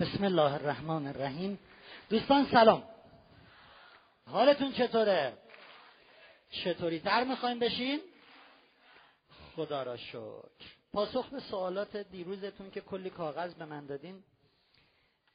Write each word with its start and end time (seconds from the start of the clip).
بسم 0.00 0.24
الله 0.24 0.52
الرحمن 0.52 1.06
الرحیم. 1.06 1.58
دوستان 2.08 2.46
سلام. 2.50 2.82
حالتون 4.26 4.72
چطوره؟ 4.72 5.38
چطوری 6.50 6.98
در 6.98 7.24
می‌خوایم 7.24 7.58
بشین؟ 7.58 8.00
خدا 9.56 9.82
را 9.82 9.96
شکر. 9.96 10.66
پاسخ 10.92 11.28
به 11.28 11.40
سوالات 11.40 11.96
دیروزتون 11.96 12.70
که 12.70 12.80
کلی 12.80 13.10
کاغذ 13.10 13.54
به 13.54 13.64
من 13.64 13.86
دادین 13.86 14.24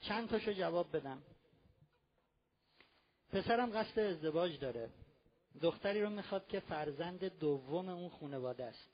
چند 0.01 0.29
تاشو 0.29 0.53
جواب 0.53 0.97
بدم. 0.97 1.23
پسرم 3.31 3.71
قصد 3.71 3.99
ازدواج 3.99 4.59
داره. 4.59 4.89
دختری 5.61 6.01
رو 6.01 6.09
می‌خواد 6.09 6.47
که 6.47 6.59
فرزند 6.59 7.39
دوم 7.39 7.89
اون 7.89 8.09
خانواده 8.09 8.63
است. 8.63 8.89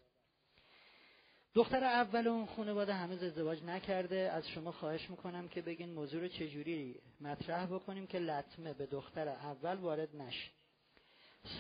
دختر 1.54 1.84
اول 1.84 2.28
اون 2.28 2.46
خانواده 2.46 2.94
هنوز 2.94 3.24
ازدواج 3.24 3.64
نکرده. 3.64 4.16
از 4.16 4.48
شما 4.48 4.72
خواهش 4.72 5.10
می‌کنم 5.10 5.48
که 5.48 5.62
بگین 5.62 5.94
موضوع 5.94 6.22
رو 6.22 6.28
چجوری 6.28 7.02
مطرح 7.22 7.66
بکنیم 7.66 8.08
که 8.08 8.20
لطمه 8.20 8.74
به 8.74 8.86
دختر 8.86 9.28
اول 9.28 9.78
وارد 9.78 10.16
نشه. 10.16 10.52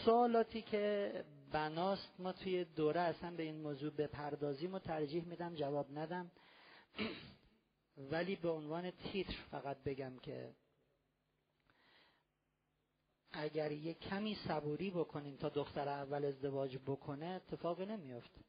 سوالاتی 0.05 0.61
که 0.61 1.13
بناست 1.51 2.19
ما 2.19 2.31
توی 2.31 2.65
دوره 2.65 3.01
اصلا 3.01 3.35
به 3.35 3.43
این 3.43 3.61
موضوع 3.61 3.91
بپردازیم 3.91 4.73
و 4.73 4.79
ترجیح 4.79 5.25
میدم 5.25 5.55
جواب 5.55 5.97
ندم. 5.97 6.31
ولی 8.11 8.35
به 8.35 8.49
عنوان 8.49 8.91
تیتر 8.91 9.35
فقط 9.51 9.83
بگم 9.83 10.17
که 10.21 10.53
اگر 13.31 13.71
یه 13.71 13.93
کمی 13.93 14.37
صبوری 14.47 14.89
بکنیم 14.89 15.35
تا 15.35 15.49
دختر 15.49 15.89
اول 15.89 16.25
ازدواج 16.25 16.77
بکنه 16.77 17.25
اتفاقی 17.25 17.85
نمیافته. 17.85 18.41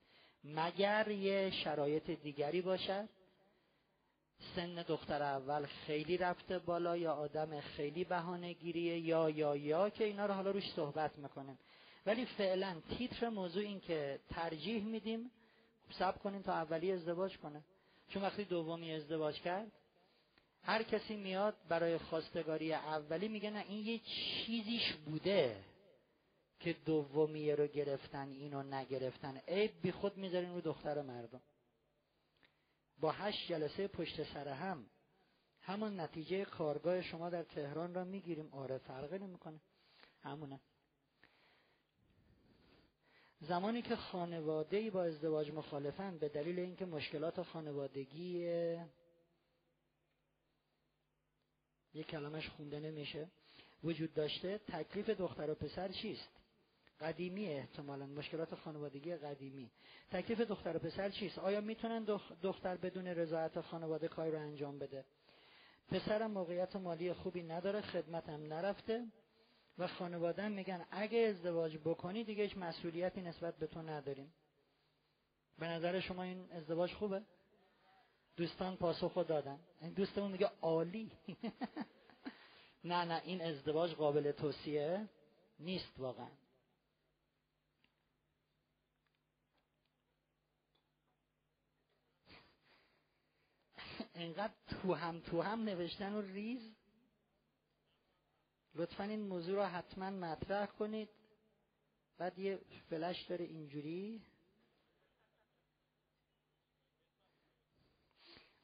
مگر 0.44 1.08
یه 1.08 1.50
شرایط 1.64 2.10
دیگری 2.10 2.62
باشد؟ 2.62 3.08
سن 4.56 4.74
دختر 4.74 5.22
اول 5.22 5.66
خیلی 5.66 6.16
رفته 6.16 6.58
بالا 6.58 6.96
یا 6.96 7.12
آدم 7.12 7.60
خیلی 7.60 8.04
بهانه 8.04 8.52
گیریه 8.52 8.98
یا 8.98 9.30
یا 9.30 9.56
یا 9.56 9.90
که 9.90 10.04
اینا 10.04 10.26
رو 10.26 10.34
حالا 10.34 10.50
روش 10.50 10.72
صحبت 10.76 11.18
می‌کنیم. 11.18 11.58
ولی 12.06 12.26
فعلا 12.26 12.80
تیتر 12.98 13.28
موضوع 13.28 13.62
این 13.62 13.80
که 13.80 14.20
ترجیح 14.28 14.84
میدیم 14.84 15.30
سب 15.98 16.18
کنیم 16.18 16.42
تا 16.42 16.52
اولی 16.52 16.92
ازدواج 16.92 17.38
کنه. 17.38 17.64
چون 18.08 18.22
وقتی 18.22 18.44
دومی 18.44 18.94
ازدواج 18.94 19.40
کرد 19.40 19.72
هر 20.62 20.82
کسی 20.82 21.16
میاد 21.16 21.56
برای 21.68 21.98
خواستگاری 21.98 22.72
اولی 22.72 23.28
میگه 23.28 23.50
نه 23.50 23.64
این 23.68 23.86
یه 23.86 23.98
چیزیش 23.98 24.92
بوده. 24.92 25.56
که 26.60 26.72
دومیه 26.72 27.54
رو 27.54 27.66
گرفتن 27.66 28.28
اینو 28.28 28.62
نگرفتن. 28.62 29.36
عیب 29.36 29.82
بی 29.82 29.92
خود 29.92 30.16
می‌ذارین 30.16 30.54
رو 30.54 30.60
دختر 30.60 31.02
مردم. 31.02 31.40
با 33.00 33.12
هشت 33.12 33.48
جلسه 33.48 33.88
پشت 33.88 34.22
سر 34.22 34.48
هم 34.48 34.86
همون 35.60 36.00
نتیجه 36.00 36.44
کارگاه 36.44 37.02
شما 37.02 37.30
در 37.30 37.42
تهران 37.42 37.94
را 37.94 38.04
می‌گیریم. 38.04 38.48
آره 38.52 38.78
فرقی 38.78 39.18
نمی‌کنه. 39.18 39.60
همونه. 40.22 40.60
زمانی 43.40 43.82
که 43.82 43.96
خانواده 43.96 44.90
با 44.90 45.02
ازدواج 45.02 45.50
مخالفن 45.50 46.18
به 46.18 46.28
دلیل 46.28 46.58
اینکه 46.58 46.86
مشکلات 46.86 47.42
خانوادگی 47.42 48.38
یک 51.94 52.06
کلمش 52.06 52.48
خونده 52.48 52.80
نمیشه 52.80 53.28
وجود 53.84 54.14
داشته 54.14 54.58
تکلیف 54.58 55.10
دختر 55.10 55.50
و 55.50 55.54
پسر 55.54 55.88
چیست؟ 55.88 56.39
قدیمی 57.00 57.46
احتمالا 57.46 58.06
مشکلات 58.06 58.54
خانوادگی 58.54 59.16
قدیمی. 59.16 59.70
تکلیف 60.10 60.40
دختر 60.40 60.76
و 60.76 60.78
پسر 60.78 61.10
چیست؟ 61.10 61.38
آیا 61.38 61.60
می‌تونن 61.60 62.04
دختر 62.42 62.76
بدون 62.76 63.06
رضایت 63.06 63.60
خانواده 63.60 64.08
کاری 64.08 64.30
رو 64.30 64.38
انجام 64.38 64.78
بده؟ 64.78 65.04
پسرم 65.88 66.30
موقعیت 66.30 66.76
مالی 66.76 67.12
خوبی 67.12 67.42
نداره 67.42 67.80
خدمتم 67.80 68.42
نرفته 68.42 69.06
و 69.78 69.86
خانواده 69.86 70.48
میگن 70.48 70.86
اگه 70.90 71.18
ازدواج 71.18 71.76
بکنی 71.76 72.24
دیگه 72.24 72.42
هیچ 72.42 72.56
مسئولیتی 72.56 73.20
نسبت 73.20 73.56
به 73.56 73.66
تو 73.66 73.82
نداریم. 73.82 74.32
به 75.58 75.66
نظر 75.66 76.00
شما 76.00 76.22
این 76.22 76.52
ازدواج 76.52 76.92
خوبه؟ 76.92 77.22
دوستان 78.36 78.76
پاسخ 78.76 79.14
دادن. 79.14 79.58
این 79.80 79.92
دوستمون 79.92 80.32
میگه 80.32 80.50
عالی. 80.62 81.12
نه 82.84 83.04
نه 83.04 83.22
این 83.24 83.42
ازدواج 83.42 83.94
قابل 83.94 84.32
توصیه 84.32 85.08
نیست 85.58 85.98
واقعا. 85.98 86.39
انقدر 94.20 94.54
تو 94.66 94.94
هم 94.94 95.20
تو 95.20 95.42
هم 95.42 95.64
نوشتن 95.64 96.12
و 96.12 96.20
ریز. 96.20 96.74
لطفا 98.74 99.04
این 99.04 99.20
موضوع 99.20 99.56
رو 99.56 99.62
حتما 99.62 100.10
مطرح 100.10 100.66
کنید. 100.66 101.08
بعد 102.18 102.38
یه 102.38 102.60
فلش 102.90 103.22
داره 103.22 103.44
اینجوری. 103.44 104.22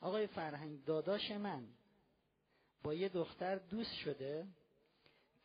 آقای 0.00 0.26
فرهنگ 0.26 0.84
داداش 0.84 1.30
من 1.30 1.68
با 2.82 2.94
یه 2.94 3.08
دختر 3.08 3.56
دوست 3.56 3.94
شده 3.94 4.46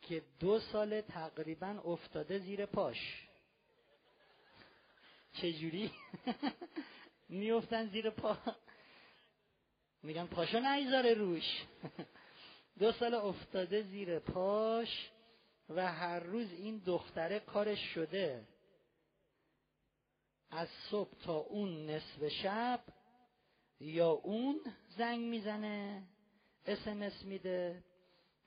که 0.02 0.24
دو 0.40 0.60
سال 0.60 1.02
تقریبا 1.02 1.68
افتاده 1.68 2.40
زیر 2.40 2.66
پاش. 2.66 3.28
چجوری؟ 5.34 5.92
میفتن 7.30 7.88
زیر 7.88 8.10
پا. 8.10 8.38
میگن 10.04 10.26
پاشو 10.26 10.60
نیذاره 10.60 11.14
روش. 11.14 11.64
دو 12.80 12.92
سال 12.92 13.14
افتاده 13.14 13.82
زیر 13.82 14.20
پاش 14.20 15.12
و 15.70 15.92
هر 15.92 16.20
روز 16.20 16.54
این 16.54 16.82
دختره 16.86 17.40
کارش 17.40 17.80
شده. 17.94 18.48
از 20.52 20.68
صبح 20.90 21.18
تا 21.24 21.38
اون 21.38 21.90
نصف 21.90 22.28
شب 22.28 22.80
یا 23.80 24.10
اون 24.10 24.62
زنگ 24.98 25.20
می‌زنه 25.20 26.04
اسمس 26.66 27.26
میده 27.26 27.84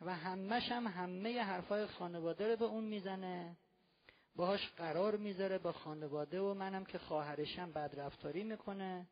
و 0.00 0.14
همش 0.14 0.72
هم 0.72 0.86
همه 0.86 1.40
حرفای 1.40 1.86
خانواده 1.86 2.48
رو 2.48 2.56
به 2.56 2.64
اون 2.64 2.84
می‌زنه. 2.84 3.56
باهاش 4.36 4.68
قرار 4.76 5.16
می‌ذاره 5.16 5.58
با 5.58 5.72
خانواده 5.72 6.40
و 6.40 6.54
منم 6.54 6.84
که 6.84 6.98
خواهرشم 6.98 7.72
بدرفتاری 7.72 8.44
می‌کنه. 8.44 9.06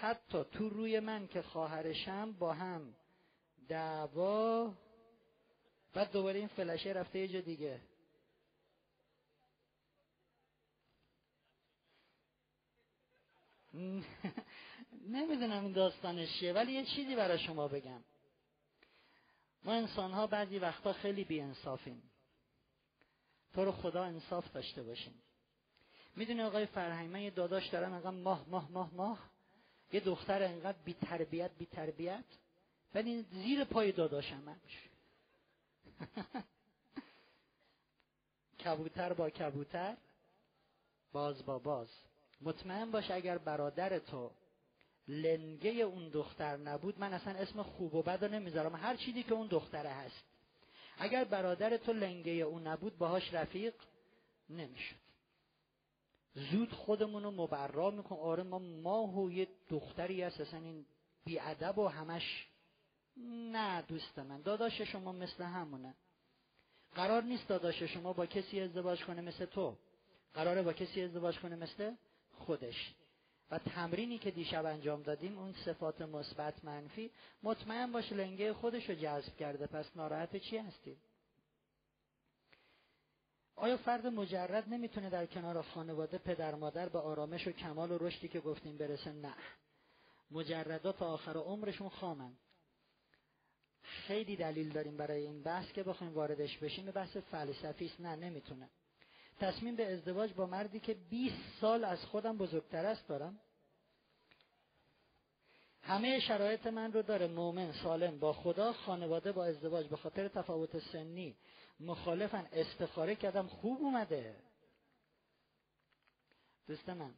حتی 0.00 0.44
تو 0.44 0.68
روی 0.68 1.00
من 1.00 1.26
که 1.26 1.42
خواهرشم 1.42 2.32
با 2.32 2.52
هم 2.54 2.94
دعوا 3.68 4.74
بعد 5.94 6.12
دوباره 6.12 6.38
این 6.38 6.48
فلشه 6.48 6.90
رفته 6.90 7.18
یه 7.18 7.28
جا 7.28 7.40
دیگه. 7.40 7.80
نمی‌دونم 15.16 15.64
این 15.64 15.72
داستانش 15.72 16.38
چیه 16.38 16.52
ولی 16.52 16.72
یه 16.72 16.84
چیزی 16.84 17.16
برای 17.16 17.38
شما 17.38 17.68
بگم. 17.68 18.04
ما 19.64 19.72
انسان 19.72 20.12
ها 20.12 20.26
بعضی 20.26 20.58
وقتا 20.58 20.92
خیلی 20.92 21.24
بی 21.24 21.40
انصافیم 21.40 22.02
تو 23.54 23.64
رو 23.64 23.72
خدا 23.72 24.04
انصاف 24.04 24.52
داشته 24.52 24.82
باشیم. 24.82 25.22
می‌دونی 26.16 26.42
آقای 26.42 26.66
فرهنگ 26.66 27.10
من 27.10 27.20
یه 27.20 27.30
داداش 27.30 27.66
دارم 27.66 27.92
انقدر 27.92 28.10
ماه 28.10 28.48
ماه 28.48 28.70
ماه 28.70 28.94
ماه. 28.94 29.37
یه 29.92 30.00
دختر 30.00 30.42
انقدر 30.42 30.78
بی 30.84 30.94
تربیت 30.94 31.50
بی 31.58 31.66
تربیت 31.66 32.24
ولی 32.94 33.22
زیر 33.22 33.64
پای 33.64 33.92
داداشم 33.92 34.34
همش 34.48 34.88
کبوتر 38.64 39.12
با 39.12 39.30
کبوتر 39.30 39.96
باز 41.12 41.46
با 41.46 41.58
باز. 41.58 41.88
مطمئن 42.40 42.90
باش 42.90 43.10
اگر 43.10 43.38
برادر 43.38 43.98
تو 43.98 44.30
لنگه 45.08 45.70
اون 45.70 46.08
دختر 46.08 46.56
نبود 46.56 46.98
من 46.98 47.12
اصلا 47.12 47.34
اسم 47.34 47.62
خوب 47.62 47.94
و 47.94 48.02
بد 48.02 48.24
نمی‌ذارم. 48.24 48.76
هر 48.76 48.96
چیزی 48.96 49.22
که 49.22 49.32
اون 49.32 49.46
دختره 49.46 49.90
هست. 49.90 50.24
اگر 50.98 51.24
برادر 51.24 51.76
تو 51.76 51.92
لنگه 51.92 52.32
اون 52.32 52.66
نبود 52.66 52.98
باهاش 52.98 53.34
رفیق 53.34 53.74
نمی‌شد. 54.50 55.07
زود 56.34 56.72
خودمون 56.72 57.22
رو 57.22 57.30
مبرا 57.30 57.90
میکن 57.90 58.16
آره 58.16 58.42
ما 58.42 58.58
ماه 58.58 59.18
و 59.18 59.30
یه 59.30 59.48
دختری 59.68 60.22
هست 60.22 60.40
اصلا 60.40 60.60
این 60.60 60.86
بیادب 61.24 61.78
و 61.78 61.88
همش 61.88 62.48
نه 63.52 63.82
دوست 63.82 64.18
من. 64.18 64.42
داداش 64.42 64.80
شما 64.80 65.12
مثل 65.12 65.44
همونه. 65.44 65.94
قرار 66.94 67.22
نیست 67.22 67.48
داداش 67.48 67.82
شما 67.82 68.12
با 68.12 68.26
کسی 68.26 68.60
ازدواج 68.60 69.04
کنه 69.04 69.20
مثل 69.20 69.44
تو. 69.44 69.76
قراره 70.34 70.62
با 70.62 70.72
کسی 70.72 71.02
ازدواج 71.02 71.38
کنه 71.38 71.56
مثل 71.56 71.94
خودش. 72.38 72.94
و 73.50 73.58
تمرینی 73.58 74.18
که 74.18 74.30
دیشب 74.30 74.64
انجام 74.64 75.02
دادیم 75.02 75.38
اون 75.38 75.52
صفات 75.52 76.02
مثبت 76.02 76.64
منفی 76.64 77.10
مطمئن 77.42 77.92
باش 77.92 78.12
لنگه 78.12 78.52
خودش 78.52 78.88
رو 78.88 78.94
جذب 78.94 79.36
کرده. 79.36 79.66
پس 79.66 79.96
ناراحت 79.96 80.36
چی 80.36 80.58
هستید 80.58 80.98
آیا 83.58 83.76
فرد 83.76 84.06
مجرد 84.06 84.68
نمی‌تونه 84.68 85.10
در 85.10 85.26
کنار 85.26 85.62
خانواده 85.62 86.18
پدر 86.18 86.54
مادر 86.54 86.88
به 86.88 86.98
آرامش 86.98 87.46
و 87.46 87.52
کمال 87.52 87.90
و 87.90 87.98
رشدی 87.98 88.28
که 88.28 88.40
گفتیم 88.40 88.76
برسه؟ 88.76 89.12
نه. 89.12 89.34
مجردات 90.30 90.98
تا 90.98 91.06
آخر 91.06 91.36
عمرشون 91.36 91.88
خامن. 91.88 92.32
خیلی 93.82 94.36
دلیل 94.36 94.68
داریم 94.68 94.96
برای 94.96 95.22
این 95.22 95.42
بحث 95.42 95.72
که 95.72 95.82
بخوایم 95.82 96.14
واردش 96.14 96.58
بشیم. 96.58 96.84
به 96.84 96.92
بحث 96.92 97.16
فلسفی 97.16 97.86
است. 97.86 98.00
نه 98.00 98.16
نمی‌تونه. 98.16 98.70
تصمیم 99.40 99.76
به 99.76 99.92
ازدواج 99.92 100.32
با 100.32 100.46
مردی 100.46 100.80
که 100.80 100.94
20 100.94 101.34
سال 101.60 101.84
از 101.84 102.04
خودم 102.04 102.38
بزرگتر 102.38 102.86
است 102.86 103.08
دارم. 103.08 103.40
همه 105.82 106.20
شرایط 106.20 106.66
من 106.66 106.92
رو 106.92 107.02
داره. 107.02 107.26
مؤمن 107.26 107.72
سالم 107.72 108.18
با 108.18 108.32
خدا 108.32 108.72
خانواده 108.72 109.32
با 109.32 109.44
ازدواج. 109.44 109.86
به 109.86 109.96
خاطر 109.96 110.28
تفاوت 110.28 110.78
سنی 110.78 111.36
مخالفن. 111.80 112.46
استخاره 112.52 113.14
کردم 113.14 113.46
خوب 113.46 113.80
اومده. 113.80 114.36
دوست 116.66 116.88
من 116.88 117.14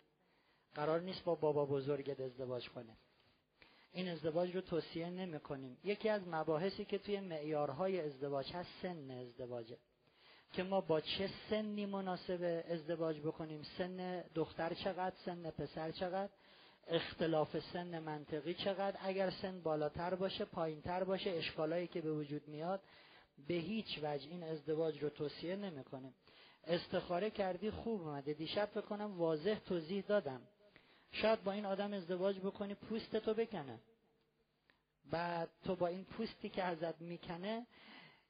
قرار 0.74 1.00
نیست 1.00 1.24
با 1.24 1.34
بابا 1.34 1.66
بزرگت 1.66 2.20
ازدواج 2.20 2.68
کنه. 2.68 2.96
این 3.92 4.08
ازدواج 4.08 4.54
رو 4.54 4.60
توصیه 4.60 5.10
نمی 5.10 5.40
کنیم 5.40 5.78
یکی 5.84 6.08
از 6.08 6.28
مباحثی 6.28 6.84
که 6.84 6.98
توی 6.98 7.20
معیارهای 7.20 8.00
ازدواج 8.00 8.52
هست 8.52 8.68
سن 8.82 9.10
ازدواجه. 9.10 9.78
که 10.52 10.62
ما 10.62 10.80
با 10.80 11.00
چه 11.00 11.30
سنی 11.50 11.86
مناسب 11.86 12.64
ازدواج 12.68 13.20
بکنیم؟ 13.20 13.62
سن 13.78 14.24
دختر 14.34 14.74
چقدر؟ 14.74 15.16
سن 15.24 15.50
پسر 15.50 15.90
چقدر؟ 15.90 16.30
اختلاف 16.88 17.58
سن 17.72 17.98
منطقی 17.98 18.54
چقدر؟ 18.54 18.98
اگر 19.00 19.30
سن 19.30 19.60
بالاتر 19.60 20.14
باشه 20.14 20.44
پایینتر 20.44 21.04
باشه 21.04 21.30
اشکالایی 21.30 21.86
که 21.86 22.00
به 22.00 22.12
وجود 22.12 22.48
میاد 22.48 22.80
به 23.48 23.54
هیچ 23.54 23.98
وجه. 24.02 24.30
این 24.30 24.42
ازدواج 24.42 25.02
رو 25.02 25.08
توصیه 25.08 25.56
نمی‌کنیم 25.56 26.14
استخاره 26.64 27.30
کردی 27.30 27.70
خوب 27.70 28.00
اومده. 28.00 28.34
دیشب 28.34 28.66
فکر 28.66 28.80
کنم 28.80 29.18
واضح 29.18 29.58
توضیح 29.58 30.04
دادم. 30.08 30.40
شاید 31.12 31.44
با 31.44 31.52
این 31.52 31.66
آدم 31.66 31.92
ازدواج 31.92 32.38
بکنی 32.38 32.74
پوست 32.74 33.16
تو 33.16 33.34
بکنه. 33.34 33.78
بعد 35.10 35.50
تو 35.64 35.76
با 35.76 35.86
این 35.86 36.04
پوستی 36.04 36.48
که 36.48 36.62
ازت 36.62 37.00
می‌کنه 37.00 37.66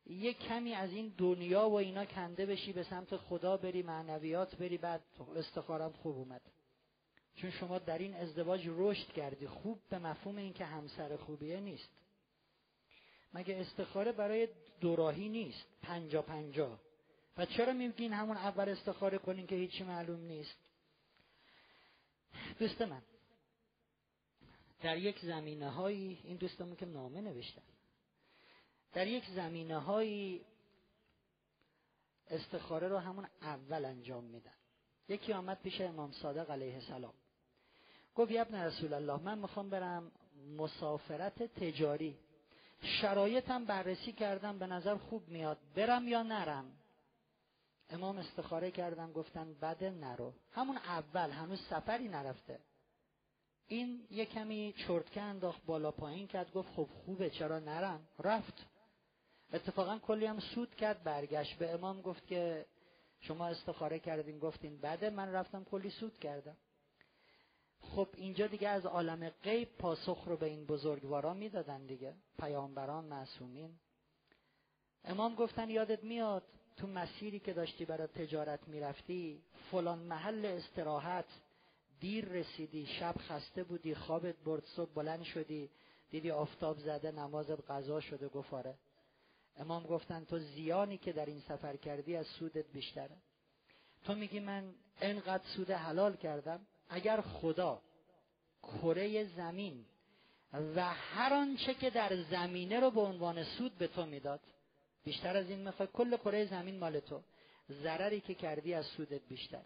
یه 0.07 0.35
کمی 0.35 0.75
از 0.75 0.91
این 0.91 1.15
دنیا 1.19 1.69
و 1.69 1.75
اینا 1.75 2.05
کنده 2.05 2.47
بشی 2.47 2.73
به 2.73 2.83
سمت 2.83 3.17
خدا 3.17 3.57
بری 3.57 3.83
معنویات 3.83 4.57
بری 4.57 4.79
بعد 4.79 5.01
استخارم 5.37 5.93
خوب 5.93 6.17
اومد. 6.17 6.43
چون 7.35 7.51
شما 7.51 7.79
در 7.79 7.99
این 7.99 8.15
ازدواج 8.15 8.65
رشد 8.67 9.13
کردی. 9.13 9.47
خوب 9.47 9.79
به 9.91 9.99
مفهوم 9.99 10.37
اینکه 10.37 10.65
همسر 10.65 11.17
خوبیه 11.17 11.61
نیست. 11.61 11.89
مگه 13.35 13.57
استخاره 13.57 14.13
برای 14.13 14.49
دوراهی 14.81 15.29
نیست؟ 15.29 15.67
پنجا 15.83 16.23
پنجا. 16.23 16.79
و 17.37 17.47
چرا 17.47 17.73
میگین 17.73 18.13
همون 18.13 18.37
اول 18.37 18.69
استخاره 18.69 19.19
کنین 19.19 19.47
که 19.47 19.55
هیچی 19.55 19.85
معلوم 19.85 20.21
نیست؟ 20.21 20.57
دوست 22.59 22.83
من 22.83 23.03
در 24.83 24.97
یک 24.97 25.19
زمینه 25.19 25.71
هایی 25.71 26.21
این 26.25 26.37
دوستمون 26.37 26.77
که 26.77 26.87
نامه 26.87 27.21
نوشتن 27.21 27.63
در 28.93 29.07
یک 29.07 29.25
زمینه 29.25 29.79
هایی 29.79 30.45
استخاره 32.31 32.89
رو 32.89 32.99
همون 32.99 33.27
اول 33.43 33.85
انجام 33.85 34.25
میدن. 34.25 34.55
یکی 35.09 35.33
آمد 35.33 35.61
پیش 35.63 35.81
امام 35.81 36.13
صادق 36.13 36.51
علیه 36.51 36.75
السلام. 36.75 37.15
گفت 38.15 38.33
ابن 38.37 38.55
رسول 38.55 38.93
الله 38.93 39.23
من 39.23 39.39
می‌خوام 39.39 39.71
برم 39.71 40.13
مسافرت 40.57 41.43
تجاری 41.43 42.19
شرایطم 42.83 43.65
بررسی 43.65 44.13
کردم 44.13 44.59
به 44.59 44.67
نظر 44.67 44.97
خوب 44.97 45.29
میاد. 45.29 45.59
برم 45.75 46.09
یا 46.09 46.23
نرم؟ 46.23 46.73
امام 47.91 48.19
استخاره 48.19 48.71
کردن 48.71 49.13
گفتن 49.13 49.55
بده 49.55 49.91
نرو. 49.91 50.33
همون 50.53 50.77
اول 50.77 51.31
هنوز 51.31 51.61
سفری 51.71 52.09
نرفته. 52.09 52.59
این 53.67 54.07
یه 54.11 54.27
کمی 54.27 54.75
چرتکه 54.87 55.21
انداخت 55.21 55.65
بالا 55.67 55.91
پایین 55.91 56.27
کرد 56.27 56.53
گفت 56.53 56.69
خب 56.77 56.89
خوبه 57.05 57.31
چرا 57.31 57.59
نرم؟ 57.59 58.09
رفت. 58.19 58.67
اتفاقا 59.53 59.99
کلی 59.99 60.27
هم 60.27 60.41
سود 60.41 60.75
کرد 60.75 61.03
برگشت 61.03 61.59
به 61.59 61.71
امام 61.71 62.03
گفت 62.03 62.27
که 62.27 62.67
شما 63.21 63.47
استخاره 63.47 63.99
کردین 63.99 64.39
گفتین 64.39 64.81
بده 64.81 65.11
من 65.11 65.33
رفتم 65.33 65.65
کلی 65.65 65.91
سود 65.91 66.19
کردم. 66.19 66.57
خب 67.81 68.09
اینجا 68.17 68.47
دیگه 68.47 68.69
از 68.69 68.87
عالم 68.87 69.29
غیب 69.29 69.69
پاسخ 69.79 70.25
رو 70.27 70.37
به 70.37 70.47
این 70.47 70.67
بزرگواران 70.67 71.37
می‌دادن 71.37 71.87
دیگه. 71.87 72.15
پیامبران 72.39 73.05
معصومین. 73.05 73.71
امام 75.05 75.35
گفتن 75.35 75.71
یادت 75.71 76.05
میاد 76.05 76.43
تو 76.77 76.87
مسیری 76.87 77.39
که 77.39 77.53
داشتی 77.53 77.85
برای 77.85 78.07
تجارت 78.07 78.69
می‌رفتی 78.69 79.43
فلان 79.71 79.99
محل 79.99 80.45
استراحت 80.47 81.25
دیر 82.01 82.25
رسیدی 82.25 82.87
شب 82.87 83.15
خسته 83.19 83.65
بودی 83.65 83.95
خوابت 83.95 84.37
برد 84.37 84.65
صبح 84.65 84.93
بلند 84.95 85.23
شدی 85.23 85.71
دیدی 86.11 86.31
آفتاب 86.31 86.79
زده 86.79 87.11
نمازت 87.11 87.71
قضا 87.71 88.01
شده 88.01 88.29
گفاره. 88.29 88.75
امام 89.57 89.83
گفتن 89.83 90.25
تو 90.25 90.39
زیانی 90.39 90.99
که 90.99 91.13
در 91.13 91.27
این 91.27 91.41
سفر 91.41 91.77
کردی 91.77 92.17
از 92.17 92.27
سودت 92.27 92.67
بیشتره. 92.73 93.17
تو 94.05 94.15
میگی 94.15 94.41
من 94.41 94.75
انقدر 95.01 95.45
سود 95.45 95.71
حلال 95.71 96.17
کردم؟ 96.17 96.67
اگر 96.91 97.21
خدا 97.21 97.83
کره 98.63 99.25
زمین 99.25 99.85
و 100.53 100.95
هر 100.95 101.35
آنچه 101.35 101.75
که 101.75 101.91
در 101.91 102.23
زمینه 102.23 102.81
رو 102.81 102.91
به 102.91 103.01
عنوان 103.01 103.45
سود 103.45 103.79
به 103.79 103.87
تو 103.87 104.07
می‌داد 104.07 104.41
بیشتر 105.05 105.37
از 105.37 105.51
این 105.51 105.59
می‌خوای 105.59 105.89
کل 105.93 106.17
کره 106.17 106.47
زمین 106.47 106.79
مال 106.79 107.01
تو. 107.01 107.23
ضرری 107.71 108.21
که 108.21 108.35
کردی 108.35 108.75
از 108.75 108.87
سودت 108.87 109.29
بیشتر. 109.29 109.63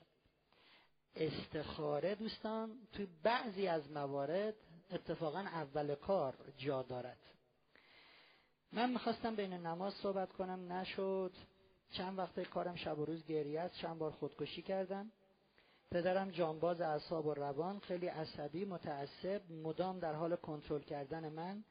استخاره 1.16 2.14
دوستان 2.14 2.78
توی 2.92 3.06
بعضی 3.22 3.66
از 3.66 3.90
موارد 3.90 4.54
اتفاقا 4.90 5.38
اول 5.38 5.94
کار 5.94 6.34
جا 6.58 6.82
دارد. 6.82 7.18
من 8.72 8.90
می‌خواستم 8.90 9.36
بین 9.36 9.52
نماز 9.52 9.94
صحبت 9.94 10.32
کنم 10.32 10.72
نشد. 10.72 11.32
چند 11.90 12.18
وقت 12.18 12.40
کارم 12.40 12.74
شب 12.74 12.98
و 12.98 13.04
روز 13.04 13.26
گریه 13.26 13.60
است 13.60 13.74
چند 13.74 13.98
بار 13.98 14.10
خودکشی 14.10 14.62
کردم. 14.62 15.12
پدرم 15.90 16.31
جانباز 16.31 16.81
اعصاب 16.81 17.26
و 17.26 17.34
روان 17.34 17.78
خیلی 17.78 18.06
عصبی 18.06 18.64
متعصب 18.64 19.42
مدام 19.50 19.98
در 19.98 20.12
حال 20.12 20.36
کنترل 20.36 20.81
کردن 20.82 21.28
من. 21.28 21.64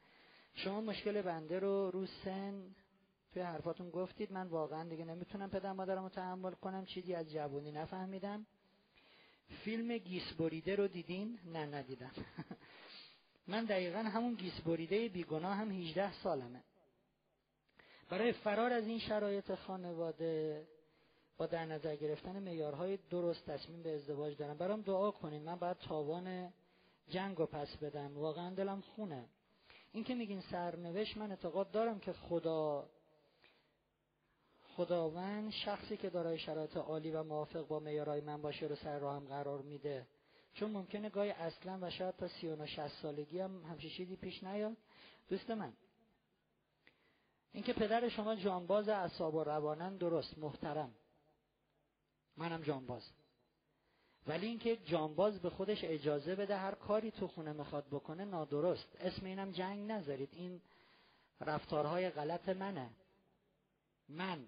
شما 0.54 0.80
مشکل 0.80 1.22
بنده 1.22 1.58
رو 1.58 1.90
رو 1.90 2.06
سن 2.06 2.74
توی 3.32 3.42
حرفاتون 3.42 3.90
گفتید. 3.90 4.32
من 4.32 4.46
واقعا 4.46 4.88
دیگه 4.88 5.04
نمی‌تونم 5.04 5.50
پدر 5.50 5.72
مادرم 5.72 6.02
رو 6.02 6.08
تحمل 6.08 6.52
کنم. 6.52 6.84
چیزی 6.84 7.14
از 7.14 7.32
جوانی 7.32 7.72
نفهمیدم. 7.72 8.46
فیلم 9.64 9.98
گیس 9.98 10.32
بریده 10.32 10.76
رو 10.76 10.88
دیدین؟ 10.88 11.38
نه 11.52 11.66
ندیدم. 11.66 12.12
من 13.48 13.64
دقیقا 13.64 13.98
همون 13.98 14.34
گیس 14.34 14.60
بریده 14.60 15.08
بیگناه 15.08 15.56
هم 15.56 15.70
18 15.70 16.12
سالمه. 16.12 16.62
برای 18.10 18.32
فرار 18.32 18.72
از 18.72 18.86
این 18.86 18.98
شرایط 18.98 19.54
خانواده 19.54 20.66
با 21.36 21.46
در 21.46 21.64
نظر 21.64 21.96
گرفتن 21.96 22.42
معیارهای 22.42 22.98
درست 23.10 23.50
تصمیم 23.50 23.82
به 23.82 23.94
ازدواج 23.94 24.36
دارم. 24.36 24.58
برام 24.58 24.80
دعا 24.80 25.10
کنین. 25.10 25.42
من 25.42 25.56
باید 25.56 25.76
تاوان 25.76 26.52
جنگ 27.08 27.38
رو 27.38 27.46
پس 27.46 27.76
بدم. 27.76 28.18
واقعا 28.18 28.54
دلم 28.54 28.80
خونه. 28.80 29.28
این 29.92 30.04
که 30.04 30.14
میگین 30.14 30.40
سرنوشت 30.40 31.16
من 31.16 31.30
اعتقاد 31.30 31.70
دارم 31.70 31.98
که 32.00 32.12
خدا 32.12 32.88
خداوند 34.76 35.50
شخصی 35.50 35.96
که 35.96 36.10
دارای 36.10 36.38
شرایط 36.38 36.76
عالی 36.76 37.10
و 37.10 37.22
موافق 37.22 37.66
با 37.66 37.80
معیارهای 37.80 38.20
من 38.20 38.42
باشه 38.42 38.66
رو 38.66 38.76
سر 38.76 38.98
راهم 38.98 39.24
قرار 39.24 39.62
میده. 39.62 40.06
چون 40.54 40.70
ممکنه 40.70 41.10
گاهی 41.10 41.30
اصلا 41.30 41.78
و 41.82 41.90
شاید 41.90 42.16
تا 42.16 42.28
سی 42.28 42.48
و 42.48 42.66
شست 42.66 43.02
سالگی 43.02 43.40
هم 43.40 43.62
همچین 43.64 43.90
چیزی 43.90 44.16
پیش 44.16 44.42
نیاد. 44.42 44.76
دوست 45.28 45.50
من 45.50 45.72
اینکه 47.52 47.72
پدر 47.72 48.08
شما 48.08 48.34
جانباز 48.34 48.88
اعصاب 48.88 49.34
و 49.34 49.44
روانن 49.44 49.96
درست 49.96 50.38
محترم. 50.38 50.94
منم 52.36 52.62
جانباز. 52.62 53.10
ولی 54.26 54.46
اینکه 54.46 54.76
جانباز 54.76 55.40
به 55.40 55.50
خودش 55.50 55.84
اجازه 55.84 56.34
بده 56.34 56.56
هر 56.56 56.74
کاری 56.74 57.10
تو 57.10 57.28
خونه 57.28 57.52
می‌خواد 57.52 57.86
بکنه 57.86 58.24
نادرست. 58.24 58.96
اسم 59.00 59.26
اینم 59.26 59.50
جنگ 59.50 59.90
نذارید. 59.90 60.28
این 60.32 60.60
رفتارهای 61.40 62.10
غلط 62.10 62.48
منه. 62.48 62.90
من. 64.08 64.46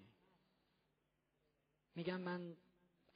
میگم 1.95 2.21
من 2.21 2.57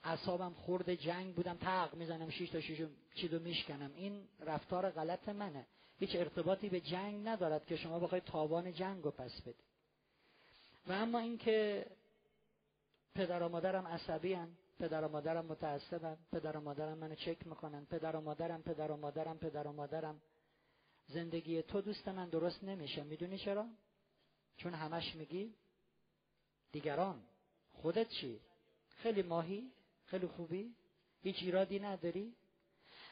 اعصابم 0.05 0.53
خورد 0.53 0.95
جنگ 0.95 1.35
بودم 1.35 1.57
تق 1.57 1.95
می‌زنم 1.95 2.31
شیش 2.31 2.51
تا 2.51 2.61
شیش 2.61 2.83
چیدو 3.15 3.39
میشکنم. 3.39 3.93
این 3.95 4.29
رفتار 4.41 4.91
غلط 4.91 5.29
منه. 5.29 5.67
هیچ 5.99 6.17
ارتباطی 6.17 6.69
به 6.69 6.81
جنگ 6.81 7.29
ندارد 7.29 7.67
که 7.67 7.77
شما 7.77 7.99
بخواید 7.99 8.25
تاوان 8.25 8.73
جنگ 8.73 9.05
رو 9.05 9.11
پس 9.11 9.41
بدید. 9.41 9.65
و 10.87 10.93
اما 10.93 11.19
اینکه 11.19 11.87
پدر 13.15 13.43
و 13.43 13.49
مادرم 13.49 13.87
عصبی 13.87 14.33
هن. 14.33 14.57
پدر 14.81 15.05
و 15.05 15.09
مادرم 15.09 15.47
متعصبن 15.47 16.17
پدر 16.33 16.57
و 16.57 16.61
مادرم 16.61 16.99
منو 16.99 17.15
چک 17.15 17.47
می‌کنن 17.47 17.85
پدر 17.85 18.17
و 18.17 18.21
مادرم 18.21 18.63
پدر 18.63 18.91
و 18.93 18.97
مادرم 18.97 19.39
پدر 19.39 19.67
و 19.67 19.73
مادرم. 19.73 20.21
زندگی 21.07 21.63
تو 21.63 21.81
دوست 21.81 22.09
من 22.09 22.29
درست 22.29 22.65
نمیشه. 22.65 23.03
می‌دونی 23.03 23.39
چرا؟ 23.39 23.67
چون 24.57 24.75
همش 24.75 25.15
میگی 25.15 25.55
دیگران. 26.73 27.23
خودت 27.73 28.09
چی؟ 28.09 28.41
خیلی 28.89 29.23
ماهی 29.23 29.71
خیلی 30.07 30.27
خوبی 30.27 30.75
هیچ 31.23 31.37
ایرادی 31.41 31.79
نداری. 31.79 32.35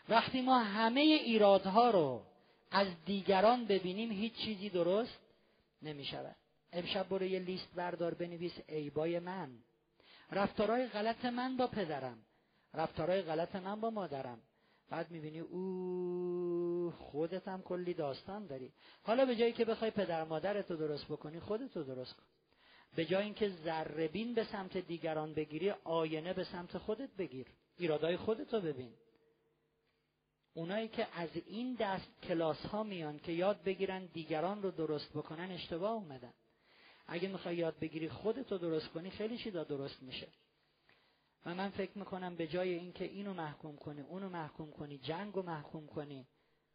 وقتی 0.08 0.40
ما 0.40 0.58
همه 0.58 1.00
ایرادها 1.00 1.90
رو 1.90 2.22
از 2.70 2.88
دیگران 3.04 3.64
ببینیم 3.64 4.10
هیچ 4.10 4.34
چیزی 4.34 4.68
درست 4.70 5.18
نمی 5.82 6.04
شود 6.04 6.36
امشب 6.72 7.08
برو 7.08 7.24
یه 7.24 7.38
لیست 7.38 7.74
بردار 7.74 8.14
بنویس 8.14 8.52
ایبای 8.68 9.18
من. 9.18 9.58
رفتارهای 10.32 10.86
غلط 10.86 11.24
من 11.24 11.56
با 11.56 11.66
پدرم. 11.66 12.18
رفتارهای 12.74 13.22
غلط 13.22 13.56
من 13.56 13.80
با 13.80 13.90
مادرم. 13.90 14.42
بعد 14.90 15.10
می‌بینی 15.10 15.40
او 15.40 16.92
خودت 16.98 17.48
هم 17.48 17.62
کلی 17.62 17.94
داستان 17.94 18.46
داری. 18.46 18.72
حالا 19.02 19.26
به 19.26 19.36
جایی 19.36 19.52
که 19.52 19.64
بخوای 19.64 19.90
پدر 19.90 20.24
مادرتو 20.24 20.76
درست 20.76 21.04
بکنی 21.04 21.40
خودتو 21.40 21.82
درست 21.82 22.14
کن. 22.14 22.22
به 22.96 23.04
جای 23.04 23.24
اینکه 23.24 23.48
ذربین 23.48 24.34
به 24.34 24.44
سمت 24.44 24.76
دیگران 24.76 25.34
بگیری 25.34 25.70
آینه 25.70 26.32
به 26.32 26.44
سمت 26.44 26.78
خودت 26.78 27.10
بگیر. 27.18 27.46
ایرادای 27.78 28.16
خودتو 28.16 28.60
ببین. 28.60 28.92
اونایی 30.54 30.88
که 30.88 31.06
از 31.12 31.28
این 31.46 31.74
دست 31.80 32.22
کلاس 32.22 32.66
ها 32.66 32.82
میان 32.82 33.18
که 33.18 33.32
یاد 33.32 33.62
بگیرن 33.62 34.06
دیگران 34.06 34.62
رو 34.62 34.70
درست 34.70 35.10
بکنن 35.10 35.50
اشتباه 35.50 35.92
اومدن. 35.92 36.32
اگه 37.08 37.28
می‌خوای 37.28 37.56
یاد 37.56 37.78
بگیری 37.78 38.08
خودتو 38.08 38.58
درست 38.58 38.88
کنی 38.88 39.10
خیلی 39.10 39.38
چیزا 39.38 39.64
درست 39.64 40.02
میشه. 40.02 40.28
و 41.46 41.54
من 41.54 41.70
فکر 41.70 41.98
می‌کنم 41.98 42.36
به 42.36 42.46
جای 42.46 42.74
اینکه 42.74 43.04
اینو 43.04 43.34
محکوم 43.34 43.76
کنی 43.76 44.00
اونو 44.00 44.28
محکوم 44.28 44.70
کنی 44.70 44.98
جنگ 44.98 45.34
رو 45.34 45.42
محکوم 45.42 45.86
کنی 45.86 46.26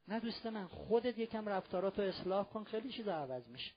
نه 0.07 0.19
دوست 0.19 0.45
من 0.45 0.67
خودت 0.67 1.17
یکم 1.17 1.49
رفتاراتو 1.49 2.01
اصلاح 2.01 2.45
کن 2.45 2.63
خیلی 2.63 2.91
چیزا 2.91 3.13
عوض 3.13 3.47
میشه. 3.47 3.71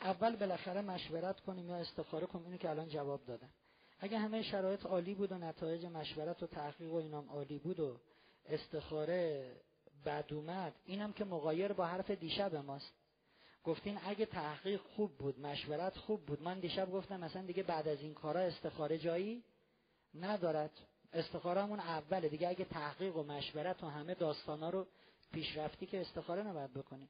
اول 0.00 0.36
بالاخره 0.36 0.80
مشورت 0.80 1.40
کنیم 1.40 1.68
یا 1.68 1.76
استخاره 1.76 2.26
کنیم 2.26 2.44
اینو 2.44 2.56
که 2.56 2.70
الان 2.70 2.88
جواب 2.88 3.24
دادم. 3.26 3.50
اگه 4.00 4.18
همه 4.18 4.42
شرایط 4.42 4.86
عالی 4.86 5.14
بود 5.14 5.32
و 5.32 5.38
نتایج 5.38 5.84
مشورت 5.86 6.42
و 6.42 6.46
تحقیق 6.46 6.92
و 6.92 6.96
اینام 6.96 7.28
عالی 7.28 7.58
بود 7.58 7.80
و 7.80 8.00
استخاره 8.46 9.52
بد 10.06 10.32
اومد 10.32 10.74
اینم 10.86 11.12
که 11.12 11.24
مقایر 11.24 11.72
با 11.72 11.86
حرف 11.86 12.10
دیشب 12.10 12.56
ماست. 12.56 12.92
گفتین 13.64 13.98
اگه 14.04 14.26
تحقیق 14.26 14.80
خوب 14.80 15.18
بود 15.18 15.40
مشورت 15.40 15.96
خوب 15.96 16.26
بود. 16.26 16.42
من 16.42 16.60
دیشب 16.60 16.92
گفتم 16.92 17.20
مثلا 17.20 17.42
دیگه 17.42 17.62
بعد 17.62 17.88
از 17.88 18.00
این 18.00 18.14
کارا 18.14 18.40
استخاره 18.40 18.98
جایی 18.98 19.44
ندارد. 20.14 20.70
استخارهمون 21.12 21.80
اوله. 21.80 22.28
دیگه 22.28 22.48
اگه 22.48 22.64
تحقیق 22.64 23.16
و 23.16 23.22
مشورت 23.22 23.84
و 23.84 23.88
همه 23.88 24.14
داستانا 24.14 24.70
رو 24.70 24.86
پیشرفتی 25.32 25.86
که 25.86 26.00
استخاره 26.00 26.42
نباید 26.42 26.74
بکنیم. 26.74 27.08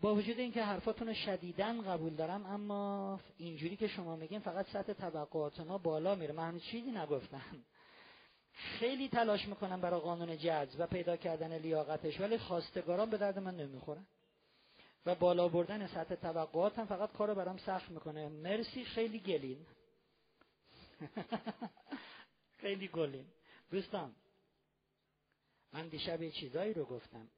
با 0.00 0.14
وجود 0.14 0.38
اینکه 0.38 0.62
حرفاتون 0.62 1.08
رو 1.08 1.14
شدیدن 1.14 1.82
قبول 1.82 2.14
دارم 2.14 2.46
اما 2.46 3.20
اینجوری 3.36 3.76
که 3.76 3.88
شما 3.88 4.16
میگین 4.16 4.40
فقط 4.40 4.66
سطح 4.66 4.92
توقعات 4.92 5.60
ما 5.60 5.78
بالا 5.78 6.14
میره. 6.14 6.32
من 6.32 6.60
چیزی 6.60 6.90
نگفتم. 6.90 7.64
خیلی 8.52 9.08
تلاش 9.08 9.48
می‌کنم 9.48 9.80
برای 9.80 10.00
قانون 10.00 10.38
جذب 10.38 10.76
و 10.78 10.86
پیدا 10.86 11.16
کردن 11.16 11.58
لیاقتش 11.58 12.20
ولی 12.20 12.38
خواستگاران 12.38 13.10
به 13.10 13.16
درد 13.16 13.38
من 13.38 13.56
نمی‌خورن. 13.56 14.06
و 15.06 15.14
بالا 15.14 15.48
بردن 15.48 15.86
سطح 15.86 16.14
توقعات 16.14 16.78
هم 16.78 16.86
فقط 16.86 17.12
کارو 17.12 17.34
برام 17.34 17.58
سخت 17.58 17.90
می‌کنه. 17.90 18.28
مرسی 18.28 18.84
خیلی 18.84 19.18
گلین. 19.18 19.66
خیلی 22.62 22.88
گلین. 22.88 23.26
دوستان 23.70 24.14
من 25.72 25.88
دیشب 25.88 26.22
یه 26.22 26.30
چیزایی 26.30 26.74
رو 26.74 26.84
گفتم. 26.84 27.28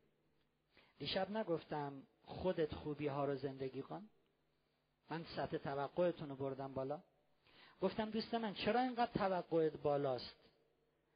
دیشب 0.98 1.30
نگفتم 1.30 2.02
خودت 2.24 2.74
خوبی 2.74 3.06
ها 3.06 3.24
رو 3.24 3.36
زندگی 3.36 3.82
کن. 3.82 4.08
من 5.10 5.24
سطح 5.36 5.56
توقعتون 5.56 6.28
رو 6.28 6.36
بردم 6.36 6.74
بالا. 6.74 7.02
گفتم 7.80 8.10
دوست 8.10 8.34
من 8.34 8.54
چرا 8.54 8.80
اینقدر 8.80 9.12
توقعت 9.12 9.76
بالاست؟ 9.76 10.34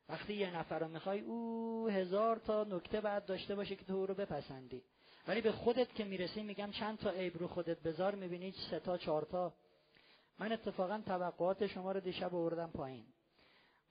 وقتی 0.08 0.34
یه 0.34 0.56
نفر 0.56 0.78
رو 0.78 0.88
می‌خوای 0.88 1.20
او 1.20 1.88
هزار 1.88 2.36
تا 2.36 2.64
نکته 2.64 3.00
بعد 3.00 3.26
داشته 3.26 3.54
باشه 3.54 3.76
که 3.76 3.84
تو 3.84 4.06
رو 4.06 4.14
بپسندی. 4.14 4.82
ولی 5.28 5.40
به 5.40 5.52
خودت 5.52 5.94
که 5.94 6.04
می‌رسی 6.04 6.42
میگم 6.42 6.70
چند 6.70 6.98
تا 6.98 7.10
عیب 7.10 7.38
رو 7.38 7.48
خودت 7.48 7.78
بذار 7.82 8.14
می‌بینی 8.14 8.54
سه 8.70 8.80
تا 8.80 8.98
چهار 8.98 9.22
تا. 9.22 9.52
من 10.38 10.52
اتفاقا 10.52 11.02
توقعات 11.06 11.66
شما 11.66 11.92
رو 11.92 12.00
دیشب 12.00 12.34
آوردم 12.34 12.70
پایین. 12.70 13.04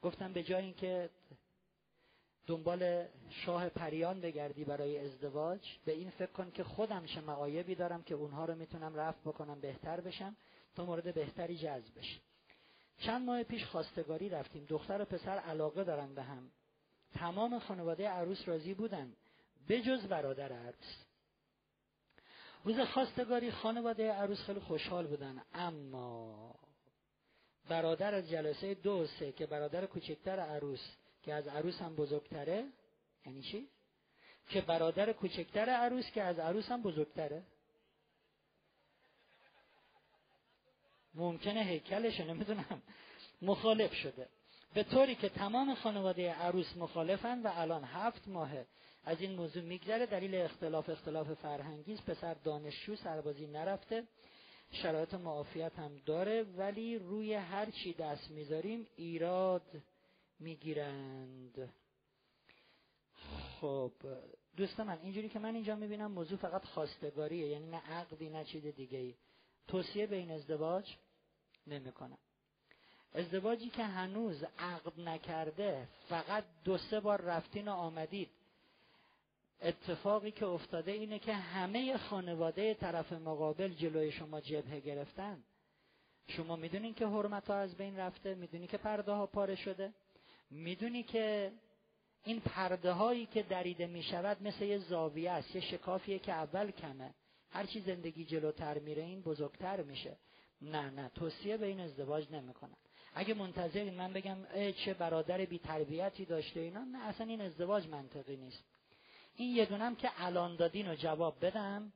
گفتم 0.01 0.33
به 0.33 0.43
جای 0.43 0.63
اینکه 0.63 1.09
دنبال 2.47 3.05
شاه 3.29 3.69
پریان 3.69 4.21
بگردی 4.21 4.63
برای 4.63 5.00
ازدواج 5.00 5.59
به 5.85 5.91
این 5.91 6.09
فکر 6.09 6.31
کن 6.31 6.51
که 6.51 6.63
خودم 6.63 7.05
چه 7.05 7.21
معایبی 7.21 7.75
دارم 7.75 8.03
که 8.03 8.15
اونها 8.15 8.45
رو 8.45 8.55
می‌تونم 8.55 8.95
رفع 8.95 9.19
بکنم 9.19 9.59
بهتر 9.61 10.01
بشم 10.01 10.35
تا 10.75 10.85
مورد 10.85 11.13
بهتری 11.13 11.57
جذب 11.57 11.97
بشه 11.97 12.19
چند 12.97 13.25
ماه 13.25 13.43
پیش 13.43 13.65
خواستگاری 13.65 14.29
رفتیم. 14.29 14.65
دختر 14.69 15.01
و 15.01 15.05
پسر 15.05 15.38
علاقه 15.38 15.83
دارن 15.83 16.15
به 16.15 16.23
هم. 16.23 16.51
تمام 17.13 17.59
خانواده 17.59 18.09
عروس 18.09 18.47
راضی 18.47 18.73
بودن. 18.73 19.13
بجز 19.69 20.05
برادر 20.05 20.53
عروس. 20.53 21.11
روز 22.63 22.80
خواستگاری 22.80 23.51
خانواده 23.51 24.12
عروس 24.12 24.39
خیلی 24.39 24.60
خوشحال 24.60 25.08
بودن. 25.08 25.41
اما 25.53 26.56
برادر 27.70 28.15
از 28.15 28.30
جلسه 28.30 28.74
دو 28.74 29.08
سه 29.08 29.32
که 29.32 29.46
برادر 29.46 29.86
کوچکتر 29.86 30.39
عروس 30.39 30.82
که 31.24 31.34
از 31.34 31.48
عروس 31.48 31.82
هم 31.82 31.96
بزرگتره 31.96 32.68
یعنی 33.25 33.41
چی؟ 33.41 33.68
که 34.50 34.62
برادر 34.62 35.13
کوچکتر 35.13 35.70
عروس 35.70 36.12
که 36.12 36.24
از 36.24 36.39
عروس 36.39 36.65
هم 36.65 36.82
بزرگتره. 36.82 37.44
ممکنه 41.13 41.62
هیکلش 41.62 42.20
نمی‌دونم. 42.20 42.82
مخالف 43.41 43.94
شده. 43.94 44.30
به 44.74 44.84
طوری 44.84 45.15
که 45.15 45.30
تمام 45.30 45.75
خانواده 45.75 46.34
عروس 46.34 46.77
مخالفن 46.77 47.41
و 47.41 47.51
الان 47.56 47.84
هفت 47.84 48.27
ماهه. 48.27 48.65
از 49.03 49.22
این 49.22 49.36
موضوع 49.36 49.63
میگذره. 49.63 50.05
دلیل 50.05 50.36
اختلاف 50.36 50.89
اختلاف 50.89 51.34
فرهنگی 51.34 51.96
پسر 51.96 52.34
دانشجو 52.34 52.96
سربازی 52.96 53.48
نرفته. 53.48 54.03
شرایط 54.72 55.13
معافیت 55.13 55.79
هم 55.79 55.98
داره. 56.05 56.43
ولی 56.43 56.98
روی 56.98 57.34
هر 57.34 57.72
چی 57.72 57.93
دست 57.93 58.31
می‌ذاریم 58.31 58.88
ایراد 58.96 59.81
می‌گیرند. 60.39 61.74
خب 63.62 63.91
دوست 64.58 64.79
من 64.79 65.00
اینجوری 65.01 65.29
که 65.29 65.39
من 65.39 65.55
اینجا 65.55 65.75
می‌بینم 65.75 66.12
موضوع 66.12 66.38
فقط 66.38 66.65
خواستگاریه. 66.65 67.48
یعنی 67.48 67.70
نه 67.70 67.77
عقدی 67.77 68.29
نه 68.29 68.43
چیز 68.43 68.65
دیگه 68.65 68.98
ای 68.98 69.15
توصیه 69.67 70.08
به 70.08 70.15
این 70.15 70.31
ازدواج 70.31 70.96
نمی‌کنم. 71.67 72.17
ازدواجی 73.13 73.70
که 73.70 73.84
هنوز 73.84 74.43
عقد 74.60 75.00
نکرده 75.00 75.88
فقط 76.10 76.43
دو 76.63 76.77
سه 76.77 77.00
بار 77.00 77.22
رفتین 77.22 77.67
و 77.67 77.72
آمدید. 77.72 78.29
اتفاقی 79.62 80.32
که 80.32 80.46
افتاده 80.46 80.91
اینه 80.91 81.20
که 81.20 81.34
همه 81.34 81.98
خانواده 81.98 82.74
طرف 82.74 83.13
مقابل 83.13 83.68
جلوی 83.68 84.12
شما 84.12 84.41
جبهه 84.41 84.80
گرفتن. 84.80 85.44
شما 86.27 86.56
می‌دونین 86.56 86.94
که 86.94 87.08
حرمت 87.08 87.48
ها 87.48 87.56
از 87.56 87.75
بین 87.77 87.98
رفته 87.98 88.36
می‌دونی 88.36 88.68
که 88.68 88.77
پرده 88.77 89.12
ها 89.12 89.25
پاره 89.27 89.56
شده. 89.56 89.94
می‌دونی 90.50 91.03
که 91.03 91.51
این 92.24 92.39
پرده 92.39 92.91
هایی 92.91 93.25
که 93.25 93.44
دریده 93.44 93.88
می‌شود 93.88 94.44
مثل 94.44 94.65
یه 94.65 94.77
زاویه 94.77 95.32
است 95.32 95.56
یه 95.56 95.62
شکافیه 95.62 96.20
که 96.20 96.32
اول 96.32 96.72
کمه. 96.72 97.13
هرچی 97.50 97.80
زندگی 97.80 98.25
جلوتر 98.25 98.80
میره 98.80 99.03
این 99.03 99.22
بزرگتر 99.22 99.82
میشه. 99.82 100.18
نه 100.62 100.89
نه 100.89 101.12
توصیه 101.15 101.58
به 101.58 101.65
این 101.65 101.80
ازدواج 101.80 102.32
نمی‌کنم. 102.32 102.77
اگه 103.13 103.34
منتظرین 103.34 103.94
من 103.94 104.13
بگم 104.13 104.38
چه 104.72 104.94
برادر 104.94 105.46
بی 105.46 105.60
تربیتی 105.60 106.25
داشته 106.25 106.60
اینا 106.60 106.84
نه 106.84 107.06
اصلا 107.06 107.27
این 107.27 107.41
ازدواج 107.41 107.88
منطقی 107.88 108.38
نیست. 108.38 108.63
این 109.35 109.55
یه 109.55 109.65
دونم 109.65 109.95
که 109.95 110.11
الان 110.17 110.55
دادین 110.55 110.88
رو 110.88 110.95
جواب 110.95 111.45
بدم. 111.45 111.93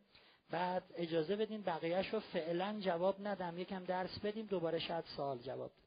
بعد 0.49 0.83
اجازه 0.95 1.35
بدین 1.35 1.61
بقیهش 1.61 2.13
رو 2.13 2.19
فعلا 2.19 2.79
جواب 2.79 3.27
ندم. 3.27 3.57
یکم 3.57 3.83
درس 3.83 4.19
بدیم 4.19 4.45
دوباره 4.45 4.79
شاید 4.79 5.05
سوال 5.15 5.37
جواب 5.37 5.71
بدیم. 5.71 5.85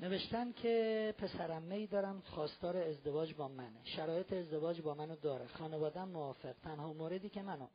نوشتن 0.00 0.52
که 0.52 1.14
پسرم 1.18 1.62
می 1.62 1.86
دارم 1.86 2.20
خواستار 2.20 2.76
ازدواج 2.76 3.34
با 3.34 3.48
منه. 3.48 3.84
شرایط 3.84 4.32
ازدواج 4.32 4.80
با 4.80 4.94
منو 4.94 5.16
داره. 5.16 5.46
خانوادم 5.46 6.08
موافق. 6.08 6.54
تنها 6.64 6.92
موردی 6.92 7.28
که 7.28 7.42
منو 7.42 7.66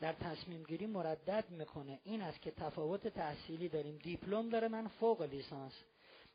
در 0.00 0.12
تصمیم 0.12 0.62
گیری 0.62 0.86
مردد 0.86 1.44
می‌کنه 1.50 2.00
این 2.04 2.22
است 2.22 2.42
که 2.42 2.50
تفاوت 2.50 3.08
تحصیلی 3.08 3.68
داریم. 3.68 3.98
دیپلم 3.98 4.48
داره 4.48 4.68
من 4.68 4.88
فوق 4.88 5.22
لیسانس. 5.22 5.72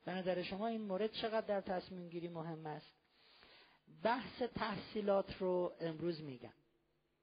به 0.06 0.12
نظر 0.12 0.44
شما 0.44 0.68
این 0.68 0.82
مورد 0.82 1.12
چقدر 1.12 1.48
در 1.48 1.62
تصمیم 1.62 2.10
گیری 2.10 2.28
مهم 2.28 2.66
است؟ 2.66 3.01
بحث 4.04 4.42
تحصیلات 4.56 5.36
رو 5.40 5.74
امروز 5.80 6.22
میگم. 6.22 6.54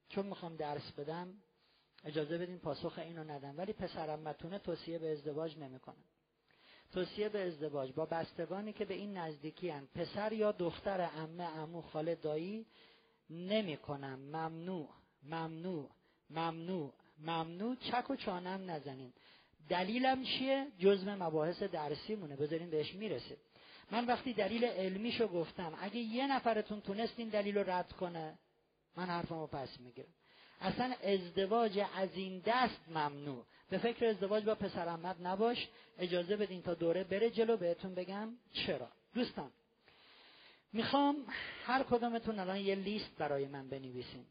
چون 0.08 0.26
می‌خوام 0.26 0.56
درس 0.56 0.92
بدم 0.92 1.34
اجازه 2.04 2.38
بدین 2.38 2.58
پاسخ 2.58 2.98
اینو 2.98 3.24
ندم. 3.24 3.58
ولی 3.58 3.72
پسرم 3.72 4.20
متونه 4.20 4.58
توصیه 4.58 4.98
به 4.98 5.12
ازدواج 5.12 5.58
نمی‌کنم 5.58 6.04
توصیه 6.92 7.28
به 7.28 7.46
ازدواج 7.46 7.92
با 7.92 8.06
بستگانی 8.06 8.72
که 8.72 8.84
به 8.84 8.94
این 8.94 9.16
نزدیکی 9.16 9.68
هن. 9.70 9.86
پسر 9.94 10.32
یا 10.32 10.52
دختر 10.52 11.10
امه 11.16 11.44
امو 11.58 11.82
خاله 11.82 12.14
دایی 12.14 12.66
نمی‌کنم. 13.30 14.18
ممنوع 14.18 14.88
ممنوع 15.22 15.90
ممنوع 16.30 16.92
ممنوع. 17.18 17.76
چک 17.76 18.10
و 18.10 18.16
چانم 18.16 18.70
نزنین. 18.70 19.12
دلیلم 19.68 20.24
چیه؟ 20.24 20.66
جزم 20.78 21.22
مباحث 21.22 21.62
درسی 21.62 22.14
مونه 22.14 22.36
بذارین 22.36 22.70
بهش 22.70 22.94
می‌رسه 22.94 23.36
من 23.90 24.06
وقتی 24.06 24.32
دلیل 24.32 24.64
علمیشو 24.64 25.28
گفتم 25.28 25.78
اگه 25.80 25.96
یه 25.96 26.26
نفرتون 26.26 26.80
تونست 26.80 27.14
این 27.16 27.28
دلیل 27.28 27.58
رو 27.58 27.70
رد 27.70 27.92
کنه 27.92 28.38
من 28.96 29.06
حرفمو 29.06 29.46
پس 29.46 29.80
می‌گیرم. 29.80 30.08
اصلا 30.60 30.94
ازدواج 31.02 31.84
از 31.96 32.08
این 32.14 32.42
دست 32.46 32.80
ممنوع. 32.88 33.44
به 33.70 33.78
فکر 33.78 34.06
ازدواج 34.06 34.44
با 34.44 34.54
پسر 34.54 34.88
احمد 34.88 35.26
نباش. 35.26 35.68
اجازه 35.98 36.36
بدین 36.36 36.62
تا 36.62 36.74
دوره 36.74 37.04
بره 37.04 37.30
جلو 37.30 37.56
بهتون 37.56 37.94
بگم 37.94 38.28
چرا. 38.52 38.88
دوستان 39.14 39.50
می‌خوام 40.72 41.16
هر 41.64 41.82
کدومتون 41.82 42.38
الان 42.38 42.56
یه 42.56 42.74
لیست 42.74 43.16
برای 43.18 43.46
من 43.46 43.68
بنویسین. 43.68 44.26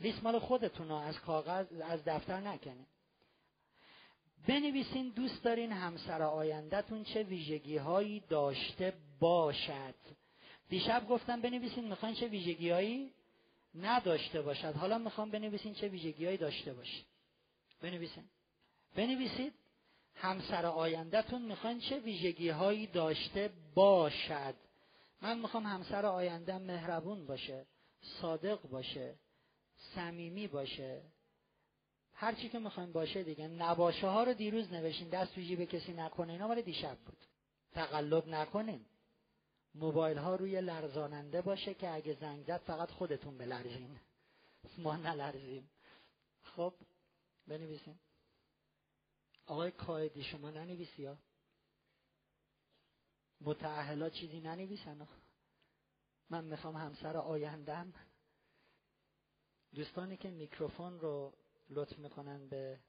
لیست 0.00 0.22
مال 0.22 0.38
خودتون 0.38 0.90
از 0.90 1.20
کاغذ 1.20 1.66
از 1.80 2.04
دفتر 2.04 2.40
نکنه 2.40 2.86
بنویسین 4.46 5.08
دوست 5.08 5.44
دارین 5.44 5.72
همسر 5.72 6.22
آیندهتون 6.22 7.04
چه 7.04 7.22
ویژگی 7.22 7.76
هایی 7.76 8.20
داشته 8.20 8.92
باشد. 9.20 9.94
دیشب 10.68 11.08
گفتم 11.08 11.40
بنویسین 11.40 11.88
می‌خواین 11.88 12.14
چه 12.14 12.28
ویژگی 12.28 12.70
هایی 12.70 13.12
نداشته 13.74 14.42
باشد. 14.42 14.74
حالا 14.74 14.98
می‌خوام 14.98 15.30
بنویسین 15.30 15.74
چه 15.74 15.88
ویژگی 15.88 16.24
هایی 16.24 16.36
داشته 16.36 16.74
باشه 16.74 17.02
بنویسین. 17.80 18.24
بنویسید 18.96 19.52
همسر 20.14 20.66
آیندهتون 20.66 21.42
می‌خواین 21.42 21.80
چه 21.80 21.98
ویژگی 21.98 22.48
هایی 22.48 22.86
داشته 22.86 23.50
باشد. 23.74 24.54
من 25.22 25.38
می‌خوام 25.38 25.66
همسر 25.66 26.06
آینده 26.06 26.58
مهربون 26.58 27.26
باشه 27.26 27.66
صادق 28.00 28.62
باشه 28.62 29.14
صمیمی 29.94 30.46
باشه. 30.46 31.02
هر 32.20 32.34
چی 32.34 32.48
که 32.48 32.58
می‌خوایم 32.58 32.92
باشه 32.92 33.22
دیگه. 33.22 33.48
نباشه 33.48 34.06
ها 34.06 34.24
رو 34.24 34.34
دیروز 34.34 34.72
نوشین 34.72 35.08
دست 35.08 35.34
تو 35.34 35.40
جیب 35.40 35.64
کسی 35.64 35.92
نکنه 35.92 36.32
اینا 36.32 36.48
مال 36.48 36.62
دیشب 36.62 36.98
بود. 36.98 37.18
تقلب 37.72 38.28
نکنیم 38.28 38.86
موبایل 39.74 40.18
ها 40.18 40.34
روی 40.34 40.60
لرزاننده 40.60 41.42
باشه 41.42 41.74
که 41.74 41.94
اگه 41.94 42.14
زنگ 42.14 42.44
زد 42.44 42.60
فقط 42.60 42.90
خودتون 42.90 43.38
بلرزین. 43.38 44.00
ما 44.78 44.96
نلرزیم. 44.96 45.70
خب 46.42 46.74
بنویسیم 47.46 48.00
آقای 49.46 49.70
قائدی 49.70 50.24
شما 50.24 50.50
ننویسی 50.50 51.04
ها 51.04 51.18
متعهلا 53.40 54.10
چیزی 54.10 54.40
ننویسن؟ 54.40 55.08
من 56.30 56.44
می‌خوام 56.44 56.76
همسر 56.76 57.16
آیندم 57.16 57.92
دوستانی 59.74 60.16
که 60.16 60.30
میکروفون 60.30 61.00
رو 61.00 61.32
لطف 61.68 61.98
می‌کنن 61.98 62.48
به 62.48 62.80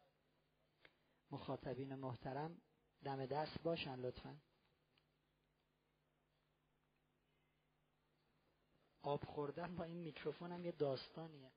مخاطبین 1.31 1.95
محترم. 1.95 2.61
دم 3.03 3.25
دست 3.25 3.61
باشن 3.61 3.95
لطفا. 3.99 4.37
آب 9.01 9.25
خوردن 9.25 9.75
با 9.75 9.83
این 9.83 9.97
میکروفون 9.97 10.51
هم 10.51 10.65
یه 10.65 10.71
داستانیه. 10.71 11.51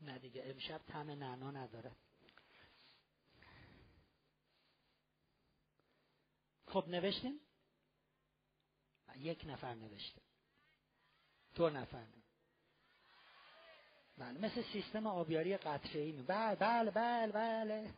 نه 0.00 0.18
دیگه 0.18 0.42
امشب 0.44 0.78
تم 0.78 1.10
نعنا 1.10 1.50
نداره. 1.50 1.96
خب 6.66 6.84
نوشتیم 6.88 7.40
یک 9.16 9.44
نفر 9.46 9.74
نوشته. 9.74 10.22
دو 11.54 11.70
نفر 11.70 12.06
بله 14.18 14.38
مثل 14.38 14.62
سیستم 14.72 15.06
آبیاری 15.06 15.56
قطره 15.56 16.00
ای 16.00 16.12
بله 16.12 16.56
بله 16.56 16.90
بله 16.90 17.32
بله. 17.32 17.90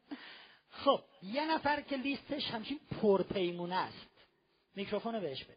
خب 0.84 1.00
یه 1.22 1.54
نفر 1.54 1.80
که 1.80 1.96
لیستش 1.96 2.50
همچین 2.50 2.80
پرپیمونه 3.02 3.74
است. 3.76 4.10
میکروفون 4.74 5.20
بهش 5.20 5.44
بده. 5.44 5.56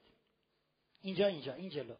اینجا 1.01 1.27
اینجا 1.27 1.53
این 1.53 1.69
جلو. 1.69 1.95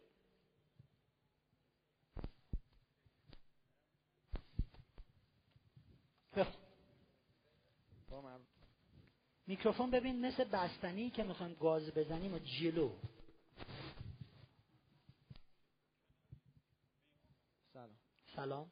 میکروفون 9.48 9.91
ببین 9.91 10.26
مثل 10.26 10.44
بستنی 10.44 11.10
که 11.10 11.24
می‌خوایم 11.24 11.54
گاز 11.54 11.91
بزنیم 11.91 12.34
و 12.34 12.39
جلو. 12.39 12.91
سلام. 18.36 18.72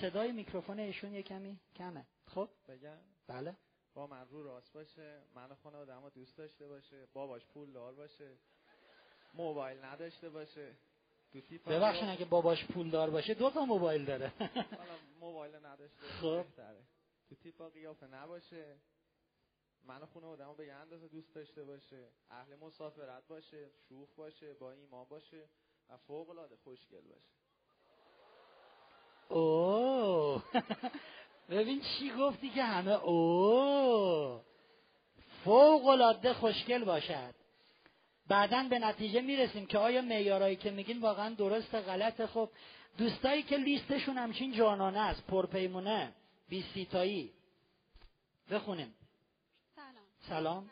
صدای 0.00 0.32
میکروفون 0.32 0.78
ایشون 0.78 1.14
یه 1.14 1.22
کمی 1.22 1.60
کمه. 1.76 2.06
خب؟ 2.26 2.48
بگم؟ 2.68 2.98
بله. 3.26 3.56
با 3.94 4.06
من 4.06 4.28
رو 4.28 4.42
راست 4.42 4.72
باشه 4.72 5.22
من 5.34 5.54
خانواده 5.54 5.92
اما 5.92 6.08
دوست 6.08 6.38
داشته 6.38 6.68
باشه 6.68 7.06
باباش 7.12 7.46
پول 7.46 7.72
دار 7.72 7.94
باشه 7.94 8.38
موبایل 9.34 9.84
نداشته 9.84 10.30
باشه 10.30 10.76
ببخشید 11.66 12.08
اگه 12.08 12.24
باباش 12.24 12.64
پول 12.64 12.90
دار 12.90 13.10
باشه 13.10 13.34
دو 13.34 13.50
تا 13.50 13.64
موبایل 13.64 14.04
داره. 14.04 14.32
موبایل 15.20 15.56
نداشته 15.66 16.06
خب. 16.20 16.46
تو 17.28 17.34
تیپا 17.34 17.68
قیافه 17.68 18.06
نباشه. 18.06 18.76
من 19.82 20.04
خونه 20.04 20.26
آدمو 20.26 20.54
به 20.54 20.66
یه 20.66 20.74
اندازه 20.74 21.08
دوست 21.08 21.34
داشته 21.34 21.64
باشه. 21.64 22.10
اهل 22.30 22.56
مسافرت 22.56 23.26
باشه 23.26 23.70
شوخ 23.88 24.14
باشه 24.14 24.54
با 24.54 24.72
ایمان 24.72 25.04
باشه 25.04 25.48
و 25.88 25.96
فوق 25.96 26.30
العاده 26.30 26.56
خوشگل 26.56 27.00
باشه. 27.00 27.47
اوه. 29.28 30.42
ببین 31.50 31.80
چی 31.80 32.10
گفتی 32.18 32.50
که 32.50 32.62
همه 32.62 32.92
اوه. 32.92 34.40
فوق 35.44 35.86
العاده 35.86 36.34
خوشگل 36.34 36.84
باشد. 36.84 37.34
بعدا 38.28 38.66
به 38.70 38.78
نتیجه 38.78 39.20
می‌رسیم 39.20 39.66
که 39.66 39.78
آیا 39.78 40.02
معیارایی 40.02 40.56
که 40.56 40.70
میگین 40.70 41.00
واقعا 41.00 41.34
درست 41.34 41.74
غلطه؟ 41.74 42.26
خب 42.26 42.50
دوستایی 42.98 43.42
که 43.42 43.56
لیستشون 43.56 44.18
همچین 44.18 44.52
جانانه 44.52 45.00
است 45.00 45.26
پرپیمونه 45.26 46.12
بیسیتایی 46.48 47.32
بخونیم. 48.50 48.94
سلام. 50.28 50.70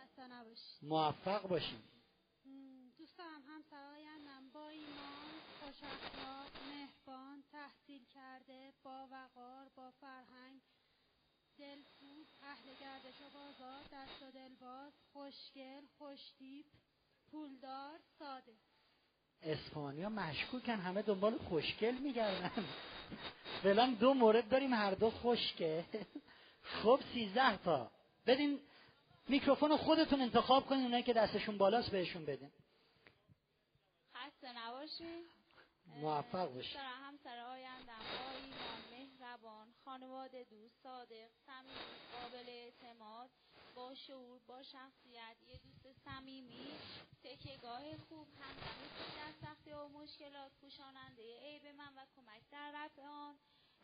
موفق 0.82 1.48
باشیم 1.48 1.82
دوست 2.98 3.18
دارم 3.18 3.42
همسرایندم 3.48 4.50
با 4.52 4.68
ایمان 4.68 5.32
خوش 5.60 5.82
اخلاق 5.82 6.50
مهربان 6.70 7.44
تحصیل 7.52 8.04
کرده 8.14 8.72
با 8.86 9.06
وقار 9.10 9.68
با 9.76 9.90
فرهنگ 9.90 10.60
دلسوز 11.58 12.26
اهل 12.42 12.74
گردش 12.80 13.20
و 13.20 13.30
بازار 13.34 13.82
دست 13.92 14.22
و 14.22 14.30
دلباز 14.30 14.92
خوشگل 15.12 15.86
خوشتیپ 15.98 16.66
پولدار 17.30 17.98
ساده. 18.18 18.52
اسپانیا 19.42 20.08
مشکوکن 20.08 20.72
همه 20.72 21.02
دنبال 21.02 21.38
خوشگل 21.38 21.94
میگردن. 21.94 22.64
فعلا 23.62 23.96
دو 24.00 24.14
مورد 24.14 24.48
داریم 24.48 24.74
هر 24.74 24.94
دو 24.94 25.10
خوشگه 25.10 25.84
خب 26.62 27.00
سیزده 27.12 27.56
تا. 27.56 27.90
بدین 28.26 28.60
میکروفون 29.28 29.76
خودتون 29.76 30.20
انتخاب 30.20 30.66
کنین 30.66 30.82
اونایی 30.82 31.02
که 31.02 31.12
دستشون 31.12 31.58
بالاست 31.58 31.90
بهشون 31.90 32.24
بدین. 32.24 32.50
خسته 34.14 34.52
نباشین. 34.52 35.24
موفق 35.94 36.54
باشین 36.54 36.80
همسر 36.80 37.38
آیندم 37.38 37.98
با 37.98 38.30
ایمان 38.30 38.80
مهربان 38.90 39.74
خانواده 40.00 40.44
دوست 40.50 40.82
صادق 40.82 41.30
صمیمی 41.46 41.96
قابل 42.12 42.48
اعتماد 42.48 43.30
با 43.76 43.94
شعور 43.94 44.40
با 44.46 44.62
شخصیت 44.62 45.36
یه 45.48 45.60
دوست 45.64 45.98
صمیمی 46.04 46.66
تکیهگاه 47.24 47.80
خوب 48.08 48.26
همدمی 48.40 48.88
در 49.16 49.46
سختی 49.46 49.72
و 49.72 49.88
مشکلات 49.88 50.52
پوشاننده 50.60 51.22
عیب 51.42 51.62
من 51.78 51.92
و 51.96 52.00
کمک 52.16 52.42
در 52.52 52.72
رفع 52.74 53.02
آن 53.02 53.34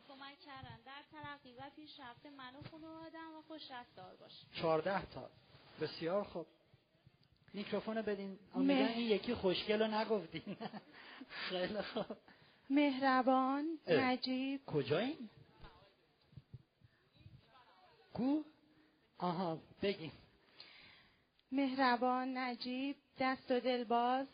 کمک 0.09 0.39
کردن 0.39 0.81
در 0.87 1.03
ترقی 1.13 1.55
و 1.55 1.71
پیشرفت 1.77 2.27
من 2.27 2.57
و 2.57 2.63
خانوادم 2.71 3.35
و 3.39 3.43
خوش 3.49 3.71
رفتار 3.71 4.17
باشه 4.17 4.47
چهارده 4.61 5.07
تا. 5.07 5.31
بسیار 5.81 6.25
خوب. 6.25 6.47
میکروفون 7.55 8.03
بدین. 8.03 8.39
میگن 8.55 8.75
این 8.75 9.11
یکی 9.11 9.35
خوشگل 9.35 9.83
رو 9.83 9.87
نگفتین 9.87 10.57
خیلی 11.49 11.83
خوب. 11.83 12.17
مهربان 12.71 13.79
نجیب. 13.89 14.61
کجا 14.67 14.99
این؟ 14.99 15.31
کو؟ 18.15 18.43
آها 19.19 19.59
بگیم 19.83 20.13
مهربان 21.53 22.39
نجیب 22.39 22.97
دست 23.21 23.51
و 23.51 23.61
دلباز 23.61 24.27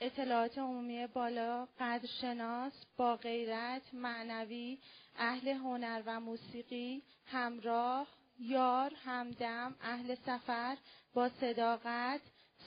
اطلاعات 0.00 0.58
عمومی 0.58 1.06
بالا 1.06 1.68
قدرشناس 1.80 2.72
با 2.96 3.16
غیرت 3.16 3.94
معنوی 3.94 4.78
اهل 5.16 5.48
هنر 5.48 6.02
و 6.06 6.20
موسیقی 6.20 7.02
همراه 7.26 8.06
یار 8.38 8.94
همدم 9.04 9.74
اهل 9.80 10.14
سفر 10.14 10.76
با 11.14 11.28
صداقت 11.28 12.20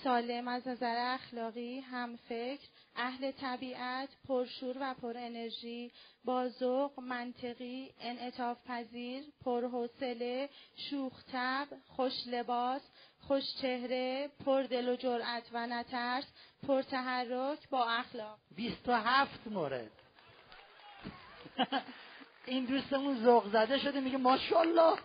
سالم 0.03 0.47
از 0.47 0.67
نظر 0.67 0.95
اخلاقی 1.13 1.79
هم 1.79 2.15
فکر 2.15 2.67
اهل 3.01 3.31
طبیعت 3.31 4.09
پرشور 4.27 4.77
و 4.81 4.93
پر 4.93 5.17
انرژی 5.17 5.91
با 6.25 6.49
ذوق 6.49 6.99
منطقی 6.99 7.93
انعطاف 7.99 8.57
پذیر 8.67 9.23
پرحوصله 9.45 10.49
شوخ 10.75 11.13
خوش 11.87 12.13
لباس 12.27 12.81
خوشچهره 13.19 14.29
پردل 14.45 14.89
و 14.89 14.95
جرأت 14.95 15.43
و 15.53 15.67
نترس 15.67 16.25
پرتحرک 16.67 17.69
با 17.69 17.89
اخلاق. 17.89 18.39
27 18.55 19.47
مورد. 19.47 19.91
این 22.45 22.65
دوستمون 22.65 23.23
ذوق 23.23 23.51
زده 23.51 23.79
شده 23.79 23.99
میگه 23.99 24.17
ماشاءالله. 24.17 24.97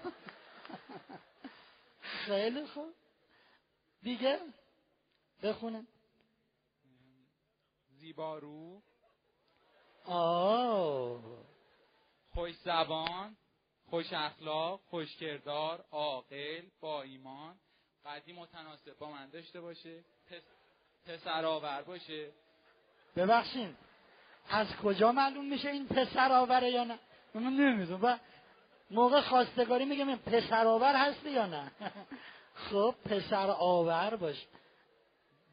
خیلی 2.26 2.66
خوب. 2.66 2.94
دیگه؟ 4.02 4.38
بخونه 5.42 5.86
زیبارو. 8.06 8.82
آه. 10.04 11.20
خوش 12.34 12.54
زبان 12.64 13.36
خوش 13.90 14.12
اخلاق 14.12 14.80
خوش 14.90 15.16
کردار 15.16 15.84
عاقل 15.92 16.62
با 16.80 17.02
ایمان. 17.02 17.54
قدی 18.04 18.32
متناسب 18.32 18.98
با 18.98 19.10
من 19.10 19.30
داشته 19.30 19.60
باشه. 19.60 20.04
پس 20.30 20.42
پسرآور 21.06 21.82
باشه. 21.82 22.32
ببخشین. 23.16 23.76
از 24.48 24.66
کجا 24.76 25.12
معلوم 25.12 25.44
میشه 25.44 25.68
این 25.68 25.88
پسر 25.88 26.32
آوره 26.32 26.70
یا 26.70 26.84
نه؟ 26.84 26.98
من 27.34 27.42
نمی‌دونم. 27.42 28.04
و 28.04 28.18
موقع 28.90 29.20
خواستگاری 29.20 29.84
میگم 29.84 30.08
این 30.08 30.18
پسر 30.18 30.66
آور 30.66 30.94
هستی 30.96 31.30
یا 31.30 31.46
نه؟ 31.46 31.70
خب 32.70 32.94
پسر 33.04 33.50
آور 33.50 34.16
باش. 34.16 34.46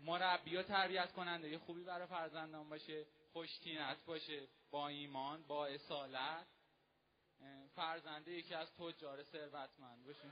مربی 0.03 0.63
تربیت 0.63 1.11
کننده 1.11 1.57
خوبی 1.57 1.83
برای 1.83 2.07
فرزندان 2.07 2.69
باشه 2.69 3.05
خوشتینت 3.33 4.05
باشه 4.05 4.47
با 4.71 4.87
ایمان 4.87 5.43
با 5.43 5.65
اصالت. 5.65 6.47
فرزنده 7.75 8.31
یکی 8.31 8.53
از 8.53 8.73
تجار 8.75 9.23
ثروتمند 9.23 10.05
باشه. 10.05 10.31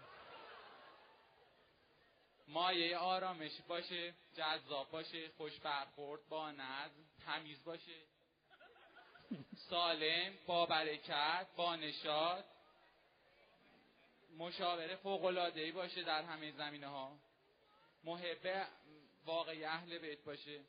مایه 2.47 2.97
آرامش 2.97 3.61
باشه 3.67 4.13
جذاب 4.35 4.91
باشه 4.91 5.29
خوش 5.37 5.59
برخورد 5.59 6.27
با 6.29 6.51
نظم 6.51 7.05
تمیز 7.25 7.63
باشه. 7.63 8.01
سالم 9.55 10.33
با 10.45 10.65
برکت 10.65 11.47
با 11.55 11.75
نشاط. 11.75 12.45
مشاوره 14.37 14.95
فوق‌العاده‌ای 14.95 15.71
باشه 15.71 16.03
در 16.03 16.23
همه 16.23 16.51
زمینه 16.51 16.87
ها 16.87 17.17
محب 18.03 18.67
واقعی 19.25 19.63
اهل 19.63 19.97
بیت 19.97 20.23
باشه. 20.23 20.59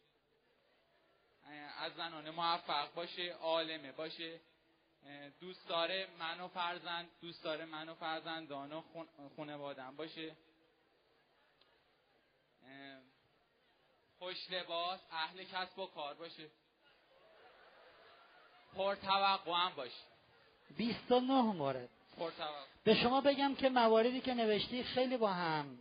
از 1.78 1.94
زنانه 1.94 2.30
موفق 2.30 2.94
باشه 2.94 3.32
عالمه 3.32 3.92
باشه. 3.92 4.40
دوست 5.40 5.68
داره 5.68 6.08
من 6.18 6.40
و 6.40 6.48
فرزند 6.48 7.08
دوست 7.20 7.44
داره 7.44 7.64
من 7.64 7.88
و 7.88 7.94
فرزندان 7.94 8.72
و 8.72 8.82
باشه. 9.96 10.36
خوش 14.18 14.50
لباس 14.50 15.00
اهل 15.10 15.44
کسب 15.44 15.78
و 15.78 15.86
کار 15.86 16.14
باشه. 16.14 16.50
پرتوقع 18.76 19.52
هم 19.52 19.74
باشه. 19.76 20.04
29 20.76 21.42
مورد. 21.42 21.88
پرتوقع 22.18 22.64
به 22.84 22.94
شما 22.94 23.20
بگم 23.20 23.54
که 23.54 23.68
مواردی 23.68 24.20
که 24.20 24.34
نوشتی 24.34 24.84
خیلی 24.84 25.16
با 25.16 25.32
هم 25.32 25.78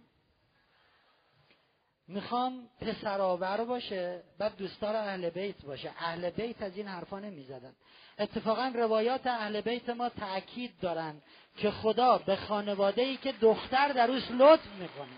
می‌خوام 2.12 2.70
پسرآور 2.82 3.64
باشه 3.64 4.24
بعد 4.38 4.56
دوستدار 4.58 4.96
اهل 4.96 5.30
بیت 5.30 5.66
باشه. 5.66 5.92
اهل 6.00 6.30
بیت 6.30 6.62
از 6.62 6.78
این 6.78 6.88
حرفا 6.88 7.20
نمی‌زدن. 7.20 7.74
اتفاقا 8.20 8.72
روایات 8.76 9.28
اهل 9.28 9.62
بیت 9.62 9.90
ما 9.90 10.10
تاکید 10.10 10.74
دارن 10.82 11.22
که 11.58 11.72
خدا 11.72 12.18
به 12.18 12.36
خانواده 12.36 13.02
ای 13.02 13.18
که 13.18 13.32
دختر 13.32 13.88
در 13.88 14.12
اوش 14.12 14.24
لطف 14.32 14.68
می‌کنه. 14.80 15.18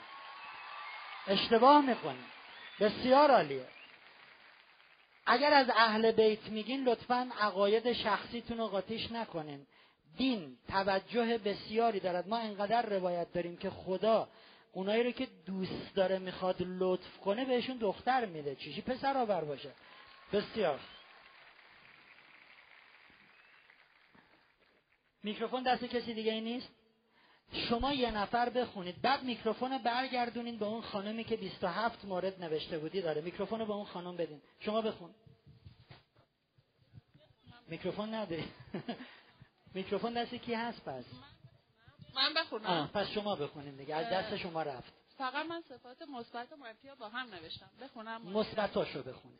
اشتباه 1.27 1.81
می‌کنه. 1.81 2.23
بسیار 2.79 3.31
عالیه. 3.31 3.67
اگر 5.25 5.53
از 5.53 5.69
اهل 5.69 6.11
بیت 6.11 6.47
میگین 6.47 6.83
لطفا 6.83 7.29
عقاید 7.39 7.93
شخصیتون 7.93 8.57
رو 8.57 8.67
قاطیش 8.67 9.11
نکنین. 9.11 9.65
دین 10.17 10.57
توجه 10.67 11.37
بسیاری 11.37 11.99
دارد. 11.99 12.27
ما 12.27 12.37
انقدر 12.37 12.81
روایت 12.81 13.33
داریم 13.33 13.57
که 13.57 13.69
خدا 13.69 14.27
اونایی 14.73 15.03
رو 15.03 15.11
که 15.11 15.27
دوست 15.45 15.95
داره 15.95 16.19
می‌خواد 16.19 16.55
لطف 16.59 17.17
کنه 17.17 17.45
بهشون 17.45 17.77
دختر 17.77 18.25
میده. 18.25 18.55
چیشی 18.55 18.81
پسر 18.81 19.17
آور 19.17 19.43
باشه؟ 19.43 19.71
بسیار. 20.33 20.79
میکروفون 25.23 25.63
دست 25.63 25.83
کسی 25.83 26.13
دیگه 26.13 26.33
ای 26.33 26.41
نیست؟ 26.41 26.69
شما 27.69 27.93
یه 27.93 28.11
نفر 28.11 28.49
بخونید. 28.49 29.01
بعد 29.01 29.23
میکروفون 29.23 29.71
رو 29.71 29.79
برگردونین 29.79 30.57
به 30.57 30.65
اون 30.65 30.81
خانمی 30.81 31.23
که 31.23 31.37
27 31.37 32.05
مورد 32.05 32.43
نوشته 32.43 32.79
بودی. 32.79 33.01
داره 33.01 33.21
میکروفون 33.21 33.59
رو 33.59 33.65
به 33.65 33.73
اون 33.73 33.85
خانم 33.85 34.17
بدین. 34.17 34.41
شما 34.59 34.81
بخون. 34.81 35.15
میکروفون 37.67 38.13
نداری 38.13 38.43
میکروفون 39.75 40.13
دست 40.13 40.35
کی 40.35 40.53
هست 40.53 40.85
پس؟ 40.85 41.05
من 42.15 42.33
بخونم. 42.33 42.65
آه 42.65 42.91
پس 42.91 43.07
شما 43.07 43.35
بخونید 43.35 43.77
دیگه. 43.77 43.95
از 43.95 44.05
دست 44.13 44.37
شما 44.37 44.61
رفت. 44.63 44.93
فقط 45.17 45.45
من 45.45 45.61
صفات 45.69 46.01
مثبت 46.01 46.51
و 46.51 46.55
منفی 46.55 46.89
رو 46.89 46.95
با 46.95 47.09
هم 47.09 47.33
نوشتم. 47.33 47.69
بخونم. 47.81 48.21
مثبتاشو 48.21 49.03
بخونید 49.03 49.39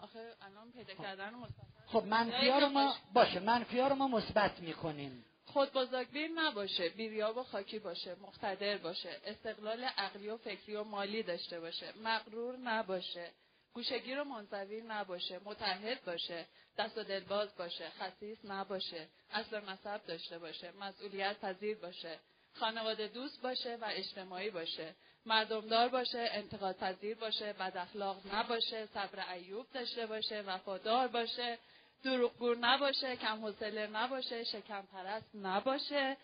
آخه 0.00 0.34
الان 0.42 0.72
پیدا 0.72 0.94
کردن 0.94 1.34
مثبت. 1.34 1.66
خب 1.86 2.04
منفی 2.04 2.50
رو 2.50 2.68
ما 2.68 2.94
باشه 3.12 3.40
منفی 3.40 3.80
رو 3.80 3.94
ما 3.94 4.08
مثبت 4.08 4.60
می‌کنیم. 4.60 5.24
خود 5.44 5.72
بزرگبین 5.72 6.38
نباشه. 6.38 6.88
بیریاب 6.88 7.36
و 7.36 7.42
خاکی 7.42 7.78
باشه. 7.78 8.16
مقتدر 8.22 8.78
باشه. 8.78 9.20
استقلال 9.24 9.84
عقلی 9.84 10.28
و 10.28 10.36
فکری 10.36 10.76
و 10.76 10.84
مالی 10.84 11.22
داشته 11.22 11.60
باشه. 11.60 11.92
مغرور 12.02 12.56
نباشه. 12.56 13.30
گوشگیر 13.76 14.20
و 14.20 14.24
منزوی 14.24 14.80
نباشه 14.80 15.40
متحد 15.44 16.04
باشه 16.04 16.46
دست 16.78 16.98
و 16.98 17.02
دلباز 17.02 17.56
باشه 17.56 17.90
خسیس 17.90 18.38
نباشه 18.44 19.08
اصل 19.30 19.60
نسب 19.70 20.06
داشته 20.06 20.38
باشه 20.38 20.72
مسئولیت 20.80 21.36
پذیر 21.40 21.78
باشه 21.78 22.18
خانواده 22.54 23.08
دوست 23.08 23.42
باشه 23.42 23.76
و 23.76 23.84
اجتماعی 23.90 24.50
باشه 24.50 24.94
مردمدار 25.26 25.88
باشه 25.88 26.28
انتقاد 26.32 26.76
پذیر 26.76 27.16
باشه 27.16 27.52
بد 27.52 27.76
اخلاق 27.76 28.34
نباشه 28.34 28.86
صبر 28.86 29.32
ایوب 29.32 29.66
داشته 29.74 30.06
باشه 30.06 30.42
وفادار 30.42 31.08
باشه 31.08 31.58
دروغگو 32.04 32.54
نباشه 32.60 33.16
کم 33.16 33.40
حوصله 33.44 33.86
نباشه 33.86 34.44
شکم 34.44 34.82
پرست 34.92 35.30
نباشه. 35.34 36.16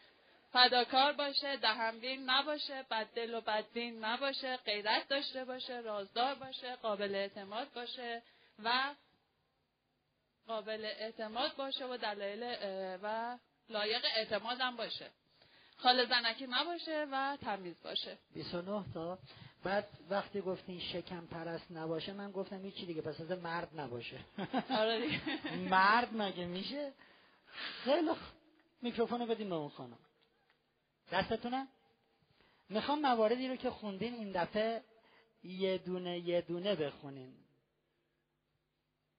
فداکار 0.52 1.12
باشه 1.12 1.56
دهنبین 1.56 2.30
نباشه 2.30 2.84
بددل 2.90 3.34
و 3.34 3.40
بددین 3.40 4.04
نباشه 4.04 4.56
غیرت 4.56 5.08
داشته 5.08 5.44
باشه 5.44 5.80
رازدار 5.80 6.34
باشه 6.34 6.76
قابل 6.76 7.14
اعتماد 7.14 7.72
باشه 7.72 8.22
و 8.64 8.94
قابل 10.46 10.84
اعتماد 10.84 11.56
باشه 11.56 11.86
و 11.86 11.96
دلایل 11.96 12.56
و 13.02 13.38
لایق 13.68 14.04
اعتماد 14.16 14.60
هم 14.60 14.76
باشه. 14.76 15.10
خال 15.76 16.06
زنکی 16.06 16.46
نباشه 16.46 17.06
و 17.12 17.36
تمیز 17.36 17.82
باشه. 17.82 18.18
29 18.34 18.84
تا. 18.94 19.18
بعد 19.64 19.88
وقتی 20.10 20.40
گفتین 20.40 20.80
شکم 20.80 21.26
پرست 21.26 21.66
نباشه 21.70 22.12
من 22.12 22.30
گفتم 22.30 22.62
هیچی 22.62 22.86
دیگه 22.86 23.02
پس 23.02 23.20
از 23.20 23.30
مرد 23.30 23.80
نباشه. 23.80 24.18
آره 24.80 25.00
دیگه. 25.00 25.20
مرد 25.56 26.08
مگه 26.12 26.44
میشه؟ 26.44 26.92
خیلی. 27.84 28.10
میکروفونو 28.82 29.26
بدیم 29.26 29.48
به 29.48 29.54
اون 29.54 29.68
خانم. 29.68 29.98
دستتونه؟ 31.12 31.68
می‌خوام 32.68 33.00
مواردی 33.00 33.48
رو 33.48 33.56
که 33.56 33.70
خوندین 33.70 34.14
این 34.14 34.32
دفعه 34.32 34.82
یه 35.44 35.78
دونه 35.78 36.18
یه 36.18 36.40
دونه 36.40 36.74
بخونین. 36.74 37.34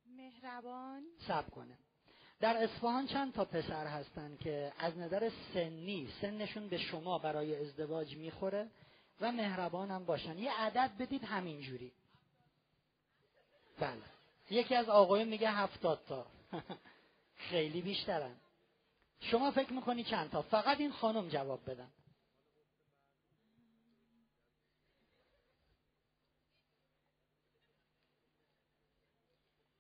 مهربان. 0.06 1.04
سب 1.28 1.50
کنه. 1.52 1.78
در 2.40 2.64
اصفهان 2.64 3.08
چند 3.08 3.34
تا 3.34 3.46
پسر 3.46 3.88
هستن 3.88 4.38
که 4.38 4.74
از 4.78 4.98
نظر 4.98 5.32
سنی 5.54 6.10
سنشون 6.22 6.68
به 6.68 6.78
شما 6.78 7.18
برای 7.20 7.56
ازدواج 7.56 8.16
می‌خوره 8.18 8.70
و 9.22 9.32
مهربان 9.32 9.92
هم 9.92 10.06
باشن. 10.06 10.38
یه 10.38 10.52
عدد 10.52 10.92
بدید 11.00 11.24
همینجوری. 11.24 11.92
بله. 13.80 14.02
یکی 14.50 14.76
از 14.76 14.90
آقایون 14.90 15.28
میگه 15.28 15.52
هفتاد 15.52 16.04
تا. 16.08 16.28
خیلی 17.50 17.82
بیشترن. 17.82 18.36
شما 19.24 19.52
فکر 19.52 19.74
می‌کنی 19.74 20.04
چند 20.04 20.30
تا؟ 20.32 20.42
فقط 20.42 20.80
این 20.80 20.92
خانم 20.92 21.30
جواب 21.30 21.70
بدن. 21.70 21.92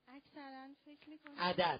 اکثرا 0.07 0.67
فکر 0.85 1.09
می‌کنم 1.09 1.33
عدد. 1.37 1.79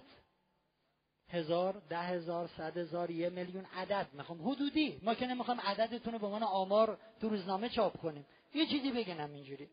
هزار 1.28 1.82
ده 1.88 1.98
هزار 1.98 2.46
صد 2.48 2.76
هزار 2.76 3.10
یه 3.10 3.30
میلیون 3.30 3.64
عدد 3.64 4.08
می‌خوام. 4.12 4.48
حدودی. 4.48 5.00
ما 5.02 5.14
که 5.14 5.26
نمی‌خوام 5.26 5.60
عددتون 5.60 6.12
رو 6.12 6.18
به 6.18 6.26
عنوان 6.26 6.42
آمار 6.42 6.98
تو 7.20 7.28
روزنامه 7.28 7.68
چاپ 7.68 7.96
کنیم. 7.96 8.26
یه 8.54 8.66
چیزی 8.66 8.90
بگنم 8.90 9.32
اینجوری. 9.32 9.70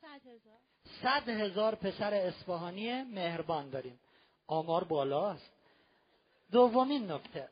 صد 0.00 0.26
هزار. 0.26 0.60
صد 1.02 1.28
هزار 1.28 1.74
پسر 1.74 2.14
اصفهانی 2.14 3.02
مهربان 3.02 3.70
داریم. 3.70 4.00
آمار 4.46 4.84
بالاست 4.84 5.61
دومین 6.52 7.10
نکته. 7.10 7.48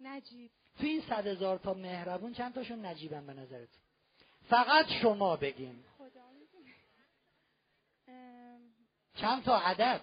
نجیب. 0.00 0.50
تو 0.78 0.86
این 0.86 1.00
صد 1.00 1.26
هزار 1.26 1.58
تا 1.58 1.74
مهربون 1.74 2.32
چند 2.32 2.54
تاشون 2.54 2.86
نجیبن 2.86 3.26
به 3.26 3.32
نظرت؟ 3.32 3.68
فقط 4.48 4.86
شما 5.02 5.36
بگین. 5.36 5.84
چند 9.14 9.44
تا 9.44 9.58
عدد؟ 9.58 10.00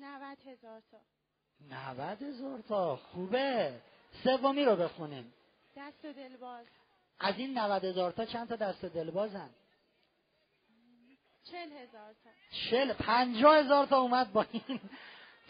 نوت 0.00 0.46
هزار 0.46 0.82
تا. 0.90 1.00
نوت 1.60 2.22
هزار 2.22 2.60
تا. 2.60 2.96
خوبه. 2.96 3.80
سومی 4.24 4.64
رو 4.64 4.76
بخونیم. 4.76 5.32
دست 5.76 6.04
و 6.04 6.12
دلباز. 6.12 6.66
از 7.18 7.38
این 7.38 7.58
نوت 7.58 7.84
هزار 7.84 8.12
تا 8.12 8.24
چند 8.24 8.48
تا 8.48 8.56
دست 8.56 8.84
دلبازن؟ 8.84 9.50
چل 11.44 11.72
هزار 11.72 12.14
تا. 12.24 12.30
چل 12.70 12.92
پنجاه 12.92 13.56
هزار 13.56 13.86
تا 13.86 14.00
اومد 14.00 14.32
با 14.32 14.46
این. 14.52 14.80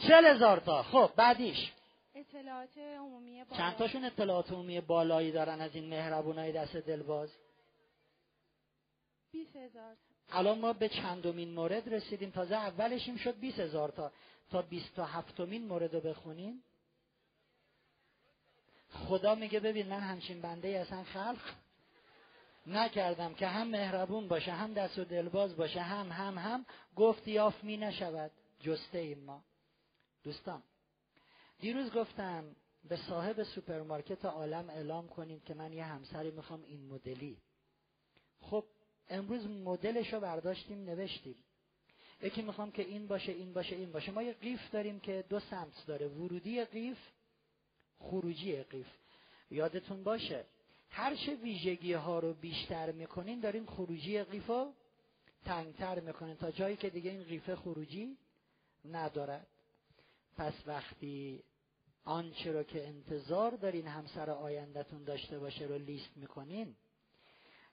چل 0.09 0.27
هزار 0.27 0.61
تا. 0.61 0.83
خب 0.83 1.11
بعدیش. 1.17 1.73
اطلاعات 2.15 2.79
عمومی 2.79 3.45
بالا. 3.45 3.57
چند 3.57 3.77
تاشون 3.77 4.05
اطلاعات 4.05 4.51
عمومی 4.51 4.81
بالایی 4.81 5.33
دارن 5.33 5.61
از 5.61 5.75
این 5.75 5.89
مهربونای 5.89 6.53
دست 6.53 6.77
دلباز؟ 6.77 7.31
بیس 9.33 9.57
هزار 9.57 9.95
تا. 9.95 10.39
الان 10.39 10.59
ما 10.59 10.73
به 10.73 10.89
چندمین 10.89 11.55
مورد 11.55 11.95
رسیدیم. 11.95 12.31
تازه 12.31 12.55
اولشیم 12.55 13.17
شد 13.17 13.41
20 13.41 13.61
هزار 13.61 13.89
تا. 13.89 14.13
تا 14.51 14.63
27 14.63 15.41
مین 15.41 15.67
مورد 15.67 15.95
رو 15.95 16.01
بخونیم. 16.01 16.63
خدا 18.93 19.35
میگه 19.35 19.61
ببین 19.61 19.89
من 19.89 20.01
همچین 20.01 20.41
بنده 20.41 20.69
ای 20.69 20.77
اصلا 20.77 21.05
خلق 21.05 21.41
نکردم 22.67 23.35
که 23.35 23.47
هم 23.47 23.69
مهربون 23.69 24.29
باشه 24.29 24.53
هم 24.53 24.75
دست 24.75 24.99
و 24.99 25.05
دلباز 25.05 25.57
باشه 25.57 25.81
هم 25.81 26.13
هم 26.13 26.39
هم. 26.39 26.67
گفت 26.97 27.29
یاف 27.29 27.65
می 27.65 27.77
نشود. 27.77 28.31
جسته 28.61 28.99
ایم 28.99 29.19
ما. 29.19 29.43
دوستان 30.23 30.63
دیروز 31.61 31.93
گفتم 31.93 32.57
به 32.89 32.97
صاحب 32.97 33.43
سوپرمارکت 33.43 34.25
عالم 34.25 34.71
اعلام 34.71 35.09
کنید 35.09 35.45
که 35.45 35.55
من 35.55 35.73
یه 35.73 35.85
همسری 35.85 36.31
می‌خوام 36.31 36.63
این 36.63 36.87
مدلی. 36.87 37.37
خب 38.41 38.65
امروز 39.09 39.47
مدلش 39.47 40.13
رو 40.13 40.21
برداشتیم 40.21 40.85
نوشتیم. 40.85 41.37
یکی 42.23 42.43
می‌خوام 42.43 42.71
که 42.73 42.83
این 42.83 43.07
باشه 43.07 43.33
این 43.33 43.53
باشه 43.53 43.77
این 43.77 43.93
باشه. 43.93 44.13
ما 44.13 44.23
یه 44.23 44.33
قیف 44.33 44.71
داریم 44.71 45.01
که 45.01 45.25
دو 45.29 45.41
سمت 45.41 45.87
داره. 45.87 46.09
ورودی 46.09 46.65
قیف 46.65 46.99
خروجی 47.99 48.63
قیف. 48.63 48.89
یادتون 49.51 50.05
باشه 50.05 50.45
هر 50.91 51.17
چه 51.17 51.35
ویژگی 51.35 51.93
ها 51.93 52.19
رو 52.19 52.35
بیشتر 52.35 52.93
می‌کنین 52.93 53.41
دارین 53.41 53.67
خروجی 53.67 54.23
قیف 54.23 54.47
رو 54.47 54.73
تنگتر 55.45 56.01
می‌کنین. 56.01 56.37
تا 56.37 56.51
جایی 56.51 56.77
که 56.77 56.91
دیگه 56.91 57.11
این 57.11 57.23
قیفه 57.23 57.57
خروجی 57.57 58.17
ندارد 58.85 59.47
پس 60.41 60.55
وقتی 60.67 61.45
آنچه 62.05 62.53
رو 62.53 62.63
که 62.63 62.89
انتظار 62.89 63.51
دارین 63.51 63.87
همسر 63.87 64.31
آیندهتون 64.31 65.05
داشته 65.05 65.39
باشه 65.39 65.65
رو 65.65 65.79
لیست 65.79 66.17
می‌کنین 66.17 66.77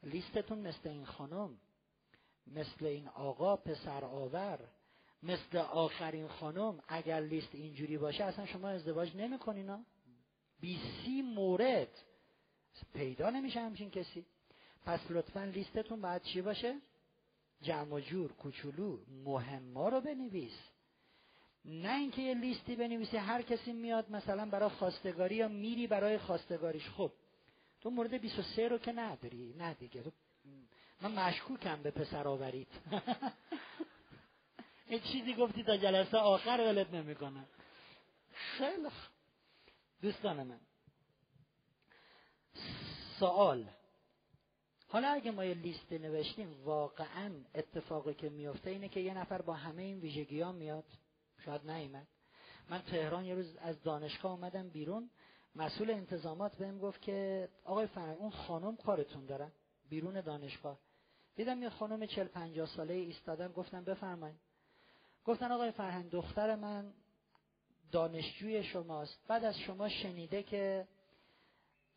لیستتون 0.04 0.60
مثل 0.60 0.90
این 0.90 1.06
خانم 1.06 1.58
مثل 2.48 2.86
این 2.86 3.08
آقا 3.08 3.56
پسر 3.56 4.06
آور 4.06 4.60
مثل 5.24 5.58
آخرین 5.58 6.28
خانم 6.28 6.80
اگر 6.88 7.20
لیست 7.20 7.56
اینجوری 7.56 7.98
باشه 7.98 8.24
اصلا 8.24 8.46
شما 8.46 8.70
ازدواج 8.70 9.16
نمی‌کنین 9.16 9.70
ها. 9.70 9.80
بیسی 10.60 11.22
مورد 11.22 12.04
پیدا 12.94 13.30
نمیشه 13.30 13.60
همچین 13.60 13.92
کسی. 13.92 14.26
پس 14.86 15.00
لطفا 15.10 15.44
لیستتون 15.44 16.02
باید 16.02 16.22
چی 16.22 16.42
باشه؟ 16.42 16.82
جمع 17.62 18.00
جور 18.00 18.32
کوچولو 18.32 19.00
مهما 19.26 19.90
رو 19.90 20.02
بنویس. 20.02 20.77
نه 21.68 21.96
اینکه 21.96 22.22
یه 22.22 22.34
لیستی 22.34 22.76
بنویسی 22.76 23.18
هر 23.18 23.42
کسی 23.42 23.74
میاد 23.74 24.12
مثلا 24.12 24.46
برای 24.46 24.70
خواستگاری 24.70 25.36
یا 25.36 25.48
میری 25.48 25.88
برای 25.88 26.18
خواستگاریش. 26.18 26.90
خب 26.90 27.12
تو 27.82 27.90
مورد 27.90 28.22
23 28.22 28.68
رو 28.68 28.78
که 28.78 28.92
نداری. 28.92 29.54
نه 29.58 29.74
دیگه. 29.74 30.04
تو 30.04 30.12
من 31.02 31.12
مشکوکم 31.12 31.84
به 31.84 31.92
پسر 31.92 32.28
آورید 32.28 32.68
یه 34.90 35.00
چیزی 35.00 35.34
گفتی 35.34 35.64
تا 35.64 35.78
جلسه 35.78 36.18
آخر 36.18 36.60
ولت 36.60 36.94
نمی‌کنم 36.94 37.46
خیلی 38.34 38.88
دوستان 40.02 40.44
من 40.44 40.60
سوال. 43.20 43.70
حالا 44.88 45.08
اگه 45.08 45.32
ما 45.32 45.46
یه 45.46 45.54
لیست 45.54 45.92
نوشتیم 45.92 46.64
واقعا 46.64 47.32
اتفاقی 47.56 48.14
که 48.14 48.30
میفته 48.30 48.70
اینه 48.70 48.90
که 48.90 49.00
یه 49.00 49.14
نفر 49.14 49.42
با 49.42 49.54
همه 49.54 49.82
این 49.82 50.00
ویژگی 50.00 50.42
ها 50.42 50.52
میاد. 50.52 50.86
شاید 51.46 51.72
نیمد 51.72 52.08
من 52.70 52.82
تهران 52.82 53.26
یه 53.26 53.36
روز 53.36 53.58
از 53.58 53.84
دانشگاه 53.84 54.32
اومدم 54.32 54.70
بیرون. 54.70 55.10
مسئول 55.56 55.92
انتظامات 55.92 56.56
بهم 56.56 56.80
گفت 56.80 57.02
که 57.02 57.50
آقای 57.64 57.88
فرنگ 57.88 58.18
اون 58.20 58.30
خانم 58.30 58.76
کارتون 58.76 59.26
دارن 59.26 59.52
بیرون 59.90 60.22
دانشگاه. 60.22 60.80
دیدم 61.36 61.62
یه 61.62 61.70
خانم 61.70 62.06
چل 62.06 62.28
پنجاه 62.28 62.68
ساله 62.68 62.94
ایستادن 62.94 63.48
گفتم 63.48 63.84
بفرمایید. 63.84 64.40
گفتن 65.26 65.52
آقای 65.52 65.72
فرهنگ 65.72 66.12
دختر 66.12 66.56
من 66.56 66.94
دانشجوی 67.92 68.64
شماست. 68.64 69.20
بعد 69.28 69.44
از 69.44 69.60
شما 69.60 69.90
شنیده 69.90 70.44
که 70.44 70.88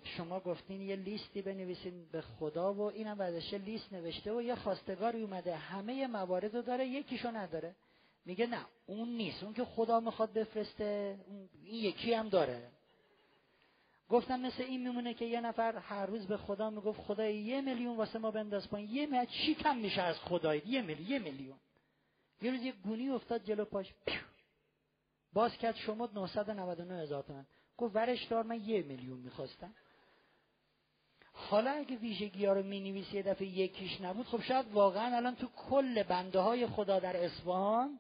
شما 0.05 0.41
گفتین 0.41 0.81
یه 0.81 0.97
لیستی 0.97 1.43
بنویسین 1.43 2.09
به 2.13 2.21
خدا 2.21 2.75
و 2.75 2.81
اینم 2.81 3.19
بعدش 3.19 3.55
لیست 3.55 3.93
نوشته 3.93 4.33
و 4.33 4.43
یه 4.43 4.55
خواستگاری 4.55 5.23
اومده. 5.23 5.57
همه 5.57 6.07
موارد 6.07 6.55
رو 6.55 6.63
داره 6.63 6.87
یکیشو 6.87 7.31
نداره. 7.31 7.77
میگه 8.25 8.47
نه 8.47 8.67
اون 8.87 9.09
نیست. 9.09 9.43
اون 9.43 9.55
که 9.55 9.65
خدا 9.65 10.01
می‌خواد 10.01 10.33
بفرسته 10.33 11.19
این 11.65 11.85
یکی 11.85 12.15
هم 12.15 12.29
داره. 12.29 12.71
گفتم 14.09 14.41
مثل 14.41 14.63
این 14.63 14.89
میمونه 14.89 15.15
که 15.15 15.25
یه 15.25 15.41
نفر 15.41 15.77
هر 15.77 16.07
روز 16.07 16.27
به 16.27 16.37
خدا 16.37 16.71
می‌گفت 16.71 17.01
خدای 17.01 17.37
یه 17.37 17.61
میلیون 17.61 17.97
واسه 17.97 18.19
ما 18.19 18.31
بنداز 18.31 18.69
پایین. 18.69 18.91
یه 18.91 19.07
میلیون 19.07 19.27
چی 19.27 19.55
کم 19.55 19.77
میشه 19.77 20.03
از 20.03 20.19
خدای 20.19 20.63
یه 20.67 20.83
میلیون 20.83 21.11
یه 21.11 21.19
میلیون. 21.19 21.59
یه 22.43 22.51
روز 22.51 22.63
یه 22.63 22.73
گونی 22.73 23.09
افتاد 23.09 23.45
جلو 23.45 23.65
پاش. 23.65 23.95
باز 25.33 25.57
کرد 25.57 25.77
شما 25.77 26.09
999 26.15 27.03
هزار 27.03 27.23
تومن. 27.23 27.47
گفت 27.77 27.97
ورش 27.97 28.25
دار 28.25 28.43
من 28.43 28.61
یه 28.61 28.83
میلیون 28.83 29.19
می‌خواستم. 29.19 29.75
حالا 31.33 31.71
اگه 31.71 31.97
ویژگی 31.97 32.47
ها 32.47 32.53
رو 32.53 32.63
می 32.63 33.07
یه 33.13 33.23
دفعه 33.23 33.47
یکیش 33.47 34.01
نبود 34.01 34.27
خب 34.27 34.43
شاید 34.43 34.73
واقعا 34.73 35.17
الان 35.17 35.37
تو 35.37 35.47
کل 35.47 36.03
بنده 36.03 36.39
های 36.39 36.67
خدا 36.67 36.99
در 36.99 37.25
اصفهان 37.25 37.99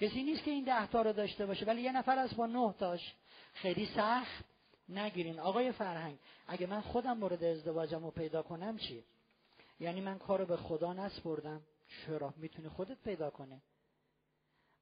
کسی 0.00 0.22
نیست 0.22 0.44
که 0.44 0.50
این 0.50 0.64
ده 0.64 0.86
تا 0.86 1.02
رو 1.02 1.12
داشته 1.12 1.46
باشه 1.46 1.66
ولی 1.66 1.82
یه 1.82 1.92
نفر 1.92 2.18
از 2.18 2.36
با 2.36 2.46
نه 2.46 2.74
تاش. 2.78 3.14
خیلی 3.52 3.86
سخت 3.86 4.44
نگیرین. 4.88 5.38
آقای 5.38 5.72
فرهنگ 5.72 6.18
اگه 6.46 6.66
من 6.66 6.80
خودم 6.80 7.18
مورد 7.18 7.44
ازدواجم 7.44 8.04
رو 8.04 8.10
پیدا 8.10 8.42
کنم 8.42 8.78
چی؟ 8.78 9.04
یعنی 9.80 10.00
من 10.00 10.18
کارو 10.18 10.46
به 10.46 10.56
خدا 10.56 10.92
نسپردم. 10.92 11.62
چرا؟ 12.06 12.34
می‌تونی 12.36 12.68
خودت 12.68 13.02
پیدا 13.04 13.30
کنه 13.30 13.60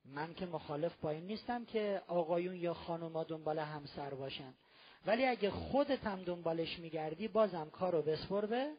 من 0.04 0.34
که 0.34 0.46
مخالف 0.46 0.96
با 1.00 1.10
این 1.10 1.26
نیستم 1.26 1.64
که 1.64 2.02
آقایون 2.06 2.56
یا 2.56 2.74
خانوما 2.74 3.24
دنبال 3.24 3.58
همسر 3.58 4.14
باشن. 4.14 4.54
ولی 5.06 5.26
اگه 5.26 5.50
خودت 5.50 6.06
هم 6.06 6.22
دنبالش 6.22 6.78
میگردی 6.78 7.28
بازم 7.28 7.70
کارو 7.70 8.02
بسپر 8.02 8.46
به 8.46 8.72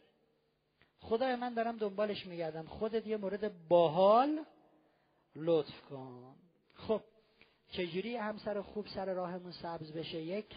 خدای. 0.99 1.35
من 1.35 1.53
دارم 1.53 1.77
دنبالش 1.77 2.25
میگردم. 2.25 2.65
خودت 2.65 3.07
یه 3.07 3.17
مورد 3.17 3.67
باحال 3.67 4.45
لطف 5.35 5.81
کن. 5.81 6.35
خب 6.75 7.03
چجوری 7.71 8.15
همسر 8.15 8.61
خوب 8.61 8.87
سر 8.87 9.13
راهمون 9.13 9.51
سبز 9.51 9.91
بشه؟ 9.91 10.21
یک. 10.21 10.55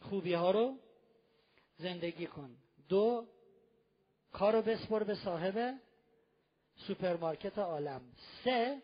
خوبی 0.00 0.32
ها 0.32 0.50
رو 0.50 0.78
زندگی 1.76 2.26
کن. 2.26 2.56
دو 2.88 3.26
کارو 4.32 4.62
بسپر 4.62 5.02
به 5.02 5.14
صاحب 5.14 5.80
سوپرمارکت 6.76 7.58
عالم. 7.58 8.02
سه 8.44 8.82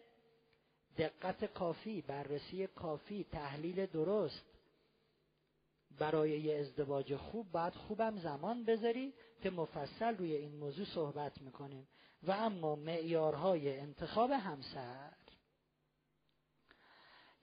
دقت 0.99 1.45
کافی 1.45 2.03
بررسی 2.03 2.67
کافی 2.67 3.25
تحلیل 3.25 3.87
درست. 3.87 4.45
برای 5.99 6.41
یه 6.41 6.59
ازدواج 6.59 7.17
خوب 7.17 7.53
باید 7.53 7.75
خوبم 7.75 8.19
زمان 8.19 8.65
بذاری 8.65 9.15
که 9.43 9.51
مفصل 9.51 10.17
روی 10.17 10.37
این 10.37 10.57
موضوع 10.57 10.87
صحبت 10.87 11.43
می‌کنیم. 11.43 11.89
و 12.23 12.31
اما 12.31 12.77
معیارهای 12.77 13.81
انتخاب 13.81 14.31
همسر. 14.31 15.13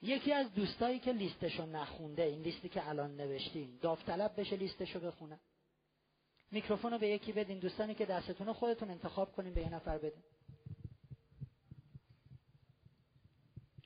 یکی 0.02 0.34
از 0.34 0.54
دوستایی 0.54 1.00
که 1.00 1.12
لیستشو 1.12 1.66
نخونده 1.66 2.24
این 2.24 2.42
لیستی 2.42 2.70
که 2.70 2.90
الان 2.90 3.16
نوشتیم 3.16 3.80
داوطلب 3.82 4.40
بشه 4.40 4.56
لیستشو 4.56 5.00
بخونه. 5.00 5.40
میکروفون 6.52 6.92
رو 6.92 6.98
به 6.98 7.08
یکی 7.08 7.32
بدین 7.32 7.60
دوستانی 7.60 7.96
که 7.96 8.06
دستتون 8.06 8.48
رو 8.48 8.54
خودتون 8.54 8.92
انتخاب 8.92 9.36
کنین 9.36 9.54
به 9.54 9.62
یه 9.62 9.70
نفر 9.70 9.98
بدین. 9.98 10.24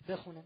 بخونه. 0.08 0.43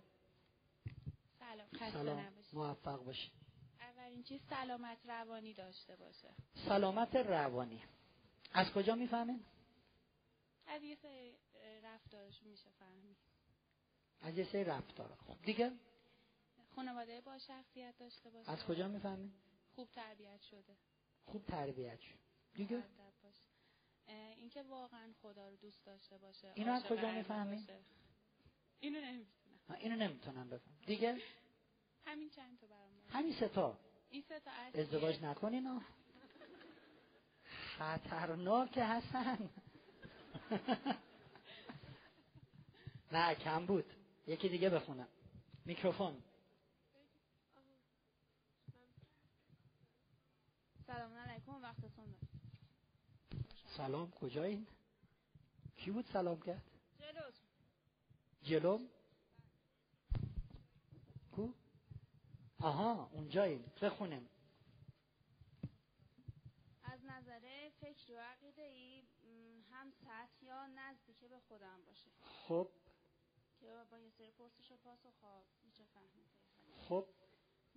سلام 1.40 1.92
سلام. 1.92 2.26
موفق 2.54 3.04
باشی 3.04 3.32
اولین 3.80 4.24
چیز 4.24 4.42
سلامت 4.50 4.98
روانی 5.06 5.54
داشته 5.54 5.96
باشه. 5.96 6.30
سلامت 6.68 7.16
روانی. 7.16 7.84
از 8.54 8.72
کجا 8.72 8.96
می‌فهمین؟ 8.96 9.44
از 10.68 10.84
یه 10.84 10.96
سری 10.96 11.38
رفتارش 11.84 12.44
میشه 12.44 12.70
فهمید. 12.80 13.18
از 14.22 14.38
یه 14.38 14.44
سری 14.52 14.64
رفتار 14.64 15.16
خب 15.16 15.42
دیگه؟ 15.42 15.72
خانواده 16.76 17.22
با 17.22 17.38
شخصیت 17.38 17.98
داشته 17.98 18.30
باشه. 18.30 18.52
از 18.52 18.66
کجا 18.66 18.88
می‌فهمی؟ 18.88 19.32
خوب 19.76 19.92
تربیت 19.92 20.42
شده. 20.42 20.78
خوب 21.26 21.46
تربیت 21.46 22.00
شد. 22.00 22.20
دیگه؟ 22.54 22.84
اینکه 24.36 24.64
واقعا 24.64 25.14
خدا 25.22 25.50
رو 25.50 25.56
دوست 25.56 25.86
داشته 25.86 26.18
باشه 26.18 26.52
اینو 26.56 26.72
از 26.72 26.84
کجا 26.84 27.12
می‌فهمی؟ 27.12 27.68
اینو 28.80 29.02
نمی‌دونم 29.02 29.28
من 29.70 29.76
اینو 29.76 29.96
نمی‌تونم 29.96 30.50
بفهم 30.50 30.78
دیگه؟ 30.86 31.22
همین 32.06 32.30
چند 32.30 32.60
تا 32.60 32.68
برام. 32.68 32.92
همین 33.10 33.34
ستا 33.34 33.80
این 34.10 34.22
سه 34.22 34.40
تا. 34.40 34.52
ازدواج 34.52 35.24
نکنین 35.24 35.82
خطرناک 37.78 38.78
حسن 38.78 39.50
نه 43.12 43.36
کم 43.36 43.66
بود. 43.66 43.86
یکی 44.28 44.50
دیگه 44.50 44.70
بخونم 44.70 45.08
میکروفون. 45.66 46.24
سلام 50.88 51.14
علیکم 51.14 51.62
وقتتون. 51.62 52.16
سلام 53.78 54.12
کجایین؟ 54.12 54.68
کی 55.78 55.92
بود 55.92 56.06
سلام 56.06 56.42
کرد؟ 56.42 56.64
جلوتون. 57.00 57.48
جلوم؟ 58.44 58.90
کو؟ 61.32 61.50
آها 62.60 63.10
اونجایین 63.14 63.66
بخونیم 63.82 64.30
از 66.84 67.00
نظر 67.06 67.70
فکری 67.82 68.16
و 68.16 68.20
عقیده 68.20 68.62
ای 68.62 69.04
هم 69.72 69.92
سطح 69.92 70.37
یا 70.48 70.68
نزدیک 70.68 71.20
به 71.20 71.40
خودم 71.40 71.82
باشه. 71.86 72.12
خب. 72.22 72.70
که 73.60 73.86
با 73.92 74.00
یه 74.00 74.10
سری 74.10 74.32
پرسش 74.32 74.72
و 74.72 74.78
پاسخ 74.78 75.20
ها 75.22 75.46
میشه 75.64 75.86
فهمید. 75.86 76.32
خب. 76.78 77.08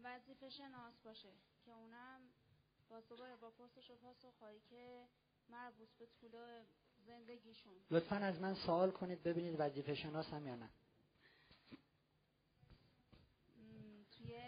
وظیفه 0.02 0.50
شناس 0.50 1.00
باشه 1.00 1.33
که 1.64 1.72
اونم 1.72 2.20
باز 2.88 3.09
دوباره 3.09 3.37
با 3.37 3.50
پرسش 3.50 3.90
و 3.90 3.96
پاسخ 3.96 4.38
هایی 4.38 4.61
که 4.61 5.09
مربوط 5.48 5.88
به 5.98 6.06
طول 6.06 6.64
زندگیشون. 7.06 7.74
لطفا 7.90 8.16
از 8.16 8.40
من 8.40 8.54
سوال 8.54 8.90
کنید 8.90 9.22
ببینید 9.22 9.56
وظیفه 9.59 9.94
شناس 9.94 10.26
هم 10.26 10.46
یا 10.46 10.56
نه. 10.56 10.70
توی 14.11 14.38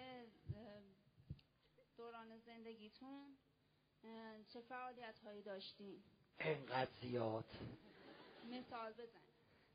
دوران 1.96 2.38
زندگیتون 2.38 3.36
چه 4.48 4.60
فعالیت 4.60 5.18
هایی 5.18 5.42
داشتین؟ 5.42 6.02
انقدر 6.38 6.90
زیاد. 7.00 7.44
مثال 8.44 8.92
بزن. 8.92 9.20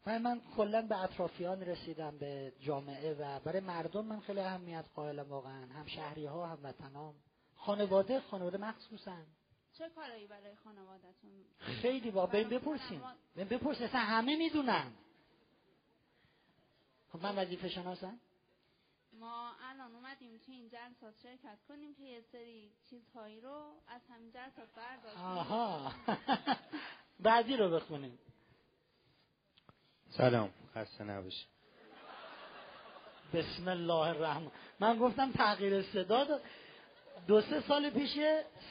و 0.06 0.20
من 0.20 0.42
کلا 0.58 0.82
به 0.82 1.04
اطرافیان 1.04 1.62
رسیدم 1.62 2.18
به 2.18 2.54
جامعه 2.60 3.14
و 3.14 3.40
برای 3.40 3.60
مردم 3.60 4.06
من 4.06 4.20
خیلی 4.20 4.40
اهمیت 4.40 4.86
قائلم 4.96 5.30
واقعا. 5.30 5.66
هم 5.66 5.86
شهری 5.86 6.26
ها 6.26 6.48
هم 6.48 6.60
وطنام. 6.64 7.16
خانواده 7.56 8.20
خانواده 8.20 8.58
مخصوصا. 8.58 9.18
چه 9.74 9.90
کارایی 9.90 10.28
برای 10.28 10.56
خانوادتون 10.56 11.32
خیلی 11.58 12.12
با 12.12 12.26
بین 12.26 12.50
بپرسین 12.50 13.02
بین 13.36 13.48
بپرسین 13.48 13.84
اصلا 13.88 14.00
همه 14.00 14.36
می‌دونن. 14.36 14.92
خب 17.12 17.22
من 17.24 17.36
وظیفه 17.36 17.70
شناسم؟ 17.70 18.20
ما 19.14 19.52
الان 19.62 19.96
اومدیم 19.96 20.38
توی 20.38 20.56
این 20.56 20.70
جلسات 20.70 21.18
شرکت 21.24 21.58
کنیم 21.68 21.96
که 21.96 22.04
یه 22.04 22.22
سری 22.32 22.72
چیزهایی 22.90 23.42
رو 23.42 23.74
از 23.88 24.02
همین 24.10 24.32
جلسات 24.32 24.70
برداشتیم 24.76 25.22
آها. 25.24 25.92
بعدی 27.20 27.58
رو 27.58 27.70
بخونیم. 27.70 28.20
سلام 30.10 30.50
خسته 30.76 31.04
نباشی. 31.04 31.46
بسم 33.34 33.68
الله 33.68 34.08
الرحمن. 34.08 34.52
من 34.80 35.00
گفتم 35.00 35.32
تغییر 35.32 35.82
صدا. 35.82 36.40
دو 37.28 37.42
سه 37.42 37.62
سال 37.62 37.90
پیش 37.90 38.18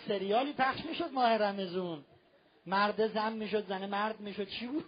سریالی 0.09 0.53
پخش 0.53 0.85
می‌شد 0.85 1.13
ماه 1.13 1.37
رمزون 1.37 2.05
مرد 2.67 3.07
زن 3.07 3.33
می‌شد 3.33 3.67
زن 3.67 3.87
مرد 3.87 4.21
می‌شد. 4.21 4.49
چی 4.49 4.67
بود؟ 4.67 4.85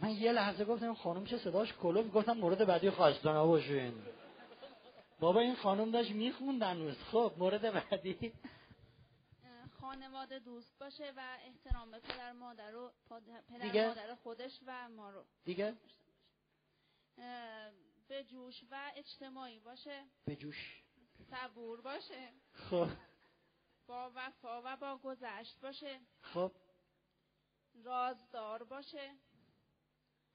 من 0.00 0.10
یه 0.10 0.32
لحظه 0.32 0.64
گفتم 0.64 0.94
خانم 0.94 1.24
چه 1.24 1.38
صداش 1.38 1.72
کلوف 1.72 2.14
گفتم 2.14 2.32
مورد 2.32 2.66
بعدی 2.66 2.90
خواستن 2.90 3.42
باشین. 3.42 3.92
بابا 5.20 5.40
این 5.40 5.56
خانم 5.56 5.90
داشت 5.90 6.10
میخوندن 6.10 6.78
روز 6.78 6.96
خب 7.12 7.32
مورد 7.38 7.72
بعدی. 7.72 8.32
خانواده 9.88 10.38
دوست 10.38 10.78
باشه 10.78 11.12
و 11.16 11.38
احترام 11.44 11.90
به 11.90 11.98
پدر 11.98 12.32
مادر 12.32 12.72
پاد- 13.08 13.44
پدر 13.48 13.66
دیگه؟ 13.66 13.88
مادر 13.88 14.14
خودش 14.14 14.60
و 14.66 14.88
ما 14.88 15.10
رو. 15.10 15.24
دیگه؟ 15.44 15.76
به 18.08 18.24
جوش 18.24 18.64
و 18.70 18.92
اجتماعی 18.96 19.60
باشه. 19.60 20.04
به 20.24 20.36
جوش. 20.36 20.82
صبور 21.30 21.80
باشه. 21.80 22.32
خب. 22.52 22.88
با 23.86 24.12
وفا 24.14 24.62
و 24.64 24.76
با 24.76 24.96
گذشت 24.98 25.60
باشه. 25.60 26.00
خب. 26.20 26.52
رازدار 27.84 28.62
باشه. 28.64 29.14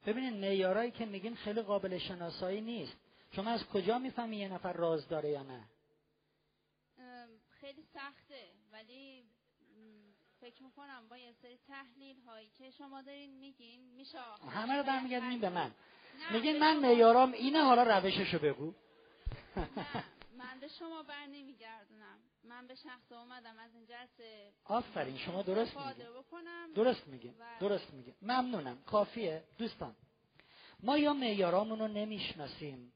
ببینید 0.06 0.34
معیارایی 0.34 0.92
که 0.92 1.06
میگین 1.06 1.36
خیلی 1.36 1.62
قابل 1.62 1.98
شناسایی 1.98 2.62
نیست. 2.62 2.98
شما 3.32 3.50
از 3.52 3.66
کجا 3.66 4.00
می‌فهمی 4.00 4.38
یه 4.38 4.54
نفر 4.54 4.74
راز 4.74 5.08
داره 5.08 5.30
یا 5.30 5.44
نه؟ 5.44 5.70
خیلی 7.50 7.84
سخته 7.94 8.54
ولی 8.72 9.23
فکر 10.44 10.64
می‌کنم 10.64 11.08
با 11.10 11.18
یه 11.18 11.32
سری 11.42 11.58
تحلیل 11.68 12.20
هایی 12.20 12.50
که 12.58 12.72
شما 12.72 13.02
دارین 13.02 13.38
میگین 13.40 13.82
میشه 13.96 14.18
همه 14.50 14.74
رو 14.78 14.84
برمیگردیم 14.84 15.40
به 15.40 15.50
من. 15.50 15.72
میگین 16.32 16.60
من 16.60 16.78
معیارام 16.78 17.32
اینه 17.32 17.64
حالا 17.64 17.84
روششو 17.98 18.40
بگو. 18.40 18.74
من 20.38 20.60
به 20.60 20.68
شما 20.68 21.04
بر 21.04 21.26
نمیگردونم. 21.26 22.18
من 22.44 22.68
به 22.68 22.76
شخص 22.76 23.12
اومدم 23.12 23.60
از 23.60 23.76
این 23.76 23.86
جلسه. 23.86 24.54
آفرین 24.66 25.18
شما 25.18 25.42
درست 25.42 25.78
استفاده 25.78 26.08
میگین. 26.08 26.22
بکنم. 26.22 26.74
درست 26.76 27.08
میگین 27.08 27.34
و- 27.40 27.60
درست 27.60 27.94
میگین. 27.94 28.16
ممنونم 28.22 28.84
کافیه. 28.84 29.44
دوستان 29.58 29.96
ما 30.80 30.98
یا 30.98 31.14
معیارامون 31.14 31.80
رو 31.80 31.88
نمی‌شناسیم 31.88 32.94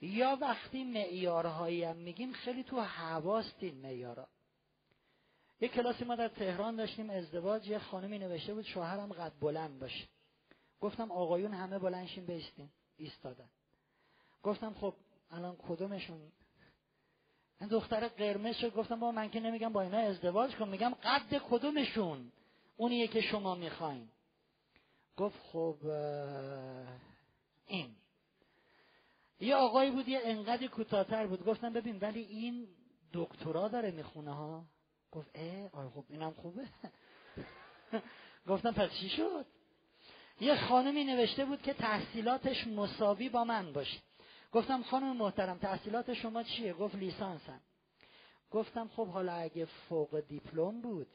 یا 0.00 0.38
وقتی 0.40 0.84
معیارهایی 0.84 1.84
هم 1.84 1.96
میگیم 1.96 2.32
خیلی 2.32 2.62
تو 2.64 2.80
حواست 2.80 3.56
این 3.60 3.74
معیارا. 3.80 4.28
یه 5.60 5.68
کلاسی 5.68 6.04
ما 6.04 6.16
در 6.16 6.28
تهران 6.28 6.76
داشتیم 6.76 7.10
ازدواج. 7.10 7.68
یه 7.68 7.78
خانمی 7.78 8.18
نوشته 8.18 8.54
بود 8.54 8.64
شوهرم 8.64 9.12
قد 9.12 9.32
بلند 9.40 9.80
باشه. 9.80 10.08
گفتم 10.80 11.12
آقایون 11.12 11.54
همه 11.54 11.78
بلندشین 11.78 12.26
بیستین 12.26 12.68
ایستادن. 12.96 13.48
گفتم 14.42 14.74
خب 14.74 14.94
الان 15.30 15.56
کدومشون؟ 15.56 16.32
این 17.60 17.68
دختر 17.68 18.08
قرمز 18.08 18.56
شد. 18.56 18.74
گفتم 18.74 19.00
با 19.00 19.12
من 19.12 19.30
که 19.30 19.40
نمیگم 19.40 19.72
با 19.72 19.82
اینا 19.82 19.98
ازدواج 19.98 20.56
کن. 20.56 20.68
میگم 20.68 20.94
قد 21.02 21.38
کدومشون؟ 21.38 22.32
اونیه 22.76 23.08
که 23.08 23.20
شما 23.20 23.54
می‌خواین. 23.54 24.08
گفت 25.16 25.38
خب 25.52 25.76
این. 27.66 27.96
یه 29.40 29.54
آقایی 29.54 29.90
بود 29.90 30.08
یه 30.08 30.20
انقدر 30.24 30.66
کوتاهتر 30.66 31.26
بود. 31.26 31.44
گفتم 31.44 31.72
ببین 31.72 31.98
ولی 31.98 32.20
این 32.20 32.68
دکترا 33.12 33.68
داره 33.68 33.90
می‌خونه 33.90 34.34
ها. 34.34 34.64
گفت 35.14 35.30
اه 35.34 35.70
آه 35.72 35.90
خب 35.90 36.04
اینم 36.08 36.30
خوبه. 36.30 36.62
گفتم 38.48 38.72
پس 38.72 38.90
چی 39.00 39.08
شد؟ 39.08 39.46
یه 40.40 40.54
خانمی 40.68 41.04
نوشته 41.04 41.44
بود 41.44 41.62
که 41.62 41.74
تحصیلاتش 41.74 42.66
مساوی 42.66 43.28
با 43.28 43.44
من 43.44 43.72
باشه. 43.72 43.98
گفتم 44.52 44.82
خانم 44.82 45.16
محترم 45.16 45.58
تحصیلات 45.58 46.14
شما 46.14 46.42
چیه؟ 46.42 46.72
گفت 46.72 46.94
لیسانسم. 46.94 47.60
گفتم 48.50 48.88
خب 48.88 49.06
حالا 49.06 49.32
اگه 49.32 49.64
فوق 49.64 50.20
دیپلم 50.20 50.80
بود 50.80 51.08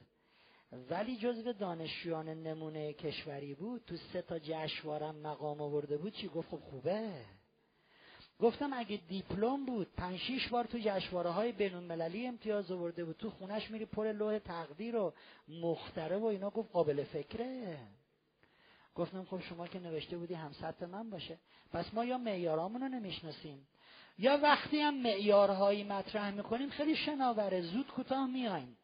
ولی 0.89 1.17
جزو 1.17 1.53
دانشجویان 1.53 2.29
نمونه 2.29 2.93
کشوری 2.93 3.53
بود 3.55 3.83
تو 3.85 3.97
سه 3.97 4.21
تا 4.21 4.39
جشنوارم 4.39 5.15
مقام 5.15 5.61
آورده 5.61 5.97
بود 5.97 6.13
چی؟ 6.13 6.27
گفت 6.27 6.49
خب 6.49 6.59
خوبه. 6.59 7.25
گفتم 8.39 8.73
اگه 8.73 8.99
دیپلم 9.07 9.65
بود 9.65 9.87
پنج 9.97 10.19
شیش 10.19 10.47
بار 10.47 10.65
تو 10.65 10.77
جشنواره 10.77 11.29
های 11.29 11.51
بین 11.51 11.73
المللی 11.73 12.27
امتیاز 12.27 12.71
آورده 12.71 13.05
بود 13.05 13.17
تو 13.17 13.29
خونش 13.29 13.71
میری 13.71 13.85
پر 13.85 14.11
لوح 14.11 14.39
تقدیر 14.39 14.95
و 14.95 15.13
مختره 15.47 16.17
و 16.17 16.25
اینا 16.25 16.49
گفت 16.49 16.71
قابل 16.71 17.03
فکره. 17.03 17.77
گفتم 18.95 19.23
خب 19.23 19.39
شما 19.39 19.67
که 19.67 19.79
نوشته 19.79 20.17
بودی 20.17 20.33
هم 20.33 20.51
سطح 20.51 20.85
من 20.85 21.09
باشه. 21.09 21.37
پس 21.71 21.93
ما 21.93 22.05
یا 22.05 22.17
معیارامون 22.17 22.81
رو 22.81 22.87
نمی‌شناسیم 22.87 23.67
یا 24.17 24.37
وقتی 24.37 24.79
هم 24.79 25.01
معیارهایی 25.01 25.83
مطرح 25.83 26.31
می‌کنیم 26.31 26.69
خیلی 26.69 26.95
شناوره 26.95 27.61
زود 27.61 27.87
کوتاه 27.87 28.27
میایم 28.27 28.77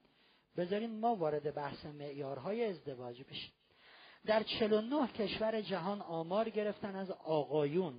بذارین 0.58 1.00
ما 1.00 1.16
وارد 1.16 1.56
بحث 1.56 1.86
معیارهای 1.86 2.66
ازدواج 2.66 3.24
بشیم. 3.24 3.52
در 4.26 4.44
49 4.44 5.08
کشور 5.08 5.62
جهان 5.62 6.02
آمار 6.02 6.50
گرفتن 6.50 6.96
از 6.96 7.12
آقایون. 7.12 7.94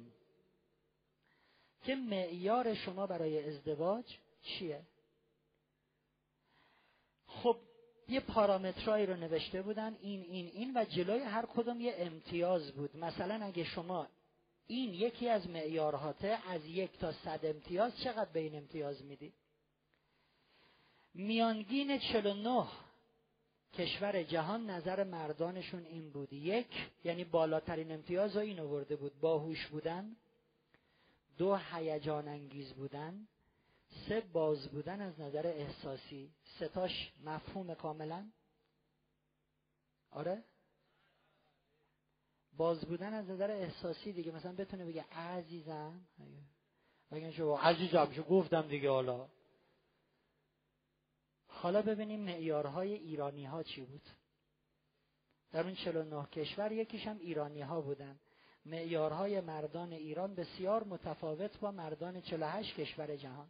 که 1.87 1.95
معیار 1.95 2.74
شما 2.74 3.07
برای 3.07 3.49
ازدواج 3.49 4.05
چیه؟ 4.43 4.82
خب 7.26 7.57
یه 8.09 8.20
پارامترایی 8.20 9.07
رو 9.07 9.16
نوشته 9.16 9.62
بودن 9.62 9.97
این 10.01 10.22
این 10.22 10.47
این 10.47 10.72
و 10.76 10.84
جلوی 10.84 11.22
هر 11.22 11.47
کدوم 11.47 11.80
یه 11.80 11.95
امتیاز 11.99 12.72
بود. 12.72 12.97
مثلا 12.97 13.45
اگه 13.45 13.64
شما 13.64 14.07
این 14.66 14.95
یکی 14.95 15.28
از 15.28 15.49
معیارهاته 15.51 16.39
از 16.49 16.66
یک 16.66 16.99
تا 16.99 17.12
صد 17.12 17.41
امتیاز 17.43 17.93
چقدر 18.05 18.30
به 18.32 18.41
این 18.41 18.55
امتیاز 18.55 19.05
میدی؟ 19.05 19.32
میانگین 21.14 21.99
49 21.99 22.66
کشور 23.72 24.22
جهان 24.22 24.70
نظر 24.70 25.05
مردانشون 25.05 25.84
این 25.84 26.11
بود. 26.11 26.32
یک 26.32 26.66
یعنی 27.05 27.24
بالاترین 27.24 27.93
امتیاز 27.93 28.37
رو 28.37 28.43
این 28.43 28.61
آورده 28.61 28.97
بود. 28.97 29.20
باهوش 29.20 29.66
بودن. 29.66 30.16
دو 31.39 31.57
هیجان 31.57 32.28
انگیز 32.28 32.72
بودن 32.72 33.28
سه 34.09 34.20
باز 34.20 34.68
بودن 34.68 35.01
از 35.01 35.20
نظر 35.20 35.47
احساسی. 35.47 36.32
ستاش 36.57 37.12
مفهوم 37.24 37.74
کاملا. 37.74 38.30
آره؟ 40.11 40.45
باز 42.57 42.84
بودن 42.84 43.14
از 43.14 43.30
نظر 43.30 43.51
احساسی 43.51 44.12
دیگه. 44.12 44.32
مثلا 44.32 44.53
بتونه 44.53 44.84
بگه 44.84 45.03
عزیزم. 45.03 46.07
بگن 47.11 47.30
شو 47.30 47.55
عزیزم 47.55 48.12
شو 48.12 48.22
گفتم 48.22 48.68
دیگه 48.68 48.91
حالا. 48.91 49.28
حالا 51.47 51.82
ببینیم 51.82 52.20
معیارهای 52.20 52.95
ایرانی 52.95 53.45
ها 53.45 53.62
چی 53.62 53.80
بود. 53.80 54.03
در 55.53 55.64
اون 55.64 55.74
49 55.74 56.26
کشور 56.26 56.72
یکیش 56.72 57.07
هم 57.07 57.18
ایرانی 57.18 57.62
ها 57.62 57.80
بودن. 57.80 58.20
معیارهای 58.67 59.41
مردان 59.41 59.93
ایران 59.93 60.35
بسیار 60.35 60.85
متفاوت 60.85 61.59
با 61.59 61.71
مردان 61.71 62.21
48 62.21 62.81
کشور 62.81 63.17
جهان. 63.17 63.49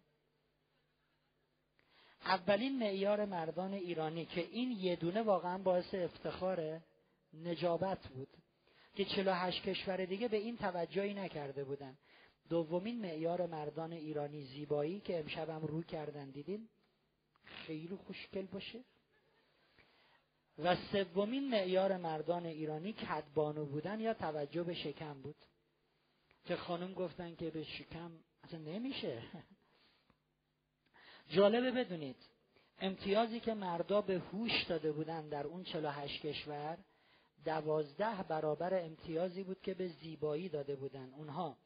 اولین 2.24 2.78
معیار 2.78 3.24
مردان 3.24 3.72
ایرانی 3.72 4.24
که 4.24 4.40
این 4.40 4.70
یه 4.70 4.96
دونه 4.96 5.22
واقعا 5.22 5.58
باعث 5.58 5.94
افتخار 5.94 6.80
نجابت 7.34 8.08
بود 8.08 8.28
که 8.94 9.04
48 9.04 9.62
کشور 9.62 10.04
دیگه 10.04 10.28
به 10.28 10.36
این 10.36 10.56
توجهی 10.56 11.14
نکرده 11.14 11.64
بودن. 11.64 11.98
دومین 12.48 13.00
معیار 13.00 13.46
مردان 13.46 13.92
ایرانی 13.92 14.44
زیبایی 14.44 15.00
که 15.00 15.18
امشبم 15.18 15.60
رو 15.66 15.82
کردن 15.82 16.30
دیدیم 16.30 16.68
خیلی 17.44 17.96
خوشگل 18.06 18.46
باشه. 18.46 18.84
و 20.58 20.76
سومین 20.92 21.50
معیار 21.50 21.96
مردان 21.96 22.46
ایرانی 22.46 22.92
کدبانو 22.92 23.64
بودن 23.64 24.00
یا 24.00 24.14
توجه 24.14 24.62
به 24.62 24.74
شکم 24.74 25.14
بود. 25.14 25.36
که 26.44 26.56
خانم 26.56 26.94
گفتن 26.94 27.34
که 27.34 27.50
به 27.50 27.64
شکم 27.64 28.10
اصلا 28.44 28.60
نمیشه. 28.60 29.22
جالبه 31.34 31.70
بدونید 31.70 32.16
امتیازی 32.78 33.40
که 33.40 33.54
مردا 33.54 34.00
به 34.00 34.18
هوش 34.18 34.64
داده 34.68 34.92
بودن 34.92 35.28
در 35.28 35.46
اون 35.46 35.64
48 35.64 36.26
کشور 36.26 36.78
دوازده 37.44 38.22
برابر 38.22 38.84
امتیازی 38.84 39.42
بود 39.42 39.62
که 39.62 39.74
به 39.74 39.88
زیبایی 39.88 40.48
داده 40.48 40.76
بودن. 40.76 41.14
اونها 41.14 41.56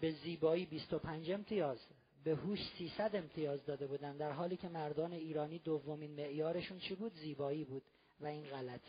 به 0.00 0.12
زیبایی 0.12 0.66
25 0.66 1.30
امتیاز 1.30 1.78
به 2.24 2.34
هوش 2.34 2.58
300 2.78 3.16
امتیاز 3.16 3.66
داده 3.66 3.86
بودن. 3.86 4.16
در 4.16 4.32
حالی 4.32 4.56
که 4.56 4.68
مردان 4.68 5.12
ایرانی 5.12 5.58
دومین 5.58 6.10
معیارشون 6.10 6.78
چی 6.78 6.94
بود؟ 6.94 7.14
زیبایی 7.14 7.64
بود. 7.64 7.82
و 8.20 8.26
این 8.26 8.44
غلط. 8.44 8.80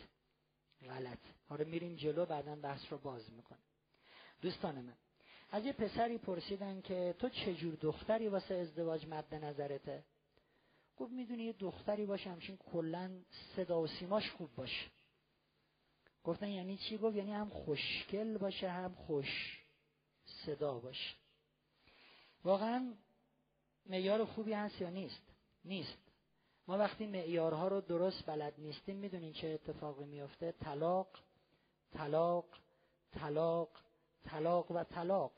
غلط. 0.82 1.18
حالا 1.48 1.64
میریم 1.64 1.96
جلو 1.96 2.26
بعدا 2.26 2.56
بحث 2.56 2.80
رو 2.90 2.98
باز 2.98 3.32
می‌کنه 3.32 3.58
دوستان 4.42 4.74
من 4.74 4.96
از 5.50 5.64
یه 5.64 5.72
پسری 5.72 6.18
پرسیدن 6.18 6.80
که 6.80 7.14
تو 7.18 7.28
چجور 7.28 7.74
دختری 7.74 8.28
واسه 8.28 8.54
ازدواج 8.54 9.06
مد 9.06 9.34
نظرته؟ 9.34 10.04
گفت 10.96 11.12
می‌دونی 11.12 11.42
یه 11.42 11.52
دختری 11.52 12.06
باشه 12.06 12.30
همچین 12.30 12.56
کلا 12.56 13.10
صدا 13.56 13.82
و 13.82 13.86
سیماش 13.86 14.30
خوب 14.30 14.54
باشه. 14.54 14.86
گفتن 16.24 16.48
یعنی 16.48 16.76
چی؟ 16.76 16.98
گفت 16.98 17.16
یعنی 17.16 17.32
هم 17.32 17.48
خوشگل 17.48 18.38
باشه 18.38 18.70
هم 18.70 18.94
خوش 18.94 19.62
صدا 20.24 20.78
باشه. 20.78 21.14
واقعا 22.44 22.94
معیار 23.86 24.24
خوبی 24.24 24.52
هست 24.52 24.80
یا 24.80 24.90
نیست؟ 24.90 25.22
نیست. 25.64 26.07
ما 26.68 26.78
وقتی 26.78 27.06
معیارها 27.06 27.68
رو 27.68 27.80
درست 27.80 28.26
بلد 28.26 28.54
نیستیم 28.58 28.96
می‌دونین 28.96 29.32
چه 29.32 29.48
اتفاقی 29.48 30.04
میفته 30.04 30.52
طلاق 30.52 31.08
طلاق 31.92 32.44
طلاق 33.12 33.68
طلاق 34.24 34.70
و 34.70 34.84
طلاق. 34.84 35.32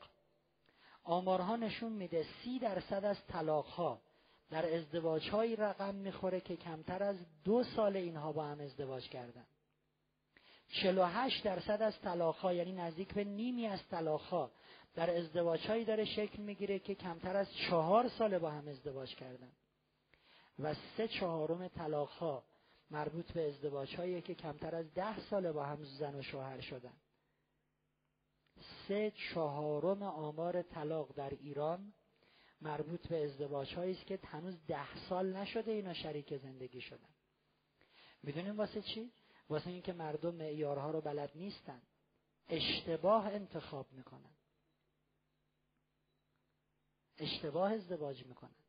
آمارها 1.03 1.55
نشون 1.55 1.91
میده 1.91 2.25
سی 2.43 2.59
درصد 2.59 3.05
از 3.05 3.17
طلاقها 3.27 4.01
در 4.49 4.75
ازدواج 4.75 5.29
رقم 5.57 5.95
می‌خوره 5.95 6.41
که 6.41 6.55
کمتر 6.55 7.03
از 7.03 7.17
دو 7.43 7.63
سال 7.63 7.97
اینها 7.97 8.31
با 8.31 8.45
هم 8.45 8.59
ازدواج 8.59 9.09
کردن. 9.09 9.45
48 10.69 11.43
درصد 11.43 11.81
از 11.81 11.99
طلاقها 12.01 12.53
یعنی 12.53 12.71
نزدیک 12.71 13.13
به 13.13 13.23
نیمی 13.23 13.67
از 13.67 13.87
طلاقها 13.87 14.51
در 14.95 15.17
ازدواج 15.17 15.67
داره 15.67 16.05
شکل 16.05 16.41
می‌گیره 16.41 16.79
که 16.79 16.95
کمتر 16.95 17.37
از 17.37 17.47
چهار 17.53 18.09
سال 18.09 18.37
با 18.37 18.51
هم 18.51 18.67
ازدواج 18.67 19.15
کردن. 19.15 19.51
و 20.61 20.73
سه 20.73 21.07
چهارم 21.07 21.67
طلاقها 21.67 22.43
مربوط 22.89 23.31
به 23.31 23.47
ازدواج 23.47 23.95
که 24.23 24.35
کمتر 24.35 24.75
از 24.75 24.93
ده 24.93 25.19
سال 25.19 25.51
با 25.51 25.65
هم 25.65 25.83
زن 25.83 26.15
و 26.15 26.21
شوهر 26.21 26.61
شدن. 26.61 26.93
سه 28.87 29.11
چهارم 29.11 30.03
آمار 30.03 30.61
طلاق 30.61 31.13
در 31.15 31.29
ایران 31.29 31.93
مربوط 32.61 33.07
به 33.07 33.25
ازدواج 33.25 33.79
است 33.79 34.05
که 34.05 34.19
هنوز 34.23 34.65
ده 34.65 34.95
سال 35.09 35.35
نشده 35.35 35.71
اینا 35.71 35.93
شریک 35.93 36.37
زندگی 36.37 36.81
شدن. 36.81 37.09
می‌دونیم 38.23 38.57
واسه 38.57 38.81
چی؟ 38.81 39.11
واسه 39.49 39.69
اینکه 39.69 39.93
مردم 39.93 40.35
معیارها 40.35 40.91
رو 40.91 41.01
بلد 41.01 41.31
نیستن. 41.35 41.81
اشتباه 42.49 43.27
انتخاب 43.27 43.91
می‌کنن. 43.91 44.35
اشتباه 47.17 47.71
ازدواج 47.71 48.25
می‌کنن. 48.25 48.60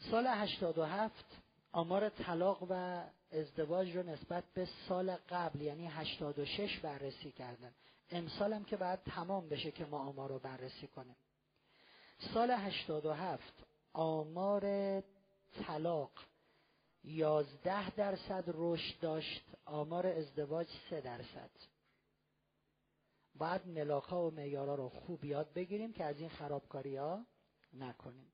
سال 0.00 0.26
87 0.26 1.24
آمار 1.72 2.08
طلاق 2.08 2.66
و 2.70 3.04
ازدواج 3.32 3.96
رو 3.96 4.02
نسبت 4.02 4.44
به 4.54 4.68
سال 4.88 5.16
قبل 5.16 5.60
یعنی 5.60 5.86
86 5.86 6.78
بررسی 6.78 7.32
کردن. 7.32 7.74
امسال 8.10 8.52
هم 8.52 8.64
که 8.64 8.76
باید 8.76 9.02
تمام 9.02 9.48
بشه 9.48 9.70
که 9.70 9.84
ما 9.84 9.98
آمار 9.98 10.28
رو 10.28 10.38
بررسی 10.38 10.86
کنیم. 10.86 11.16
سال 12.34 12.50
87 12.50 13.42
آمار 13.92 14.62
طلاق 15.66 16.10
11 17.04 17.90
درصد 17.90 18.44
رشد 18.46 19.00
داشت 19.00 19.44
آمار 19.64 20.06
ازدواج 20.06 20.68
3 20.90 21.00
درصد. 21.00 21.50
باید 23.34 23.66
ملاکا 23.66 24.26
و 24.26 24.30
معیارا 24.30 24.74
رو 24.74 24.88
خوب 24.88 25.24
یاد 25.24 25.52
بگیریم 25.52 25.92
که 25.92 26.04
از 26.04 26.20
این 26.20 26.28
خرابکاری 26.28 26.96
ها 26.96 27.26
نکنیم. 27.72 28.32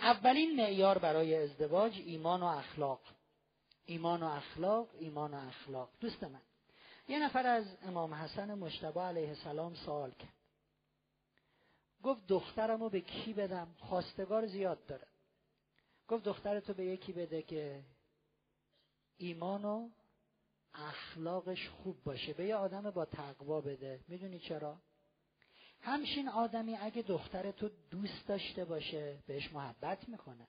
اولین 0.00 0.56
معیار 0.56 0.98
برای 0.98 1.34
ازدواج 1.34 1.92
ایمان 1.98 2.42
و 2.42 2.46
اخلاق. 2.46 3.00
ایمان 3.84 4.22
و 4.22 4.26
اخلاق 4.26 4.88
ایمان 4.98 5.34
و 5.34 5.46
اخلاق. 5.48 5.90
دوست 6.00 6.24
من 6.24 6.40
یه 7.08 7.18
نفر 7.18 7.46
از 7.46 7.76
امام 7.82 8.14
حسن 8.14 8.54
مشتبه 8.54 9.00
علیه 9.00 9.28
السلام 9.28 9.74
سوال 9.74 10.10
کرد. 10.10 10.34
گفت 12.02 12.26
دخترمو 12.26 12.88
به 12.88 13.00
کی 13.00 13.32
بدم؟ 13.32 13.74
خواستگار 13.78 14.46
زیاد 14.46 14.86
داره. 14.86 15.06
گفت 16.08 16.24
دخترتو 16.24 16.74
به 16.74 16.84
یکی 16.84 17.12
بده 17.12 17.42
که 17.42 17.84
ایمان 19.16 19.64
و 19.64 19.88
اخلاقش 20.74 21.68
خوب 21.68 22.02
باشه. 22.04 22.32
به 22.32 22.44
یه 22.44 22.56
آدم 22.56 22.90
با 22.90 23.04
تقوا 23.04 23.60
بده. 23.60 24.00
می‌دونی 24.08 24.38
چرا؟ 24.38 24.76
همشین 25.82 26.28
آدمی 26.28 26.76
اگه 26.76 27.02
دختر 27.02 27.50
تو 27.50 27.70
دوست 27.90 28.28
داشته 28.28 28.64
باشه 28.64 29.16
بهش 29.26 29.52
محبت 29.52 30.08
می‌کنه. 30.08 30.46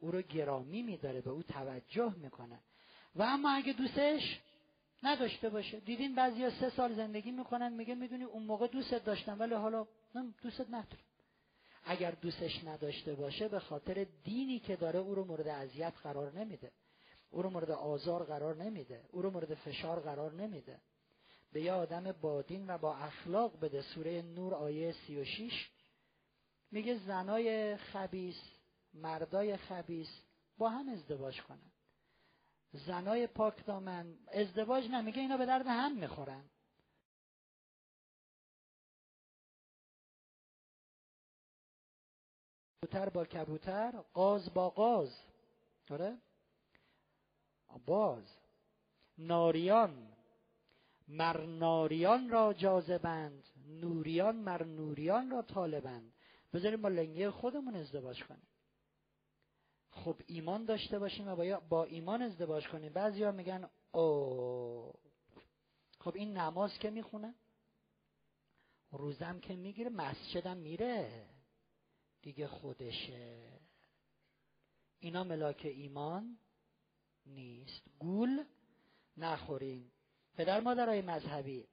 او 0.00 0.10
رو 0.10 0.22
گرامی 0.22 0.82
میداره 0.82 1.20
به 1.20 1.30
او 1.30 1.42
توجه 1.42 2.14
می‌کنه. 2.16 2.58
و 3.14 3.22
اما 3.22 3.50
اگه 3.50 3.72
دوستش 3.72 4.40
نداشته 5.02 5.48
باشه. 5.48 5.80
دیدین 5.80 6.14
بعضیا 6.14 6.50
سه 6.50 6.70
سال 6.70 6.94
زندگی 6.94 7.30
می‌کنن 7.30 7.72
میگه 7.72 7.94
می‌دونی 7.94 8.24
اون 8.24 8.42
موقع 8.42 8.66
دوستت 8.66 9.04
داشتم 9.04 9.40
ولی 9.40 9.54
حالا 9.54 9.86
دوستت 10.42 10.66
ندارم. 10.66 10.98
اگر 11.84 12.10
دوستش 12.10 12.64
نداشته 12.64 13.14
باشه 13.14 13.48
به 13.48 13.60
خاطر 13.60 14.06
دینی 14.24 14.58
که 14.58 14.76
داره 14.76 14.98
او 14.98 15.14
رو 15.14 15.24
مورد 15.24 15.48
اذیت 15.48 15.92
قرار 16.02 16.32
نمیده. 16.32 16.70
او 17.30 17.42
رو 17.42 17.50
مورد 17.50 17.70
آزار 17.70 18.24
قرار 18.24 18.56
نمیده. 18.56 19.04
او 19.12 19.22
رو 19.22 19.30
مورد 19.30 19.54
فشار 19.54 20.00
قرار 20.00 20.32
نمیده. 20.32 20.80
به 21.54 21.62
یه 21.62 21.72
آدم 21.72 22.12
بادین 22.12 22.70
و 22.70 22.78
با 22.78 22.96
اخلاق 22.96 23.60
بده. 23.60 23.82
سوره 23.82 24.22
نور 24.22 24.54
آیه 24.54 24.92
36 25.06 25.70
میگه 26.70 26.98
زنای 26.98 27.76
خبیس 27.76 28.36
مردای 28.94 29.56
خبیس 29.56 30.08
با 30.58 30.68
هم 30.68 30.88
ازدواج 30.88 31.42
کنن. 31.42 31.72
زنای 32.72 33.26
پاک 33.26 33.66
دامن 33.66 34.18
ازدواج 34.28 34.88
نمیگه 34.90 35.20
اینا 35.20 35.36
به 35.36 35.46
درد 35.46 35.66
هم 35.66 35.96
می‌خورن. 35.96 36.50
کبوتر 42.82 43.08
با 43.08 43.24
کبوتر 43.24 43.90
قاز 44.12 44.54
با 44.54 44.70
قاز. 44.70 45.20
آره؟ 45.90 46.18
باز. 47.86 48.24
ناریان. 49.18 50.13
مرناریان 51.08 52.28
را 52.28 52.52
جاذبند 52.52 53.44
نوریان 53.66 54.36
مر 54.36 54.64
نوریان 54.64 55.30
را 55.30 55.42
طالبند. 55.42 56.12
بذاریم 56.52 56.82
با 56.82 56.88
لنگه 56.88 57.30
خودمون 57.30 57.74
ازدواج 57.74 58.24
کنیم. 58.24 58.48
خب 59.90 60.16
ایمان 60.26 60.64
داشته 60.64 60.98
باشیم 60.98 61.28
و 61.28 61.60
با 61.60 61.84
ایمان 61.84 62.22
ازدواج 62.22 62.68
کنیم. 62.68 62.92
بعضی 62.92 63.22
ها 63.22 63.32
میگن 63.32 63.70
او 63.92 64.92
خب 65.98 66.14
این 66.14 66.36
نماز 66.36 66.78
که 66.78 66.90
می‌خونه؟ 66.90 67.34
روزم 68.90 69.40
که 69.40 69.56
می‌گیره 69.56 69.90
مسجدم 69.90 70.56
میره. 70.56 71.26
دیگه 72.22 72.46
خودشه. 72.46 73.60
اینا 74.98 75.24
ملاک 75.24 75.60
ایمان 75.64 76.38
نیست. 77.26 77.82
گول 77.98 78.44
نخورین. 79.16 79.90
پدر 80.36 80.60
مادرای 80.60 81.02
مذهبی. 81.02 81.64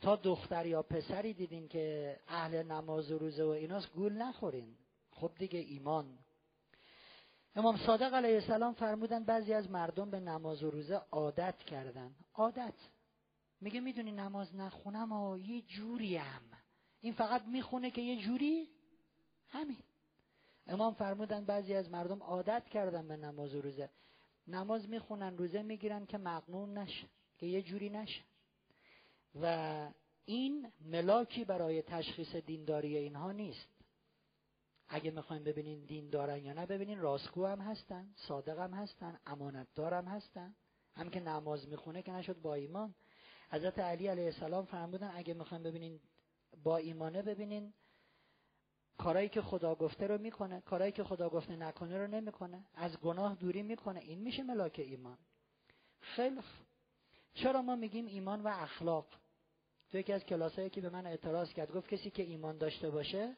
تا 0.00 0.16
دختر 0.16 0.66
یا 0.66 0.82
پسری 0.82 1.34
دیدین 1.34 1.68
که 1.68 2.16
اهل 2.28 2.62
نماز 2.62 3.12
و 3.12 3.18
روزه 3.18 3.44
و 3.44 3.48
ایناست 3.48 3.92
گول 3.92 4.12
نخورین. 4.12 4.76
خب 5.10 5.30
دیگه 5.38 5.58
ایمان. 5.58 6.18
امام 7.56 7.76
صادق 7.76 8.14
علیه 8.14 8.34
السلام 8.34 8.74
فرمودن 8.74 9.24
بعضی 9.24 9.52
از 9.52 9.70
مردم 9.70 10.10
به 10.10 10.20
نماز 10.20 10.62
و 10.62 10.70
روزه 10.70 11.00
عادت 11.10 11.58
کردن. 11.58 12.14
عادت. 12.34 12.74
میگه 13.60 13.80
می‌دونی 13.80 14.12
نماز 14.12 14.54
نخونم 14.54 15.12
و 15.12 15.38
یه 15.38 15.62
جوریم. 15.62 16.50
این 17.00 17.12
فقط 17.12 17.42
می‌خونه 17.42 17.90
که 17.90 18.02
یه 18.02 18.22
جوری؟ 18.22 18.68
همین. 19.48 19.82
امام 20.66 20.94
فرمودن 20.94 21.44
بعضی 21.44 21.74
از 21.74 21.90
مردم 21.90 22.22
عادت 22.22 22.64
کردن 22.68 23.08
به 23.08 23.16
نماز 23.16 23.54
و 23.54 23.60
روزه. 23.60 23.90
نماز 24.48 24.88
می‌خونن 24.88 25.36
روزه 25.36 25.62
می‌گیرن 25.62 26.06
که 26.06 26.18
مقنون 26.18 26.78
نشه 26.78 27.06
که 27.38 27.46
یه 27.46 27.62
جوری 27.62 27.90
نشه. 27.90 28.22
و 29.42 29.88
این 30.24 30.72
ملاکی 30.80 31.44
برای 31.44 31.82
تشخیص 31.82 32.36
دینداری 32.36 32.96
اینها 32.96 33.32
نیست. 33.32 33.68
اگه 34.88 35.10
می‌خوایم 35.10 35.44
ببینین 35.44 35.84
دین 35.84 36.10
دارن 36.10 36.44
یا 36.44 36.52
نه 36.52 36.66
ببینین 36.66 36.98
راستگو 36.98 37.46
هم 37.46 37.60
هستن 37.60 38.12
صادق 38.16 38.58
هم 38.58 38.74
هستن 38.74 39.20
امانت 39.26 39.66
دارم 39.74 40.04
هستن. 40.08 40.54
هم 40.94 41.10
که 41.10 41.20
نماز 41.20 41.68
می‌خونه 41.68 42.02
که 42.02 42.12
نشد 42.12 42.40
با 42.40 42.54
ایمان. 42.54 42.94
حضرت 43.50 43.78
علی 43.78 44.06
علیه 44.06 44.24
السلام 44.24 44.64
فرمودن 44.64 45.10
اگه 45.14 45.34
می‌خوایم 45.34 45.62
ببینین 45.62 46.00
با 46.62 46.76
ایمانه 46.76 47.22
ببینین 47.22 47.72
کارایی 48.98 49.28
که 49.28 49.42
خدا 49.42 49.74
گفته 49.74 50.06
رو 50.06 50.18
می‌کنه 50.18 50.60
کارایی 50.60 50.92
که 50.92 51.04
خدا 51.04 51.28
گفته 51.28 51.56
نکنه 51.56 51.98
رو 51.98 52.06
نمی‌کنه. 52.06 52.66
از 52.74 53.00
گناه 53.00 53.34
دوری 53.34 53.62
می‌کنه. 53.62 54.00
این 54.00 54.18
میشه 54.18 54.42
ملاک 54.42 54.78
ایمان. 54.78 55.18
خیلی 56.00 56.40
چرا 57.34 57.62
ما 57.62 57.76
میگیم 57.76 58.06
ایمان 58.06 58.40
و 58.40 58.48
اخلاق؟ 58.48 59.06
تو 59.90 59.98
یکی 59.98 60.12
از 60.12 60.24
کلاسایی 60.24 60.70
که 60.70 60.80
به 60.80 60.90
من 60.90 61.06
اعتراض 61.06 61.52
کرد 61.52 61.72
گفت 61.72 61.88
کسی 61.88 62.10
که 62.10 62.22
ایمان 62.22 62.58
داشته 62.58 62.90
باشه 62.90 63.36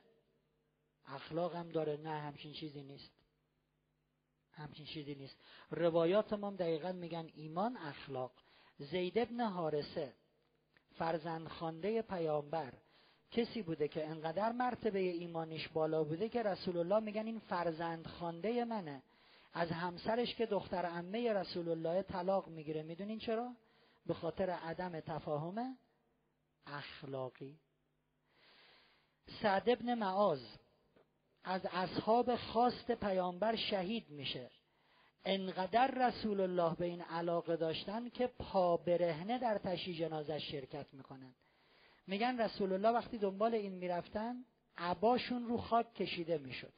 اخلاق 1.07 1.55
هم 1.55 1.69
داره. 1.69 1.97
نه 1.97 2.21
همچین 2.21 2.53
چیزی 2.53 2.83
نیست. 2.83 3.13
همچین 4.53 4.87
چیزی 4.87 5.15
نیست. 5.15 5.37
روایات 5.71 6.33
ما 6.33 6.51
دقیقا 6.51 6.93
میگن 6.93 7.31
ایمان 7.35 7.77
اخلاق. 7.77 8.33
زید 8.79 9.19
ابن 9.19 9.41
حارسه 9.41 10.15
فرزند 10.95 11.49
خانده 11.49 12.03
پیامبر 12.03 12.75
کسی 13.31 13.63
بوده 13.63 13.89
که 13.89 14.09
انقدر 14.09 14.53
مرتبه 14.53 14.99
ایمانش 14.99 15.69
بالا 15.69 16.05
بوده 16.05 16.29
که 16.29 16.43
رسول 16.43 16.77
الله 16.77 17.01
میگن 17.01 17.27
این 17.27 17.39
فرزند 17.39 18.07
خانده 18.07 18.65
منه. 18.65 19.03
از 19.53 19.71
همسرش 19.71 20.35
که 20.35 20.47
دختر 20.47 20.85
عمه 20.87 21.33
رسول 21.33 21.69
الله 21.69 22.03
طلاق 22.03 22.49
می‌گیره. 22.49 22.83
می‌دونین 22.83 23.19
چرا؟ 23.19 23.55
به 24.07 24.15
خاطر 24.15 24.51
عدم 24.51 25.01
تفاهم 25.01 25.79
اخلاقی. 26.67 27.59
سعد 29.43 29.71
ابن 29.71 29.95
معاذ 29.95 30.43
از 31.45 31.67
اصحاب 31.73 32.37
خواست 32.37 32.91
پیامبر 32.93 33.57
شهید 33.57 34.11
میشه. 34.11 34.51
انقدر 35.25 36.09
رسول 36.09 36.41
الله 36.41 36.75
به 36.75 36.85
این 36.85 37.03
علاقه 37.03 37.57
داشتن 37.57 38.09
که 38.09 38.27
پا 38.27 38.77
برهنه 38.77 39.39
در 39.39 39.59
تشییع 39.59 39.99
جنازه 39.99 40.39
شرکت 40.39 40.87
می‌کنن. 40.95 41.35
میگن 42.09 42.41
رسول 42.41 42.73
الله 42.73 42.89
وقتی 42.89 43.19
دنبال 43.19 43.55
این 43.55 43.73
می‌رفتن 43.73 44.45
عباشون 44.77 45.47
رو 45.47 45.57
خاک 45.59 45.95
کشیده 45.95 46.39
می‌شد. 46.39 46.73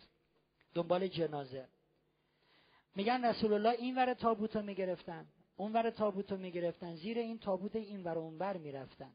دنبال 0.75 1.07
جنازه. 1.07 1.69
میگن 2.95 3.25
رسول 3.25 3.53
الله 3.53 3.71
این 3.71 3.95
ور 3.97 4.15
تابوت 4.15 4.57
رو 4.57 4.63
می‌گرفتن 4.63 5.27
اون 5.57 5.73
ور 5.73 5.91
تابوت 5.91 6.33
رو 6.33 6.39
می‌گرفتن 6.39 6.95
زیر 6.95 7.19
این 7.19 7.39
تابوت 7.39 7.77
این 7.77 8.05
ور 8.05 8.19
اون 8.19 8.39
ور 8.39 8.57
می‌رفتن. 8.57 9.13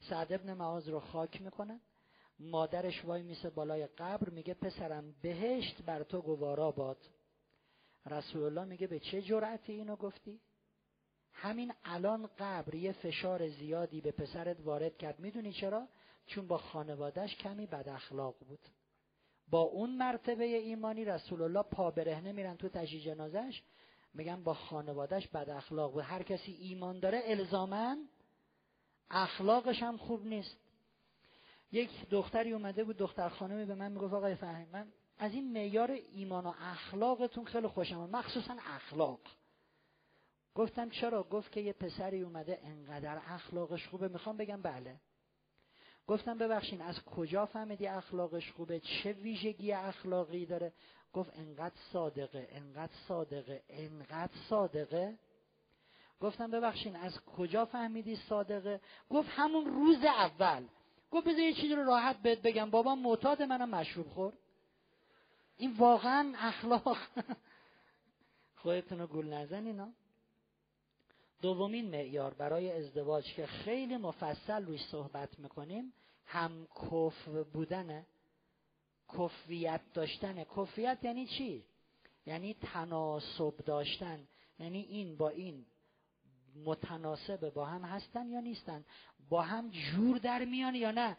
سعد 0.00 0.32
ابن 0.32 0.52
معاذ 0.54 0.88
رو 0.88 1.00
خاک 1.00 1.42
می‌کنن. 1.42 1.80
مادرش 2.38 3.04
وای 3.04 3.22
میسه 3.22 3.50
بالای 3.50 3.86
قبر 3.86 4.28
میگه 4.30 4.54
پسرم 4.54 5.14
بهشت 5.22 5.82
بر 5.82 6.02
تو 6.02 6.22
گوارا 6.22 6.70
باد. 6.70 6.98
رسول 8.06 8.42
الله 8.42 8.64
میگه 8.64 8.86
به 8.86 9.00
چه 9.00 9.22
جرأتی 9.22 9.72
اینو 9.72 9.96
گفتی؟ 9.96 10.40
همین 11.42 11.72
الان 11.84 12.30
قبر 12.38 12.74
یه 12.74 12.92
فشار 12.92 13.48
زیادی 13.48 14.00
به 14.00 14.12
پسرت 14.12 14.56
وارد 14.60 14.98
کرد. 14.98 15.20
می‌دونی 15.20 15.52
چرا؟ 15.52 15.88
چون 16.26 16.46
با 16.46 16.58
خانوادهش 16.58 17.36
کمی 17.36 17.66
بد 17.66 17.88
اخلاق 17.88 18.34
بود. 18.48 18.60
با 19.50 19.60
اون 19.60 19.96
مرتبه 19.96 20.44
ایمانی 20.44 21.04
رسول 21.04 21.42
الله 21.42 21.62
پا 21.62 21.90
برهنه 21.90 22.32
میرن 22.32 22.56
تو 22.56 22.68
تجهیز 22.68 23.02
جنازش 23.02 23.62
میگن 24.14 24.42
با 24.42 24.54
خانوادهش 24.54 25.26
بد 25.26 25.50
اخلاق 25.50 25.92
بود. 25.92 26.02
هر 26.02 26.22
کسی 26.22 26.52
ایمان 26.52 27.00
داره 27.00 27.22
الزامن 27.24 28.08
اخلاقش 29.10 29.82
هم 29.82 29.96
خوب 29.96 30.26
نیست. 30.26 30.56
یک 31.72 31.90
دختری 32.10 32.52
اومده 32.52 32.84
بود 32.84 32.96
دختر 32.96 33.28
خانمی 33.28 33.64
به 33.64 33.74
من 33.74 33.92
می‌گفت 33.92 34.14
آقای 34.14 34.34
فهمی 34.34 34.66
من 34.72 34.92
از 35.18 35.32
این 35.32 35.52
معیار 35.52 35.90
ایمان 35.90 36.46
و 36.46 36.52
اخلاقتون 36.60 37.44
خیلی 37.44 37.66
خوشم 37.66 38.10
مخصوصا 38.10 38.56
اخلاق. 38.66 39.20
گفتم 40.54 40.90
چرا؟ 40.90 41.22
گفت 41.22 41.52
که 41.52 41.60
یه 41.60 41.72
پسری 41.72 42.22
اومده 42.22 42.60
انقدر 42.64 43.20
اخلاقش 43.26 43.88
خوبه. 43.88 44.08
می‌خوام 44.08 44.36
بگم 44.36 44.62
بله. 44.62 44.96
گفتم 46.06 46.38
ببخشین 46.38 46.80
از 46.80 47.04
کجا 47.04 47.46
فهمیدی 47.46 47.86
اخلاقش 47.86 48.52
خوبه؟ 48.52 48.80
چه 48.80 49.12
ویژگی 49.12 49.72
اخلاقی 49.72 50.46
داره؟ 50.46 50.72
گفت 51.12 51.38
انقدر 51.38 51.74
صادقه 51.92 52.48
انقدر 52.50 52.92
صادقه 53.08 53.62
انقدر 53.68 54.32
صادقه. 54.48 55.18
گفتم 56.20 56.50
ببخشین 56.50 56.96
از 56.96 57.20
کجا 57.20 57.64
فهمیدی 57.64 58.16
صادقه؟ 58.16 58.80
گفت 59.10 59.28
همون 59.30 59.66
روز 59.66 60.04
اول. 60.04 60.66
گفت 61.10 61.26
بذار 61.26 61.40
یه 61.40 61.54
چیزی 61.54 61.74
رو 61.74 61.84
راحت 61.84 62.22
بهت 62.22 62.42
بگم. 62.42 62.70
بابا 62.70 62.94
معتاد 62.94 63.42
منم 63.42 63.70
مشروب 63.70 64.08
خورد. 64.08 64.38
این 65.56 65.72
واقعا 65.76 66.32
اخلاق. 66.36 66.98
خودتون 68.62 68.98
رو 68.98 69.06
گول 69.06 69.32
نزن 69.32 69.66
اینا 69.66 69.88
دومین 71.42 71.90
معیار 71.90 72.34
برای 72.34 72.72
ازدواج 72.72 73.34
که 73.34 73.46
خیلی 73.46 73.96
مفصل 73.96 74.66
روش 74.66 74.80
صحبت 74.90 75.38
می‌کنیم 75.38 75.92
هم 76.26 76.66
کف 76.66 77.28
بودنه 77.28 78.06
کفیت 79.18 79.80
داشتن. 79.94 80.44
کفیت 80.44 80.98
یعنی 81.02 81.26
چی؟ 81.26 81.64
یعنی 82.26 82.54
تناسب 82.54 83.56
داشتن. 83.56 84.28
یعنی 84.58 84.80
این 84.82 85.16
با 85.16 85.28
این 85.28 85.66
متناسب 86.64 87.50
با 87.50 87.64
هم 87.64 87.84
هستن 87.84 88.28
یا 88.28 88.40
نیستن؟ 88.40 88.84
با 89.28 89.42
هم 89.42 89.70
جور 89.70 90.18
در 90.18 90.44
میان 90.44 90.74
یا 90.74 90.90
نه؟ 90.90 91.16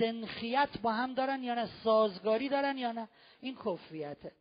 سنخیت 0.00 0.68
با 0.82 0.92
هم 0.92 1.14
دارن 1.14 1.42
یا 1.42 1.54
نه؟ 1.54 1.68
سازگاری 1.84 2.48
دارن 2.48 2.78
یا 2.78 2.92
نه؟ 2.92 3.08
این 3.40 3.56
کفیته 3.64 4.32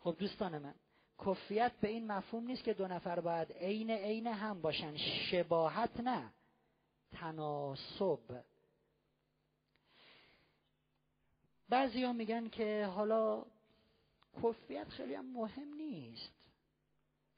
خب 0.00 0.16
دوستان 0.18 0.58
من 0.58 0.74
کفیت 1.18 1.72
به 1.80 1.88
این 1.88 2.06
مفهوم 2.06 2.46
نیست 2.46 2.64
که 2.64 2.74
دو 2.74 2.88
نفر 2.88 3.20
باید 3.20 3.52
عین 3.52 3.90
عین 3.90 4.26
هم 4.26 4.62
باشن. 4.62 4.96
شباهت 4.96 6.00
نه 6.00 6.32
تناسب. 7.12 8.44
بعضی 11.68 12.04
ها 12.04 12.12
میگن 12.12 12.48
که 12.48 12.86
حالا 12.86 13.44
کفیت 14.42 14.88
خیلی 14.88 15.14
هم 15.14 15.32
مهم 15.32 15.74
نیست. 15.74 16.32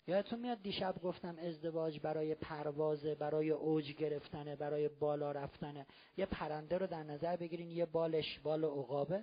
یادتون 0.08 0.40
میاد 0.40 0.62
دیشب 0.62 0.94
گفتم 1.02 1.38
ازدواج 1.38 2.00
برای 2.00 2.34
پروازه 2.34 3.14
برای 3.14 3.50
اوج 3.50 3.92
گرفتنه 3.92 4.56
برای 4.56 4.88
بالا 4.88 5.32
رفتنه 5.32 5.86
یه 6.16 6.26
پرنده 6.26 6.78
رو 6.78 6.86
در 6.86 7.02
نظر 7.02 7.36
بگیرین 7.36 7.70
یه 7.70 7.86
بالش 7.86 8.38
بال 8.38 8.64
عقابه 8.64 9.22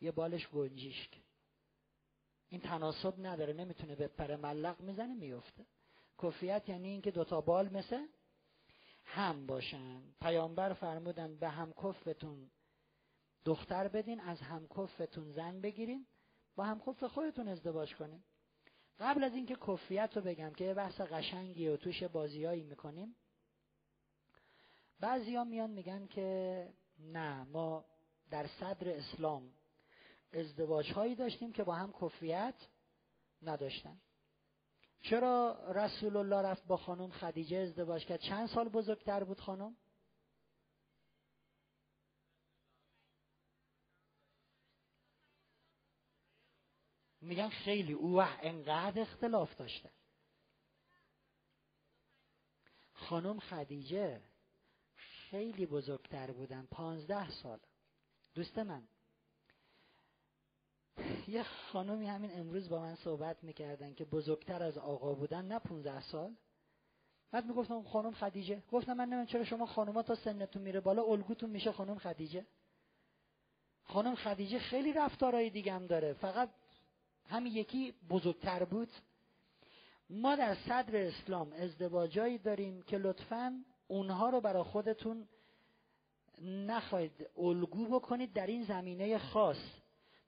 یه 0.00 0.10
بالش 0.10 0.48
گنجیشک 0.48 1.10
این 2.48 2.60
تناسب 2.60 3.14
نداره 3.26 3.52
نمی‌تونه 3.52 3.94
به 3.94 4.08
پر 4.08 4.36
ملق 4.36 4.80
می‌زنه 4.80 5.14
میفته. 5.14 5.66
کفیت 6.22 6.68
یعنی 6.68 6.88
اینکه 6.88 7.10
دوتا 7.10 7.40
بال 7.40 7.68
مثل 7.68 8.06
هم 9.04 9.46
باشن. 9.46 10.02
پیامبر 10.20 10.72
فرمودن 10.72 11.36
به 11.36 11.48
هم 11.48 11.72
کفتون 11.72 12.50
دختر 13.44 13.88
بدین 13.88 14.20
از 14.20 14.40
هم 14.40 14.68
کفتون 14.68 15.32
زن 15.32 15.60
بگیرین 15.60 16.06
با 16.56 16.64
هم 16.64 16.80
کف 16.86 17.04
خودتون 17.04 17.48
ازدواج 17.48 17.94
کنین. 17.94 18.22
قبل 19.00 19.24
از 19.24 19.34
اینکه 19.34 19.56
کفیت 19.56 20.10
رو 20.16 20.22
بگم 20.22 20.50
که 20.50 20.64
یه 20.64 20.74
بحث 20.74 21.00
قشنگی 21.00 21.68
و 21.68 21.76
توش 21.76 22.02
بازیایی 22.02 22.62
می‌کنیم. 22.62 23.16
بعضی 25.00 25.36
ها 25.36 25.44
میان 25.44 25.70
میگن 25.70 26.06
که 26.06 26.68
نه 26.98 27.44
ما 27.44 27.84
در 28.30 28.46
صدر 28.46 28.88
اسلام 28.88 29.52
ازدواج 30.32 30.92
هایی 30.92 31.14
داشتیم 31.14 31.52
که 31.52 31.64
با 31.64 31.74
هم 31.74 31.92
کفریت 31.92 32.54
نداشتن. 33.42 34.00
چرا 35.02 35.58
رسول 35.72 36.16
الله 36.16 36.42
رفت 36.42 36.66
با 36.66 36.76
خانم 36.76 37.10
خدیجه 37.10 37.56
ازدواج 37.56 38.04
کرد؟ 38.06 38.20
چند 38.20 38.48
سال 38.48 38.68
بزرگتر 38.68 39.24
بود 39.24 39.40
خانم؟ 39.40 39.76
میگن 47.20 47.48
خیلی 47.48 47.92
او 47.92 48.20
انقدر 48.20 49.00
اختلاف 49.00 49.56
داشته. 49.56 49.90
خانم 52.92 53.40
خدیجه 53.40 54.22
خیلی 54.96 55.66
بزرگتر 55.66 56.32
بودن 56.32 56.66
پانزده 56.70 57.30
سال. 57.30 57.60
دوست 58.34 58.58
من 58.58 58.88
یه 61.28 61.42
خانمی 61.42 62.06
همین 62.06 62.30
امروز 62.34 62.68
با 62.68 62.80
من 62.80 62.94
صحبت 62.94 63.44
می‌کردن 63.44 63.94
که 63.94 64.04
بزرگتر 64.04 64.62
از 64.62 64.78
آقا 64.78 65.14
بودن 65.14 65.44
نه 65.44 65.58
15 65.58 66.00
سال. 66.00 66.34
بعد 67.30 67.46
می‌گفتم 67.46 67.82
خانم 67.82 68.12
خدیجه. 68.12 68.62
گفتم 68.72 68.92
من 68.92 69.04
نمی‌دونم 69.04 69.26
چرا 69.26 69.44
شما 69.44 69.66
خانوما 69.66 70.02
تا 70.02 70.14
سنتون 70.14 70.62
میره 70.62 70.80
بالا 70.80 71.02
الگوتون 71.02 71.50
میشه 71.50 71.72
خانم 71.72 71.98
خدیجه. 71.98 72.46
خانم 73.84 74.14
خدیجه 74.14 74.58
خیلی 74.58 74.92
رفتارهای 74.92 75.50
دیگه 75.50 75.72
هم 75.72 75.86
داره. 75.86 76.12
فقط 76.12 76.48
همین 77.28 77.52
یکی 77.52 77.94
بزرگتر 78.10 78.64
بود. 78.64 78.88
ما 80.10 80.36
در 80.36 80.54
صدر 80.54 80.96
اسلام 80.96 81.52
ازدواجایی 81.52 82.38
داریم 82.38 82.82
که 82.82 82.98
لطفا 82.98 83.64
اونها 83.88 84.30
رو 84.30 84.40
برای 84.40 84.62
خودتون 84.62 85.28
نخواهید 86.42 87.28
الگو 87.38 87.86
بکنید 87.86 88.32
در 88.32 88.46
این 88.46 88.64
زمینه 88.64 89.18
خاص. 89.18 89.56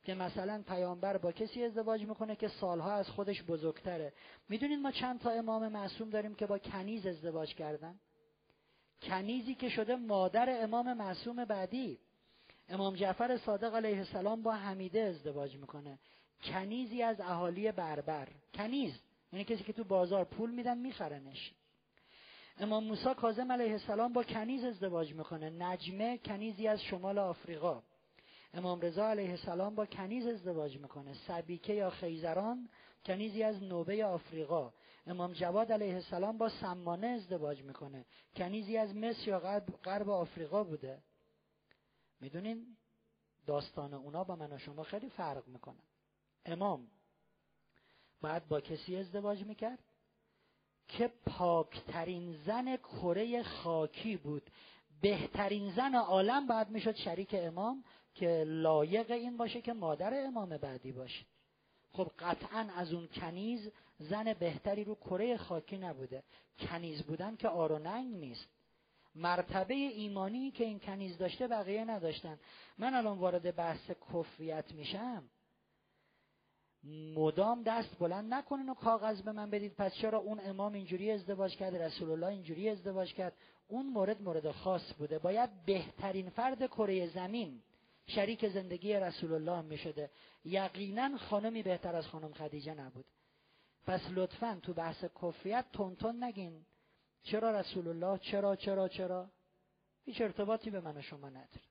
که 0.05 0.15
مثلا 0.15 0.63
پیامبر 0.67 1.17
با 1.17 1.33
کسی 1.33 1.65
ازدواج 1.65 2.03
می‌کنه 2.03 2.37
که 2.37 2.49
سالها 2.49 2.93
از 2.93 3.09
خودش 3.09 3.43
بزرگتره. 3.43 4.13
می‌دونید 4.49 4.79
ما 4.79 4.91
چند 4.91 5.21
تا 5.21 5.31
امام 5.31 5.69
معصوم 5.69 6.11
داریم 6.11 6.35
که 6.35 6.47
با 6.47 6.59
کنیز 6.59 7.07
ازدواج 7.07 7.55
کردن؟ 7.55 7.95
کنیزی 9.03 9.55
که 9.55 9.69
شده 9.69 9.97
مادر 9.97 10.63
امام 10.63 10.93
معصوم 10.93 11.45
بعدی. 11.45 11.99
امام 12.69 12.95
جعفر 12.95 13.37
صادق 13.37 13.75
علیه 13.75 13.99
السلام 13.99 14.43
با 14.43 14.53
حمیده 14.53 15.01
ازدواج 15.01 15.57
می‌کنه. 15.57 15.99
کنیزی 16.43 17.03
از 17.03 17.21
اهالی 17.21 17.73
بربر. 17.73 18.29
کنیز 18.55 19.01
یعنی 19.33 19.45
کسی 19.45 19.65
که 19.65 19.73
تو 19.73 19.85
بازار 19.85 20.25
پول 20.25 20.51
میدن 20.51 20.79
میخرنش. 20.79 21.53
امام 22.59 22.85
موسی 22.85 23.15
کاظم 23.15 23.53
علیه 23.53 23.73
السلام 23.73 24.13
با 24.13 24.23
کنیز 24.23 24.65
ازدواج 24.65 25.15
می‌کنه. 25.15 25.51
نجمه 25.51 26.19
کنیزی 26.19 26.69
از 26.69 26.83
شمال 26.83 27.19
آفریقا. 27.19 27.83
امام 28.55 28.81
رضا 28.81 29.09
علیه 29.09 29.31
السلام 29.31 29.75
با 29.75 29.87
کنیز 29.87 30.27
ازدواج 30.27 30.79
می‌کنه. 30.79 31.15
سبیکه 31.15 31.73
یا 31.73 31.91
خیزران 31.91 32.69
کنیزی 33.07 33.43
از 33.43 33.63
نوبه 33.63 34.05
آفریقا. 34.05 34.73
امام 35.07 35.33
جواد 35.33 35.73
علیه 35.73 35.95
السلام 35.95 36.39
با 36.39 36.49
سمانه 36.49 37.07
ازدواج 37.07 37.63
می‌کنه. 37.63 38.05
کنیزی 38.37 38.77
از 38.77 38.97
مصر 38.97 39.29
یا 39.29 39.39
غرب, 39.85 40.11
آفریقا 40.11 40.65
بوده. 40.65 41.03
می‌دونین؟ 42.21 42.77
داستان 43.47 43.95
اونا 43.95 44.25
با 44.25 44.37
من 44.37 44.53
و 44.53 44.59
شما 44.59 44.83
خیلی 44.83 45.09
فرق 45.09 45.47
می‌کنه. 45.47 45.83
امام 46.47 46.89
بعد 48.23 48.49
با 48.49 48.61
کسی 48.61 48.97
ازدواج 48.97 49.45
می‌کرد 49.45 49.79
که 50.89 51.11
پاکترین 51.27 52.37
زن 52.47 52.77
کره 52.77 53.43
خاکی 53.43 54.17
بود. 54.17 54.51
بهترین 55.01 55.73
زن 55.73 55.95
عالم 55.95 56.47
بعد 56.47 56.71
می‌شد 56.71 56.95
شریک 56.95 57.35
امام. 57.39 57.85
که 58.19 58.45
لایق 58.47 59.11
این 59.11 59.37
باشه 59.37 59.61
که 59.61 59.73
مادر 59.73 60.27
امام 60.27 60.57
بعدی 60.57 60.93
باشه. 60.93 61.25
خب 61.93 62.11
قطعا 62.19 62.69
از 62.77 62.93
اون 62.93 63.07
کنیز 63.07 63.71
زن 63.99 64.33
بهتری 64.33 64.85
رو 64.85 64.95
کره 64.95 65.37
خاکی 65.37 65.79
نبوده. 65.79 66.23
کنیز 66.59 67.03
بودن 67.03 67.37
که 67.37 67.49
آروننگ 67.49 68.15
نیست. 68.15 68.49
مرتبه 69.15 69.75
ایمانی 69.75 70.51
که 70.51 70.65
این 70.65 70.79
کنیز 70.79 71.19
داشته 71.19 71.49
بقیه 71.49 71.85
نداشتن. 71.85 72.39
من 72.79 72.95
الان 72.95 73.19
وارد 73.19 73.57
بحث 73.57 73.91
کفریت 74.13 74.73
میشم. 74.73 75.31
مدام 77.15 77.63
دست 77.63 77.99
بلند 77.99 78.35
نکنین 78.35 78.69
و 78.69 78.75
کاغذ 78.75 79.23
به 79.23 79.33
من 79.33 79.51
بدید. 79.51 79.75
پس 79.75 79.95
چرا 79.95 80.19
اون 80.19 80.41
امام 80.45 80.73
اینجوری 80.73 81.11
ازدواج 81.11 81.57
کرد 81.57 81.77
رسول 81.77 82.11
الله 82.11 82.27
اینجوری 82.27 82.69
ازدواج 82.69 83.15
کرد؟ 83.15 83.33
اون 83.69 83.87
مورد 83.87 84.23
مورد 84.23 84.51
خاص 84.51 84.95
بوده. 84.99 85.19
باید 85.19 85.51
بهترین 85.67 86.31
فرد 86.31 86.67
کره 86.67 87.07
زمین 87.07 87.63
شریک 88.09 88.49
زندگی 88.49 88.95
رسول 88.95 89.33
الله 89.33 89.61
می 89.61 89.79
شده 89.79 90.11
یقینا 90.45 91.17
خانمی 91.17 91.63
بهتر 91.63 91.97
از 91.97 92.07
خانم 92.07 92.33
خدیجه 92.33 92.75
نبود. 92.75 93.05
پس 93.87 94.01
لطفا 94.11 94.61
تو 94.63 94.75
بحث 94.75 95.05
کفریت 95.23 95.65
تون 95.73 96.25
نگین. 96.25 96.65
چرا 97.23 97.61
رسول 97.61 97.89
الله؟ 97.89 98.19
چرا 98.19 98.57
چرا 98.57 98.89
چرا؟ 98.89 99.31
هیچ 100.05 100.21
ارتباطی 100.21 100.71
به 100.71 100.81
من 100.81 100.97
و 100.97 101.03
شما 101.03 101.29
نداره. 101.29 101.63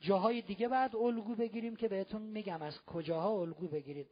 جاهای 0.00 0.42
دیگه 0.42 0.68
بعد 0.68 0.96
الگو 0.96 1.34
بگیریم 1.34 1.76
که 1.76 1.88
بهتون 1.88 2.22
میگم 2.22 2.62
از 2.62 2.84
کجاها 2.84 3.40
الگو 3.40 3.68
بگیرید. 3.68 4.10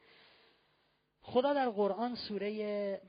خدا 1.22 1.54
در 1.54 1.70
قرآن 1.70 2.14
سوره 2.14 3.00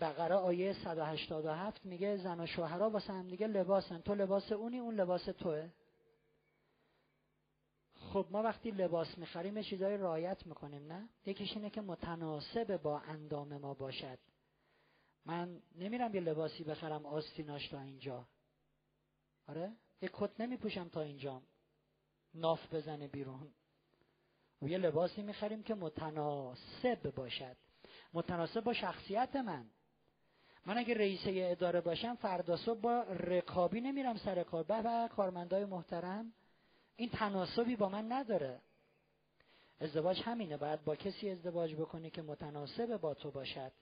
بقره 0.00 0.34
آیه 0.34 0.72
187 0.72 1.86
میگه 1.86 2.16
زن 2.16 2.40
و 2.40 2.46
شوهرها 2.46 2.90
واسه 2.90 3.12
هم 3.12 3.28
دیگه 3.28 3.46
لباسن. 3.46 4.00
تو 4.00 4.14
لباس 4.14 4.52
اونی 4.52 4.78
اون 4.78 4.94
لباس 4.94 5.24
توه. 5.24 5.68
خب 8.16 8.26
ما 8.30 8.42
وقتی 8.42 8.70
لباس 8.70 9.18
می‌خریم 9.18 9.62
چیزای 9.62 9.96
رایت 9.96 10.46
می‌کنیم 10.46 10.92
نه؟ 10.92 11.08
یکیش 11.26 11.52
اینه 11.52 11.70
که 11.70 11.80
متناسب 11.80 12.76
با 12.76 13.00
اندام 13.00 13.56
ما 13.56 13.74
باشد. 13.74 14.18
من 15.26 15.62
نمیرم 15.74 16.14
یه 16.14 16.20
لباسی 16.20 16.64
بخرم 16.64 17.06
آستیناش 17.06 17.68
تا 17.68 17.80
اینجا. 17.80 18.26
آره؟ 19.48 19.72
یه 20.02 20.10
کت 20.12 20.40
نمیپوشم 20.40 20.88
تا 20.88 21.00
اینجا. 21.00 21.42
ناف 22.34 22.74
بزنه 22.74 23.08
بیرون. 23.08 23.52
و 24.62 24.68
یه 24.68 24.78
لباسی 24.78 25.22
می‌خریم 25.22 25.62
که 25.62 25.74
متناسب 25.74 27.10
باشد. 27.14 27.56
متناسب 28.12 28.60
با 28.60 28.72
شخصیت 28.72 29.36
من. 29.36 29.70
من 30.66 30.78
اگه 30.78 30.94
رئیسه 30.94 31.48
اداره 31.50 31.80
باشم 31.80 32.14
فردا 32.14 32.56
صبح 32.56 32.80
با 32.80 33.02
رکابی 33.02 33.80
نمیرم 33.80 34.16
سر 34.16 34.42
کار. 34.42 34.62
به 34.64 34.82
و 34.82 35.08
کارمندای 35.08 35.64
محترم. 35.64 36.32
این 36.96 37.08
تناسبی 37.08 37.76
با 37.76 37.88
من 37.88 38.12
نداره. 38.12 38.60
ازدواج 39.80 40.22
همینه 40.24 40.56
باید 40.56 40.84
با 40.84 40.96
کسی 40.96 41.30
ازدواج 41.30 41.74
بکنی 41.74 42.10
که 42.10 42.22
متناسب 42.22 42.96
با 42.96 43.14
تو 43.14 43.30
باشد. 43.30 43.72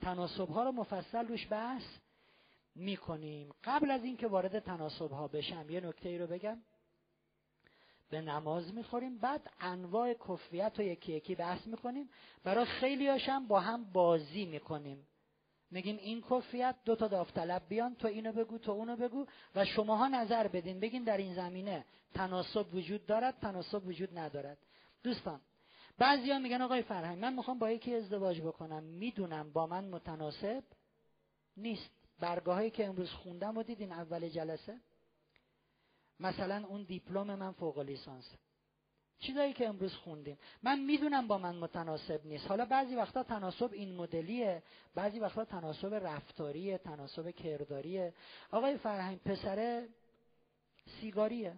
تناسب 0.00 0.48
ها 0.48 0.64
رو 0.64 0.72
مفصل 0.72 1.28
روش 1.28 1.46
بحث 1.50 1.84
می‌کنیم. 2.74 3.54
قبل 3.64 3.90
از 3.90 4.04
اینکه 4.04 4.26
وارد 4.26 4.58
تناسب 4.58 5.10
ها 5.10 5.28
بشم 5.28 5.70
یه 5.70 5.80
نکته 5.80 6.08
ای 6.08 6.18
رو 6.18 6.26
بگم. 6.26 6.62
به 8.10 8.20
نماز 8.20 8.74
می‌خوریم 8.74 9.18
بعد 9.18 9.50
انواع 9.60 10.14
کفریت 10.14 10.72
رو 10.78 10.84
یکی 10.84 11.12
یکی 11.12 11.34
بحث 11.34 11.66
می‌کنیم. 11.66 12.10
برای 12.44 12.64
خیلی 12.64 13.08
هاشم 13.08 13.46
با 13.46 13.60
هم 13.60 13.84
بازی 13.84 14.44
می‌کنیم. 14.44 15.06
میگیم 15.74 15.96
این 15.96 16.22
کفریت 16.30 16.76
دو 16.84 16.96
تا 16.96 17.08
داوطلب 17.08 17.62
بیان 17.68 17.94
تو 17.94 18.08
اینو 18.08 18.32
بگو 18.32 18.58
تو 18.58 18.72
اونو 18.72 18.96
بگو 18.96 19.26
و 19.54 19.64
شماها 19.64 20.08
نظر 20.08 20.48
بدین. 20.48 20.80
بگین 20.80 21.04
در 21.04 21.16
این 21.16 21.34
زمینه 21.34 21.84
تناسب 22.14 22.74
وجود 22.74 23.06
دارد 23.06 23.38
تناسب 23.40 23.86
وجود 23.86 24.18
ندارد. 24.18 24.58
دوستان 25.02 25.40
بعضیا 25.98 26.38
میگن 26.38 26.62
آقای 26.62 26.82
فرهنگ 26.82 27.18
من 27.18 27.34
می‌خوام 27.34 27.58
با 27.58 27.70
یکی 27.70 27.94
ازدواج 27.94 28.40
بکنم. 28.40 28.82
می‌دونم 28.82 29.52
با 29.52 29.66
من 29.66 29.84
متناسب 29.84 30.64
نیست. 31.56 31.90
برگاهایی 32.20 32.70
که 32.70 32.86
امروز 32.86 33.10
خوندم 33.10 33.56
و 33.56 33.62
دیدین 33.62 33.92
اول 33.92 34.28
جلسه. 34.28 34.80
مثلا 36.20 36.66
اون 36.66 36.82
دیپلم 36.82 37.34
من 37.34 37.52
فوق 37.52 37.78
لیسانس 37.78 38.34
چیزایی 39.26 39.52
که 39.52 39.68
امروز 39.68 39.94
خوندیم. 39.94 40.38
من 40.62 40.80
می‌دونم 40.80 41.28
با 41.28 41.38
من 41.38 41.56
متناسب 41.56 42.26
نیست. 42.26 42.46
حالا 42.46 42.64
بعضی 42.64 42.94
وقتا 42.94 43.22
تناسب 43.22 43.72
این 43.72 43.94
مدلیه 43.94 44.62
بعضی 44.94 45.18
وقتا 45.18 45.44
تناسب 45.44 45.94
رفتاریه 45.94 46.78
تناسب 46.78 47.30
کرداریه. 47.30 48.14
آقای 48.50 48.78
فرهنگ 48.78 49.20
پسر 49.20 49.88
سیگاریه. 51.00 51.56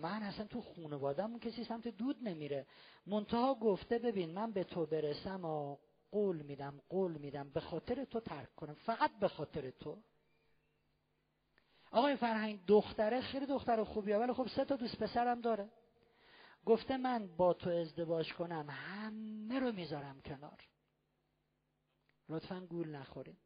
من 0.00 0.22
اصلا 0.22 0.46
تو 0.46 0.60
خانوادم 0.60 1.38
کسی 1.38 1.64
سمت 1.64 1.88
دود 1.88 2.16
نمیره. 2.22 2.66
منتها 3.06 3.54
گفته 3.54 3.98
ببین 3.98 4.30
من 4.30 4.52
به 4.52 4.64
تو 4.64 4.86
برسم 4.86 5.44
و 5.44 5.76
قول 6.10 6.42
میدم 6.42 6.80
قول 6.88 7.12
میدم. 7.12 7.50
به 7.50 7.60
خاطر 7.60 8.04
تو 8.04 8.20
ترک 8.20 8.54
کنم. 8.54 8.74
فقط 8.74 9.10
به 9.20 9.28
خاطر 9.28 9.70
تو. 9.70 9.98
آقای 11.90 12.16
فرهنگ 12.16 12.60
دختره 12.66 13.20
خیلی 13.20 13.46
دختر 13.46 13.84
خوبیه 13.84 14.16
ولی 14.16 14.32
خب 14.32 14.48
سه 14.48 14.64
تا 14.64 14.76
دوست 14.76 14.98
پسرم 14.98 15.40
داره. 15.40 15.68
گفته 16.66 16.96
من 16.96 17.26
با 17.36 17.52
تو 17.52 17.70
ازدواج 17.70 18.32
کنم 18.32 18.66
همه 18.70 19.60
رو 19.60 19.72
می‌ذارم 19.72 20.20
کنار. 20.20 20.64
لطفا 22.28 22.60
گول 22.60 22.88
نخورید. 22.88 23.38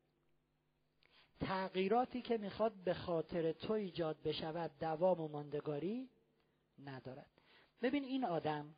تغییراتی 1.41 2.23
که 2.23 2.39
می‌خواد 2.39 2.73
به 2.73 2.95
خاطر 2.95 3.53
تو 3.53 3.73
ایجاد 3.73 4.23
بشود 4.23 4.71
دوام 4.81 5.21
و 5.21 5.29
ماندگاری 5.29 6.09
ندارد. 6.85 7.31
ببین 7.83 8.05
این 8.05 8.25
آدم 8.25 8.75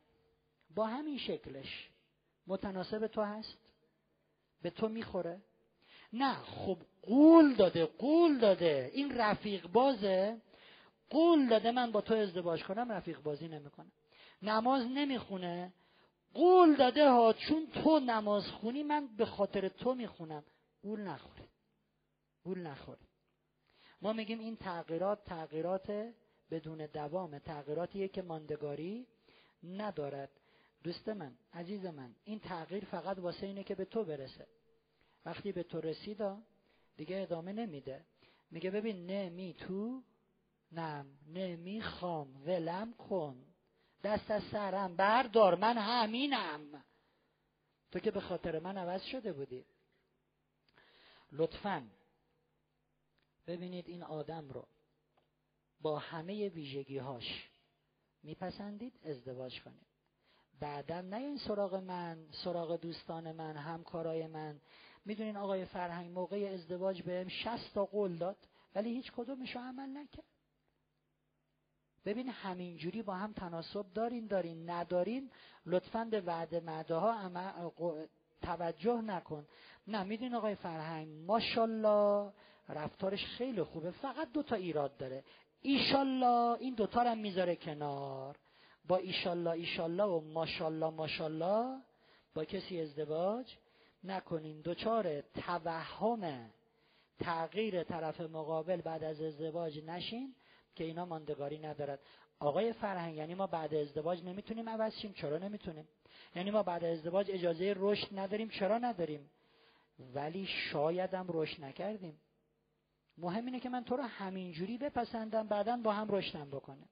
با 0.75 0.87
همین 0.87 1.17
شکلش 1.17 1.89
متناسب 2.47 3.07
تو 3.07 3.21
هست؟ 3.21 3.73
به 4.61 4.69
تو 4.69 4.87
می‌خوره؟ 4.87 5.41
نه 6.13 6.33
خب 6.33 6.77
قول 7.01 7.55
داده 7.55 7.85
قول 7.85 8.39
داده. 8.39 8.91
این 8.93 9.17
رفیق 9.17 9.67
بازه. 9.67 10.41
قول 11.09 11.49
داده 11.49 11.71
من 11.71 11.91
با 11.91 12.01
تو 12.01 12.13
ازدواج 12.13 12.63
کنم 12.63 12.91
رفیق 12.91 13.21
بازی 13.21 13.47
نمی‌کنه. 13.47 13.91
نماز 14.41 14.85
نمی‌خونه. 14.85 15.73
قول 16.33 16.75
داده 16.75 17.09
ها 17.09 17.33
چون 17.33 17.67
تو 17.67 17.99
نماز 17.99 18.47
خونی 18.47 18.83
من 18.83 19.07
به 19.17 19.25
خاطر 19.25 19.67
تو 19.67 19.93
می‌خونم. 19.93 20.43
قول 20.81 21.01
نخوره. 21.01 21.47
قول 22.43 22.59
نخوره. 22.59 22.99
ما 24.01 24.13
میگیم 24.13 24.39
این 24.39 24.55
تغییرات 24.55 25.23
تغییرات 25.23 26.13
بدون 26.51 26.85
دوام. 26.85 27.39
تغییراتیه 27.39 28.07
که 28.07 28.21
ماندگاری 28.21 29.07
ندارد. 29.63 30.29
دوست 30.83 31.09
من 31.09 31.37
عزیز 31.53 31.85
من 31.85 32.15
این 32.23 32.39
تغییر 32.39 32.85
فقط 32.85 33.19
واسه 33.19 33.45
اینه 33.45 33.63
که 33.63 33.75
به 33.75 33.85
تو 33.85 34.03
برسه. 34.03 34.47
وقتی 35.25 35.51
به 35.51 35.63
تو 35.63 35.81
رسیدا 35.81 36.41
دیگه 36.97 37.21
ادامه 37.21 37.53
نمیده. 37.53 38.05
میگه 38.51 38.71
ببین 38.71 39.05
نمی 39.05 39.53
تو 39.53 40.03
نم 40.71 41.05
نمی 41.27 41.81
خام 41.81 42.43
ولم 42.45 42.93
کن. 42.93 43.45
دست 44.03 44.31
از 44.31 44.43
سرم 44.51 44.95
بردار 44.95 45.55
من 45.55 45.77
همینم. 45.77 46.83
تو 47.91 47.99
که 47.99 48.11
به 48.11 48.19
خاطر 48.19 48.59
من 48.59 48.77
عوض 48.77 49.03
شده 49.03 49.33
بودی. 49.33 49.65
لطفا 51.31 51.87
ببینید 53.47 53.87
این 53.87 54.03
آدم 54.03 54.49
رو 54.49 54.67
با 55.81 55.99
همه 55.99 56.49
ویژگی 56.49 56.97
هاش 56.97 57.49
میپسندید 58.23 58.93
ازدواج 59.03 59.61
کنید. 59.61 59.87
بعدا 60.59 61.01
نه 61.01 61.17
این 61.17 61.37
سراغ 61.37 61.75
من 61.75 62.27
سراغ 62.43 62.75
دوستان 62.75 63.31
من 63.31 63.57
همکارای 63.57 64.27
من. 64.27 64.61
می‌دونین 65.05 65.37
آقای 65.37 65.65
فرهنگ 65.65 66.11
موقع 66.11 66.51
ازدواج 66.53 67.01
بهم 67.01 67.27
60 67.27 67.73
تا 67.73 67.85
قول 67.85 68.17
داد 68.17 68.37
ولی 68.75 68.89
هیچ 68.89 69.11
کدومش 69.11 69.55
عمل 69.55 69.97
نکرد. 69.97 70.36
ببین 72.07 72.29
همینجوری 72.29 73.01
با 73.01 73.13
هم 73.13 73.33
تناسب 73.33 73.85
دارین 73.93 74.27
دارین 74.27 74.69
ندارین 74.69 75.29
لطفا 75.65 76.07
به 76.11 76.21
وعده 76.21 76.59
مده 76.59 76.95
ها 76.95 77.71
توجه 78.41 79.01
نکن. 79.01 79.45
نه 79.87 80.03
می‌دونین 80.03 80.35
آقای 80.35 80.55
فرهنگ 80.55 81.07
ماشالله 81.07 82.31
رفتارش 82.69 83.25
خیلی 83.25 83.63
خوبه. 83.63 83.91
فقط 83.91 84.31
دو 84.31 84.43
تا 84.43 84.55
ایراد 84.55 84.97
داره. 84.97 85.23
ایشالله 85.61 86.57
این 86.59 86.75
دوتا 86.75 87.03
رو 87.03 87.15
می‌ذاره 87.15 87.55
کنار. 87.55 88.37
با 88.87 88.97
ایشالله 88.97 89.51
ایشالله 89.51 90.03
و 90.03 90.21
ماشالله 90.21 90.89
ماشالله 90.89 91.81
با 92.35 92.45
کسی 92.45 92.81
ازدواج 92.81 93.55
نکنین 94.03 94.61
دچار 94.61 95.21
توهم 95.21 96.49
تغییر 97.19 97.83
طرف 97.83 98.21
مقابل 98.21 98.81
بعد 98.81 99.03
از 99.03 99.21
ازدواج 99.21 99.85
نشین. 99.85 100.35
که 100.77 100.83
اینا 100.83 101.05
ماندگاری 101.05 101.59
ندارد. 101.59 101.99
آقای 102.39 102.73
فرهنگ 102.73 103.15
یعنی 103.15 103.35
ما 103.35 103.47
بعد 103.47 103.73
ازدواج 103.73 104.23
نمی‌تونیم 104.23 104.69
عوض 104.69 104.93
شیم؟ 104.93 105.13
چرا 105.13 105.37
نمی‌تونیم؟ 105.37 105.87
یعنی 106.35 106.51
ما 106.51 106.63
بعد 106.63 106.83
ازدواج 106.83 107.31
اجازه 107.31 107.73
رشد 107.77 108.19
نداریم؟ 108.19 108.49
چرا 108.49 108.77
نداریم؟ 108.77 109.29
ولی 110.13 110.45
شایدم 110.45 111.25
رشد 111.29 111.63
نکردیم. 111.63 112.21
مهم 113.17 113.45
اینه 113.45 113.59
که 113.59 113.69
من 113.69 113.83
تو 113.83 113.97
رو 113.97 114.03
همینجوری 114.03 114.77
بپسندم 114.77 115.47
بعدا 115.47 115.77
با 115.77 115.91
هم 115.91 116.07
رشدم 116.09 116.49
بکنه 116.49 116.89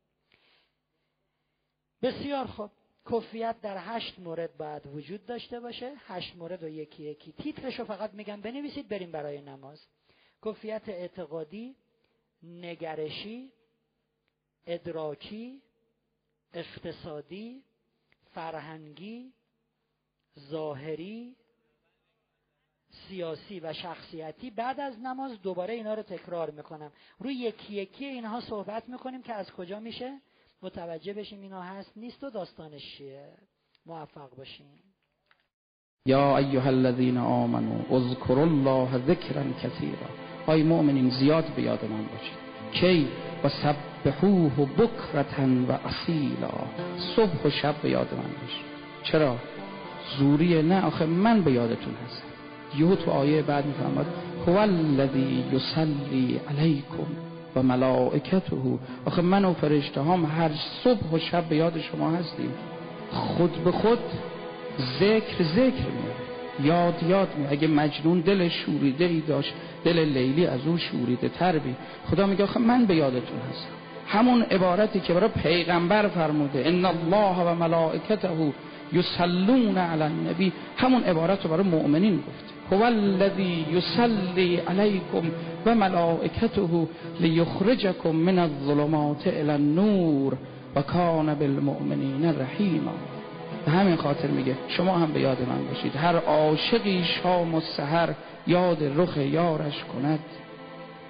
بسیار 2.01 2.45
خوب. 2.45 2.71
کفیت 3.11 3.61
در 3.61 3.77
هشت 3.77 4.19
مورد 4.19 4.57
باید 4.57 4.87
وجود 4.87 5.25
داشته 5.25 5.59
باشه. 5.59 5.93
هشت 6.07 6.35
مورد 6.35 6.63
و 6.63 6.67
یکی 6.67 7.03
یکی. 7.03 7.31
تیترش 7.31 7.79
رو 7.79 7.85
فقط 7.85 8.13
میگم 8.13 8.41
بنویسید 8.41 8.87
بریم 8.87 9.11
برای 9.11 9.41
نماز. 9.41 9.87
کفیت 10.45 10.89
اعتقادی 10.89 11.75
نگرشی 12.43 13.51
ادراکی 14.67 15.61
اقتصادی 16.53 17.63
فرهنگی 18.33 19.33
ظاهری 20.39 21.35
سیاسی 23.07 23.59
و 23.59 23.73
شخصیتی. 23.73 24.51
بعد 24.51 24.79
از 24.79 24.99
نماز 24.99 25.41
دوباره 25.41 25.73
اینا 25.73 25.93
رو 25.93 26.01
تکرار 26.01 26.51
می‌کنم. 26.51 26.91
روی 27.19 27.33
یکی 27.33 27.73
یکی 27.73 28.05
اینها 28.05 28.41
صحبت 28.41 28.89
می‌کنیم 28.89 29.21
که 29.21 29.33
از 29.33 29.51
کجا 29.51 29.79
میشه. 29.79 30.21
متوجه 30.61 31.13
بشیم 31.13 31.41
اینا 31.41 31.61
هست 31.61 31.91
نیست 31.95 32.23
و 32.23 32.29
داستانش 32.29 32.97
چیه. 32.97 33.33
موفق 33.85 34.35
باشیم 34.35 34.65
یا 36.05 36.37
ایها 36.37 36.69
الذین 36.69 37.17
آمنوا 37.17 37.97
اذکروا 37.97 38.43
الله 38.43 39.07
ذکرا 39.07 39.43
کثیرا. 39.53 40.09
ای 40.47 40.63
مؤمنین 40.63 41.09
زیاد 41.09 41.55
به 41.55 41.61
یاد 41.61 41.85
من 41.85 42.07
باشید. 42.07 42.37
کی 42.73 43.07
و 43.43 43.49
سبحوه 44.05 44.51
بکرتا 44.77 45.43
و 45.69 45.71
اصیلا. 45.71 46.53
صبح 47.15 47.45
و 47.45 47.49
شب 47.49 47.75
به 47.81 47.89
یاد 47.89 48.07
من 48.13 48.41
باشید 48.41 48.65
چرا؟ 49.03 49.35
زوری 50.17 50.61
نه 50.61 50.85
آخه 50.85 51.05
من 51.05 51.41
به 51.41 51.51
یادتون 51.51 51.93
هستم. 52.05 52.27
یهو 52.79 52.95
تو 52.95 53.11
آیه 53.11 53.41
بعد 53.41 53.65
میفرماد 53.65 54.05
هو 54.47 54.57
الذی 54.57 55.43
یصلی 55.53 56.39
علیکم 56.49 57.07
و 57.55 57.63
ملائکته. 57.63 58.57
آخه 59.05 59.21
من 59.21 59.45
و 59.45 59.53
فرشته 59.53 60.03
هم 60.03 60.25
هر 60.25 60.51
صبح 60.83 61.11
و 61.13 61.19
شب 61.19 61.43
به 61.43 61.55
یاد 61.55 61.79
شما 61.79 62.11
هستیم. 62.11 62.51
خود 63.11 63.51
به 63.63 63.71
خود 63.71 63.99
ذکر 64.99 65.43
ذکر 65.43 65.85
میاد 65.85 66.25
یاد 66.63 67.03
یاد 67.03 67.37
می 67.37 67.47
اگه 67.47 67.67
مجنون 67.67 68.19
دل 68.19 68.49
شوریده 68.49 69.05
ای 69.05 69.19
داشت 69.19 69.53
دل 69.83 69.99
لیلی 69.99 70.45
از 70.45 70.59
اون 70.65 70.77
شوریده 70.77 71.29
تر 71.29 71.57
بی 71.57 71.75
خدا 72.11 72.25
میگه 72.25 72.43
آخه 72.43 72.59
من 72.59 72.85
به 72.85 72.95
یادتون 72.95 73.39
هستم. 73.49 73.84
همون 74.07 74.41
عبارتی 74.41 74.99
که 74.99 75.13
برای 75.13 75.29
پیغمبر 75.29 76.07
فرموده 76.07 76.63
ان 76.65 76.85
الله 76.85 77.51
و 77.51 77.55
ملائکته 77.55 78.29
یصلون 78.93 79.77
علی 79.77 80.03
النبی. 80.03 80.51
همون 80.77 81.03
عبارت 81.03 81.43
رو 81.43 81.49
برای 81.49 81.63
مؤمنین 81.63 82.17
گفته. 82.17 82.75
هو 82.75 82.83
الذی 82.83 83.65
یصلی 83.71 84.57
علیکم 84.57 85.31
و 85.65 85.75
ملائکته 85.75 86.87
لیخرجکم 87.19 88.09
من 88.09 88.39
الظلمات 88.39 89.27
الى 89.27 89.51
النور 89.51 90.37
و 90.75 90.81
کان 90.81 91.35
بالمؤمنین 91.35 92.25
رحیما. 92.39 92.93
به 93.65 93.71
همین 93.71 93.95
خاطر 93.95 94.27
میگه 94.27 94.55
شما 94.67 94.97
هم 94.97 95.11
به 95.11 95.19
یاد 95.19 95.37
من 95.49 95.65
باشید. 95.67 95.95
هر 95.95 96.15
عاشقی 96.15 97.03
شام 97.03 97.55
و 97.55 97.59
سحر 97.59 98.09
یاد 98.47 98.77
رخ 98.95 99.17
یارش 99.17 99.83
کند. 99.93 100.19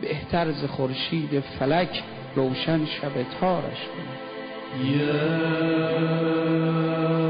بهتر 0.01 0.51
ز 0.51 0.65
خورشید 0.65 1.39
فلک 1.39 2.03
روشن 2.35 2.85
شب 2.85 3.23
تارش 3.39 3.87
کند 3.87 4.19
یا 4.85 5.11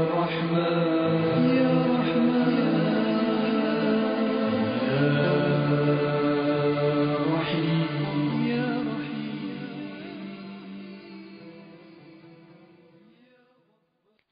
رحمن. 0.04 0.86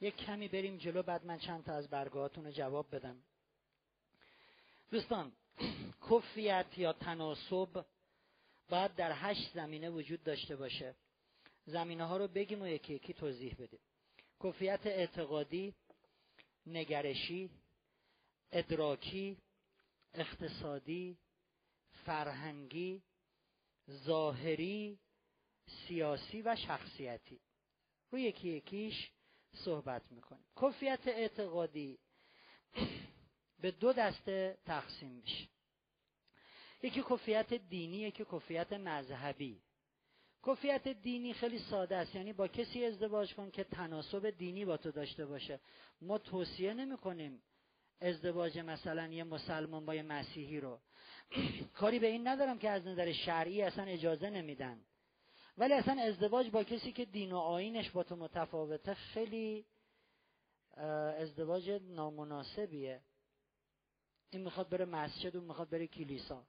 یک 0.00 0.16
کمی 0.16 0.48
بریم 0.48 0.76
جلو 0.76 1.02
بعد 1.02 1.26
من 1.26 1.38
چند 1.38 1.64
تا 1.64 1.72
از 1.72 1.88
برگاهاتون 1.88 2.44
رو 2.44 2.50
جواب 2.50 2.86
بدم. 2.92 3.16
دوستان 4.90 5.32
کفیت 6.10 6.66
یا 6.76 6.92
تناسب 6.92 7.84
باید 8.68 8.94
در 8.94 9.12
هشت 9.14 9.54
زمینه 9.54 9.90
وجود 9.90 10.22
داشته 10.22 10.56
باشه. 10.56 10.94
زمینه 11.66 12.04
ها 12.04 12.16
رو 12.16 12.28
بگیم 12.28 12.62
و 12.62 12.66
یکی 12.66 12.94
یکی 12.94 13.12
توضیح 13.12 13.54
بدیم. 13.54 13.80
کفیت 14.42 14.86
اعتقادی 14.86 15.74
نگرشی 16.66 17.50
ادراکی 18.52 19.38
اقتصادی 20.14 21.18
فرهنگی 22.04 23.02
ظاهری 23.90 24.98
سیاسی 25.66 26.42
و 26.42 26.56
شخصیتی. 26.56 27.40
روی 28.10 28.22
یکی 28.22 28.48
یکیش 28.48 29.10
صحبت 29.54 30.12
می‌کنیم. 30.12 30.44
کفیت 30.62 31.06
اعتقادی 31.06 31.98
به 33.62 33.70
دو 33.70 33.92
دسته 33.92 34.58
تقسیم 34.64 35.10
میشه. 35.10 35.53
یکی 36.84 37.02
کفیت 37.10 37.54
دینی 37.54 37.96
یکی 37.96 38.24
کفیت 38.32 38.72
مذهبی. 38.72 39.62
کفیت 40.46 40.88
دینی 40.88 41.32
خیلی 41.32 41.58
ساده 41.58 41.96
است. 41.96 42.14
یعنی 42.14 42.32
با 42.32 42.48
کسی 42.48 42.84
ازدواج 42.84 43.34
کن 43.34 43.50
که 43.50 43.64
تناسب 43.64 44.30
دینی 44.30 44.64
با 44.64 44.76
تو 44.76 44.90
داشته 44.90 45.26
باشه. 45.26 45.60
ما 46.00 46.18
توصیه 46.18 46.74
نمی 46.74 46.96
کنیم 46.96 47.42
ازدواج 48.00 48.58
مثلا 48.58 49.06
یه 49.06 49.24
مسلمان 49.24 49.86
با 49.86 49.94
یه 49.94 50.02
مسیحی 50.02 50.60
رو. 50.60 50.80
کاری 51.78 51.98
به 51.98 52.06
این 52.06 52.28
ندارم 52.28 52.58
که 52.58 52.70
از 52.70 52.86
نظر 52.86 53.12
شرعی 53.12 53.62
اصلا 53.62 53.84
اجازه 53.84 54.30
نمیدن. 54.30 54.80
ولی 55.58 55.74
اصلا 55.74 56.02
ازدواج 56.02 56.50
با 56.50 56.64
کسی 56.64 56.92
که 56.92 57.04
دین 57.04 57.32
و 57.32 57.38
آینش 57.38 57.90
با 57.90 58.02
تو 58.02 58.16
متفاوته 58.16 58.94
خیلی 58.94 59.66
ازدواج 61.16 61.70
نامناسبیه. 61.70 63.00
این 64.30 64.42
می‌خواد 64.42 64.68
بره 64.68 64.84
مسجد 64.84 65.36
اون 65.36 65.46
می‌خواد 65.46 65.70
بره 65.70 65.86
کلیسا. 65.86 66.46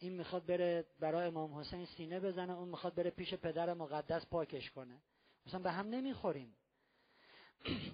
این 0.00 0.12
می‌خواد 0.12 0.46
بره 0.46 0.84
برای 1.00 1.26
امام 1.26 1.58
حسین 1.58 1.86
سینه 1.86 2.20
بزنه 2.20 2.52
اون 2.52 2.68
می‌خواد 2.68 2.94
بره 2.94 3.10
پیش 3.10 3.34
پدر 3.34 3.74
مقدس 3.74 4.26
پاکش 4.26 4.70
کنه. 4.70 5.02
مثلا 5.46 5.60
به 5.60 5.70
هم 5.70 5.86
نمی‌خوریم. 5.86 6.56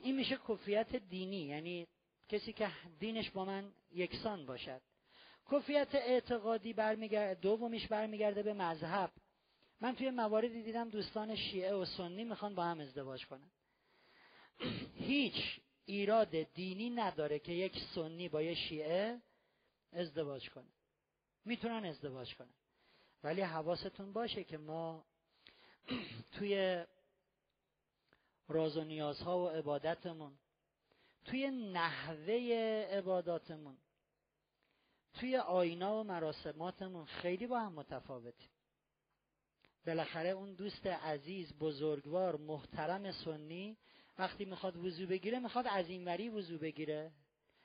این 0.03 0.17
میشه 0.17 0.39
کفیت 0.49 0.97
دینی 0.97 1.41
یعنی 1.41 1.87
کسی 2.29 2.53
که 2.53 2.71
دینش 2.99 3.31
با 3.31 3.45
من 3.45 3.73
یکسان 3.95 4.47
باشد. 4.47 4.81
کفیت 5.53 5.95
اعتقادی 5.95 6.73
برمیگرده 6.73 7.41
دومیش 7.41 7.87
برمیگرده 7.87 8.43
به 8.43 8.55
مذهب. 8.55 9.11
من 9.81 9.95
توی 9.97 10.11
مواردی 10.11 10.63
دیدم 10.63 10.89
دوستان 10.89 11.37
شیعه 11.37 11.75
و 11.75 11.85
سنی 11.85 12.25
می‌خوان 12.25 12.55
با 12.55 12.65
هم 12.65 12.81
ازدواج 12.81 13.27
کنن. 13.27 13.51
هیچ 14.95 15.61
ایراد 15.87 16.43
دینی 16.43 16.91
نداره 16.91 17.39
که 17.39 17.53
یک 17.53 17.79
سنی 17.95 18.29
با 18.29 18.43
یه 18.43 18.55
شیعه 18.55 19.21
ازدواج 19.93 20.51
کنه. 20.51 20.76
می‌تونن 21.47 21.85
ازدواج 21.85 22.35
کنن. 22.35 22.55
ولی 23.23 23.41
حواستون 23.41 24.13
باشه 24.13 24.45
که 24.45 24.59
ما 24.59 25.05
توی 26.39 26.85
راز 28.49 28.77
و 28.77 28.85
نیازها 28.85 29.39
و 29.39 29.49
عبادتمون 29.49 30.39
توی 31.25 31.51
نحوه 31.51 32.35
عباداتمون 32.91 33.77
توی 35.15 35.37
آینا 35.37 36.01
و 36.01 36.05
مراسماتمون 36.05 37.05
خیلی 37.05 37.47
با 37.47 37.61
هم 37.61 37.73
متفاوتیم. 37.73 38.51
بالاخره 39.87 40.29
اون 40.29 40.55
دوست 40.55 40.87
عزیز 40.87 41.59
بزرگوار 41.59 42.37
محترم 42.37 43.13
سنی 43.13 43.77
وقتی 44.19 44.45
می‌خواد 44.45 44.77
وضو 44.77 45.07
بگیره 45.07 45.39
می‌خواد 45.39 45.67
از 45.67 45.89
اینوری 45.89 46.29
وضو 46.29 46.59
بگیره. 46.59 47.13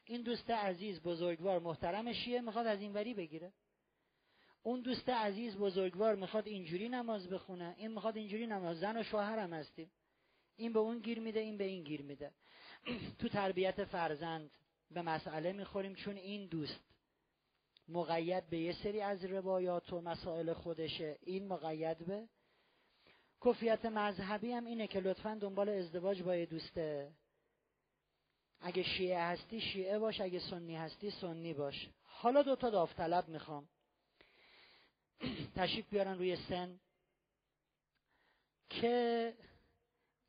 این 0.05 0.21
دوست 0.21 0.49
عزیز 0.49 1.01
بزرگوار 1.01 1.59
محترم 1.59 2.13
شیعه 2.13 2.41
می‌خواد 2.41 2.67
از 2.67 2.79
اینوری 2.81 3.13
بگیره. 3.13 3.53
اون 4.63 4.81
دوست 4.81 5.09
عزیز 5.09 5.57
بزرگوار 5.57 6.15
می‌خواد 6.15 6.47
اینجوری 6.47 6.89
نماز 6.89 7.29
بخونه 7.29 7.75
این 7.77 7.91
می‌خواد 7.91 8.17
اینجوری 8.17 8.47
نماز 8.47 8.79
زن 8.79 8.97
و 8.97 9.03
شوهرم 9.03 9.53
هستیم. 9.53 9.91
این 10.55 10.73
به 10.73 10.79
اون 10.79 10.99
گیر 10.99 11.19
میده 11.19 11.39
این 11.39 11.57
به 11.57 11.63
این 11.63 11.83
گیر 11.83 12.01
میده. 12.01 12.31
تو 13.19 13.29
تربیت 13.29 13.85
فرزند 13.85 14.51
به 14.91 15.01
مسئله 15.01 15.51
می‌خوریم 15.51 15.95
چون 15.95 16.17
این 16.17 16.47
دوست 16.47 16.79
مقید 17.87 18.49
به 18.49 18.57
یه 18.57 18.73
سری 18.83 19.01
از 19.01 19.25
روایات 19.25 19.93
و 19.93 20.01
مسائل 20.01 20.53
خودشه. 20.53 21.17
این 21.21 21.47
مقید 21.47 22.05
به 22.05 22.27
کفیت 23.45 23.85
مذهبی 23.85 24.51
هم 24.51 24.65
اینه 24.65 24.87
که 24.87 24.99
لطفا 24.99 25.37
دنبال 25.41 25.69
ازدواج 25.69 26.23
با 26.23 26.35
یه 26.35 26.45
دوسته 26.45 27.11
اگه 28.61 28.83
شیعه 28.83 29.21
هستی 29.21 29.61
شیعه 29.61 29.99
باش 29.99 30.21
اگه 30.21 30.39
سنی 30.39 30.75
هستی 30.75 31.11
سنی 31.11 31.53
باش. 31.53 31.89
حالا 32.03 32.41
دوتا 32.41 32.69
داوطلب 32.69 33.29
می‌خوام. 33.29 33.67
تشریف 35.55 35.89
بیارن 35.89 36.17
روی 36.17 36.35
سن 36.35 36.79
که 38.69 39.33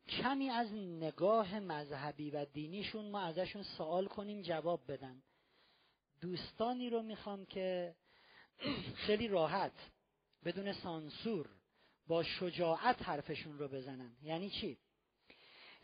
کمی 0.08 0.50
از 0.50 0.72
نگاه 0.72 1.60
مذهبی 1.60 2.30
و 2.30 2.44
دینیشون 2.44 3.10
ما 3.10 3.20
ازشون 3.20 3.62
سوال 3.62 4.06
کنیم 4.06 4.42
جواب 4.42 4.92
بدن. 4.92 5.22
دوستانی 6.20 6.90
رو 6.90 7.02
می‌خوام 7.02 7.46
که 7.46 7.94
خیلی 9.06 9.28
راحت 9.28 9.72
بدون 10.44 10.72
سانسور 10.72 11.48
با 12.06 12.22
شجاعت 12.22 13.02
حرفشون 13.02 13.58
رو 13.58 13.68
بزنن. 13.68 14.16
یعنی 14.22 14.50
چی؟ 14.50 14.78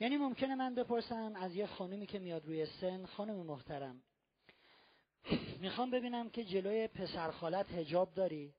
یعنی 0.01 0.17
ممکنه 0.17 0.55
من 0.55 0.75
بپرسم 0.75 1.37
از 1.37 1.55
یه 1.55 1.67
خانومی 1.67 2.07
که 2.07 2.19
میاد 2.19 2.47
روی 2.47 2.67
سن 2.67 3.07
خانم 3.07 3.37
محترم 3.37 4.03
می‌خوام 5.63 5.91
ببینم 5.91 6.31
که 6.31 6.45
جلوی 6.45 6.89
پسر 6.89 7.31
خالت 7.31 7.71
هجاب 7.73 8.15
داری؟ 8.15 8.55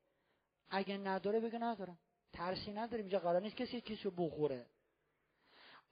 اگه 0.69 0.97
نداره 0.97 1.39
بگه 1.39 1.59
ندارم. 1.59 1.99
ترسی 2.33 2.71
نداریم. 2.71 3.05
اینجا 3.05 3.19
قرار 3.19 3.41
نیست 3.41 3.55
کسی 3.55 3.81
کسی 3.81 4.03
رو 4.03 4.11
بخوره. 4.11 4.65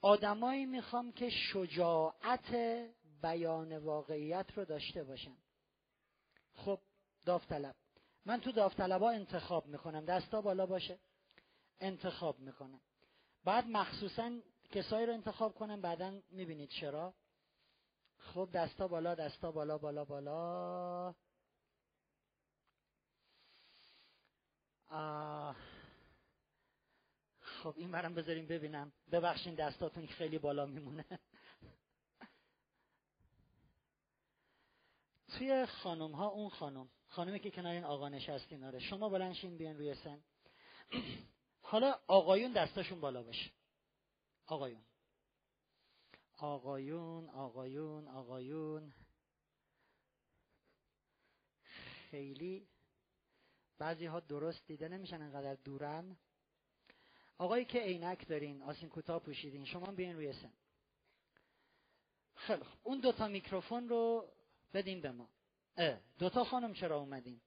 آدمایی 0.02 0.66
می‌خوام 0.66 1.12
که 1.12 1.30
شجاعت 1.30 2.56
بیان 3.22 3.78
واقعیت 3.78 4.46
رو 4.56 4.66
داشته 4.66 5.04
باشن. 5.04 5.38
خب 6.54 6.80
داوطلب. 7.26 7.76
من 8.26 8.40
تو 8.42 8.52
داوطلبا 8.52 9.10
انتخاب 9.10 9.66
می‌کنم. 9.68 10.06
دستا 10.06 10.42
بالا 10.42 10.66
باشه. 10.66 11.00
انتخاب 11.80 12.40
می‌کنم. 12.40 12.82
بعد 13.44 13.68
مخصوصا 13.68 14.40
کسایی 14.72 15.06
رو 15.06 15.14
انتخاب 15.14 15.54
کنم. 15.54 15.82
بعدا 15.82 16.22
می‌بینید 16.30 16.70
چرا. 16.70 17.14
خب 18.18 18.50
دستا 18.54 18.88
بالا 18.88 19.16
دستا 19.16 19.52
بالا 19.52 19.78
بالا 19.78 20.06
بالا. 20.06 21.16
خب 27.40 27.74
این 27.78 27.92
برم 27.92 28.14
بذاریم 28.14 28.48
ببینم. 28.48 28.92
ببخشین 29.12 29.56
دستاتون 29.56 30.08
خیلی 30.08 30.38
بالا 30.38 30.66
میمونه. 30.66 31.06
توی 35.38 35.66
خانم 35.66 36.12
ها 36.12 36.28
اون 36.28 36.50
خانم 36.50 36.90
خانمی 37.08 37.40
که 37.40 37.52
کنار 37.52 37.74
این 37.74 37.84
آقا 37.84 38.10
نشستین 38.10 38.64
آره. 38.64 38.80
شما 38.80 39.10
بلنشین 39.10 39.58
بیان 39.58 39.78
روی 39.78 39.96
سن. 39.96 40.24
حالا 41.62 42.00
آقایون 42.08 42.54
دستاشون 42.54 43.02
بالا 43.02 43.24
باشه. 43.24 43.52
آقایون. 44.46 44.86
آقایون 46.38 47.30
آقایون 47.30 48.08
آقایون. 48.08 48.94
خیلی 52.12 52.68
بعضی 53.78 54.06
ها 54.06 54.20
درست 54.20 54.68
دیده 54.68 54.88
نمیشن 54.88 55.22
انقدر 55.22 55.56
دورن. 55.56 56.18
آقایی 57.38 57.66
که 57.66 57.80
عینک 57.80 58.28
دارین 58.28 58.62
آسین 58.64 58.90
کوتاه 58.90 59.20
پوشیدین 59.20 59.66
شما 59.66 59.92
بیاین 59.92 60.16
روی 60.16 60.34
سن. 60.34 60.54
خیلی 62.36 62.64
خوب. 62.64 62.80
اون 62.84 63.00
دوتا 63.00 63.28
میکروفون 63.28 63.90
رو 63.90 64.32
بدین 64.74 65.02
به 65.02 65.12
ما. 65.12 65.30
دوتا 66.20 66.44
خانم 66.44 66.74
چرا 66.74 66.98
اومدین؟ 67.00 67.42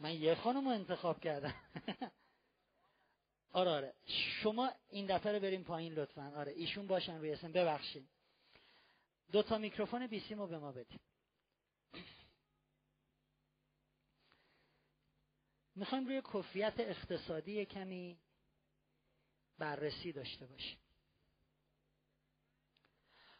من 0.00 0.14
یه 0.14 0.34
خانم 0.34 0.64
رو 0.64 0.74
انتخاب 0.74 1.20
کردم. 1.20 1.54
آره 3.52 3.70
آره. 3.70 3.94
شما 4.42 4.72
این 4.88 5.16
دفعه 5.16 5.32
رو 5.32 5.40
بریم 5.40 5.64
پایین 5.64 5.92
لطفا. 5.92 6.32
آره 6.36 6.52
ایشون 6.52 6.86
باشن 6.86 7.18
روی 7.18 7.32
اسم 7.32 7.52
ببخشید. 7.52 8.08
دو 9.32 9.42
تا 9.42 9.58
میکروفون 9.58 10.06
بیسیم 10.06 10.38
رو 10.38 10.46
به 10.46 10.58
ما 10.58 10.72
بدیم 10.72 11.00
می‌خوایم 15.76 16.06
روی 16.06 16.22
کفیت 16.34 16.74
اقتصادی 16.78 17.64
کمی 17.64 18.18
بررسی 19.58 20.12
داشته 20.12 20.46
باشیم. 20.46 20.78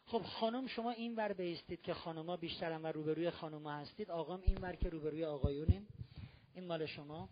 خب 0.05 0.21
خانم 0.21 0.67
شما 0.67 0.91
این 0.91 1.15
ور 1.15 1.33
بیستید 1.33 1.81
که 1.81 1.93
خانوما 1.93 2.37
بیشترن 2.37 2.81
و 2.81 2.87
روبروی 2.87 3.31
خانوما 3.31 3.71
هستید 3.71 4.11
آقام 4.11 4.41
این 4.41 4.57
ور 4.57 4.75
که 4.75 4.89
روبروی 4.89 5.25
آقایونیم. 5.25 5.87
این 6.53 6.65
مال 6.65 6.85
شما. 6.85 7.29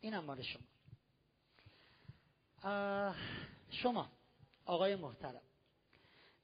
اینم 0.00 0.24
مال 0.24 0.42
شما. 0.42 0.64
شما 3.70 4.10
آقای 4.64 4.96
محترم 4.96 5.42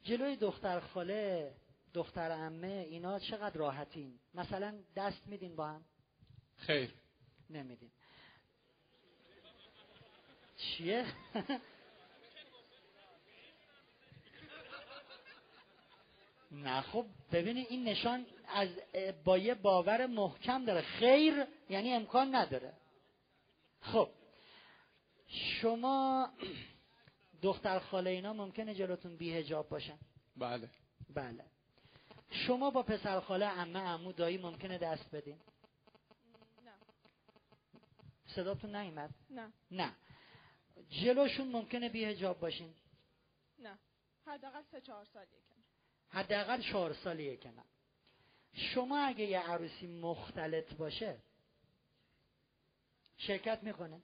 جلوی 0.02 0.36
دختر 0.36 0.80
خاله 0.80 1.54
دختر 1.96 2.30
امه 2.32 2.66
اینا 2.66 3.18
چقدر 3.18 3.56
راحتین؟ 3.56 4.18
مثلا 4.34 4.78
دست 4.96 5.26
میدین 5.26 5.56
با 5.56 5.66
هم؟ 5.66 5.84
خیر. 6.56 6.94
نمیدین. 7.50 7.90
چیه؟ 10.56 11.06
نه 16.50 16.80
خب 16.80 17.06
ببینید 17.32 17.66
این 17.70 17.84
نشان 17.84 18.26
از 18.48 18.68
با 19.24 19.38
یه 19.38 19.54
باور 19.54 20.06
محکم 20.06 20.64
داره. 20.64 20.80
خیر 20.82 21.44
یعنی 21.68 21.92
امکان 21.92 22.34
نداره. 22.34 22.72
خب 23.80 24.10
شما 25.28 26.30
دختر 27.42 27.78
خاله 27.78 28.10
اینا 28.10 28.32
ممکنه 28.32 28.74
جلوتون 28.74 29.16
بی 29.16 29.34
هجاب 29.34 29.68
باشن؟ 29.68 29.98
بله. 30.36 30.70
بله. 31.14 31.55
شما 32.36 32.70
با 32.70 32.82
پسر 32.82 33.20
خاله 33.20 33.46
عمه 33.46 33.78
عمو 33.78 34.12
دایی 34.12 34.38
ممکنه 34.38 34.78
دست 34.78 35.10
بدین؟ 35.10 35.40
نه. 36.64 36.72
صداتون 38.26 38.76
نیومد؟ 38.76 39.10
نه. 39.30 39.52
نه. 39.70 39.92
جلوشون 40.90 41.48
ممکنه 41.48 41.88
بی 41.88 42.04
هجاب 42.04 42.40
باشین؟ 42.40 42.74
نه. 43.58 43.78
حداقل 44.26 44.62
سه 44.62 44.80
چهار 44.80 45.04
سالیه 45.04 45.40
که 45.48 45.54
حداقل 46.08 46.62
چهار 46.62 46.92
سالیه 46.92 47.36
که 47.36 47.50
نه 47.50 47.64
شما 48.52 48.98
اگه 48.98 49.24
یه 49.24 49.38
عروسی 49.40 49.86
مختلط 49.86 50.74
باشه 50.74 51.18
شرکت 53.18 53.62
می‌کنه؟ 53.62 54.02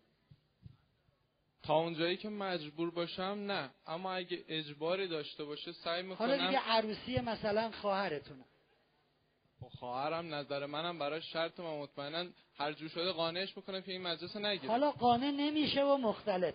تا 1.62 1.76
اونجایی 1.76 2.16
که 2.16 2.28
مجبور 2.28 2.90
باشم 2.90 3.22
نه. 3.22 3.70
اما 3.86 4.12
اگه 4.12 4.44
اجباری 4.48 5.08
داشته 5.08 5.44
باشه 5.44 5.72
سعی 5.72 6.02
می‌کنم 6.02 6.28
حالا 6.28 6.46
دیگه 6.46 6.58
عروسی 6.58 7.20
مثلا 7.20 7.70
خواهرتونه. 7.70 8.44
خب 9.60 9.68
خواهرم 9.68 10.34
نظر 10.34 10.66
منم 10.66 10.98
برای 10.98 11.22
شرط 11.22 11.60
من 11.60 11.78
مطمئنا 11.78 12.30
هر 12.58 12.72
جور 12.72 12.88
شده 12.88 13.12
قانعش 13.12 13.56
می‌کنم 13.56 13.80
که 13.80 13.92
این 13.92 14.02
مجلس 14.02 14.36
نگیره. 14.36 14.68
حالا 14.68 14.90
قانع 14.90 15.30
نمیشه 15.30 15.84
و 15.84 15.96
مختلط. 15.96 16.54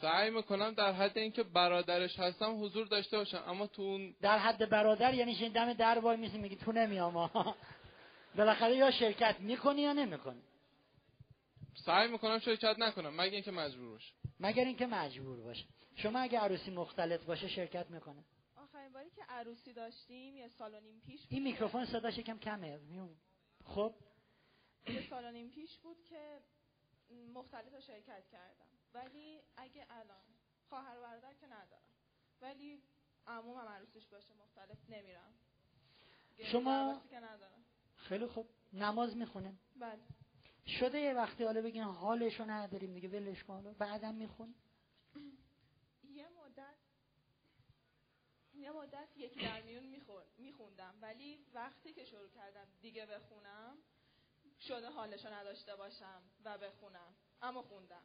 سعی 0.00 0.30
می‌کنم 0.30 0.74
در 0.74 0.92
حد 0.92 1.18
اینکه 1.18 1.42
برادرش 1.42 2.18
هستم 2.18 2.64
حضور 2.64 2.86
داشته 2.86 3.16
باشم. 3.16 3.42
اما 3.46 3.66
تو 3.66 3.82
اون 3.82 4.14
در 4.22 4.38
حد 4.38 4.70
برادر 4.70 5.14
یعنی 5.14 5.34
شین 5.34 5.52
دم 5.52 5.72
در 5.72 5.98
وای 5.98 6.16
میسی 6.16 6.38
میگی 6.38 6.56
تو 6.56 6.72
نمیام 6.72 7.30
بالاخره 8.36 8.76
یا 8.76 8.90
شرکت 8.90 9.36
می‌کنی 9.40 9.80
یا 9.80 9.92
نمی‌کنی. 9.92 10.42
سعی 11.84 12.08
می‌کنم 12.10 12.38
شرکت 12.38 12.76
نکنم 12.78 13.16
مگه 13.20 13.32
اینکه 13.34 13.50
مجبور 13.50 13.90
باشه. 13.90 14.14
مگر 14.40 14.64
اینکه 14.64 14.86
مجبور 14.86 15.40
باشه. 15.40 15.64
شما 15.96 16.18
اگه 16.18 16.38
عروسی 16.38 16.70
مختلط 16.70 17.24
باشه 17.24 17.48
شرکت 17.48 17.90
می‌کنه. 17.90 18.24
آخرین 18.56 18.92
باری 18.92 19.10
که 19.10 19.22
عروسی 19.28 19.72
داشتیم 19.72 20.36
یه 20.36 20.48
سال 20.48 20.74
و 20.74 20.80
نیم 20.80 21.00
پیش 21.00 21.20
بود 21.20 21.32
این 21.32 21.42
میکروفون 21.42 21.86
صداش 21.86 22.18
یکم 22.18 22.38
کمه. 22.38 22.80
خب. 23.64 23.94
یه 24.86 25.10
سال 25.10 25.24
و 25.24 25.30
نیم 25.30 25.50
پیش 25.50 25.78
بود 25.78 26.04
که 26.04 26.38
مختلط 27.34 27.74
رو 27.74 27.80
شرکت 27.80 28.28
کردم. 28.32 28.68
ولی 28.94 29.40
اگه 29.56 29.86
الان 29.90 30.24
خواهر 30.68 30.98
و 30.98 31.02
برادر 31.02 31.34
که 31.34 31.46
ندارم. 31.46 31.92
ولی 32.40 32.82
عمومم 33.26 33.68
عروسیش 33.68 34.06
باشه 34.06 34.34
مختلف 34.34 34.78
نمیرم. 34.88 35.34
شما- 36.52 36.92
دربستی 36.92 37.08
که 37.08 37.20
ندارم. 37.20 37.64
خیلی 37.96 38.26
خوب. 38.26 38.48
نماز 38.72 39.16
می‌خونه 39.16 39.54
بله. 39.76 39.98
شده 40.68 40.98
یه 40.98 41.14
وقتی 41.14 41.44
حالا 41.44 41.62
بگین 41.62 41.82
حالشو 41.82 42.44
نداریم 42.44 42.94
دیگه 42.94 43.08
ولش 43.08 43.44
کن 43.44 43.54
حالا 43.54 43.72
بعدم 43.72 44.14
میخون 44.14 44.54
یه 46.04 46.28
مدت 46.28 46.74
یه 48.54 48.70
مدت 48.70 49.08
یکی 49.16 49.40
در 49.40 49.62
میون 49.62 50.04
میخوندم. 50.38 50.94
ولی 51.02 51.38
وقتی 51.54 51.92
که 51.92 52.04
شروع 52.04 52.28
کردم 52.28 52.66
دیگه 52.80 53.06
بخونم 53.06 53.76
شده 54.60 54.90
حالشو 54.90 55.34
نداشته 55.34 55.76
باشم 55.76 56.22
و 56.44 56.58
بخونم. 56.58 57.14
اما 57.42 57.62
خوندم. 57.62 58.02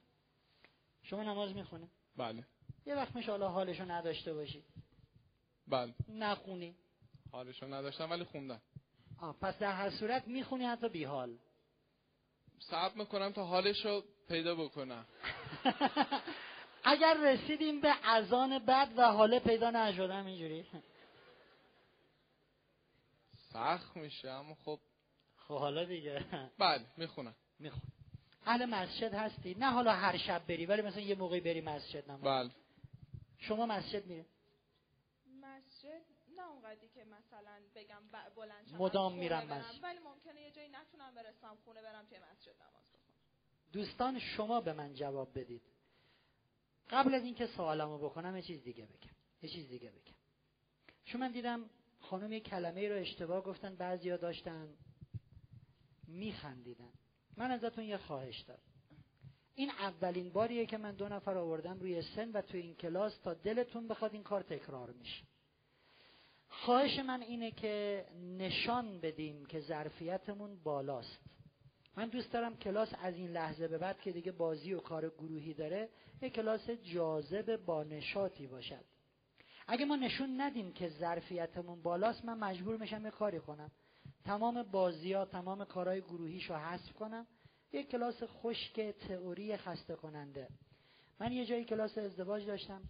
شما 1.03 1.23
نماز 1.23 1.55
می‌خونه 1.55 1.87
بله. 2.15 2.45
یه 2.85 2.95
وقت 2.95 3.15
میشه 3.15 3.31
حالا 3.31 3.49
حالشو 3.49 3.91
نداشته 3.91 4.33
باشی. 4.33 4.63
بله. 5.67 5.93
نخونی. 6.09 6.75
حالشو 7.31 7.73
نداشتم 7.73 8.09
ولی 8.09 8.23
خوندم. 8.23 8.61
آه 9.17 9.37
پس 9.41 9.59
در 9.59 9.71
هر 9.71 9.89
صورت 9.89 10.27
می‌خونی 10.27 10.65
حتی 10.65 10.89
بی 10.89 11.03
حال. 11.03 11.37
صبر 12.69 12.93
می‌کنم 12.95 13.31
تا 13.31 13.45
حالشو 13.45 14.03
پیدا 14.27 14.55
بکنم. 14.55 15.05
اگر 16.83 17.17
رسیدیم 17.23 17.81
به 17.81 17.93
اذان 18.03 18.59
بعد 18.59 18.97
و 18.97 19.01
حاله 19.01 19.39
پیدا 19.39 19.71
نشدم 19.71 20.25
اینجوری. 20.25 20.65
سخت 23.53 23.97
میشه 23.97 24.29
اما 24.29 24.55
خب. 24.65 24.79
خب 25.37 25.57
حالا 25.57 25.83
دیگه. 25.85 26.25
بله 26.59 26.85
می‌خونم. 26.97 27.35
میخون 27.59 27.81
اهل 28.45 28.65
مسجد 28.65 29.13
هستی. 29.13 29.53
نه 29.53 29.71
حالا 29.71 29.91
هر 29.91 30.17
شب 30.17 30.47
بری 30.47 30.65
ولی 30.65 30.81
مثلا 30.81 31.01
یه 31.01 31.15
موقعی 31.15 31.39
بری 31.39 31.61
مسجد 31.61 32.11
نماز. 32.11 32.21
بله. 32.21 32.49
شما 33.39 33.65
مسجد 33.65 34.05
میره 34.05 34.25
مسجد 35.41 36.12
اونقدری 36.73 36.89
که 36.89 37.05
مثلا 37.05 37.61
بگم 37.75 38.01
بلند 38.35 38.67
شم 38.67 38.77
مدام 38.77 39.13
میرم. 39.13 39.47
مسجد. 39.47 39.83
ولی 39.83 39.99
ممکنه 39.99 40.41
یه 40.41 40.51
جایی 40.51 40.69
نتونم 40.69 41.15
برسم 41.15 41.57
خونه 41.65 41.81
برم 41.81 42.05
توی 42.05 42.17
مسجد 42.19 42.55
نماز 42.61 42.85
بخونم. 42.93 43.17
دوستان 43.71 44.19
شما 44.19 44.61
به 44.61 44.73
من 44.73 44.93
جواب 44.93 45.39
بدید. 45.39 45.61
قبل 46.89 47.13
از 47.13 47.23
اینکه 47.23 47.47
سوالمو 47.47 47.97
بکنم 47.97 48.35
یه 48.35 48.41
چیز 48.41 48.63
دیگه 48.63 48.85
بگم. 48.85 49.15
یه 49.41 49.49
چیز 49.49 49.69
دیگه 49.69 49.91
بگم. 49.91 50.15
چون 51.05 51.21
من 51.21 51.31
دیدم 51.31 51.69
خانم 51.99 52.33
یه 52.33 52.39
کلمه 52.39 52.81
ای 52.81 52.89
رو 52.89 52.95
اشتباه 52.95 53.43
گفتن 53.43 53.75
بعضیا 53.75 54.17
داشتن 54.17 54.69
میخندیدن. 56.07 56.93
من 57.37 57.51
ازتون 57.51 57.83
یه 57.83 57.97
خواهش 57.97 58.39
دارم. 58.39 58.61
این 59.55 59.69
اولین 59.69 60.29
باریه 60.29 60.65
که 60.65 60.77
من 60.77 60.95
دو 60.95 61.09
نفر 61.09 61.37
آوردم 61.37 61.79
روی 61.79 62.01
سن 62.01 62.31
و 62.31 62.41
تو 62.41 62.57
این 62.57 62.75
کلاس 62.75 63.17
تا 63.17 63.33
دلتون 63.33 63.87
بخواد 63.87 64.13
این 64.13 64.23
کار 64.23 64.41
تکرار 64.41 64.91
میشه. 64.91 65.23
خواهش 66.53 66.99
من 66.99 67.21
اینه 67.21 67.51
که 67.51 68.05
نشان 68.37 68.99
بدیم 68.99 69.45
که 69.45 69.59
ظرفیتمون 69.59 70.63
بالاست. 70.63 71.19
من 71.97 72.07
دوست 72.07 72.31
دارم 72.31 72.57
کلاس 72.57 72.93
از 73.01 73.15
این 73.15 73.29
لحظه 73.29 73.67
به 73.67 73.77
بعد 73.77 74.01
که 74.01 74.11
دیگه 74.11 74.31
بازی 74.31 74.73
و 74.73 74.79
کار 74.79 75.09
گروهی 75.09 75.53
داره 75.53 75.89
یه 76.21 76.29
کلاس 76.29 76.69
جاذب 76.69 77.55
با 77.55 77.83
نشاطی 77.83 78.47
باشد. 78.47 78.85
اگه 79.67 79.85
ما 79.85 79.95
نشون 79.95 80.41
ندیم 80.41 80.73
که 80.73 80.89
ظرفیتمون 80.89 81.81
بالاست 81.81 82.25
من 82.25 82.37
مجبور 82.37 82.77
میشم 82.77 83.05
یه 83.05 83.11
کاری 83.11 83.39
کنم. 83.39 83.71
تمام 84.25 84.63
بازی 84.63 85.13
ها 85.13 85.25
تمام 85.25 85.65
کارهای 85.65 86.01
گروهیشو 86.01 86.55
حذف 86.55 86.93
کنم. 86.93 87.27
یه 87.71 87.83
کلاس 87.83 88.23
خشک 88.23 88.81
تئوری 88.81 89.57
خسته 89.57 89.95
کننده 89.95 90.47
من 91.19 91.31
یه 91.31 91.45
جایی 91.45 91.65
کلاس 91.65 91.97
ازدواج 91.97 92.45
داشتم. 92.45 92.81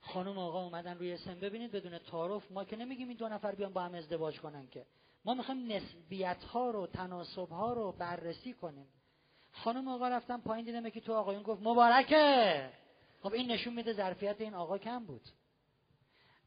خانم 0.00 0.38
آقا 0.38 0.64
اومدن 0.64 0.98
روی 0.98 1.16
سن. 1.16 1.40
ببینید 1.40 1.72
بدون 1.72 1.98
تعارف 1.98 2.50
ما 2.52 2.64
که 2.64 2.76
نمیگیم 2.76 3.08
این 3.08 3.16
دو 3.16 3.28
نفر 3.28 3.54
بیان 3.54 3.72
با 3.72 3.82
هم 3.82 3.94
ازدواج 3.94 4.40
کنن 4.40 4.66
که. 4.66 4.86
ما 5.24 5.34
می‌خوایم 5.34 5.72
نسبیت 5.72 6.44
ها 6.44 6.70
رو 6.70 6.86
تناسب 6.86 7.48
ها 7.48 7.72
رو 7.72 7.92
بررسی 7.92 8.52
کنیم. 8.52 8.86
خانم 9.52 9.88
آقا 9.88 10.08
رفتن 10.08 10.40
پایین 10.40 10.64
دیدم 10.64 10.90
که 10.90 11.00
تو 11.00 11.14
آقایون 11.14 11.42
گفت 11.42 11.62
مبارکه! 11.62 12.70
خب 13.22 13.32
این 13.32 13.50
نشون 13.50 13.74
میده 13.74 13.92
ظرفیت 13.92 14.40
این 14.40 14.54
آقا 14.54 14.78
کم 14.78 15.04
بود. 15.04 15.22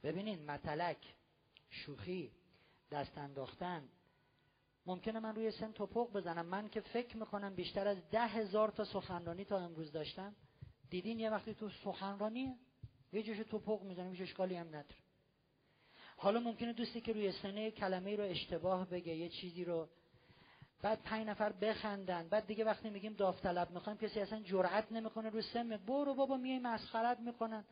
ببینین 0.04 0.46
متلک 0.46 0.98
شوخی 1.70 2.32
دست 2.92 3.18
انداختن. 3.18 3.90
ممکنه 4.86 5.20
من 5.20 5.36
روی 5.36 5.52
سن 5.52 5.72
توپق 5.72 6.12
بزنم. 6.12 6.46
من 6.46 6.70
که 6.70 6.82
فکر 6.82 7.18
می‌کنم 7.18 7.56
بیشتر 7.56 7.88
از 7.88 8.10
ده 8.10 8.28
هزار 8.28 8.72
تا 8.72 8.86
سخنرانی 8.86 9.46
تا 9.46 9.60
امروز 9.60 9.92
داشتم. 9.92 10.36
دیدین 10.90 11.20
یه 11.20 11.30
وقتی 11.30 11.54
تو 11.54 11.70
سخنرانیه؟ 11.70 12.56
یه 13.14 13.24
جوش 13.24 13.38
توپق 13.38 13.82
می‌زنم 13.82 14.12
هیچ 14.12 14.22
اشکالی 14.22 14.56
هم 14.56 14.68
نداره. 14.68 14.96
حالا 16.18 16.40
ممکنه 16.40 16.74
دوستی 16.74 17.02
که 17.02 17.14
روی 17.14 17.32
سنه 17.32 17.72
کلمه 17.72 18.16
رو 18.16 18.24
اشتباه 18.24 18.90
بگه 18.90 19.16
یه 19.16 19.30
چیزی 19.30 19.66
رو. 19.66 19.90
بعد 20.82 21.02
پنج 21.04 21.28
نفر 21.28 21.52
بخندن 21.52 22.28
بعد 22.28 22.48
دیگه 22.48 22.66
وقتی 22.66 22.90
میگیم 22.90 23.14
داوطلب 23.14 23.72
می‌خوایم 23.72 23.98
کسی 23.98 24.20
اصلا 24.20 24.42
جرئت 24.42 24.92
نمی‌کنه 24.92 25.30
رو 25.30 25.42
میگه 25.42 25.78
برو 25.78 26.14
بابا 26.14 26.38
میای 26.38 26.60
مسخرت 26.60 27.20
می‌کنن. 27.20 27.64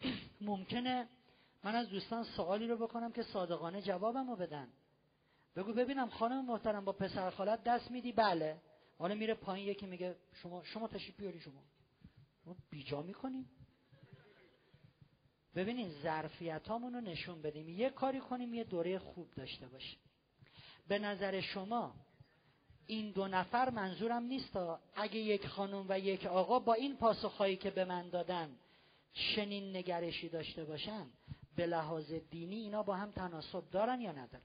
ممکنه 0.40 1.08
من 1.64 1.74
از 1.74 1.88
دوستان 1.88 2.24
سوالی 2.24 2.66
رو 2.66 2.76
بکنم 2.76 3.12
که 3.12 3.22
صادقانه 3.22 3.82
جوابمو 3.82 4.36
بدن. 4.36 4.68
بگو 5.56 5.72
ببینم 5.72 6.08
خانم 6.08 6.44
محترم 6.44 6.84
با 6.84 6.92
پسر 6.92 7.30
خالت 7.30 7.64
دست 7.64 7.90
میدی؟ 7.90 8.12
بله. 8.12 8.56
حالا 8.98 9.14
میره 9.14 9.34
پایین 9.34 9.68
یکی 9.68 9.86
میگه 9.86 10.16
شما 10.34 10.64
شما 10.64 10.88
تشریف 10.88 11.16
بیاری 11.16 11.40
شما. 11.40 11.62
شما 12.44 12.56
بیجا 12.70 13.02
می‌کنیم 13.02 13.50
ببینین 15.56 15.90
ظرفیت 16.02 16.68
رو 16.68 17.00
نشون 17.00 17.42
بدیم. 17.42 17.68
یه 17.68 17.90
کاری 17.90 18.20
کنیم 18.20 18.54
یه 18.54 18.64
دوره 18.64 18.98
خوب 18.98 19.30
داشته 19.36 19.68
باشیم. 19.68 19.98
به 20.88 20.98
نظر 20.98 21.40
شما 21.40 21.94
این 22.86 23.10
دو 23.10 23.28
نفر 23.28 23.70
منظورم 23.70 24.22
نیست 24.22 24.56
اگه 24.94 25.16
یک 25.16 25.46
خانم 25.46 25.86
و 25.88 25.98
یک 25.98 26.26
آقا 26.26 26.58
با 26.58 26.74
این 26.74 26.96
پاسخهایی 26.96 27.56
که 27.56 27.70
به 27.70 27.84
من 27.84 28.08
دادن 28.08 28.56
چنین 29.12 29.76
نگرشی 29.76 30.28
داشته 30.28 30.64
باشن 30.64 31.06
به 31.56 31.66
لحاظ 31.66 32.12
دینی 32.12 32.56
اینا 32.56 32.82
با 32.82 32.96
هم 32.96 33.10
تناسب 33.10 33.70
دارن 33.70 34.00
یا 34.00 34.12
ندارن؟ 34.12 34.42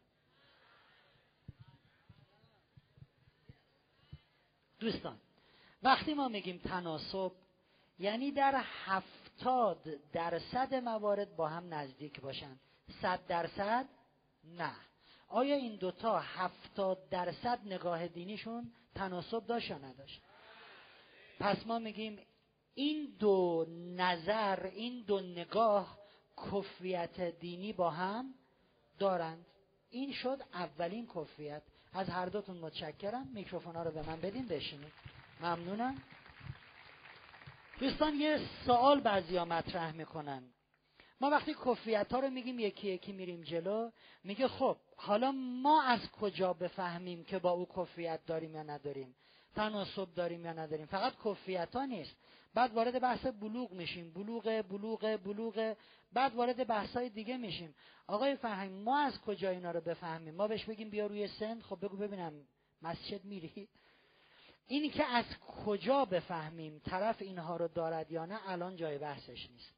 دوستان 4.79 5.17
وقتی 5.83 6.13
ما 6.13 6.27
میگیم 6.27 6.57
تناسب 6.57 7.31
یعنی 7.99 8.31
در 8.31 8.55
هفتاد 9.37 9.83
درصد 10.13 10.75
موارد 10.75 11.35
با 11.35 11.47
هم 11.47 11.73
نزدیک 11.73 12.21
باشن 12.21 12.59
صد 13.01 13.19
درصد؟ 13.27 13.85
نه. 14.43 14.71
آیا 15.27 15.55
این 15.55 15.75
دوتا 15.75 16.19
هفتاد 16.19 17.09
درصد 17.09 17.59
نگاه 17.65 18.07
دینیشون 18.07 18.71
تناسب 18.95 19.45
داشت 19.45 19.69
یا 19.69 19.77
نداشت؟ 19.77 20.21
پس 21.39 21.67
ما 21.67 21.79
میگیم 21.79 22.19
این 22.75 23.15
دو 23.19 23.65
نظر 23.95 24.65
این 24.65 25.03
دو 25.07 25.19
نگاه 25.19 25.97
کفیت 26.51 27.21
دینی 27.39 27.73
با 27.73 27.89
هم 27.89 28.33
دارند. 28.99 29.45
این 29.89 30.13
شد 30.13 30.41
اولین 30.53 31.07
کفیت. 31.15 31.61
از 31.93 32.09
هر 32.09 32.25
دوتون 32.25 32.57
متشکرم. 32.57 33.27
میکروفونا 33.33 33.83
رو 33.83 33.91
به 33.91 34.09
من 34.09 34.21
بدین 34.21 34.47
بشینید. 34.47 34.93
ممنونم. 35.41 35.95
دوستان 37.79 38.15
یه 38.15 38.39
سوال 38.65 38.99
بعضیا 38.99 39.45
مطرح 39.45 39.91
می‌کنن. 39.91 40.43
ما 41.21 41.29
وقتی 41.29 41.55
کفیت 41.65 42.13
ها 42.13 42.19
رو 42.19 42.29
میگیم 42.29 42.59
یکی 42.59 42.87
یکی 42.87 43.11
میریم 43.11 43.41
جلو 43.41 43.91
میگه 44.23 44.47
خب 44.47 44.77
حالا 44.97 45.31
ما 45.31 45.83
از 45.83 46.11
کجا 46.11 46.53
بفهمیم 46.53 47.23
که 47.23 47.39
با 47.39 47.51
او 47.51 47.67
کفیت 47.75 48.25
داریم 48.25 48.55
یا 48.55 48.63
نداریم؟ 48.63 49.15
تناسب 49.55 50.13
داریم 50.13 50.45
یا 50.45 50.53
نداریم؟ 50.53 50.85
فقط 50.85 51.13
کفیت 51.25 51.75
ها 51.75 51.85
نیست. 51.85 52.15
بعد 52.53 52.73
وارد 52.73 53.01
بحث 53.01 53.25
بلوغ 53.25 53.71
میشیم. 53.71 54.13
بلوغ 54.13 54.63
بلوغ 54.69 55.19
بلوغ. 55.25 55.75
بعد 56.13 56.35
وارد 56.35 56.67
بحث 56.67 56.97
های 56.97 57.09
دیگه 57.09 57.37
میشیم. 57.37 57.75
آقای 58.07 58.35
فهم 58.35 58.71
ما 58.71 58.99
از 58.99 59.21
کجا 59.21 59.49
اینا 59.49 59.71
رو 59.71 59.81
بفهمیم؟ 59.81 60.35
ما 60.35 60.47
بهش 60.47 60.65
بگیم 60.65 60.89
بیا 60.89 61.07
روی 61.07 61.27
سن 61.27 61.61
خب 61.61 61.85
بگو 61.85 61.97
ببینم 61.97 62.33
مسجد 62.81 63.25
میری؟ 63.25 63.67
اینی 64.67 64.89
که 64.89 65.05
از 65.05 65.25
کجا 65.65 66.05
بفهمیم 66.05 66.81
طرف 66.85 67.21
اینها 67.21 67.57
رو 67.57 67.67
دارد 67.67 68.11
یا 68.11 68.25
نه 68.25 68.39
الان 68.49 68.75
جای 68.75 68.97
بحثش 68.97 69.49
نیست. 69.49 69.77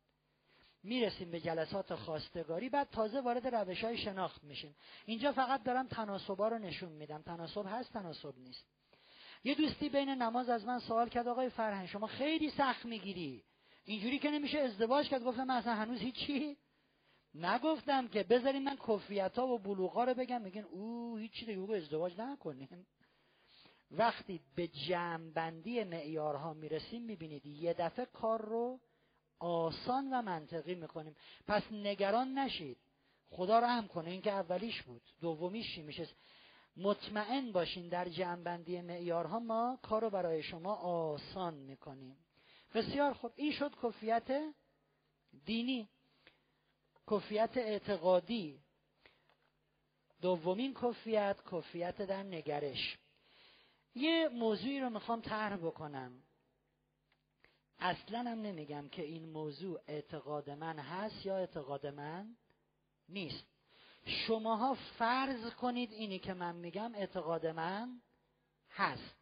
می‌رسیم 0.83 1.31
به 1.31 1.39
جلسات 1.39 1.95
خواستگاری 1.95 2.69
بعد 2.69 2.89
تازه 2.89 3.21
وارد 3.21 3.55
روش 3.55 3.83
های 3.83 3.97
شناخت 3.97 4.43
میشیم. 4.43 4.75
اینجا 5.05 5.31
فقط 5.31 5.63
دارم 5.63 5.87
تناسبا 5.87 6.47
رو 6.47 6.57
نشون 6.57 6.91
میدم. 6.91 7.21
تناسب 7.21 7.65
هست 7.67 7.93
تناسب 7.93 8.33
نیست. 8.37 8.65
یه 9.43 9.55
دوستی 9.55 9.89
بین 9.89 10.09
نماز 10.09 10.49
از 10.49 10.65
من 10.65 10.79
سوال 10.79 11.09
کرد 11.09 11.27
آقای 11.27 11.49
فرهنگ 11.49 11.87
شما 11.87 12.07
خیلی 12.07 12.49
سخت 12.49 12.85
می‌گیری. 12.85 13.43
اینجوری 13.85 14.19
که 14.19 14.31
نمیشه 14.31 14.59
ازدواج 14.59 15.09
کرد. 15.09 15.23
گفتم 15.23 15.49
اصلا 15.49 15.75
هنوز 15.75 15.99
هیچی 15.99 16.57
نگفتم 17.35 18.07
که 18.07 18.23
بذاریم 18.23 18.63
من 18.63 18.77
کفیت 18.87 19.37
ها 19.37 19.47
و 19.47 19.59
بلوغا 19.59 20.03
رو 20.03 20.13
بگم. 20.13 20.41
میگن 20.41 20.63
او 20.63 21.17
هیچی 21.17 21.45
دیگه 21.45 21.75
ازدواج 21.75 22.13
نکنیم 22.17 22.87
وقتی 23.91 24.41
به 24.55 24.67
جمعبندی 24.67 25.83
معیارها 25.83 26.53
می‌رسیم 26.53 27.01
می‌بینید 27.01 27.45
یه 27.45 27.73
دفعه 27.73 28.05
کار 28.05 28.41
رو 28.41 28.79
آسان 29.39 30.13
و 30.13 30.21
منطقی 30.21 30.75
می‌کنیم. 30.75 31.15
پس 31.47 31.63
نگران 31.71 32.37
نشید. 32.37 32.77
خدا 33.29 33.59
رحم 33.59 33.87
کنه 33.87 34.09
این 34.09 34.21
که 34.21 34.31
اولیش 34.31 34.81
بود 34.81 35.01
دومیش 35.21 35.75
چی 35.75 35.81
میشه 35.81 36.07
مطمئن 36.77 37.51
باشین 37.51 37.89
در 37.89 38.09
جمعبندی 38.09 38.81
معیارها 38.81 39.39
ما 39.39 39.79
کار 39.81 40.01
رو 40.01 40.09
برای 40.09 40.43
شما 40.43 40.75
آسان 40.75 41.53
می‌کنیم. 41.53 42.17
بسیار 42.73 43.13
خوب. 43.13 43.31
این 43.35 43.51
شد 43.51 43.75
کفیت 43.83 44.53
دینی. 45.45 45.89
کفیت 47.11 47.57
اعتقادی. 47.57 48.59
دومین 50.21 50.73
کفیت 50.73 51.37
کفیت 51.51 52.01
در 52.01 52.23
نگرش. 52.23 52.97
یه 53.99 54.29
موضوعی 54.33 54.79
رو 54.79 54.89
می‌خوام 54.89 55.21
طرح 55.21 55.57
بکنم. 55.57 56.23
اصلا 57.79 58.19
هم 58.19 58.41
نمیگم 58.41 58.89
که 58.89 59.03
این 59.03 59.29
موضوع 59.29 59.81
اعتقاد 59.87 60.49
من 60.49 60.79
هست 60.79 61.25
یا 61.25 61.37
اعتقاد 61.37 61.87
من 61.87 62.35
نیست. 63.09 63.45
شماها 64.05 64.73
فرض 64.73 65.53
کنید 65.53 65.91
اینی 65.91 66.19
که 66.19 66.33
من 66.33 66.55
میگم 66.55 66.95
اعتقاد 66.95 67.47
من 67.47 68.01
هست. 68.69 69.15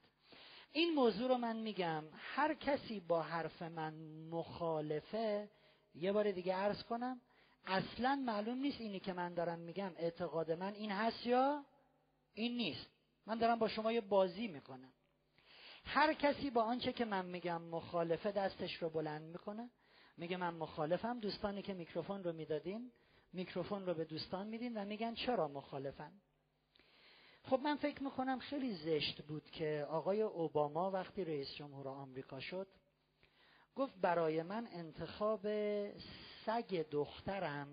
این 0.72 0.94
موضوع 0.94 1.28
رو 1.28 1.38
من 1.38 1.56
میگم. 1.56 2.04
هر 2.14 2.54
کسی 2.54 3.00
با 3.00 3.22
حرف 3.22 3.62
من 3.62 3.94
مخالفه 4.30 5.50
یه 5.96 6.12
بار 6.12 6.32
دیگه 6.32 6.56
عرض 6.56 6.84
کنم 6.84 7.22
اصلا 7.66 8.16
معلوم 8.26 8.58
نیست 8.58 8.82
اینی 8.82 9.00
که 9.00 9.14
من 9.14 9.34
دارم 9.34 9.60
میگم 9.60 9.92
اعتقاد 9.98 10.52
من 10.52 10.74
این 10.74 10.92
هست 10.92 11.26
یا 11.26 11.66
این 12.34 12.58
نیست. 12.58 12.97
من 13.28 13.38
دارم 13.38 13.60
با 13.60 13.68
شما 13.68 13.92
یه 13.92 14.02
بازی 14.02 14.48
می‌کنم. 14.48 14.94
هر 15.86 16.14
کسی 16.14 16.50
با 16.50 16.64
آنچه 16.64 16.94
که 16.94 17.06
من 17.06 17.26
میگم 17.26 17.62
مخالفه 17.62 18.32
دستش 18.32 18.76
رو 18.76 18.90
بلند 18.90 19.22
می‌کنه. 19.22 19.70
میگه 20.18 20.38
من 20.38 20.54
مخالفم. 20.54 21.20
دوستانی 21.20 21.62
که 21.62 21.74
میکروفون 21.74 22.24
رو 22.24 22.34
می‌دادین 22.34 22.92
میکروفون 23.34 23.86
رو 23.86 23.94
به 23.94 24.06
دوستان 24.06 24.48
میدین 24.48 24.78
و 24.78 24.86
میگن 24.86 25.14
چرا 25.14 25.48
مخالفن؟ 25.48 26.12
خب 27.44 27.60
من 27.60 27.76
فکر 27.76 28.04
می‌کنم 28.04 28.40
خیلی 28.40 28.74
زشت 28.74 29.22
بود 29.22 29.50
که 29.50 29.88
آقای 29.90 30.22
اوباما 30.22 30.92
وقتی 30.92 31.26
رئیس 31.26 31.56
جمهور 31.56 31.88
آمریکا 31.88 32.40
شد 32.40 32.68
گفت 33.76 33.94
برای 34.02 34.44
من 34.44 34.68
انتخاب 34.72 35.42
سگ 36.46 36.86
دخترم 36.92 37.68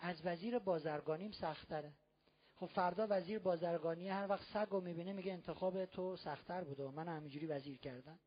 از 0.00 0.26
وزیر 0.26 0.58
بازرگانیم 0.58 1.30
سختره. 1.30 1.92
خب 2.56 2.66
فردا 2.66 3.06
وزیر 3.10 3.38
بازرگانی 3.38 4.08
هر 4.08 4.26
وقت 4.28 4.44
سگ 4.52 4.66
رو 4.70 4.80
می‌بینه 4.80 5.12
میگه 5.12 5.32
انتخاب 5.32 5.84
تو 5.84 6.16
سختتر 6.16 6.64
بوده 6.64 6.84
و 6.84 6.90
من 6.90 7.08
همینجوری 7.08 7.46
وزیر 7.46 7.78
کردم. 7.78 8.18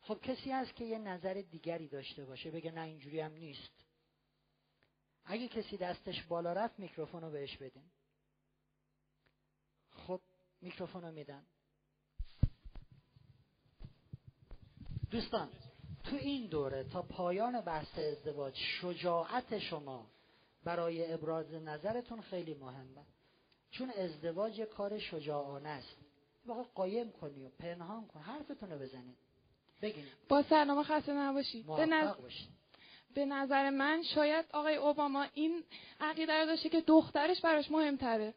خب 0.00 0.20
کسی 0.22 0.50
هست 0.50 0.76
که 0.76 0.84
یه 0.84 0.98
نظر 0.98 1.34
دیگری 1.50 1.88
داشته 1.88 2.24
باشه 2.24 2.50
بگه 2.50 2.70
نه 2.70 2.80
اینجوری 2.80 3.20
هم 3.20 3.32
نیست. 3.32 3.84
اگه 5.24 5.48
کسی 5.48 5.76
دستش 5.76 6.22
بالا 6.22 6.52
رفت 6.52 6.78
میکروفون 6.78 7.22
رو 7.22 7.30
بهش 7.30 7.56
بدین. 7.56 7.90
خب 9.90 10.20
میکروفون 10.60 11.02
رو 11.02 11.12
میدن. 11.12 11.46
دوستان 15.10 15.50
تو 16.04 16.16
این 16.16 16.46
دوره 16.46 16.84
تا 16.84 17.02
پایان 17.02 17.60
بحث 17.60 17.98
ازدواج 17.98 18.54
شجاعت 18.80 19.58
شما 19.58 20.10
برای 20.64 21.12
ابراز 21.12 21.54
نظرتون 21.54 22.20
خیلی 22.20 22.54
مهمه. 22.54 23.06
چون 23.78 23.90
ازدواج 23.90 24.60
کار 24.60 24.98
شجاعانه 24.98 25.68
است. 25.68 25.96
واقعا 26.46 26.64
قایم 26.74 27.12
کنی 27.12 27.44
و 27.44 27.48
پنهان 27.48 28.06
کن. 28.06 28.20
حرفتون 28.20 28.70
رو 28.70 28.78
بزنید. 28.78 29.16
بگین. 29.82 30.04
با 30.28 30.42
سرنامه 30.42 30.82
خسته 30.82 31.12
نباشید 31.12 31.66
به, 31.66 31.86
نظر... 31.86 32.14
به 33.14 33.26
نظر 33.26 33.70
من 33.70 34.02
شاید 34.02 34.46
آقای 34.52 34.76
اوباما 34.76 35.26
این 35.34 35.64
عقیده 36.00 36.32
رو 36.32 36.46
داشته 36.46 36.68
که 36.68 36.80
دخترش 36.80 37.40
براش 37.40 37.70
مهمتره. 37.70 38.34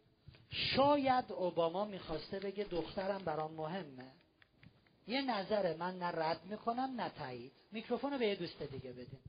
شاید 0.49 1.31
اوباما 1.31 1.85
می‌خواسته 1.85 2.39
بگه 2.39 2.63
دخترم 2.63 3.17
برام 3.17 3.53
مهمه. 3.53 4.11
یه 5.07 5.21
نظر 5.21 5.75
من 5.75 5.99
نه 5.99 6.05
رد 6.05 6.45
می‌کنم 6.45 6.93
نه 6.97 7.09
تایید. 7.09 7.51
میکروفون 7.71 8.11
رو 8.11 8.17
به 8.17 8.27
یه 8.27 8.35
دوست 8.35 8.63
دیگه 8.63 8.91
بدین. 8.91 9.19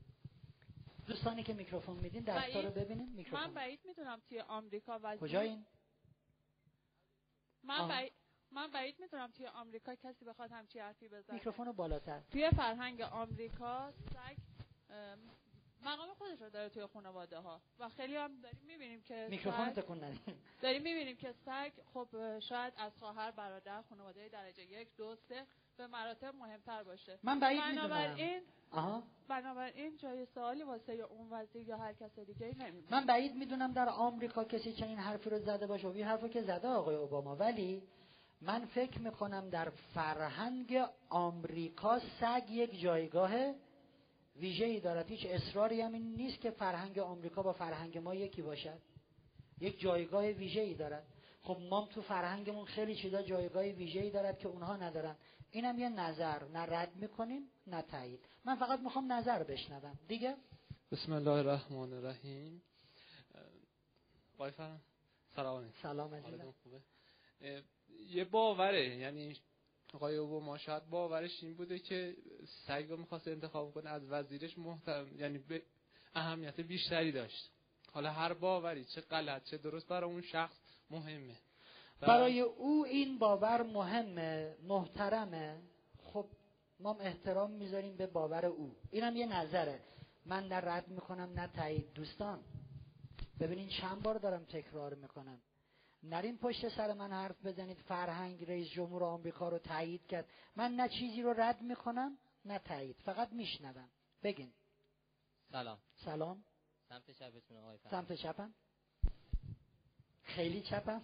دوستانی 1.07 1.43
که 1.43 1.53
میکروفون 1.53 1.97
میدین 1.97 2.23
دستا 2.23 2.61
رو 2.61 2.69
ببینین 2.69 3.09
میکروفون 3.15 3.47
من 3.47 3.53
بعید 3.53 3.79
می‌دونم 3.85 4.21
توی 4.29 4.39
آمریکا 4.39 4.99
وزیر 5.03 5.21
کجا 5.21 5.39
این 5.39 5.65
من 7.63 7.87
بعید 7.87 8.13
من 8.51 8.71
بعید 8.71 8.99
می‌دونم 8.99 9.31
توی 9.31 9.47
آمریکا 9.47 9.95
کسی 9.95 10.25
بخواد 10.25 10.51
همچی 10.51 10.79
حرفی 10.79 11.07
بزنه. 11.09 11.33
میکروفون 11.33 11.65
رو 11.65 11.73
بالاتر. 11.73 12.21
توی 12.31 12.49
فرهنگ 12.49 13.01
آمریکا 13.01 13.91
سگ 13.91 14.37
مقام 15.83 16.13
خودش 16.13 16.41
رو 16.41 16.49
داره 16.49 16.69
توی 16.69 16.85
خانواده 16.85 17.37
ها 17.37 17.61
و 17.79 17.89
خیلی 17.89 18.15
هم 18.15 18.41
داریم 18.41 18.61
می‌بینیم 18.67 19.01
که 19.01 19.27
میکروفون 19.29 19.69
تکون 19.69 20.03
ندیم. 20.03 20.41
داریم 20.61 20.81
می‌بینیم 20.81 21.15
که 21.15 21.31
سگ 21.31 21.71
خب 21.93 22.39
شاید 22.39 22.73
از 22.77 22.97
خواهر 22.97 23.31
برادر 23.31 23.81
خانواده 23.81 24.29
درجه 24.29 24.63
یک 24.63 24.95
دو 24.97 25.15
سه 25.15 25.45
به 25.77 25.87
مراتب 25.87 26.35
مهمتر 26.35 26.83
باشه. 26.83 27.19
من 27.23 27.39
بعید 27.39 27.61
بنابراین 27.61 28.41
آها. 28.71 29.03
بنابراین 29.27 29.97
جای 29.97 30.25
سوالی 30.25 30.63
واسه 30.63 30.93
اون 30.93 31.27
وزیر 31.31 31.67
یا 31.67 31.77
هر 31.77 31.93
کس 31.93 32.19
دیگه 32.19 32.45
نمی‌دونم 32.45 32.87
من 32.91 33.05
بعید 33.05 33.35
می‌دونم 33.35 33.71
در 33.71 33.89
آمریکا 33.89 34.43
کسی 34.43 34.73
چنین 34.73 34.97
حرفی 34.97 35.29
رو 35.29 35.39
زده 35.39 35.67
باشه. 35.67 35.87
و 35.87 35.91
این 35.91 36.05
حرفو 36.05 36.27
که 36.27 36.41
زده 36.41 36.67
آقای 36.67 36.95
اوباما. 36.95 37.35
ولی 37.35 37.83
من 38.41 38.65
فکر 38.65 38.99
می‌کنم 38.99 39.49
در 39.49 39.69
فرهنگ 39.69 40.85
آمریکا 41.09 41.99
سگ 41.99 42.43
یک 42.49 42.81
جایگاه 42.81 43.31
ویژه‌ای 44.35 44.79
دارد. 44.79 45.07
هیچ 45.07 45.25
اصراری 45.29 45.81
هم 45.81 45.93
این 45.93 46.15
نیست 46.15 46.41
که 46.41 46.51
فرهنگ 46.51 46.99
آمریکا 46.99 47.43
با 47.43 47.53
فرهنگ 47.53 47.97
ما 47.97 48.15
یکی 48.15 48.41
باشد. 48.41 48.79
یک 49.59 49.79
جایگاه 49.79 50.25
ویژه‌ای 50.25 50.73
دارد. 50.73 51.07
خب 51.43 51.57
ما 51.69 51.87
تو 51.87 52.01
فرهنگمون 52.01 52.65
خیلی 52.65 52.95
چیزا 52.95 53.21
جایگاه 53.21 53.63
ویژه‌ای 53.63 54.11
دارد 54.11 54.39
که 54.39 54.47
اونها 54.47 54.75
ندارن. 54.75 55.15
اینم 55.51 55.79
یه 55.79 55.89
نظر. 55.89 56.43
نه 56.43 56.59
رد 56.59 56.95
می‌کنیم 56.95 57.41
نه 57.67 57.81
تایید. 57.81 58.19
من 58.45 58.55
فقط 58.55 58.79
می‌خوام 58.79 59.11
نظر 59.11 59.43
بشنوم. 59.43 59.99
دیگه؟ 60.07 60.37
بسم 60.91 61.13
الله 61.13 61.31
الرحمن 61.31 61.93
الرحیم. 61.93 62.61
وای 64.37 64.51
سلام 65.35 65.73
سلام 65.81 66.13
عزیزم. 66.13 66.53
یه 68.09 68.25
باوره. 68.25 68.97
یعنی 68.97 69.37
آقای 69.93 70.19
ما 70.19 70.57
شاید 70.57 70.89
باورش 70.89 71.43
این 71.43 71.53
بوده 71.53 71.79
که 71.79 72.15
سگ 72.67 72.85
رو 72.89 72.97
می‌خواست 72.97 73.27
انتخاب 73.27 73.73
کنه 73.73 73.89
از 73.89 74.01
وزیرش 74.09 74.57
محترم 74.57 75.19
یعنی 75.19 75.37
به 75.37 75.63
اهمیت 76.15 76.59
بیشتری 76.59 77.11
داشت. 77.11 77.51
حالا 77.91 78.11
هر 78.11 78.33
باوری 78.33 78.85
چه 78.85 79.01
غلط 79.01 79.43
چه 79.43 79.57
درست 79.57 79.87
برای 79.87 80.09
اون 80.09 80.21
شخص 80.21 80.57
مهمه. 80.91 81.35
برای 81.99 82.39
او 82.39 82.85
این 82.85 83.19
باور 83.19 83.63
مهمه 83.63 84.55
محترمه. 84.63 85.61
خب 86.03 86.25
ما 86.79 86.93
احترام 86.99 87.51
می‌ذاریم 87.51 87.95
به 87.97 88.07
باور 88.07 88.45
او. 88.45 88.75
اینم 88.91 89.15
یه 89.15 89.25
نظره. 89.25 89.79
من 90.25 90.47
نه 90.47 90.55
رد 90.55 90.87
می‌کنم 90.87 91.33
نه 91.39 91.47
تایید. 91.47 91.93
دوستان 91.93 92.39
ببینین 93.39 93.69
چند 93.69 94.03
بار 94.03 94.17
دارم 94.17 94.43
تکرار 94.45 94.93
می‌کنم. 94.93 95.41
نرین 96.03 96.37
پشت 96.37 96.69
سر 96.69 96.93
من 96.93 97.11
حرف 97.11 97.45
بزنید. 97.45 97.77
فرهنگ 97.77 98.43
رئیس 98.43 98.69
جمهور 98.69 99.03
آمریکا 99.03 99.49
رو 99.49 99.57
تایید 99.57 100.07
کرد. 100.07 100.25
من 100.55 100.71
نه 100.71 100.89
چیزی 100.89 101.21
رو 101.21 101.33
رد 101.37 101.61
می‌کنم 101.61 102.17
نه 102.45 102.59
تایید. 102.59 102.95
فقط 103.05 103.33
میشنوم. 103.33 103.89
بگین. 104.23 104.51
سلام. 105.51 105.77
سلام. 105.95 106.43
سمت 106.89 107.11
چپتون 107.11 107.57
آقای 107.57 107.77
سمت 107.91 108.13
چپم؟ 108.13 108.53
خیلی 110.35 110.61
چپم. 110.61 111.01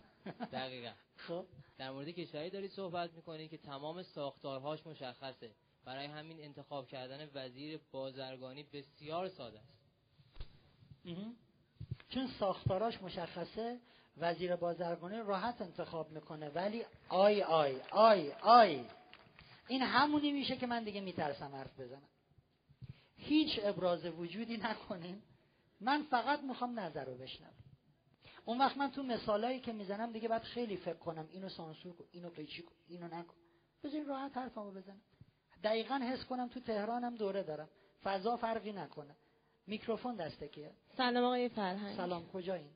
دقیقا. 0.51 0.91
خب. 1.17 1.45
در 1.77 1.91
مورد 1.91 2.09
کشوری 2.09 2.49
دارید 2.49 2.71
صحبت 2.71 3.13
می‌کنید 3.13 3.49
که 3.49 3.57
تمام 3.57 4.03
ساختارهاش 4.03 4.87
مشخصه. 4.87 5.51
برای 5.85 6.05
همین 6.05 6.39
انتخاب 6.39 6.87
کردن 6.87 7.29
وزیر 7.33 7.79
بازرگانی 7.91 8.63
بسیار 8.63 9.29
ساده 9.29 9.59
است. 9.59 9.77
چون 12.09 12.27
ساختاراش 12.39 13.01
مشخصه 13.01 13.79
وزیر 14.17 14.55
بازرگانی 14.55 15.17
راحت 15.17 15.61
انتخاب 15.61 16.11
می‌کنه 16.11 16.49
ولی 16.49 16.85
آی 17.09 17.41
آی 17.41 17.81
آی 17.91 18.31
آی. 18.31 18.85
این 19.67 19.81
همونی 19.81 20.31
میشه 20.31 20.57
که 20.57 20.67
من 20.67 20.83
دیگه 20.83 21.01
میترسم 21.01 21.55
حرف 21.55 21.79
بزنم. 21.79 22.09
هیچ 23.15 23.59
ابراز 23.63 24.05
وجودی 24.05 24.57
نکنین. 24.57 25.21
من 25.79 26.03
فقط 26.03 26.43
می‌خوام 26.43 26.79
نظر 26.79 27.05
رو 27.05 27.17
بشنوم. 27.17 27.53
اون 28.47 28.57
وقت 28.57 28.77
من 28.77 28.91
تو 28.91 29.03
مثالایی 29.03 29.59
که 29.59 29.73
می‌زنم 29.73 30.11
دیگه 30.11 30.27
باید 30.27 30.41
خیلی 30.41 30.77
فکر 30.77 30.97
کنم. 30.97 31.27
اینو 31.31 31.49
سانسور 31.49 31.95
کن 31.95 32.05
اینو 32.11 32.29
قیچی 32.29 32.61
کن 32.61 32.75
اینو 32.87 33.07
نکن. 33.07 33.35
بذارین 33.83 34.05
راحت 34.05 34.37
حرفمو 34.37 34.71
بزنم. 34.71 35.01
دقیقا 35.63 35.95
حس 35.95 36.25
کنم 36.25 36.47
تو 36.47 36.59
تهرانم 36.59 37.15
دوره 37.15 37.43
دارم. 37.43 37.69
فضا 38.03 38.37
فرقی 38.37 38.71
نکنه. 38.71 39.15
میکروفون 39.67 40.15
دسته 40.15 40.47
کیه؟ 40.47 40.71
سلام 40.97 41.23
آقای 41.23 41.49
فرهنگ. 41.49 41.97
سلام 41.97 42.27
کجایین؟ 42.27 42.71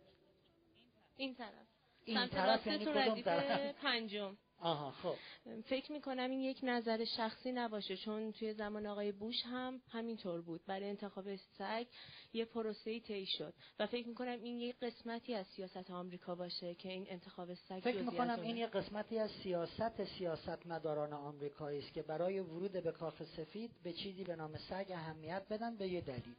این 1.17 1.35
طرف. 1.35 1.67
این 2.05 2.27
طرف 2.27 2.67
یعنی 2.67 2.85
کدوم 2.85 3.21
طرف؟ 3.21 3.75
پنجم. 3.75 4.37
آها 4.61 4.91
خب. 4.91 5.15
فکر 5.61 5.91
می‌کنم 5.91 6.31
این 6.31 6.39
یک 6.39 6.59
نظر 6.63 7.05
شخصی 7.05 7.51
نباشه 7.51 7.97
چون 7.97 8.31
توی 8.31 8.53
زمان 8.53 8.85
آقای 8.85 9.11
بوش 9.11 9.35
هم 9.45 9.81
همینطور 9.89 10.41
بود. 10.41 10.65
برای 10.65 10.89
انتخاب 10.89 11.35
سگ 11.35 11.87
یه 12.33 12.45
پروسه 12.45 12.99
طی 12.99 13.25
شد. 13.25 13.53
و 13.79 13.87
فکر 13.87 14.07
می‌کنم 14.07 14.39
این 14.43 14.59
یک 14.59 14.75
قسمتی 14.81 15.35
از 15.35 15.47
سیاست 15.47 15.91
آمریکا 15.91 16.35
باشه 16.35 16.75
که 16.75 16.89
این 16.89 17.05
انتخاب 17.09 17.53
سگ 17.53 17.79
فکر 17.79 18.01
می‌کنم 18.01 18.41
این. 18.41 18.57
یه 18.57 18.67
قسمتی 18.67 19.19
از 19.19 19.31
سیاست 19.43 20.03
سیاستمداران 20.03 21.13
آمریکایی 21.13 21.79
است 21.79 21.93
که 21.93 22.01
برای 22.01 22.39
ورود 22.39 22.71
به 22.71 22.91
کاخ 22.91 23.23
سفید 23.23 23.71
به 23.83 23.93
چیزی 23.93 24.23
به 24.23 24.35
نام 24.35 24.57
سگ 24.57 24.91
اهمیت 24.93 25.45
بدن 25.49 25.75
به 25.77 25.87
یه 25.87 26.01
دلیل. 26.01 26.35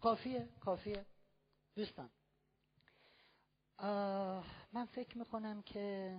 کافیه؟ 0.00 0.48
کافیه. 0.60 1.04
دوستان. 1.76 2.10
من 4.72 4.84
فکر 4.92 5.18
می‌کنم 5.18 5.62
که 5.62 6.16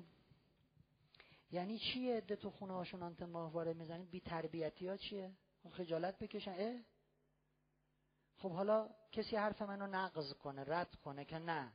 یعنی 1.52 1.80
چیه 1.80 2.18
عده 2.18 2.36
تو 2.36 2.50
خونه 2.50 2.74
هاشون 2.74 3.04
آنت 3.04 3.22
ماهواره 3.22 3.74
می‌زنید 3.74 4.10
بی 4.10 4.20
تربیتی 4.20 4.88
ها 4.88 4.98
چیه؟ 4.98 5.32
خجالت 5.72 6.20
بکشن. 6.20 6.56
اه؟ 6.58 6.80
خب 8.38 8.52
حالا 8.52 8.90
کسی 9.12 9.36
حرف 9.36 9.62
منو 9.62 9.88
نقض 9.88 10.34
کنه 10.34 10.64
رد 10.68 10.96
کنه 10.96 11.26
که 11.26 11.40
نه. 11.40 11.74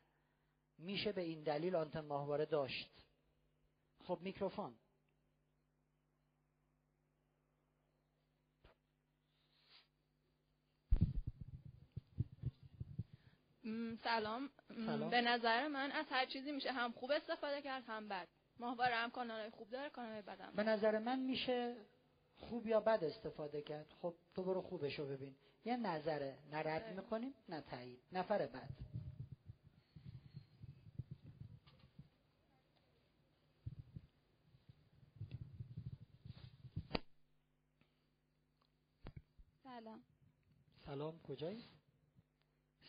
میشه 0.78 1.12
به 1.12 1.20
این 1.20 1.42
دلیل 1.42 1.76
آنت 1.76 1.96
ماهواره 1.96 2.46
داشت. 2.46 2.90
خب 4.04 4.18
میکروفون. 4.22 4.74
سلام. 14.04 14.50
سلام. 14.86 15.10
به 15.10 15.20
نظر 15.20 15.68
من 15.68 15.92
از 15.92 16.06
هر 16.10 16.26
چیزی 16.26 16.52
میشه 16.52 16.72
هم 16.72 16.92
خوب 16.92 17.10
استفاده 17.10 17.62
کرد 17.62 17.84
هم 17.86 18.08
بد. 18.08 18.28
ماهواره 18.62 18.94
هم 18.94 19.10
کانالای 19.10 19.50
خوب 19.50 19.70
داره 19.70 19.90
کانالای 19.90 20.22
بد 20.22 20.40
هم 20.40 20.52
به 20.54 20.62
نظر 20.62 20.98
من 20.98 21.18
میشه 21.18 21.76
خوب 22.36 22.66
یا 22.66 22.80
بد 22.80 23.04
استفاده 23.04 23.62
کرد. 23.62 23.86
خب 24.02 24.14
تو 24.34 24.42
برو 24.42 24.62
خوبشو 24.62 25.06
ببین. 25.06 25.36
یه 25.64 25.76
نظره 25.76 26.38
نه 26.50 26.58
رد 26.58 26.96
می‌کنیم 26.96 27.34
نه 27.48 27.60
تایید. 27.60 28.00
نفر 28.12 28.46
بعد. 28.46 28.68
سلام. 39.62 40.02
سلام 40.86 41.20
کجایی؟ 41.20 41.64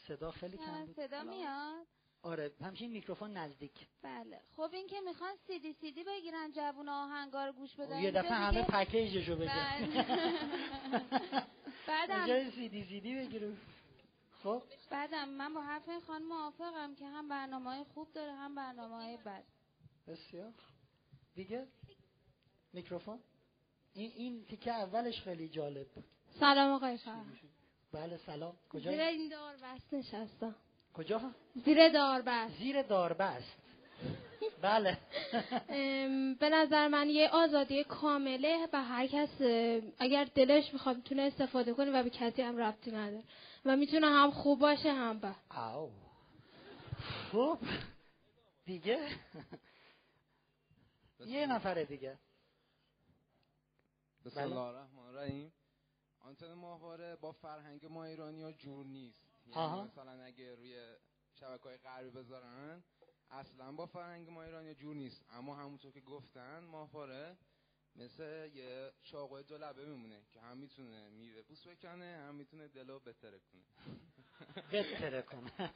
صدا 0.08 0.32
خیلی 0.32 0.58
کم 0.58 0.86
بود. 0.86 0.96
صدا 0.96 1.24
میاد. 1.24 1.88
آره 2.24 2.52
همچین 2.62 2.92
میکروفون 2.92 3.38
نزدیک. 3.38 3.88
بله. 4.04 4.42
خب 4.56 4.70
این 4.74 4.88
که 4.88 5.02
می‌خوان 5.02 5.36
سی 5.48 5.60
دی 5.60 5.74
سی 5.74 5.92
دی 5.92 6.04
بگیرن 6.04 6.52
جوون 6.52 6.90
آهنگار 6.90 7.52
گوش 7.52 7.76
بدن 7.76 8.00
یه 8.00 8.12
دفعه 8.12 8.32
همه 8.32 8.62
دیگه- 8.62 8.84
پکیجشو 8.84 9.36
بگیر 9.36 9.50
بله. 9.50 9.88
بعدم 11.88 12.24
اینجا 12.24 12.52
سی 12.52 12.70
دی 12.70 12.84
سی 12.86 13.02
دی 13.02 13.16
بگیرو. 13.16 13.52
خب؟ 14.44 14.64
بعدم 14.92 15.30
من 15.30 15.54
با 15.54 15.62
حرف 15.62 15.90
این 15.90 16.00
خانم 16.00 16.26
موافقم 16.28 16.96
که 16.96 17.06
هم 17.06 17.30
برنامه 17.30 17.70
های 17.70 17.84
خوب 17.84 18.14
داره 18.14 18.32
هم 18.34 18.56
برنامه 18.56 18.96
های 18.96 19.18
بد. 19.18 19.44
بسیار. 20.08 20.54
دیگه؟ 21.36 21.68
میکروفون؟ 22.74 23.20
این 23.94 24.12
این 24.16 24.46
تیکه 24.46 24.72
اولش 24.72 25.22
خیلی 25.22 25.50
جالب 25.50 25.88
بود. 25.88 26.04
سلام 26.40 26.72
آقای 26.72 26.98
فرهنگ 26.98 27.40
بله 27.92 28.18
سلام. 28.18 28.52
زیر 28.72 28.82
کجا 28.82 28.92
این 28.92 29.30
داربست 29.30 29.94
نشستم 29.94 30.56
کجا؟ 30.94 31.22
زیر 31.66 31.90
داربست. 31.90 32.58
زیر 32.58 32.82
داربست. 32.82 33.58
بله. 34.62 34.98
به 36.40 36.50
نظر 36.50 36.88
من 36.88 37.10
یه 37.10 37.30
آزادی 37.30 37.84
کامله 37.84 38.68
و 38.74 38.84
هر 38.84 39.08
کس 39.08 39.42
اگر 40.00 40.24
دلش 40.36 40.74
می‌خواد 40.74 40.96
می‌تونه 40.96 41.22
استفاده 41.22 41.74
کنه 41.74 41.92
و 41.92 42.04
به 42.04 42.10
کسی 42.10 42.42
هم 42.42 42.58
ربطی 42.58 42.92
نداره. 42.92 43.24
و 43.66 43.78
می‌تونه 43.78 44.08
هم 44.08 44.32
خوب 44.32 44.60
باشه 44.60 44.94
هم 44.94 45.20
بد. 45.20 45.36
او 45.76 45.92
خب 47.32 47.58
دیگه؟ 48.66 49.08
یه 51.26 51.48
نفر 51.48 51.84
دیگه. 51.84 52.18
بسم 54.26 54.36
بله. 54.36 54.44
الله 54.44 54.62
الرحمن 54.62 55.06
الرحیم. 55.08 55.54
آنتن 56.20 56.54
ماهواره 56.54 57.16
با 57.16 57.32
فرهنگ 57.32 57.86
ما 57.86 58.04
ایرانی 58.04 58.44
ها 58.44 58.52
جور 58.52 58.86
نیست. 58.86 59.33
یعنی. 59.48 59.82
مثلا 59.82 60.24
اگه 60.24 60.56
روی 60.56 60.96
شبکه 61.40 61.64
های 61.64 61.78
غربی 61.78 62.10
بذارن 62.10 62.84
اصلا 63.30 63.72
با 63.72 63.86
فرهنگ 63.86 64.30
ما 64.30 64.44
ایرانی 64.44 64.76
جور 64.76 64.96
نیست. 64.96 65.26
اما 65.30 65.56
همونطور 65.56 65.92
که 65.92 66.02
گفتن 66.02 66.60
ماهواره 66.60 67.38
مثل 67.96 68.50
یه 68.54 68.92
چاقوی 69.04 69.44
دو 69.44 69.58
لبه 69.58 69.86
میمونه 69.86 70.22
که 70.32 70.42
هم 70.42 70.58
می‌تونه 70.58 71.10
میوه 71.10 71.42
بوس 71.42 71.68
بکنه 71.68 72.26
هم 72.28 72.36
می‌تونه 72.36 72.68
دلو 72.68 73.00
بتره 73.00 73.40
کنه. 73.40 73.62
بتره 74.72 75.22
کنه. 75.22 75.74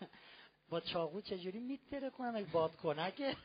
با 0.69 0.80
چاقو 0.80 1.22
چجوری 1.22 1.60
میتره 1.60 2.10
کنم 2.10 2.35
اگه 2.35 2.52
باد 2.52 2.76
کنکه 2.76 3.35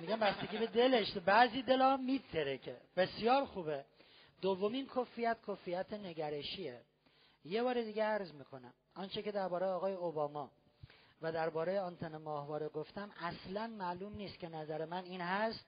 میگم 0.00 0.20
بستگی 0.20 0.58
به 0.58 0.66
دلش. 0.66 1.16
بعضی 1.16 1.62
دلا 1.62 1.96
میتره 1.96 2.58
که. 2.58 2.80
بسیار 2.96 3.44
خوبه. 3.44 3.84
دومین 4.40 4.86
کفیت 4.96 5.38
کفیت 5.48 5.92
نگرشیه. 5.92 6.84
یه 7.44 7.62
بار 7.62 7.82
دیگه 7.82 8.04
عرض 8.04 8.32
می‌کنم. 8.32 8.74
آنچه 8.94 9.22
که 9.22 9.32
درباره 9.32 9.66
آقای 9.66 9.92
اوباما 9.92 10.50
و 11.22 11.32
درباره 11.32 11.80
آنتن 11.80 12.16
ماهواره 12.16 12.68
گفتم 12.68 13.10
اصلا 13.20 13.66
معلوم 13.66 14.14
نیست 14.14 14.38
که 14.38 14.48
نظر 14.48 14.84
من 14.84 15.04
این 15.04 15.20
هست 15.20 15.66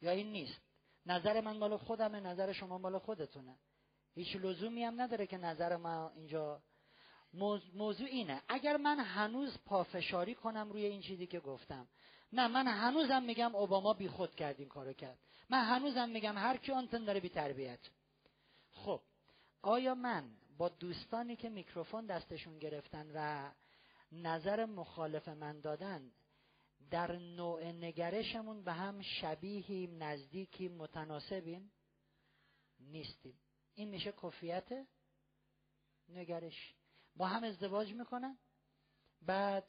یا 0.00 0.10
این 0.10 0.32
نیست. 0.32 0.60
نظر 1.06 1.40
من 1.40 1.56
مال 1.56 1.76
خودمه 1.76 2.20
نظر 2.20 2.52
شما 2.52 2.78
مال 2.78 2.98
خودتونه. 2.98 3.56
هیچ 4.14 4.36
لزومی 4.36 4.84
هم 4.84 5.00
نداره 5.00 5.26
که 5.26 5.36
نظر 5.36 5.76
ما 5.76 6.10
اینجا. 6.14 6.62
موضوع, 7.74 8.08
اینه. 8.08 8.42
اگر 8.48 8.76
من 8.76 9.00
هنوز 9.00 9.58
پافشاری 9.66 10.34
کنم 10.34 10.72
روی 10.72 10.84
این 10.84 11.00
چیزی 11.00 11.26
که 11.26 11.40
گفتم 11.40 11.88
نه 12.32 12.48
من 12.48 12.66
هنوزم 12.66 13.22
میگم 13.22 13.56
اوباما 13.56 13.94
بی 13.94 14.08
خود 14.08 14.34
کرد 14.34 14.60
این 14.60 14.68
کارو 14.68 14.92
کرد. 14.92 15.18
من 15.50 15.64
هنوزم 15.64 16.08
میگم 16.08 16.38
هر 16.38 16.56
کی 16.56 16.72
آنتن 16.72 17.04
داره 17.04 17.20
بی 17.20 17.28
تربیت 17.28 17.78
خب 18.72 19.00
آیا 19.62 19.94
من 19.94 20.30
با 20.60 20.68
دوستانی 20.68 21.36
که 21.36 21.48
میکروفون 21.48 22.06
دستشون 22.06 22.58
گرفتن 22.58 23.10
و 23.14 23.50
نظر 24.12 24.64
مخالف 24.64 25.28
من 25.28 25.60
دادن 25.60 26.10
در 26.90 27.16
نوع 27.16 27.64
نگرشمون 27.64 28.64
به 28.64 28.72
هم 28.72 29.02
شبیهیم 29.02 30.02
نزدیکیم 30.02 30.72
متناسبیم 30.72 31.72
نیستیم. 32.80 33.40
این 33.74 33.88
میشه 33.88 34.12
کفیت 34.12 34.86
نگرش. 36.08 36.74
با 37.16 37.26
هم 37.26 37.44
ازدواج 37.44 37.92
می‌کنن. 37.94 38.38
بعد 39.22 39.64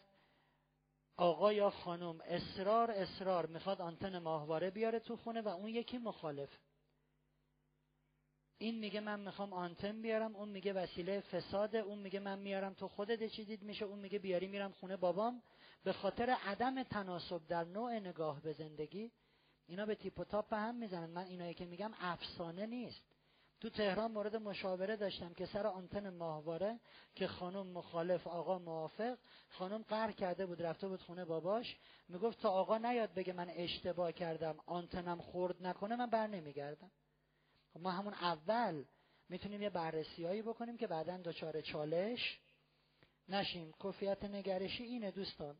آقا 1.17 1.53
یا 1.53 1.69
خانم 1.69 2.21
اصرار 2.21 2.91
اصرار 2.91 3.45
می‌خواد 3.45 3.81
آنتن 3.81 4.19
ماهواره 4.19 4.69
بیاره 4.69 4.99
تو 4.99 5.17
خونه 5.17 5.41
و 5.41 5.47
اون 5.47 5.69
یکی 5.69 5.97
مخالف. 5.97 6.57
این 8.61 8.79
میگه 8.79 8.99
من 8.99 9.19
می‌خوام 9.19 9.53
آنتن 9.53 10.01
بیارم 10.01 10.35
اون 10.35 10.49
میگه 10.49 10.73
وسیله 10.73 11.19
فساده 11.19 11.77
اون 11.77 11.99
میگه 11.99 12.19
من 12.19 12.39
میارم 12.39 12.73
تو 12.73 12.87
خودت 12.87 13.27
چی 13.27 13.45
دید 13.45 13.63
میشه 13.63 13.85
اون 13.85 13.99
میگه 13.99 14.19
بیاری 14.19 14.47
میرم 14.47 14.71
خونه 14.71 14.97
بابام. 14.97 15.41
به 15.83 15.93
خاطر 15.93 16.29
عدم 16.29 16.83
تناسب 16.83 17.47
در 17.47 17.63
نوع 17.63 17.99
نگاه 17.99 18.41
به 18.41 18.53
زندگی 18.53 19.11
اینا 19.67 19.85
به 19.85 19.95
تیپ 19.95 20.19
و 20.19 20.23
تاپ 20.23 20.49
به 20.49 20.57
هم 20.57 20.75
می‌زنن. 20.75 21.09
من 21.09 21.25
اینایی 21.25 21.53
که 21.53 21.65
میگم 21.65 21.91
افسانه 21.99 22.65
نیست. 22.65 23.01
تو 23.61 23.69
تهران 23.69 24.11
مورد 24.11 24.35
مشاوره 24.35 24.95
داشتم 24.95 25.33
که 25.33 25.45
سر 25.45 25.67
آنتن 25.67 26.09
ماهواره 26.09 26.79
که 27.15 27.27
خانم 27.27 27.67
مخالف 27.67 28.27
آقا 28.27 28.59
موافق. 28.59 29.17
خانم 29.49 29.85
قهر 29.89 30.11
کرده 30.11 30.45
بود 30.45 30.61
رفته 30.61 30.87
بود 30.87 31.01
خونه 31.01 31.25
باباش. 31.25 31.77
می‌گفت 32.09 32.41
تا 32.41 32.49
آقا 32.49 32.77
نیاد 32.77 33.13
بگه 33.13 33.33
من 33.33 33.49
اشتباه 33.49 34.11
کردم 34.11 34.55
آنتنم 34.65 35.21
خورد 35.21 35.67
نکنه 35.67 35.95
من 35.95 36.09
بر 36.09 36.27
نمیگردم. 36.27 36.91
ما 37.79 37.91
همون 37.91 38.13
اول 38.13 38.85
می‌تونیم 39.29 39.61
یه 39.61 39.69
بررسی 39.69 40.25
هایی 40.25 40.41
بکنیم 40.41 40.77
که 40.77 40.87
بعدا 40.87 41.17
دچار 41.17 41.61
چالش 41.61 42.39
نشیم. 43.29 43.73
کفیت 43.83 44.23
نگرشی 44.23 44.83
اینه 44.83 45.11
دوستان. 45.11 45.57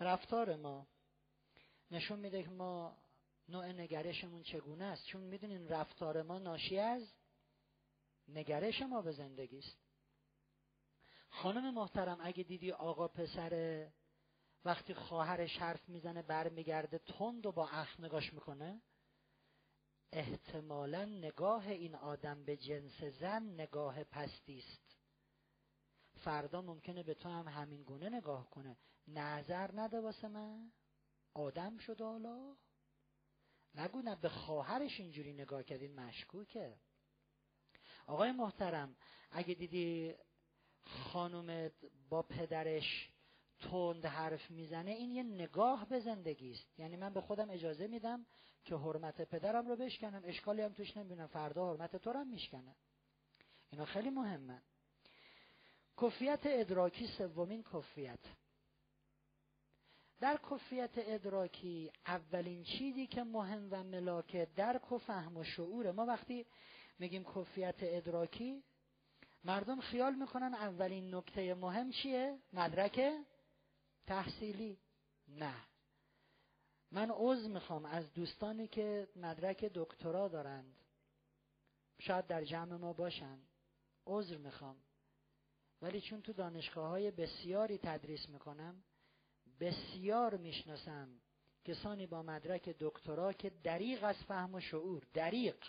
رفتار 0.00 0.56
ما 0.56 0.86
نشون 1.90 2.18
میده 2.18 2.42
که 2.42 2.50
ما 2.50 2.96
نوع 3.48 3.66
نگرشمون 3.66 4.42
چگونه 4.42 4.84
است. 4.84 5.06
چون 5.06 5.22
می‌دونین 5.22 5.68
رفتار 5.68 6.22
ما 6.22 6.38
ناشی 6.38 6.78
از 6.78 7.12
نگرش 8.28 8.82
ما 8.82 9.02
به 9.02 9.12
زندگی 9.12 9.58
است. 9.58 9.78
خانم 11.30 11.74
محترم 11.74 12.18
اگه 12.22 12.42
دیدی 12.42 12.72
آقا 12.72 13.08
پسر 13.08 13.86
وقتی 14.64 14.94
خواهرش 14.94 15.58
حرف 15.58 15.88
می‌زنه 15.88 16.22
برمیگرده 16.22 16.98
تند 16.98 17.46
و 17.46 17.52
با 17.52 17.68
اخ 17.68 18.00
نگاش 18.00 18.32
می‌کنه 18.32 18.82
احتمالا 20.12 21.04
نگاه 21.04 21.68
این 21.68 21.94
آدم 21.94 22.44
به 22.44 22.56
جنس 22.56 23.02
زن 23.02 23.42
نگاه 23.42 24.04
پستی 24.04 24.58
است. 24.58 24.96
فردا 26.24 26.62
ممکنه 26.62 27.02
به 27.02 27.14
تو 27.14 27.28
هم 27.28 27.48
همین 27.48 27.82
گونه 27.82 28.08
نگاه 28.08 28.50
کنه. 28.50 28.76
نظر 29.08 29.70
نده 29.74 30.00
واسه 30.00 30.28
من. 30.28 30.72
آدم 31.34 31.78
شد 31.78 32.00
حالا. 32.00 32.56
نگو 33.74 34.02
نه 34.02 34.16
به 34.16 34.28
خواهرش 34.28 35.00
اینجوری 35.00 35.32
نگاه 35.32 35.62
کردین 35.62 36.00
مشکوکه. 36.00 36.76
آقای 38.06 38.32
محترم 38.32 38.96
اگه 39.30 39.54
دیدی 39.54 40.14
خانومت 40.84 41.72
با 42.08 42.22
پدرش 42.22 43.11
تند 43.70 44.06
حرف 44.06 44.50
می‌زنه 44.50 44.90
این 44.90 45.10
یه 45.10 45.22
نگاه 45.22 45.88
به 45.88 46.00
زندگی 46.00 46.52
است. 46.52 46.78
یعنی 46.78 46.96
من 46.96 47.12
به 47.12 47.20
خودم 47.20 47.50
اجازه 47.50 47.86
میدم 47.86 48.26
که 48.64 48.76
حرمت 48.76 49.22
پدرم 49.22 49.68
رو 49.68 49.76
بشکنم 49.76 50.22
اشکالی 50.24 50.62
هم 50.62 50.72
توش 50.72 50.96
نمی‌بینم. 50.96 51.26
فردا 51.26 51.70
حرمت 51.70 51.96
تو 51.96 52.12
هم 52.12 52.28
میشکنه 52.28 52.76
اینا 53.70 53.84
خیلی 53.84 54.10
مهمه. 54.10 54.62
کفیت 56.02 56.40
ادراکی 56.44 57.06
سومین 57.06 57.64
کفیت. 57.72 58.18
در 60.20 60.38
کفیت 60.50 60.90
ادراکی 60.96 61.92
اولین 62.06 62.64
چیزی 62.64 63.06
که 63.06 63.22
مهم 63.22 63.68
و 63.70 63.84
ملاک 63.84 64.36
درک 64.36 64.92
و 64.92 64.98
فهم 64.98 65.36
و 65.36 65.44
شعور 65.44 65.92
ما 65.92 66.06
وقتی 66.06 66.46
میگیم 66.98 67.24
کفیت 67.24 67.74
ادراکی 67.78 68.62
مردم 69.44 69.80
خیال 69.80 70.14
می‌کنن 70.14 70.54
اولین 70.54 71.14
نکته 71.14 71.54
مهم 71.54 71.90
چیه؟ 71.90 72.38
مدرک 72.52 73.12
تحصیلی؟ 74.06 74.78
نه. 75.28 75.54
من 76.90 77.10
عضو 77.10 77.48
می‌خوام 77.48 77.84
از 77.84 78.12
دوستانی 78.12 78.68
که 78.68 79.08
مدرک 79.16 79.64
دکترا 79.64 80.28
دارند. 80.28 80.84
شاید 81.98 82.26
در 82.26 82.44
جمع 82.44 82.76
ما 82.76 82.92
باشن. 82.92 83.38
عذر 84.06 84.36
می‌خوام. 84.36 84.76
ولی 85.82 86.00
چون 86.00 86.22
تو 86.22 86.32
دانشگاه 86.32 86.88
های 86.88 87.10
بسیاری 87.10 87.78
تدریس 87.78 88.28
می‌کنم 88.28 88.84
بسیار 89.60 90.36
می‌شناسم 90.36 91.20
کسانی 91.64 92.06
با 92.06 92.22
مدرک 92.22 92.68
دکترا 92.68 93.32
که 93.32 93.50
دریق 93.50 94.04
از 94.04 94.16
فهم 94.16 94.54
و 94.54 94.60
شعور 94.60 95.02
دریق 95.14 95.64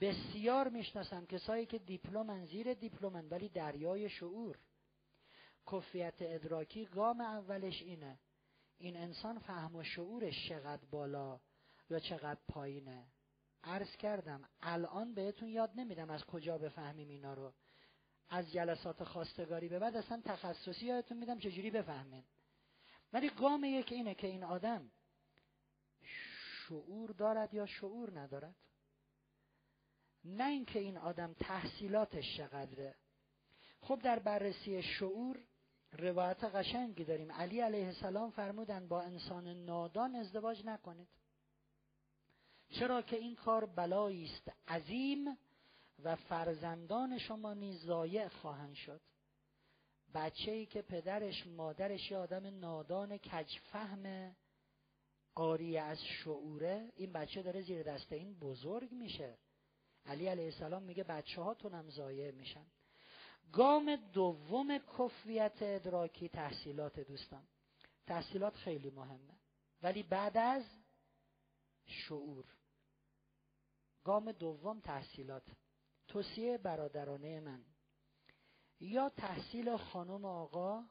بسیار 0.00 0.68
می‌شناسم 0.68 1.26
کسایی 1.26 1.66
که 1.66 1.78
دیپلمن 1.78 2.46
زیر 2.46 2.74
دیپلمن 2.74 3.28
ولی 3.28 3.48
دریای 3.48 4.10
شعور. 4.10 4.58
کفیت 5.72 6.14
ادراکی 6.20 6.84
گام 6.84 7.20
اولش 7.20 7.82
اینه. 7.82 8.18
این 8.78 8.96
انسان 8.96 9.38
فهم 9.38 9.76
و 9.76 9.82
شعورش 9.82 10.48
چقدر 10.48 10.84
بالا 10.90 11.40
یا 11.90 11.98
چقدر 11.98 12.40
پایینه. 12.48 13.06
عرض 13.64 13.96
کردم 13.96 14.48
الان 14.62 15.14
بهتون 15.14 15.48
یاد 15.48 15.70
نمیدم 15.76 16.10
از 16.10 16.24
کجا 16.24 16.58
بفهمیم 16.58 17.08
اینا 17.08 17.34
رو. 17.34 17.52
از 18.28 18.52
جلسات 18.52 19.04
خواستگاری 19.04 19.68
به 19.68 19.78
بعد 19.78 19.96
اصلا 19.96 20.22
تخصصی 20.24 20.86
یادتون 20.86 21.18
میدم 21.18 21.38
چجوری 21.38 21.70
بفهمین. 21.70 22.24
ولی 23.12 23.30
گام 23.30 23.64
یک 23.64 23.92
اینه 23.92 24.14
که 24.14 24.26
این 24.26 24.44
آدم 24.44 24.90
شعور 26.68 27.10
دارد 27.10 27.54
یا 27.54 27.66
شعور 27.66 28.18
ندارد؟ 28.20 28.54
نه 30.24 30.44
اینکه 30.44 30.78
این 30.78 30.96
آدم 30.96 31.32
تحصیلاتش 31.32 32.36
چقدره. 32.36 32.94
خب 33.80 34.00
در 34.02 34.18
بررسی 34.18 34.82
شعور 34.82 35.47
روایت 35.92 36.44
قشنگی 36.44 37.04
داریم. 37.04 37.32
علی 37.32 37.60
علیه 37.60 37.86
السلام 37.86 38.30
فرمودن 38.30 38.88
با 38.88 39.02
انسان 39.02 39.48
نادان 39.48 40.14
ازدواج 40.14 40.64
نکنید. 40.64 41.08
چرا 42.68 43.02
که 43.02 43.16
این 43.16 43.34
کار 43.34 43.66
بلایی 43.66 44.24
است. 44.24 44.52
عظیم 44.68 45.38
و 46.04 46.16
فرزندان 46.16 47.18
شما 47.18 47.54
نیز 47.54 47.84
ضایع 47.84 48.28
خواهند 48.28 48.74
شد. 48.74 49.00
بچه 50.14 50.50
ای 50.50 50.66
که 50.66 50.82
پدرش 50.82 51.46
مادرش 51.46 52.10
یه 52.10 52.18
آدم 52.18 52.46
نادان 52.46 53.18
کجفهم 53.18 54.36
آری 55.34 55.78
از 55.78 55.98
شعوره 56.04 56.92
این 56.96 57.12
بچه 57.12 57.42
داره 57.42 57.62
زیر 57.62 57.82
دست 57.82 58.12
این 58.12 58.34
بزرگ 58.34 58.92
میشه. 58.92 59.38
علی 60.06 60.26
علیه 60.26 60.44
السلام 60.44 60.82
میگه 60.82 61.04
بچه 61.04 61.42
هاتونم 61.42 61.90
ضایع 61.90 62.30
میشن. 62.30 62.66
گام 63.52 63.96
دوم 63.96 64.78
کفیت 64.78 65.58
ادراکی 65.60 66.28
تحصیلات 66.28 67.00
دوستان. 67.00 67.48
تحصیلات 68.06 68.56
خیلی 68.56 68.90
مهمه. 68.90 69.38
ولی 69.82 70.02
بعد 70.02 70.36
از 70.36 70.64
شعور. 71.86 72.44
گام 74.04 74.32
دوم 74.32 74.80
تحصیلات. 74.80 75.42
توصیه 76.08 76.58
برادرانه 76.58 77.40
من. 77.40 77.64
یا 78.80 79.08
تحصیل 79.08 79.76
خانم 79.76 80.24
آقا 80.24 80.84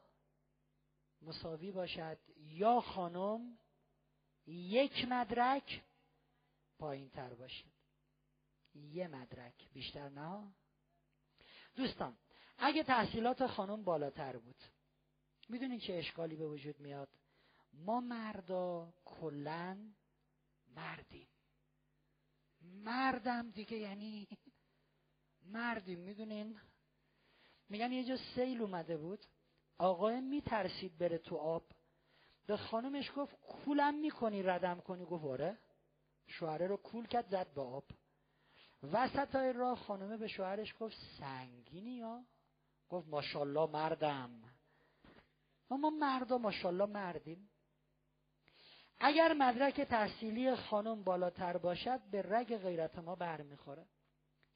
مساوی 1.22 1.72
باشد 1.72 2.18
یا 2.36 2.80
خانم 2.80 3.58
یک 4.46 5.04
مدرک 5.08 5.84
پایین 6.78 7.10
تر 7.10 7.34
باشد. 7.34 7.72
یه 8.74 9.08
مدرک 9.08 9.72
بیشتر 9.72 10.08
نه؟ 10.08 10.54
دوستان 11.76 12.16
اگه 12.58 12.82
تحصیلات 12.82 13.46
خانم 13.46 13.84
بالاتر 13.84 14.36
بود. 14.36 14.62
می‌دونین 15.48 15.80
چه 15.80 15.94
اشکالی 15.94 16.36
به 16.36 16.46
وجود 16.46 16.80
میاد؟ 16.80 17.08
ما 17.72 18.00
مردا 18.00 18.92
کلا 19.04 19.92
مردیم. 20.76 21.28
مردم 22.60 23.50
دیگه 23.50 23.76
یعنی 23.76 24.28
مردیم 25.42 25.98
می‌دونین؟ 25.98 26.60
میگن 27.68 27.92
یه 27.92 28.04
جا 28.04 28.16
سیل 28.34 28.62
اومده 28.62 28.96
بود. 28.96 29.26
آقای 29.78 30.20
میترسید 30.20 30.98
بره 30.98 31.18
تو 31.18 31.36
آب. 31.36 31.72
به 32.46 32.56
خانمش 32.56 33.12
گفت 33.16 33.40
کولم 33.40 33.94
می‌کنی 33.94 34.42
ردم 34.42 34.80
کنی؟ 34.80 35.04
گفت 35.04 35.24
آره. 35.24 35.58
شوهره 36.26 36.66
رو 36.66 36.76
کول 36.76 37.06
کرد 37.06 37.28
زد 37.28 37.54
به 37.54 37.60
آب. 37.60 37.84
وسط 38.82 39.34
های 39.34 39.52
راه 39.52 39.78
خانمه 39.78 40.16
به 40.16 40.28
شوهرش 40.28 40.74
گفت 40.80 40.96
سنگینی 41.18 41.90
یا 41.90 42.24
گفت 42.88 43.08
ماشالله 43.08 43.70
مردم. 43.70 44.30
ما 45.70 45.90
مردا 45.90 46.38
ماشالله 46.38 46.86
مردیم. 46.86 47.50
اگر 49.00 49.32
مدرک 49.32 49.80
تحصیلی 49.80 50.54
خانم 50.54 51.04
بالاتر 51.04 51.56
باشد 51.56 52.00
به 52.10 52.22
رگ 52.22 52.56
غیرت 52.56 52.98
ما 52.98 53.14
برمیخوره. 53.14 53.86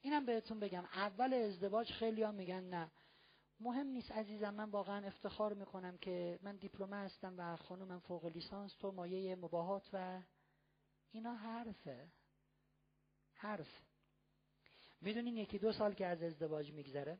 اینم 0.01 0.25
بهتون 0.25 0.59
بگم 0.59 0.85
اول 0.93 1.33
ازدواج 1.33 1.91
خیلی 1.91 2.23
هم 2.23 2.35
میگن 2.35 2.63
نه. 2.63 2.91
مهم 3.59 3.87
نیست 3.87 4.11
عزیزم 4.11 4.53
من 4.53 4.69
واقعا 4.69 5.07
افتخار 5.07 5.53
می‌کنم 5.53 5.97
که 5.97 6.39
من 6.41 6.55
دیپلمه 6.55 6.95
هستم 6.95 7.33
و 7.37 7.55
خانومم 7.55 7.99
فوق 7.99 8.25
لیسانس 8.25 8.75
تو 8.75 8.91
مایه 8.91 9.35
مباهات 9.35 9.89
و 9.93 10.21
اینا 11.11 11.33
حرفه. 11.35 12.07
حرف. 13.33 13.81
می‌دونین 15.01 15.37
یکی 15.37 15.59
دو 15.59 15.71
سال 15.71 15.93
که 15.93 16.05
از 16.05 16.23
ازدواج 16.23 16.71
میگذره. 16.71 17.17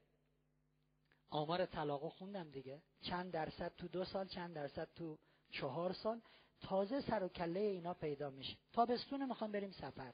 آمار 1.33 1.65
طلاق 1.65 2.09
خوندم 2.09 2.51
دیگه. 2.51 2.81
چند 3.01 3.31
درصد 3.31 3.75
تو 3.75 3.87
دو 3.87 4.05
سال 4.05 4.27
چند 4.27 4.55
درصد 4.55 4.87
تو 4.95 5.17
چهار 5.51 5.93
سال. 5.93 6.21
تازه 6.61 7.01
سر 7.01 7.23
و 7.23 7.27
کله 7.27 7.59
اینا 7.59 7.93
پیدا 7.93 8.29
میشه. 8.29 8.57
تابستون 8.73 9.25
می‌خوام 9.25 9.51
بریم 9.51 9.71
سفر. 9.71 10.13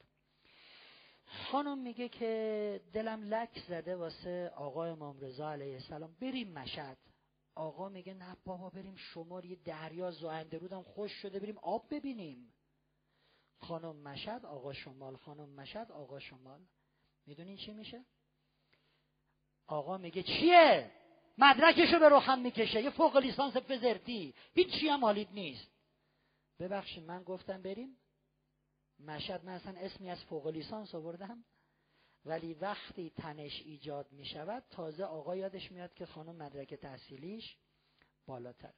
خانم 1.25 1.77
میگه 1.77 2.09
که 2.09 2.81
دلم 2.93 3.23
لک 3.23 3.59
زده 3.67 3.95
واسه 3.95 4.51
آقا 4.55 4.85
امام 4.85 5.19
رضا 5.19 5.51
علیه 5.51 5.73
السلام. 5.73 6.15
بریم 6.21 6.51
مشهد. 6.51 6.97
آقا 7.55 7.89
میگه 7.89 8.13
نه 8.13 8.37
بابا 8.45 8.69
بریم 8.69 8.95
شمار 8.95 9.45
یه 9.45 9.55
دریا 9.55 10.11
زاینده 10.11 10.57
رودم. 10.57 10.83
خوش 10.83 11.11
شده 11.11 11.39
بریم 11.39 11.57
آب 11.57 11.85
ببینیم. 11.91 12.53
خانم 13.57 13.95
مشد 13.95 14.45
آقا 14.45 14.73
شمال. 14.73 15.15
خانم 15.15 15.49
مشد 15.49 15.91
آقا 15.91 16.19
شمال. 16.19 16.61
می‌دونین 17.25 17.57
چی 17.57 17.71
میشه؟ 17.73 18.05
آقا 19.67 19.97
میگه 19.97 20.23
چیه؟ 20.23 20.91
مدرکشو 21.39 21.99
به 21.99 22.09
روخم 22.09 22.39
می‌کشه. 22.39 22.81
یه 22.81 22.89
فوق 22.89 23.17
لیسانس 23.17 23.57
فزرتی. 23.57 24.33
هیچ 24.53 24.79
چی 24.79 24.87
هم 24.87 25.05
حالیت 25.05 25.31
نیست. 25.31 25.71
ببخشید 26.59 27.03
من 27.03 27.23
گفتم 27.23 27.61
بریم. 27.61 27.97
مشهد 28.99 29.45
من 29.45 29.53
اصلا 29.53 29.79
اسمی 29.79 30.09
از 30.09 30.23
فوق 30.23 30.47
لیسانس 30.47 30.95
آوردم. 30.95 31.45
ولی 32.25 32.53
وقتی 32.53 33.09
تنش 33.09 33.61
ایجاد 33.61 34.11
می 34.11 34.25
شود 34.25 34.63
تازه 34.69 35.03
آقا 35.03 35.35
یادش 35.35 35.71
میاد 35.71 35.93
که 35.93 36.05
خانم 36.05 36.35
مدرک 36.35 36.73
تحصیلیش 36.73 37.57
بالاتر. 38.25 38.73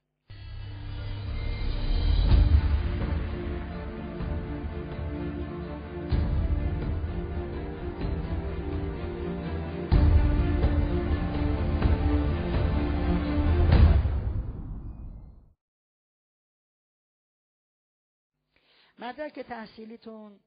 مدرک 19.01 19.39
تحصیلیتون 19.39 20.39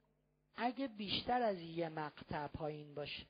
اگه 0.56 0.88
بیشتر 0.88 1.42
از 1.42 1.60
یه 1.60 1.88
مقطع 1.88 2.46
پایین 2.46 2.94
باشه 2.94 3.26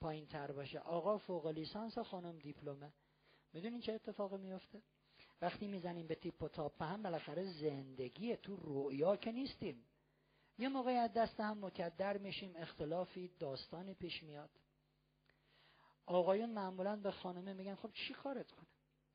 پایین 0.00 0.26
تر 0.26 0.52
باشه. 0.52 0.78
آقا 0.78 1.18
فوق 1.18 1.46
لیسانس 1.46 1.98
خانم 1.98 2.38
دیپلمه. 2.38 2.92
می‌دونین 3.52 3.80
چه 3.80 3.92
اتفاقی 3.92 4.36
میفته 4.36 4.82
وقتی 5.40 5.66
می‌زنیم 5.66 6.06
به 6.06 6.14
تیپ 6.14 6.42
و 6.42 6.48
تاپ 6.48 6.82
هم 6.82 7.02
بالاخره 7.02 7.52
زندگی 7.52 8.36
تو 8.36 8.56
رویا 8.56 9.16
که 9.16 9.32
نیستیم. 9.32 9.84
یه 10.58 10.68
موقعی 10.68 10.96
از 10.96 11.12
دست 11.12 11.40
هم 11.40 11.64
مکدر 11.64 12.18
میشیم 12.18 12.52
اختلافی 12.56 13.30
داستانی 13.38 13.94
پیش 13.94 14.22
میاد. 14.22 14.50
آقایون 16.06 16.50
معمولا 16.50 16.96
به 16.96 17.10
خانمه 17.10 17.52
میگن 17.52 17.74
خب 17.74 17.92
چی 17.92 18.14
کارت 18.14 18.50
کنه 18.50 18.66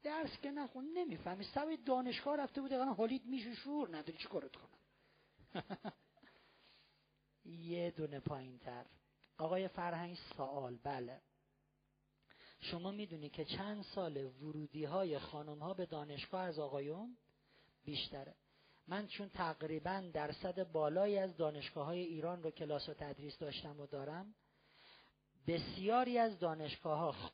درس 0.04 0.38
که 0.42 0.52
نخون 0.52 0.92
نمی‌فهمی. 0.94 1.44
سوی 1.44 1.78
دانشگاه 1.78 2.38
رفته 2.38 2.62
بود 2.62 2.74
حالیت 2.74 3.26
میشه 3.26 3.56
شور 3.56 3.88
نداری. 3.88 4.18
چی 4.18 4.28
کارت 4.28 4.56
کنه 4.56 4.77
یه 7.46 7.92
دونه 7.92 8.20
پایین 8.20 8.60
تر 8.60 8.86
آقای 9.38 9.68
فرهنگ 9.68 10.18
سوال 10.38 10.78
بله. 10.84 11.22
شما 12.60 12.92
می‌دونی 12.92 13.30
که 13.30 13.46
چند 13.46 13.84
سال 13.84 14.18
ورودی 14.18 14.86
های 14.86 15.20
خانم 15.20 15.60
ها 15.60 15.74
به 15.74 15.86
دانشگاه 15.86 16.42
از 16.42 16.60
آقایون؟ 16.60 17.18
بیشتره. 17.84 18.36
من 18.88 19.08
چون 19.08 19.30
تقریبا 19.30 20.10
درصد 20.14 20.72
بالایی 20.72 21.18
از 21.18 21.38
دانشگاه 21.38 21.86
های 21.86 22.00
ایران 22.00 22.44
رو 22.44 22.52
کلاس 22.52 22.90
و 22.90 22.94
تدریس 22.94 23.38
داشتم 23.38 23.80
و 23.80 23.88
دارم 23.88 24.36
بسیاری 25.48 26.18
از 26.18 26.40
دانشگاه 26.40 27.00
ها 27.00 27.32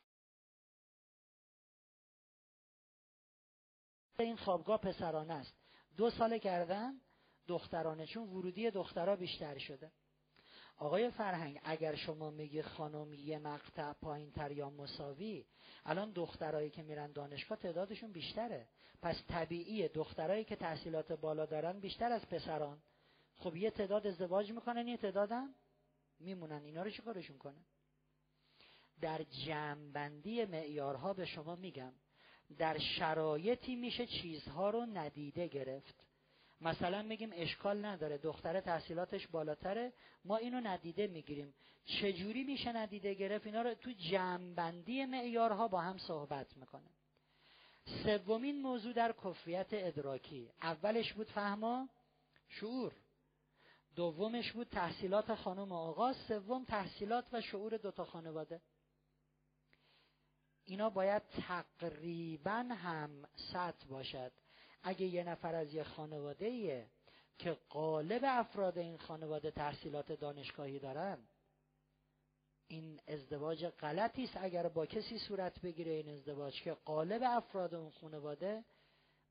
این 4.18 4.36
خوابگاه 4.36 4.80
پسرانه 4.80 5.34
است. 5.34 5.54
دو 5.96 6.10
سال 6.10 6.38
کردن 6.38 7.00
دخترانه 7.48 8.06
چون 8.06 8.28
ورودی 8.28 8.70
دخترها 8.70 9.16
بیشتر 9.16 9.58
شده. 9.58 9.92
آقای 10.76 11.10
فرهنگ 11.10 11.60
اگر 11.64 11.94
شما 11.94 12.30
میگی 12.30 12.62
خانم 12.62 13.14
یه 13.14 13.38
مقطع 13.38 13.92
پایین 13.92 14.30
تر 14.30 14.52
یا 14.52 14.70
مساوی 14.70 15.44
الان 15.84 16.12
دخترایی 16.12 16.70
که 16.70 16.82
میرن 16.82 17.12
دانشگاه 17.12 17.58
تعدادشون 17.58 18.12
بیشتره. 18.12 18.68
پس 19.02 19.16
طبیعیه 19.28 19.88
دخترایی 19.88 20.44
که 20.44 20.56
تحصیلات 20.56 21.12
بالا 21.12 21.46
دارن 21.46 21.80
بیشتر 21.80 22.12
از 22.12 22.28
پسران. 22.28 22.82
خب 23.36 23.56
یه 23.56 23.70
تعداد 23.70 24.06
ازدواج 24.06 24.52
می‌کنن 24.52 24.88
یه 24.88 24.96
تعدادم 24.96 25.54
میمونن. 26.20 26.64
اینا 26.64 26.82
رو 26.82 26.90
چیکارشون 26.90 27.38
کنه 27.38 27.64
در 29.00 29.22
جمعبندی 29.22 30.44
معیارها 30.44 31.12
به 31.12 31.26
شما 31.26 31.56
میگم. 31.56 31.92
در 32.58 32.78
شرایطی 32.78 33.76
میشه 33.76 34.06
چیزها 34.06 34.70
رو 34.70 34.86
ندیده 34.86 35.46
گرفت. 35.46 36.06
مثلا 36.60 37.02
میگیم 37.02 37.30
اشکال 37.32 37.84
نداره 37.84 38.18
دختره 38.18 38.60
تحصیلاتش 38.60 39.26
بالاتره 39.26 39.92
ما 40.24 40.36
اینو 40.36 40.60
ندیده 40.60 41.06
می‌گیریم. 41.06 41.54
چجوری 41.84 42.44
میشه 42.44 42.72
ندیده 42.72 43.14
گرفت؟ 43.14 43.46
اینا 43.46 43.62
رو 43.62 43.74
تو 43.74 43.92
جمعبندی 43.92 45.04
معیارها 45.04 45.68
با 45.68 45.80
هم 45.80 45.98
صحبت 45.98 46.56
می‌کنه. 46.56 46.90
سومین 47.84 48.62
موضوع 48.62 48.92
در 48.92 49.12
کفریت 49.12 49.66
ادراکی. 49.70 50.50
اولش 50.62 51.12
بود 51.12 51.30
فهما 51.30 51.88
شعور. 52.48 52.92
دومش 53.96 54.52
بود 54.52 54.68
تحصیلات 54.68 55.34
خانم 55.34 55.72
و 55.72 55.74
آقا. 55.74 56.12
سوم 56.12 56.64
تحصیلات 56.64 57.24
و 57.32 57.40
شعور 57.40 57.76
دوتا 57.76 58.04
خانواده. 58.04 58.60
اینا 60.64 60.90
باید 60.90 61.22
تقریبا 61.28 62.66
هم 62.70 63.28
سطح 63.52 63.86
باشد. 63.88 64.32
اگه 64.84 65.06
یه 65.06 65.24
نفر 65.24 65.54
از 65.54 65.74
یه 65.74 65.84
خانواده 65.84 66.86
که 67.38 67.56
قالب 67.68 68.20
افراد 68.24 68.78
این 68.78 68.98
خانواده 68.98 69.50
تحصیلات 69.50 70.12
دانشگاهی 70.12 70.78
دارن 70.78 71.18
این 72.68 73.00
ازدواج 73.08 73.66
غلطی 73.66 74.24
است 74.24 74.36
اگر 74.36 74.68
با 74.68 74.86
کسی 74.86 75.18
صورت 75.18 75.60
بگیره 75.60 75.92
این 75.92 76.08
ازدواج 76.08 76.62
که 76.62 76.72
قالب 76.72 77.22
افراد 77.24 77.74
اون 77.74 77.90
خانواده 77.90 78.64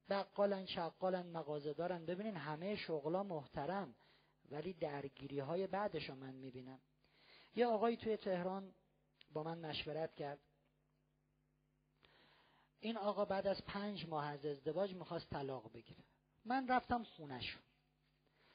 بقالن 0.10 0.66
شقالن 0.66 1.28
مغازه 1.28 1.74
دارن. 1.74 2.06
ببینین 2.06 2.38
همه 2.38 2.76
شغلا 2.76 3.24
محترم 3.24 3.96
ولی 4.52 4.74
درگیری 4.74 5.40
های 5.40 5.68
بعدش 5.68 6.10
من 6.10 6.34
می‌بینم. 6.34 6.80
یه 7.56 7.66
آقایی 7.66 7.98
توی 7.98 8.18
تهران 8.18 8.74
با 9.34 9.44
من 9.44 9.58
مشورت 9.60 10.16
کرد. 10.16 10.40
این 12.84 12.98
آقا 12.98 13.26
بعد 13.26 13.48
از 13.48 13.66
پنج 13.66 14.08
ماه 14.08 14.26
از 14.26 14.46
ازدواج 14.46 14.94
می‌خواست 14.94 15.30
طلاق 15.30 15.72
بگیره. 15.74 16.04
من 16.46 16.68
رفتم 16.68 17.04
خونش 17.04 17.58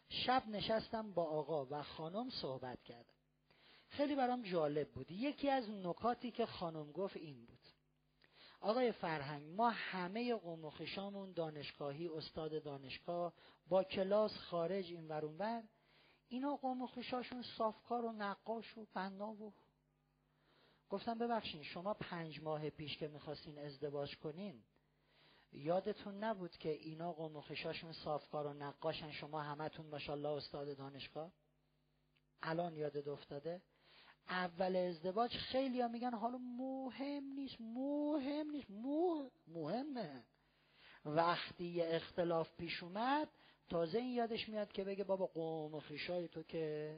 شب 0.08 0.48
نشستم 0.48 1.12
با 1.12 1.24
آقا 1.24 1.66
و 1.70 1.82
خانم 1.82 2.30
صحبت 2.30 2.82
کردم. 2.82 3.14
خیلی 3.88 4.14
برام 4.14 4.42
جالب 4.42 4.88
بود. 4.90 5.10
یکی 5.10 5.50
از 5.50 5.70
نکاتی 5.70 6.30
که 6.30 6.46
خانم 6.46 6.92
گفت 6.92 7.16
این 7.16 7.44
بود. 7.46 7.58
آقای 8.60 8.92
فرهنگ 8.92 9.54
ما 9.54 9.70
همه 9.70 10.34
قوم 10.34 11.32
دانشگاهی 11.32 12.08
استاد 12.08 12.62
دانشگاه 12.62 13.32
با 13.68 13.84
کلاس 13.84 14.36
خارج 14.36 14.84
این 14.84 15.08
ورون 15.08 15.38
بر 15.38 15.62
اینا 16.28 16.56
قوم 16.56 16.86
خشاشون 16.86 17.42
صافکار 17.42 18.04
و 18.04 18.12
نقاش 18.12 18.78
و 18.78 18.86
بنا 18.94 19.32
و 19.32 19.52
گفتم 20.90 21.18
ببخشین 21.18 21.62
شما 21.62 21.94
پنج 21.94 22.42
ماه 22.42 22.70
پیش 22.70 22.96
که 22.96 23.08
می‌خواستین 23.08 23.58
ازدواج 23.58 24.16
کنین 24.16 24.62
یادتون 25.52 26.24
نبود 26.24 26.56
که 26.56 26.68
اینا 26.68 27.12
قوم 27.12 27.36
و 27.36 27.40
خشاشون 27.40 27.92
صافکار 27.92 28.46
و 28.46 28.52
نقاشن؟ 28.52 29.10
شما 29.10 29.42
همتون 29.42 29.86
ماشاءالله 29.86 30.28
استاد 30.28 30.76
دانشگاه. 30.76 31.32
الان 32.42 32.76
یادت 32.76 33.08
افتاده؟ 33.08 33.62
اول 34.28 34.76
ازدواج 34.76 35.36
خیلی 35.36 35.80
ها 35.80 35.88
میگن 35.88 36.10
حالا 36.10 36.38
مهم 36.38 37.24
نیست 37.24 37.60
مهم 37.60 38.50
نیست 38.50 38.70
مو... 38.70 39.30
مهمه. 39.46 40.24
وقتی 41.04 41.64
یه 41.64 41.86
اختلاف 41.90 42.56
پیش 42.56 42.82
اومد 42.82 43.28
تازه 43.68 43.98
این 43.98 44.14
یادش 44.14 44.48
میاد 44.48 44.72
که 44.72 44.84
بگه 44.84 45.04
بابا 45.04 45.26
قوم 45.26 45.74
و 45.74 45.80
خیشای 45.80 46.28
تو 46.28 46.42
که 46.42 46.96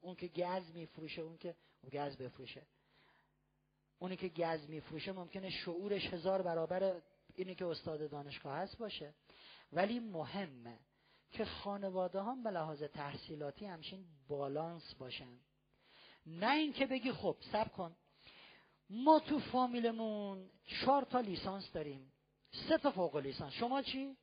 اون 0.00 0.14
که 0.14 0.28
گز 0.28 0.72
میفروشه 0.74 1.22
اون 1.22 1.38
که 1.38 1.56
گز 1.92 2.16
بفروشه. 2.16 2.66
اونی 4.02 4.16
که 4.16 4.28
گز 4.28 4.68
میفروشه 4.68 5.12
ممکنه 5.12 5.50
شعورش 5.50 6.06
هزار 6.06 6.42
برابر 6.42 7.02
اینی 7.34 7.54
که 7.54 7.66
استاد 7.66 8.10
دانشگاه 8.10 8.56
هست 8.56 8.78
باشه. 8.78 9.14
ولی 9.72 10.00
مهمه 10.00 10.78
که 11.30 11.44
خانواده 11.44 12.22
هم 12.22 12.42
به 12.42 12.50
لحاظ 12.50 12.82
تحصیلاتی 12.82 13.66
همچین 13.66 14.04
بالانس 14.28 14.94
باشن. 14.94 15.38
نه 16.26 16.50
اینکه 16.50 16.86
بگی 16.86 17.12
خب 17.12 17.36
سب 17.52 17.72
کن. 17.72 17.96
ما 18.90 19.20
تو 19.20 19.38
فامیلمون 19.38 20.50
چهار 20.66 21.04
تا 21.04 21.20
لیسانس 21.20 21.72
داریم. 21.72 22.12
سه 22.68 22.78
تا 22.78 22.90
فوق 22.90 23.16
لیسانس. 23.16 23.52
شما 23.52 23.82
چی؟ 23.82 24.16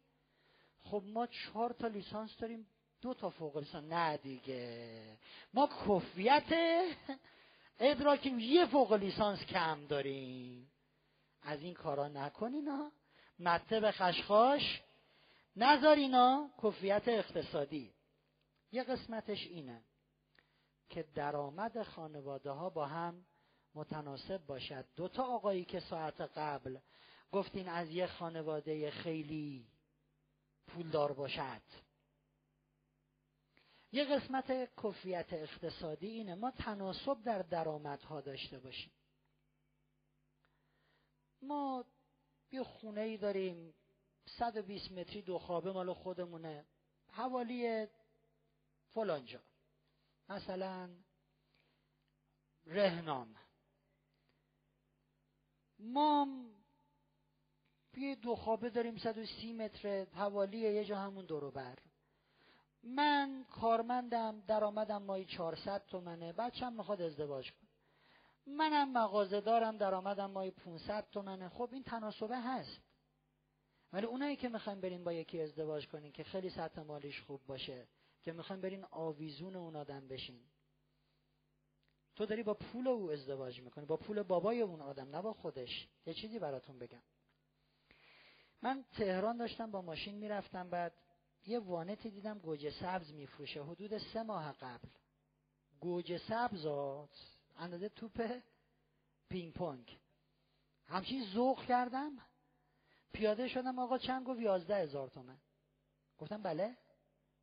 خب 0.84 1.04
ما 1.06 1.28
چهار 1.28 1.74
تا 1.74 1.88
لیسانس 1.88 2.38
داریم. 2.38 2.68
دو 3.02 3.14
تا 3.14 3.30
فوق 3.30 3.58
لیسانس. 3.58 3.94
نه 3.94 4.18
دیگه. 4.18 5.18
ما 5.54 5.70
کفیت 5.88 6.54
ادراکیم 7.80 8.40
یه 8.40 8.66
فوق 8.66 8.94
لیسانس 8.94 9.40
کم 9.40 9.88
داریم. 9.88 10.72
از 11.42 11.62
این 11.62 11.74
کارا 11.74 12.08
نکنینا 12.08 12.92
مطب 13.40 13.92
خشخاش. 13.92 14.82
نذارینا 15.56 16.50
کفیت 16.64 17.08
اقتصادی. 17.08 17.94
یه 18.72 18.84
قسمتش 18.84 19.48
اینه 19.48 19.84
که 20.90 21.06
درآمد 21.16 21.84
خانواده 21.84 22.52
ها 22.52 22.70
با 22.70 22.86
هم 22.86 23.26
متناسب 23.76 24.46
باشد. 24.46 24.86
دوتا 24.96 25.24
آقایی 25.24 25.66
که 25.66 25.80
ساعت 25.80 26.22
قبل 26.22 26.78
گفتین 27.32 27.70
از 27.70 27.90
یه 27.90 28.08
خانواده 28.08 28.92
خیلی 28.92 29.68
پولدار 30.68 31.14
باشد. 31.14 31.62
یه 33.98 34.06
قسمت 34.06 34.70
کفیت 34.84 35.34
اقتصادی 35.34 36.08
اینه. 36.08 36.36
ما 36.36 36.52
تناسب 36.52 37.24
در 37.24 37.42
درآمدها 37.42 38.22
داشته 38.22 38.60
باشیم. 38.60 38.92
ما 41.42 41.86
یه 42.52 42.64
خونه 42.64 43.02
ای 43.02 43.18
داریم 43.18 43.74
120 44.38 44.92
متری 44.92 45.22
دو 45.22 45.40
خوابه 45.40 45.72
مال 45.72 45.94
خودمونه. 45.94 46.66
حوالی 47.12 47.88
فلانجا. 48.90 49.44
مثلا 50.30 50.90
رهنان 52.66 53.36
ما 55.80 56.28
یه 57.98 58.16
دو 58.16 58.36
خوابه 58.36 58.70
داریم 58.70 58.98
130 58.98 59.54
متر 59.54 60.06
حوالی 60.06 60.58
یه 60.58 60.86
جا 60.86 60.98
همون 60.98 61.26
دورو 61.26 61.52
بر. 61.52 61.87
من 62.96 63.46
کارمندم 63.50 64.42
درآمدم 64.48 65.02
مایی 65.04 65.26
400 65.26 65.86
تومنه. 65.86 66.34
بچم 66.34 66.74
می‌خواد 66.74 67.02
ازدواج 67.02 67.52
کنه. 67.52 67.70
منم 68.46 68.92
مغازه 68.92 69.42
دارم 69.42 69.78
درآمدم 69.78 70.32
مایی 70.32 70.52
500 70.52 71.10
تومنه. 71.12 71.50
خب 71.50 71.70
این 71.72 71.84
تناسبه 71.84 72.38
هست. 72.38 72.82
ولی 73.94 74.06
اونایی 74.06 74.36
که 74.36 74.50
می‌خوایم 74.50 74.82
برین 74.82 75.04
با 75.04 75.14
یکی 75.14 75.42
ازدواج 75.42 75.88
کنین 75.88 76.12
که 76.12 76.24
خیلی 76.24 76.50
سطح 76.50 76.82
مالیش 76.82 77.22
خوب 77.22 77.42
باشه 77.46 77.88
که 78.22 78.32
می‌خوایم 78.32 78.62
برین 78.62 78.86
آویزون 78.92 79.56
اون 79.56 79.76
آدم 79.76 80.08
بشین 80.08 80.40
تو 82.16 82.26
داری 82.26 82.44
با 82.44 82.54
پول 82.54 82.88
او 82.88 83.12
ازدواج 83.12 83.62
می‌کنی 83.62 83.86
با 83.86 83.98
پول 83.98 84.24
بابای 84.24 84.62
اون 84.62 84.82
آدم 84.82 85.10
نه 85.16 85.22
با 85.22 85.34
خودش. 85.34 85.88
یه 86.06 86.14
چیزی 86.14 86.40
براتون 86.40 86.80
بگم. 86.80 87.04
من 88.62 88.86
تهران 88.98 89.38
داشتم 89.38 89.72
با 89.72 89.82
ماشین 89.82 90.16
می‌رفتم 90.16 90.70
بعد 90.70 90.94
یه 91.48 91.60
وانتی 91.60 92.10
دیدم 92.10 92.40
گوجه 92.40 92.72
سبز 92.72 93.14
میفروشه. 93.14 93.64
حدود 93.64 93.98
سه 93.98 94.24
ماه 94.24 94.52
قبل. 94.52 94.88
گوجه 95.80 96.18
سبز 96.18 96.66
اندازه 97.58 97.90
توپ 97.90 98.42
پینگ 99.30 99.54
پونگ. 99.54 99.98
همچین 100.88 101.26
ذوق 101.34 101.66
کردم. 101.66 102.12
پیاده 103.14 103.48
شدم 103.48 103.80
آقا 103.80 103.98
چند 103.98 104.26
گفت؟ 104.26 104.40
یازده 104.40 104.76
هزار 104.76 105.08
تومن. 105.08 105.38
گفتم 106.18 106.42
بله. 106.42 106.78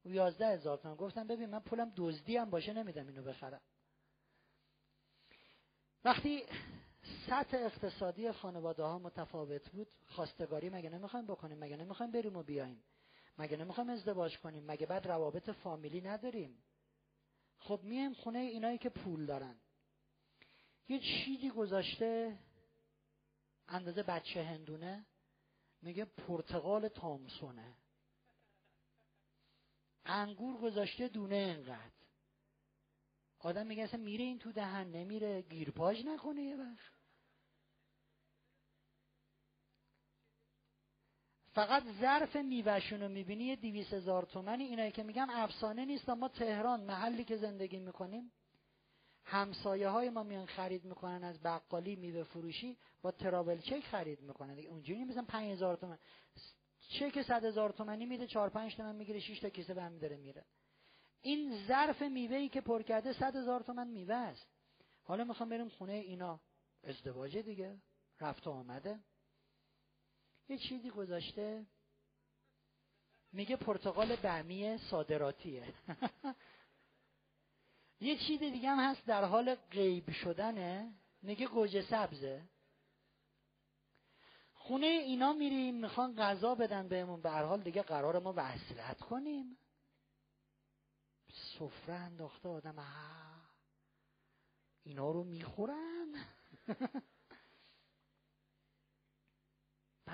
یازده 0.04 0.46
هزار 0.46 0.78
تومن. 0.78 0.94
گفتم 0.94 1.26
ببین 1.26 1.50
من 1.50 1.60
پولم 1.60 1.92
دزدی 1.96 2.36
هم 2.36 2.50
باشه 2.50 2.72
نمیدم 2.72 3.06
اینو 3.06 3.22
بخرم. 3.22 3.60
وقتی 6.04 6.46
سطح 7.26 7.56
اقتصادی 7.56 8.32
خانواده 8.32 8.82
ها 8.82 8.98
متفاوت 8.98 9.70
بود 9.70 9.88
خواستگاری 10.06 10.70
مگه 10.70 10.90
نمی‌خوایم 10.90 11.26
بکنیم؟ 11.26 11.58
مگه 11.58 11.76
نمی‌خوایم 11.76 12.12
بریم 12.12 12.36
و 12.36 12.42
بیایم 12.42 12.82
مگه 13.38 13.56
نمی‌خوایم 13.56 13.90
ازدواج 13.90 14.38
کنیم؟ 14.38 14.64
مگه 14.66 14.86
بعد 14.86 15.06
روابط 15.06 15.50
فامیلی 15.50 16.00
نداریم؟ 16.00 16.64
خب 17.58 17.80
میایم 17.82 18.14
خونه 18.14 18.38
اینایی 18.38 18.78
که 18.78 18.88
پول 18.88 19.26
دارن. 19.26 19.56
یه 20.88 20.98
چیزی 20.98 21.50
گذاشته 21.50 22.38
اندازه 23.68 24.02
بچه 24.02 24.44
هندونه 24.44 25.06
میگه 25.82 26.04
پرتقال 26.04 26.88
تامسونه. 26.88 27.76
انگور 30.04 30.60
گذاشته 30.60 31.08
دونه 31.08 31.36
انقدر 31.36 31.94
آدم 33.38 33.66
میگه 33.66 33.82
اصلا 33.82 34.00
میره 34.00 34.24
این 34.24 34.38
تو 34.38 34.52
دهن 34.52 34.86
نمیره. 34.86 35.42
گیرپاج 35.42 36.04
نکنه 36.06 36.42
یه 36.42 36.56
وقت. 36.56 36.93
فقط 41.54 41.82
ظرف 42.00 42.36
میوهشون 42.36 43.02
رو 43.02 43.08
می‌بینی 43.08 43.44
یه 43.44 43.56
دیویس 43.56 43.92
هزار 43.92 44.22
تومنی. 44.24 44.64
اینایی 44.64 44.90
که 44.92 45.02
میگم 45.02 45.30
افسانه 45.30 45.84
نیست 45.84 46.08
ما 46.08 46.28
تهران 46.28 46.80
محلی 46.80 47.24
که 47.24 47.36
زندگی 47.36 47.78
می‌کنیم 47.78 48.32
همسایه 49.24 49.88
های 49.88 50.10
ما 50.10 50.22
میان 50.22 50.46
خرید 50.46 50.84
می‌کنن 50.84 51.24
از 51.24 51.42
بقالی 51.42 51.96
میوه 51.96 52.22
فروشی 52.22 52.76
با 53.02 53.10
ترابل 53.10 53.58
چک 53.58 53.84
خرید 53.84 54.20
می‌کنن. 54.20 54.58
اونجوری 54.58 55.04
مثلا 55.04 55.24
5000 55.28 55.76
تومن. 55.76 55.98
چک 56.88 57.22
100 57.22 57.44
هزار 57.44 57.70
تومنی 57.70 58.06
میده 58.06 58.26
4 58.26 58.50
5 58.50 58.76
تومن 58.76 58.96
می‌گیره 58.96 59.20
6 59.20 59.40
تا 59.40 59.48
کیسه 59.48 59.74
برمی 59.74 59.98
داره 59.98 60.16
میره. 60.16 60.44
این 61.22 61.66
ظرف 61.66 62.02
میوه 62.02 62.36
ای 62.36 62.48
که 62.48 62.60
پر 62.60 62.82
کرده 62.82 63.12
100 63.12 63.36
هزار 63.36 63.60
تومن 63.60 63.88
میوه 63.88 64.14
است. 64.14 64.46
حالا 65.04 65.24
می‌خوام 65.24 65.48
بریم 65.48 65.68
خونه 65.68 65.92
اینا. 65.92 66.40
ازدواجه 66.84 67.42
دیگه. 67.42 67.76
رفت 68.20 68.46
آمده. 68.46 69.00
یه 70.48 70.58
چیزی 70.58 70.90
گذاشته. 70.90 71.66
میگه 73.32 73.56
پرتقال 73.56 74.16
بعمی 74.16 74.78
صادراتیه. 74.78 75.74
یه 78.00 78.18
چیز 78.18 78.40
دیگه 78.40 78.70
هم 78.70 78.90
هست 78.90 79.06
در 79.06 79.24
حال 79.24 79.54
غیب 79.54 80.10
شدنه. 80.10 80.94
میگه 81.22 81.46
گوجه 81.46 81.82
سبزه. 81.82 82.48
خونه 84.52 84.86
اینا 84.86 85.32
میریم 85.32 85.74
می‌خوان 85.74 86.16
غذا 86.16 86.54
بدن 86.54 86.88
بهمون. 86.88 87.20
به 87.20 87.30
هر 87.30 87.44
حال 87.44 87.62
دیگه 87.62 87.82
قرار 87.82 88.18
ما 88.18 88.34
وصلت 88.36 89.00
کنیم. 89.00 89.58
سفره 91.58 91.94
انداخته 91.94 92.48
آدم 92.48 92.86
اینا 94.84 95.10
رو 95.10 95.24
می‌خورن. 95.24 96.14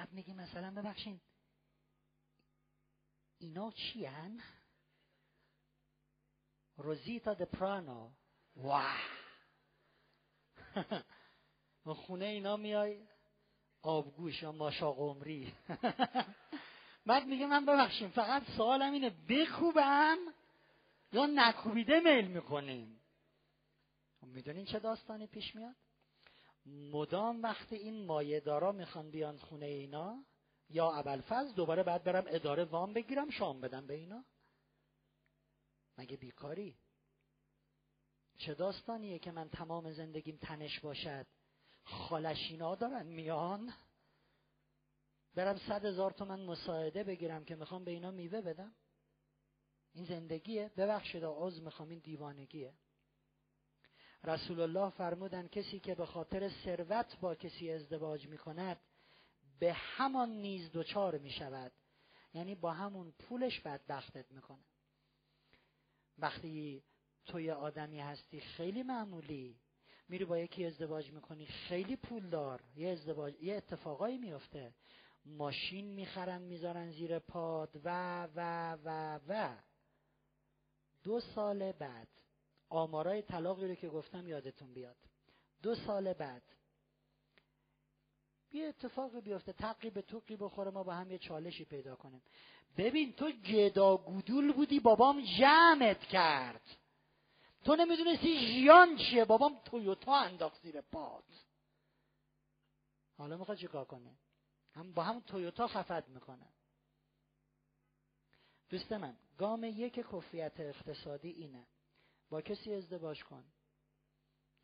بعد 0.01 0.13
میگی 0.13 0.33
مثلا 0.33 0.71
ببخشین. 0.71 1.21
اینا 3.39 3.71
چی 3.71 4.07
هن؟ 4.07 4.41
روزیتا 6.77 7.35
پرانو. 7.35 8.11
واه! 8.57 9.01
خونه 12.07 12.25
اینا 12.25 12.57
میای 12.57 13.07
آبگوش 13.83 14.43
یا 14.43 14.53
ماشا 14.53 14.93
قمری 14.93 15.55
بعد 17.07 17.27
میگه 17.27 17.47
من 17.47 17.67
ببخشیم 17.67 18.09
فقط 18.11 18.43
سوالم 18.57 18.93
اینه 18.93 19.11
بکوبم 19.29 20.19
یا 21.13 21.27
نکوبیده 21.27 22.01
میل 22.01 22.27
می‌کنیم 22.29 23.01
می‌دونین 24.23 24.65
چه 24.65 24.79
داستانی 24.79 25.27
پیش 25.27 25.55
میاد؟ 25.55 25.77
مدام 26.66 27.43
وقتی 27.43 27.77
این 27.77 28.07
مایه 28.07 28.41
دارا 28.41 28.73
می‌خوان 28.73 29.11
بیان 29.11 29.39
خونه 29.39 29.66
اینا 29.66 30.24
یا 30.69 30.93
ابلفز 30.93 31.55
دوباره 31.55 31.82
بعد 31.82 32.05
برم 32.05 32.24
اداره 32.27 32.65
وام 32.65 32.93
بگیرم 32.93 33.31
شام 33.31 33.61
بدم 33.61 33.87
به 33.87 33.95
اینا؟ 33.95 34.24
مگه 35.99 36.16
بیکاری؟ 36.16 36.78
چه 38.39 38.55
داستانیه 38.55 39.19
که 39.19 39.31
من 39.31 39.49
تمام 39.49 39.93
زندگیم 39.93 40.37
تنش 40.37 40.81
باشد؟ 40.81 41.27
خالشینا 41.85 42.74
دارن 42.74 43.07
میان. 43.07 43.73
برم 45.35 45.59
صد 45.59 45.85
هزار 45.85 46.11
تومن 46.11 46.41
مساعده 46.41 47.05
بگیرم 47.05 47.45
که 47.45 47.57
می‌خوام 47.57 47.85
به 47.85 47.91
اینا 47.91 48.11
میوه 48.11 48.41
بدم. 48.41 48.74
این 49.93 50.05
زندگیه. 50.05 50.70
ببخشید 50.77 51.24
عوض 51.24 51.61
می‌خوام 51.61 51.89
این 51.89 51.99
دیوانگیه. 51.99 52.74
رسول 54.25 54.61
الله 54.61 54.91
فرمودن 54.91 55.49
کسی 55.49 55.81
که 55.81 55.95
به 55.95 56.07
خاطر 56.07 56.49
ثروت 56.65 57.21
با 57.21 57.35
کسی 57.35 57.71
ازدواج 57.71 58.29
می‌کند 58.29 58.81
به 59.59 59.73
همان 59.73 60.31
نیز 60.31 60.71
دچار 60.73 61.19
می‌شود. 61.19 61.73
یعنی 62.35 62.55
با 62.55 62.73
همون 62.73 63.13
پولش 63.19 63.61
بدبختت 63.61 64.33
می‌کنه. 64.33 64.65
وقتی 66.19 66.83
تو 67.27 67.41
یه 67.41 67.55
آدمی 67.55 68.01
هستی 68.01 68.41
خیلی 68.41 68.83
معمولی. 68.83 69.61
میری 70.09 70.25
با 70.25 70.39
یکی 70.39 70.65
ازدواج 70.65 71.11
می‌کنی 71.11 71.47
خیلی 71.47 71.97
پولدار 71.97 72.63
یه 72.77 72.89
ازدواج 72.89 73.35
یه 73.43 73.55
اتفاقایی 73.55 74.19
میفته 74.19 74.75
ماشین 75.25 75.85
می‌خرن 75.87 76.43
می‌ذارن 76.43 76.91
زیر 76.91 77.19
پاد 77.19 77.81
و 77.85 78.25
و 78.25 78.73
و 78.85 79.21
و. 79.29 79.57
دو 81.03 81.21
سال 81.21 81.73
بعد 81.73 82.09
آمارای 82.71 83.23
طلاقی 83.23 83.69
رو 83.69 83.75
که 83.75 83.89
گفتم 83.89 84.29
یادتون 84.29 84.75
بیاد. 84.75 84.97
دو 85.63 85.75
سال 85.75 86.13
بعد. 86.13 86.43
یه 88.53 88.67
اتفاقی 88.67 89.21
بیفته. 89.21 89.53
تقی 89.53 89.91
به 89.91 90.03
توقی 90.03 90.37
بخوره 90.37 90.71
ما 90.71 90.83
با 90.83 90.95
هم 90.95 91.11
یه 91.11 91.19
چالشی 91.19 91.65
پیدا 91.65 91.97
کنیم. 91.97 92.23
ببین 92.77 93.13
تو 93.13 93.31
گدا 93.31 93.97
گودول 93.97 94.53
بودی 94.53 94.81
بابام 94.81 95.25
جمعت 95.39 96.01
کرد. 96.01 96.63
تو 97.65 97.77
نمی‌دونستی 97.77 98.39
ژیان 98.39 98.97
چیه؟ 98.97 99.25
بابام 99.25 99.61
تویوتا 99.65 100.15
انداخت 100.15 100.63
زیر 100.63 100.81
پاد. 100.81 101.25
حالا 103.19 103.37
می‌خواد 103.37 103.59
چیکار 103.59 103.85
کنه؟ 103.85 104.17
هم 104.73 104.93
با 104.93 105.03
هم 105.03 105.21
تویوتا 105.21 105.67
خفت 105.67 106.09
می‌کنه. 106.09 106.49
دوست 108.69 108.93
من 108.93 109.17
گام 109.39 109.65
یک 109.65 109.95
کفیت 109.95 110.61
اقتصادی 110.61 111.29
اینه. 111.29 111.67
با 112.31 112.40
کسی 112.40 112.74
ازدواج 112.74 113.24
کن 113.24 113.44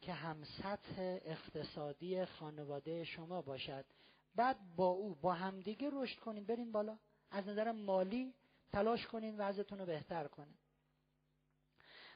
که 0.00 0.12
هم 0.12 0.44
سطح 0.44 0.94
اقتصادی 1.24 2.24
خانواده 2.24 3.04
شما 3.04 3.42
باشد. 3.42 3.84
بعد 4.34 4.56
با 4.76 4.86
او 4.86 5.14
با 5.14 5.32
همدیگه 5.32 5.90
رشد 5.92 6.18
کنین 6.18 6.44
برین 6.44 6.72
بالا. 6.72 6.98
از 7.30 7.48
نظر 7.48 7.72
مالی 7.72 8.34
تلاش 8.72 9.06
کنین 9.06 9.38
وضعتون 9.38 9.78
رو 9.78 9.86
بهتر 9.86 10.28
کنین. 10.28 10.58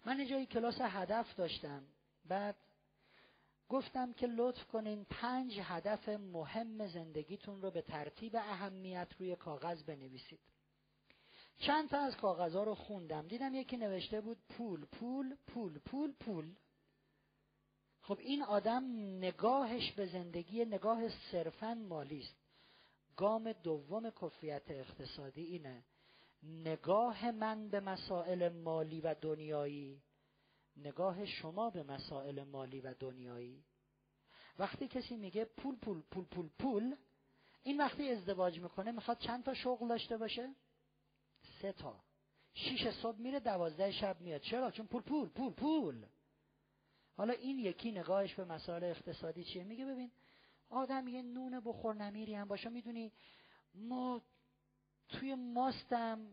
من 0.05 0.27
جایی 0.27 0.47
کلاس 0.47 0.81
هدف 0.81 1.35
داشتم. 1.35 1.87
بعد 2.25 2.57
گفتم 3.69 4.13
که 4.13 4.27
لطف 4.27 4.65
کنین 4.65 5.05
پنج 5.05 5.61
هدف 5.63 6.09
مهم 6.09 6.87
زندگیتون 6.87 7.63
رو 7.63 7.71
به 7.71 7.83
ترتیب 7.83 8.37
اهمیت 8.37 9.09
روی 9.19 9.37
کاغذ 9.37 9.83
بنویسید. 9.83 10.41
چند 11.61 11.89
تا 11.89 11.99
از 11.99 12.17
کاغذها 12.17 12.65
رو 12.65 12.75
خوندم. 12.75 13.29
دیدم 13.29 13.55
یکی 13.55 13.77
نوشته 13.77 14.21
بود 14.21 14.39
پول 14.49 14.85
پول 14.85 15.37
پول 15.47 15.79
پول 15.79 16.13
پول. 16.13 16.55
خب 18.03 18.19
این 18.19 18.43
آدم 18.43 18.85
نگاهش 19.19 19.93
به 19.93 20.07
زندگی 20.07 20.65
نگاه 20.65 21.09
صرفا 21.09 21.75
مالی 21.75 22.21
است. 22.21 22.37
گام 23.17 23.53
دوم 23.53 24.11
کفیت 24.11 24.71
اقتصادی 24.71 25.43
اینه. 25.43 25.85
نگاه 26.43 27.31
من 27.31 27.69
به 27.69 27.81
مسائل 27.81 28.49
مالی 28.49 29.01
و 29.01 29.15
دنیایی 29.15 30.03
نگاه 30.77 31.27
شما 31.27 31.71
به 31.71 31.83
مسائل 31.83 32.45
مالی 32.45 32.81
و 32.81 32.95
دنیایی. 32.95 33.65
وقتی 34.59 34.89
کسی 34.89 35.17
میگه 35.17 35.45
پول 35.45 35.77
پول 35.77 36.03
پول 36.11 36.25
پول 36.25 36.49
پول 36.59 36.97
این 37.63 37.79
وقتی 37.79 38.11
ازدواج 38.11 38.61
می‌کنه 38.61 38.93
می‌خواد 38.93 39.19
چند 39.19 39.45
تا 39.45 39.55
شغل 39.55 39.89
داشته 39.89 40.17
باشه؟ 40.17 40.55
سه 41.63 41.73
تا. 41.73 42.01
شیش 42.55 42.89
صبح 42.89 43.19
میره 43.19 43.41
دوازده 43.41 43.93
شب 43.93 44.21
میاد. 44.21 44.41
چرا؟ 44.41 44.71
چون 44.71 44.87
پول 44.87 45.03
پول 45.03 45.29
پول 45.29 45.53
پول. 45.53 46.07
حالا 47.17 47.33
این 47.33 47.59
یکی 47.59 47.93
نگاهش 47.93 48.35
به 48.35 48.45
مسائل 48.45 48.85
اقتصادی 48.85 49.45
چیه؟ 49.45 49.65
میگه 49.65 49.85
ببین 49.85 50.11
آدم 50.69 51.09
یه 51.09 51.23
نون 51.23 51.61
بخور 51.61 51.95
نمیری 51.95 52.35
هم 52.35 52.49
باشه. 52.49 52.69
می‌دونی 52.69 53.13
ما 53.75 54.23
توی 55.09 55.35
ماستم 55.35 56.27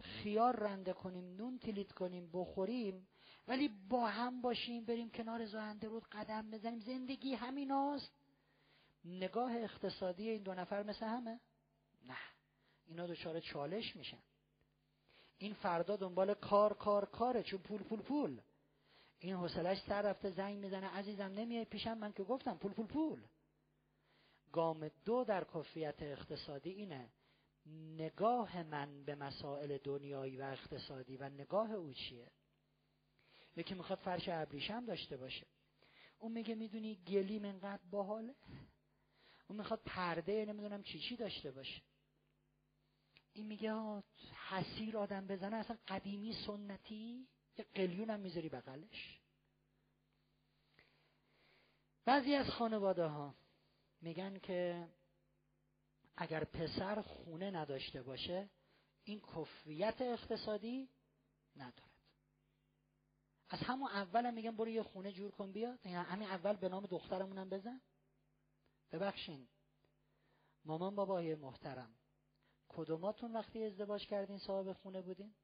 خیار 0.00 0.56
رنده 0.56 0.92
کنیم 0.92 1.36
نون 1.36 1.58
تلیت 1.58 1.92
کنیم 1.92 2.30
بخوریم 2.32 3.08
ولی 3.48 3.68
با 3.88 4.06
هم 4.06 4.40
باشیم 4.40 4.84
بریم 4.84 5.10
کنار 5.10 5.44
زاینده 5.44 5.88
رود 5.88 6.04
قدم 6.12 6.50
بزنیم. 6.50 6.78
زندگی 6.80 7.34
همین 7.34 7.70
هاست 7.70 8.12
نگاه 9.04 9.56
اقتصادی 9.56 10.28
این 10.28 10.42
دو 10.42 10.54
نفر 10.54 10.82
مثل 10.82 11.06
همه؟ 11.06 11.40
نه. 12.06 12.16
اینا 12.86 13.06
دچار 13.06 13.40
چالش 13.40 13.96
میشن. 13.96 14.22
این 15.42 15.54
فردا 15.54 15.96
دنبال 15.96 16.34
کار 16.34 16.74
کار 16.74 17.04
کاره 17.04 17.42
چون 17.42 17.58
پول 17.60 17.82
پول 17.82 18.00
پول. 18.00 18.40
این 19.18 19.34
حوصلش 19.34 19.78
سر 19.86 20.02
رفته 20.02 20.30
زنگ 20.30 20.58
می‌زنه 20.58 20.86
عزیزم 20.86 21.24
نمیای 21.24 21.64
پیشم؟ 21.64 21.98
من 21.98 22.12
که 22.12 22.22
گفتم 22.22 22.56
پول 22.56 22.72
پول 22.72 22.86
پول. 22.86 23.22
گام 24.52 24.90
دو 25.04 25.24
در 25.24 25.44
کفیت 25.44 26.02
اقتصادی 26.02 26.70
اینه. 26.70 27.12
نگاه 27.96 28.62
من 28.62 29.04
به 29.04 29.14
مسائل 29.14 29.78
دنیایی 29.78 30.36
و 30.36 30.42
اقتصادی 30.42 31.16
و 31.16 31.28
نگاه 31.28 31.72
او 31.72 31.92
چیه؟ 31.92 32.30
یکی 33.56 33.74
می‌خواد 33.74 33.98
فرش 33.98 34.28
ابریشم 34.28 34.86
داشته 34.86 35.16
باشه. 35.16 35.46
اون 36.18 36.32
میگه 36.32 36.54
می‌دونی 36.54 36.94
گلیم 36.94 37.44
انقدر 37.44 37.82
باحاله؟ 37.90 38.34
اون 39.48 39.58
می‌خواد 39.58 39.80
پرده 39.86 40.44
نمی‌دونم 40.44 40.82
چی 40.82 40.98
چی 40.98 41.16
داشته 41.16 41.50
باشه. 41.50 41.82
این 43.32 43.46
میگه 43.46 44.02
حسیر 44.48 44.98
آدم 44.98 45.26
بزنه 45.26 45.56
اصلا 45.56 45.78
قدیمی 45.88 46.32
سنتی 46.46 47.28
یه 47.56 47.64
قلیون 47.74 48.10
هم 48.10 48.20
می‌ذاری 48.20 48.48
بغلش. 48.48 49.20
بعضی 52.04 52.34
از 52.34 52.50
خانواده 52.50 53.04
ها 53.04 53.34
میگن 54.00 54.38
که 54.38 54.88
اگر 56.16 56.44
پسر 56.44 57.02
خونه 57.02 57.50
نداشته 57.50 58.02
باشه 58.02 58.50
این 59.04 59.20
کفیت 59.20 60.00
اقتصادی 60.00 60.88
ندارد. 61.56 61.92
از 63.48 63.58
همون 63.58 63.90
اول 63.90 64.26
هم 64.26 64.34
میگن 64.34 64.56
برو 64.56 64.68
یه 64.68 64.82
خونه 64.82 65.12
جور 65.12 65.30
کن 65.30 65.52
بیاد. 65.52 65.86
یعنی 65.86 65.96
همین 65.96 66.28
اول 66.28 66.56
به 66.56 66.68
نام 66.68 66.86
دخترمونم 66.86 67.48
بزن. 67.48 67.80
ببخشین. 68.92 69.48
مامان 70.64 70.94
بابای 70.94 71.34
محترم. 71.34 71.94
کدوماتون 72.72 73.32
وقتی 73.32 73.64
ازدواج 73.64 74.06
کردین 74.06 74.38
صاحب 74.38 74.72
خونه 74.72 75.00
بودین؟ 75.00 75.34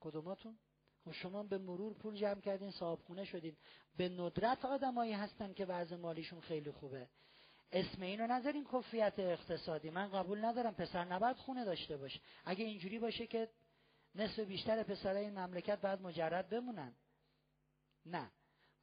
کدوماتون؟ 0.00 0.58
و 1.06 1.10
خب 1.10 1.16
شما 1.16 1.42
به 1.42 1.58
مرور 1.58 1.94
پول 1.94 2.14
جمع 2.14 2.40
کردین 2.40 2.70
صاحب 2.70 2.98
خونه 2.98 3.24
شدین. 3.24 3.56
به 3.96 4.08
ندرت 4.08 4.64
آدمایی 4.64 5.12
هستن 5.12 5.52
که 5.52 5.64
وضع 5.64 5.96
مالیشون 5.96 6.40
خیلی 6.40 6.70
خوبه. 6.70 7.08
اسم 7.72 8.02
اینو 8.02 8.26
نذارین 8.26 8.64
کفیت 8.72 9.14
اقتصادی. 9.18 9.90
من 9.90 10.10
قبول 10.10 10.44
ندارم 10.44 10.74
پسر 10.74 11.04
نباید 11.04 11.36
خونه 11.36 11.64
داشته 11.64 11.96
باشه. 11.96 12.20
اگه 12.44 12.64
اینجوری 12.64 12.98
باشه 12.98 13.26
که 13.26 13.48
نصف 14.14 14.40
بیشتر 14.40 14.82
پسرای 14.82 15.24
این 15.24 15.38
مملکت 15.38 15.80
باید 15.80 16.00
مجرد 16.00 16.48
بمونن. 16.48 16.94
نه. 18.06 18.30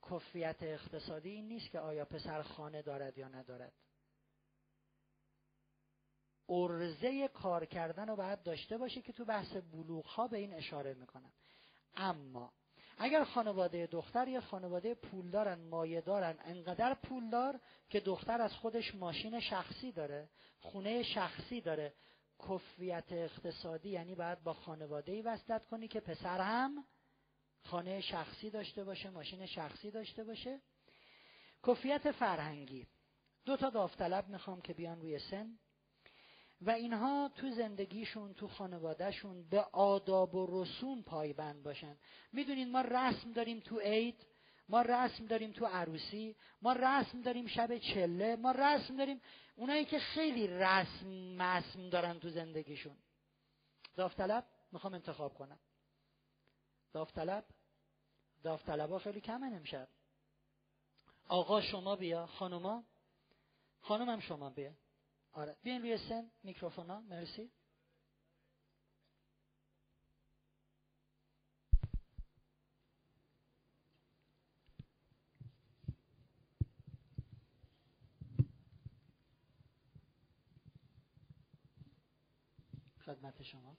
کفیت 0.10 0.58
اقتصادی 0.62 1.30
این 1.30 1.48
نیست 1.48 1.72
که 1.72 1.80
آیا 1.80 2.06
پسر 2.06 2.41
خانه 2.41 2.82
دارد 2.82 3.18
یا 3.18 3.28
ندارد. 3.28 3.74
ارزه 6.49 7.28
کار 7.28 7.65
کردن 7.65 8.07
رو 8.07 8.15
باید 8.15 8.44
داشته 8.44 8.78
باشه 8.78 9.02
که 9.02 9.14
تو 9.14 9.26
بحث 9.26 9.57
بلوغ 9.57 10.06
ها 10.06 10.28
به 10.28 10.38
این 10.38 10.53
اشاره 10.53 10.94
می‌کنن 10.94 11.32
اما 11.95 12.53
اگر 12.98 13.24
خانواده 13.24 13.88
دختر 13.88 14.28
یا 14.28 14.41
خانواده 14.41 14.95
پولدارن 14.95 15.61
مایه 15.61 16.02
دارن 16.02 16.36
انقدر 16.45 16.94
پولدار 16.94 17.60
که 17.90 17.99
دختر 17.99 18.41
از 18.41 18.53
خودش 18.53 18.95
ماشین 18.95 19.40
شخصی 19.40 19.91
داره 19.91 20.30
خونه 20.60 21.03
شخصی 21.03 21.61
داره 21.61 21.94
کفیت 22.49 23.11
اقتصادی 23.11 23.90
یعنی 23.90 24.15
باید 24.15 24.44
با 24.44 24.53
خانواده 24.53 25.11
ای 25.11 25.22
وصلت 25.22 25.65
کنی 25.65 25.88
که 25.88 25.99
پسر 25.99 26.41
هم 26.41 26.86
خانه 27.64 28.02
شخصی 28.02 28.49
داشته 28.49 28.84
باشه 28.84 29.10
ماشین 29.10 29.45
شخصی 29.45 29.91
داشته 29.91 30.24
باشه. 30.24 30.61
کفیت 31.68 32.11
فرهنگی. 32.11 32.88
دو 33.45 33.57
تا 33.57 33.70
داوطلب 33.70 34.30
می‌خوام 34.30 34.61
که 34.61 34.74
بیان 34.74 35.02
روی 35.02 35.20
سن. 35.20 35.60
و 36.65 36.69
اینها 36.69 37.31
تو 37.35 37.52
زندگیشون 37.52 38.34
تو 38.34 38.48
خانوادهشون 38.48 39.49
به 39.49 39.61
آداب 39.72 40.35
و 40.35 40.64
رسوم 40.64 41.02
پایبند 41.02 41.64
باشن. 41.64 41.98
می‌دونین 42.31 42.72
ما 42.72 42.81
رسم 42.81 43.31
داریم 43.34 43.60
تو 43.60 43.80
عید 43.80 44.26
ما 44.69 44.81
رسم 44.81 45.26
داریم 45.26 45.52
تو 45.52 45.65
عروسی 45.65 46.35
ما 46.61 46.73
رسم 46.73 47.22
داریم 47.22 47.48
شب 47.48 47.77
چله 47.77 48.35
ما 48.35 48.52
رسم 48.52 48.98
داریم 48.98 49.22
اونایی 49.56 49.85
که 49.85 49.99
خیلی 49.99 50.48
رسم 50.48 51.07
مسم 51.38 51.90
دارن 51.90 52.19
تو 52.19 52.30
زندگیشون. 52.30 52.98
داوطلب 53.95 54.45
می‌خوام 54.72 54.94
انتخاب 54.94 55.34
کنم. 55.34 55.60
داوطلب 56.94 57.45
داوطلب 58.44 58.90
ها 58.90 58.99
خیلی 58.99 59.22
کمه 59.22 59.49
نمیشه 59.49 59.88
آقا 61.27 61.61
شما 61.61 61.95
بیا 61.95 62.26
خانوما. 62.26 62.84
خانومم 63.81 64.19
شما 64.19 64.49
بیا. 64.49 64.72
آره. 65.34 65.56
بیاین 65.64 65.82
روی 65.82 65.98
سن. 66.10 66.32
میکروفون 66.44 66.86
مرسی. 67.10 67.52
خدمت 83.06 83.44
شما. 83.44 83.78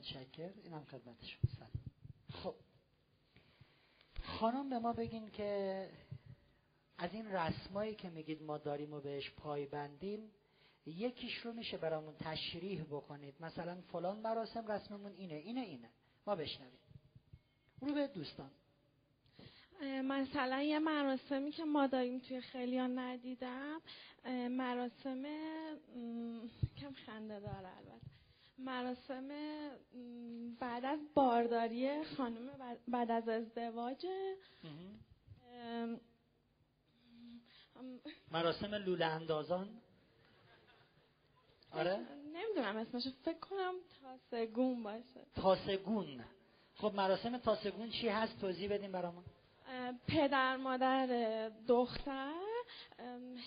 متشکر. 0.00 0.50
اینم 0.64 0.84
خدمت 0.84 1.24
شما 1.24 1.66
خب. 2.32 2.54
خانم 4.22 4.70
به 4.70 4.78
ما 4.78 4.92
بگین 4.92 5.30
که 5.30 5.88
از 6.98 7.14
این 7.14 7.26
رسمایی 7.26 7.94
که 7.94 8.10
میگید 8.10 8.42
ما 8.42 8.58
داریم 8.58 8.92
و 8.92 9.00
بهش 9.00 9.30
پایبندیم 9.30 10.30
یکیش 10.86 11.36
رو 11.38 11.52
میشه 11.52 11.76
برامون 11.76 12.14
تشریح 12.14 12.84
بکنید. 12.84 13.34
مثلا 13.40 13.80
فلان 13.80 14.20
مراسم 14.20 14.66
رسممون 14.66 15.12
اینه 15.12 15.34
اینه 15.34 15.60
اینه. 15.60 15.90
ما 16.26 16.36
بشنویم. 16.36 16.80
رو 17.80 17.94
به 17.94 18.06
دوستان. 18.06 18.50
مثلا 20.04 20.62
یه 20.62 20.78
مراسمی 20.78 21.52
که 21.52 21.64
ما 21.64 21.86
داریم 21.86 22.18
توی 22.18 22.40
خیلی 22.40 22.78
ندیدم 22.78 23.80
مراسم 24.50 25.22
کم 26.76 26.92
خنده 26.92 27.40
داره 27.40 27.76
البته. 27.76 28.19
مراسم 28.64 29.28
بعد 30.60 30.84
از 30.84 30.98
بارداری 31.14 32.04
خانم 32.04 32.50
بعد 32.88 33.10
از 33.10 33.28
ازدواج 33.28 34.06
مراسم 38.30 38.74
لوله 38.74 39.04
اندازان. 39.06 39.68
آره؟ 41.72 42.00
نمی‌دونم 42.34 42.76
اسمش 42.76 43.08
فکر 43.24 43.38
کنم 43.38 43.74
تاسگون 44.02 44.82
باشه. 44.82 45.26
تاسگون. 45.34 46.24
خب 46.74 46.92
مراسم 46.94 47.38
تاسگون 47.38 47.90
چی 47.90 48.08
هست؟ 48.08 48.40
توضیح 48.40 48.72
بدیم 48.72 48.92
برامون. 48.92 49.24
پدر 50.06 50.56
مادر 50.56 51.06
دختر. 51.48 52.49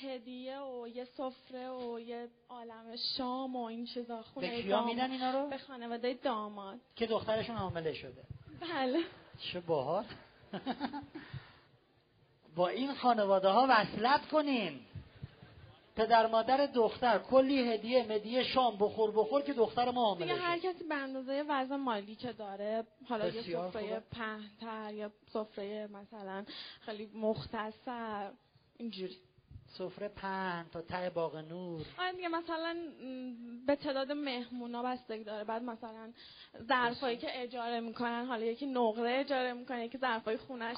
هدیه 0.02 0.60
و 0.60 0.88
یه 0.88 1.06
سفره 1.06 1.70
و 1.70 2.00
یه 2.00 2.28
عالم 2.50 2.96
شام 3.18 3.56
و 3.56 3.64
این 3.64 3.86
چیزا. 3.86 4.22
خونه 4.22 4.50
به 4.50 4.62
کیا 4.62 4.86
میدن 4.86 5.12
اینا 5.12 5.32
رو؟ 5.32 5.50
به 5.50 5.58
خانواده 5.58 6.14
داماد. 6.14 6.80
که 6.96 7.06
دخترشون 7.06 7.56
حامله 7.56 7.94
شده. 7.94 8.24
بله. 8.62 9.00
چه 9.40 9.60
باحال. 9.60 10.06
با 12.56 12.68
این 12.68 12.94
خانواده 12.94 13.50
ها 13.50 13.68
وصلت 13.70 14.28
کنین 14.28 14.80
پدر 15.96 16.28
مادر 16.28 16.66
دختر 16.66 17.20
کلی 17.20 17.74
هدیه 17.74 18.06
مدیه 18.10 18.44
شام 18.44 18.78
بخور 18.78 19.12
بخور 19.12 19.42
که 19.42 19.54
دختر 19.54 19.92
ما 19.92 20.06
حامله 20.06 20.26
دیگه 20.26 20.40
هر 20.40 20.60
کسی 20.60 20.84
به 20.84 20.96
اندازه 20.96 21.46
وضع 21.50 21.76
مالی 21.76 22.16
که 22.16 22.34
داره 22.34 22.84
حالا 23.10 23.30
یه 23.30 23.42
سفره. 23.42 24.04
پهنتر 24.12 24.94
یا 24.94 25.12
سفره 25.34 25.88
مثلا 25.88 26.46
خیلی 26.82 27.06
مختصر 27.06 28.32
اینجوری. 28.78 29.18
سفره 29.78 30.08
پهن 30.08 30.66
تا 30.72 30.82
ته 30.82 31.10
باغ 31.10 31.36
نور. 31.36 31.82
آره 32.00 32.12
دیگه 32.12 32.28
مثلا 32.28 32.76
به 33.68 33.76
تعداد 33.76 34.12
مهمونا 34.12 34.84
بستگی 34.84 35.24
داره. 35.24 35.44
بعد 35.44 35.64
مثلا 35.64 36.14
ظرفایی 36.68 37.18
که 37.18 37.42
اجاره 37.42 37.80
می‌کنن 37.80 38.26
حالا 38.26 38.46
یکی 38.46 38.66
نقره 38.66 39.20
اجاره 39.20 39.54
می‌کنه 39.54 39.86
یکی 39.86 39.98
ظرفای 39.98 40.38
خونه‌ش 40.38 40.78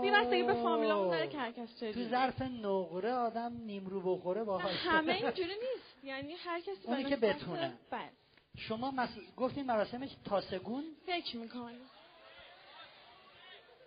دیگه 0.00 0.12
بستگی 0.16 0.42
به 0.42 0.54
فامیلامون 0.54 1.10
داره 1.10 1.28
که 1.28 1.38
هر 1.38 1.52
کس 1.52 1.74
تو 1.74 1.92
چجوری 1.92 2.08
ظرف 2.08 2.42
نقره 2.42 3.12
آدم 3.12 3.52
نیمرو 3.52 4.16
بخوره 4.16 4.44
باحال 4.44 4.72
همه 4.72 5.12
اینجوری 5.12 5.54
نیست. 5.54 6.04
یعنی 6.04 6.34
هر 6.34 6.60
کسی 6.60 6.86
به 6.86 6.88
اونی 6.88 7.04
که 7.04 7.16
بتونه. 7.16 7.72
بله. 7.90 8.10
شما 8.56 8.90
مس... 8.90 9.08
گفتین 9.36 9.66
مراسمش 9.66 10.10
تاسگون؟ 10.24 10.84
فکر 11.06 11.36
می‌کنی 11.36 11.78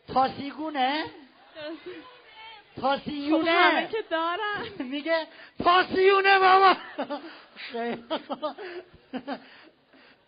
تاسیگونه؟ 0.08 1.06
تاسیونه 2.82 3.86
خب 3.86 3.92
که 3.92 3.98
دارن. 4.12 4.70
میگه 4.92 5.28
پاسیونه 5.60 6.40
بابا. 6.40 6.76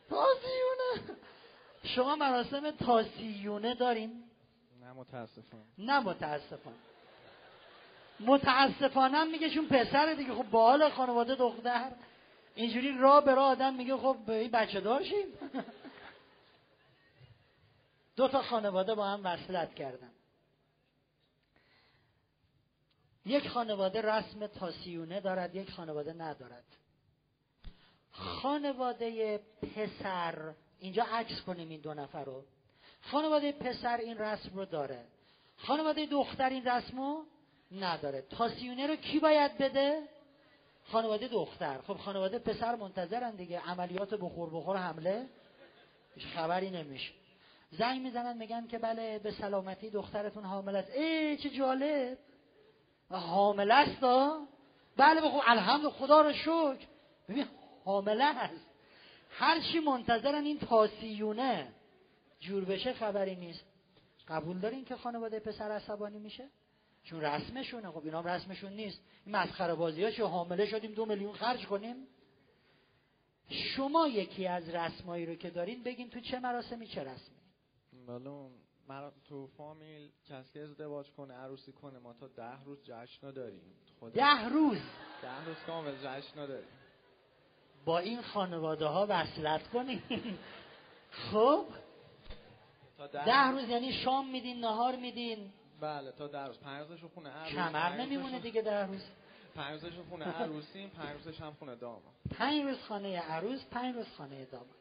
تاسیونه 0.09 1.17
شما 1.83 2.15
مراسم 2.15 2.71
تاسیونه 2.71 3.75
دارین؟ 3.75 4.23
نه 4.81 4.93
متاسفم 4.93 5.57
نه 5.77 5.99
متاسفانه. 5.99 6.75
متاسفانه 8.19 9.17
هم 9.17 9.31
میگه 9.31 9.49
چون 9.49 9.67
پسر 9.67 10.13
دیگه. 10.13 10.33
خب 10.33 10.43
باحال 10.43 10.89
خانواده 10.89 11.35
دختر. 11.35 11.91
اینجوری 12.55 12.97
راه 12.97 13.25
به 13.25 13.33
راه 13.35 13.51
آدم 13.51 13.73
میگه 13.73 13.97
خب 13.97 14.17
به 14.27 14.33
این 14.33 14.51
بچه 14.51 14.81
دار 14.81 15.03
شیم 15.03 15.25
دو 18.17 18.27
تا 18.27 18.41
خانواده 18.41 18.95
با 18.95 19.05
هم 19.05 19.21
وصلت 19.23 19.75
کردن. 19.75 20.11
یک 23.25 23.47
خانواده 23.47 24.01
رسم 24.01 24.47
تاسیونه 24.47 25.19
دارد 25.19 25.55
یک 25.55 25.71
خانواده 25.71 26.13
ندارد. 26.13 26.63
خانواده 28.11 29.39
پسر 29.61 30.53
اینجا 30.79 31.03
عکس 31.03 31.41
کنیم 31.41 31.69
این 31.69 31.81
دو 31.81 31.93
نفر 31.93 32.23
رو. 32.23 32.43
خانواده 33.01 33.51
پسر 33.51 33.97
این 33.97 34.17
رسم 34.17 34.49
رو 34.53 34.65
داره. 34.65 35.05
خانواده 35.57 36.05
دختر 36.05 36.49
این 36.49 36.65
رسم 36.65 36.97
رو 36.97 37.25
نداره. 37.71 38.21
تاسیونه 38.21 38.87
رو 38.87 38.95
کی 38.95 39.19
باید 39.19 39.57
بده؟ 39.57 40.01
خانواده 40.83 41.27
دختر. 41.27 41.81
خب 41.81 41.93
خانواده 41.93 42.39
پسر 42.39 42.75
منتظرن 42.75 43.35
دیگه. 43.35 43.59
عملیات 43.59 44.13
بخور 44.13 44.49
بخور 44.49 44.77
حمله 44.77 45.25
خبری 46.35 46.69
نمیشه. 46.69 47.13
زنگ 47.71 48.01
می‌زنن 48.01 48.37
میگن 48.37 48.67
که 48.67 48.77
بله 48.77 49.19
به 49.19 49.31
سلامتی 49.31 49.89
دخترتون 49.89 50.43
حامل 50.43 50.75
است. 50.75 50.91
ای 50.91 51.37
چه 51.37 51.49
جالب! 51.49 52.17
حامله 53.09 53.73
است؟ 53.73 54.01
بله 54.97 55.21
بخو 55.21 55.41
الحمد 55.45 55.89
خدا 55.89 56.21
رو 56.21 56.33
شکر. 56.33 56.87
ببین 57.29 57.45
حامله 57.85 58.23
است. 58.23 58.65
هر 59.29 59.61
چی 59.61 59.79
منتظرن 59.79 60.45
این 60.45 60.59
تاسیونه 60.59 61.73
جور 62.39 62.65
بشه 62.65 62.93
خبری 62.93 63.35
نیست. 63.35 63.65
قبول 64.27 64.59
دارین 64.59 64.85
که 64.85 64.95
خانواده 64.95 65.39
پسر 65.39 65.71
عصبانی 65.71 66.19
میشه؟ 66.19 66.49
چون 67.03 67.21
رسمشونه. 67.21 67.91
خب 67.91 68.05
اینا 68.05 68.21
رسمشون 68.21 68.73
نیست. 68.73 68.99
این 69.25 69.35
مسخره 69.35 69.73
بازی 69.73 70.03
ها 70.03 70.11
چه 70.11 70.25
حامله 70.25 70.65
شدیم 70.65 70.91
دو 70.91 71.05
میلیون 71.05 71.33
خرج 71.33 71.65
کنیم؟ 71.65 71.95
شما 73.49 74.07
یکی 74.07 74.47
از 74.47 74.69
رسمایی 74.69 75.25
رو 75.25 75.35
که 75.35 75.49
دارین 75.49 75.83
بگین 75.83 76.09
تو 76.09 76.19
چه 76.19 76.39
مراسمی 76.39 76.87
چه 76.87 77.03
رسمی؟ 77.03 77.35
معلوم 78.07 78.51
مرا 78.89 79.13
تو 79.29 79.47
فامیل 79.47 80.09
کسی 80.29 80.53
که 80.53 80.61
ازدواج 80.61 81.11
کنه 81.11 81.33
عروسی 81.33 81.71
کنه 81.71 81.99
ما 81.99 82.13
تا 82.13 82.27
ده 82.27 82.63
روز 82.63 82.83
جشن 82.83 83.31
داریم. 83.31 83.61
خود 83.99 84.13
ده 84.13 84.49
روز؟ 84.49 84.77
ده 85.21 85.45
روز 85.45 85.55
کامل 85.67 85.95
جشن 85.95 86.45
داریم. 86.45 86.67
با 87.85 87.99
این 87.99 88.21
خانواده 88.21 88.85
ها 88.85 89.05
وصلت 89.09 89.67
کنین 89.67 90.01
خب؟ 91.31 91.65
تا 92.97 93.07
ده, 93.07 93.25
ده 93.25 93.47
روز. 93.51 93.69
یعنی 93.69 93.93
شام 93.93 94.29
میدین 94.31 94.59
نهار 94.59 94.95
میدین؟ 94.95 95.51
بله 95.81 96.11
تا 96.11 96.27
ده 96.27 96.45
روز. 96.45 96.59
پنج 96.59 96.87
روزش 96.89 97.03
خونه 97.03 97.29
عروس 97.29 97.53
کمر 97.53 97.95
نمیمونه 97.97 98.39
دیگه 98.39 98.61
ده 98.61 98.85
روز. 98.87 99.01
پنج 99.55 99.83
روزش 99.83 99.95
خونه 100.09 100.25
عروسیم 100.25 100.89
پنج 100.89 101.09
روزش 101.09 101.41
هم 101.41 101.53
خونه 101.53 101.75
داماد 101.75 102.01
پنج 102.37 102.63
روز 102.63 102.77
خانه 102.81 103.19
عروس 103.19 103.65
پنج 103.65 103.95
روز 103.95 104.07
خانه 104.17 104.45
داماد 104.45 104.75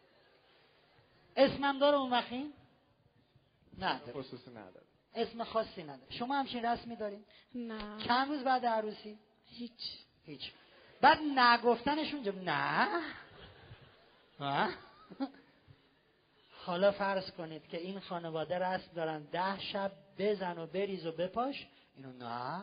اسمم 1.36 1.78
داره 1.78 1.96
اون 1.96 2.10
وقتی؟ 2.10 2.52
نه 3.78 4.00
خصوصی 4.12 4.50
نداره. 4.50 4.86
اسم 5.14 5.44
خاصی 5.44 5.82
نداره. 5.82 6.10
شما 6.10 6.34
همچین 6.34 6.64
رسمی 6.64 6.96
دارین؟ 6.96 7.24
نه. 7.54 8.04
چند 8.06 8.28
روز 8.28 8.44
بعد 8.44 8.66
عروسی؟ 8.66 9.18
هیچ. 9.46 9.80
هیچ. 10.24 10.52
بعد 11.00 11.18
نگفتنشون 11.36 12.22
جب 12.22 12.42
نه. 12.42 12.88
ها؟ 14.38 14.68
حالا 16.64 16.92
فرض 16.92 17.30
کنید 17.30 17.68
که 17.68 17.76
این 17.76 18.00
خانواده 18.00 18.58
رسم 18.58 18.92
دارن 18.94 19.22
ده 19.22 19.60
شب 19.60 19.92
بزن 20.18 20.58
و 20.58 20.66
بریز 20.66 21.06
و 21.06 21.12
بپاش. 21.12 21.66
اینو 21.96 22.12
نه. 22.12 22.62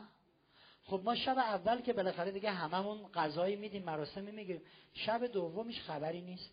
خب 0.86 1.02
ما 1.04 1.16
شب 1.16 1.38
اول 1.38 1.82
که 1.82 1.94
بالاخره 1.94 2.32
دیگه 2.32 2.52
هممون 2.52 3.08
غذایی 3.08 3.56
میدیم 3.56 3.84
مراسمی 3.84 4.32
می‌گیریم. 4.32 4.62
شب 4.94 5.28
دومیش 5.28 5.82
خبری 5.82 6.22
نیست. 6.22 6.50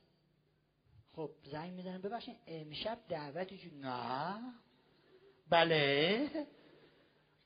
خب 1.19 1.31
زنگ 1.45 1.73
می‌زنه 1.73 1.99
ببخشید 1.99 2.37
امشب 2.47 2.99
دعوتی 3.09 3.59
جو 3.59 3.71
نه. 3.71 4.55
بله. 5.49 6.47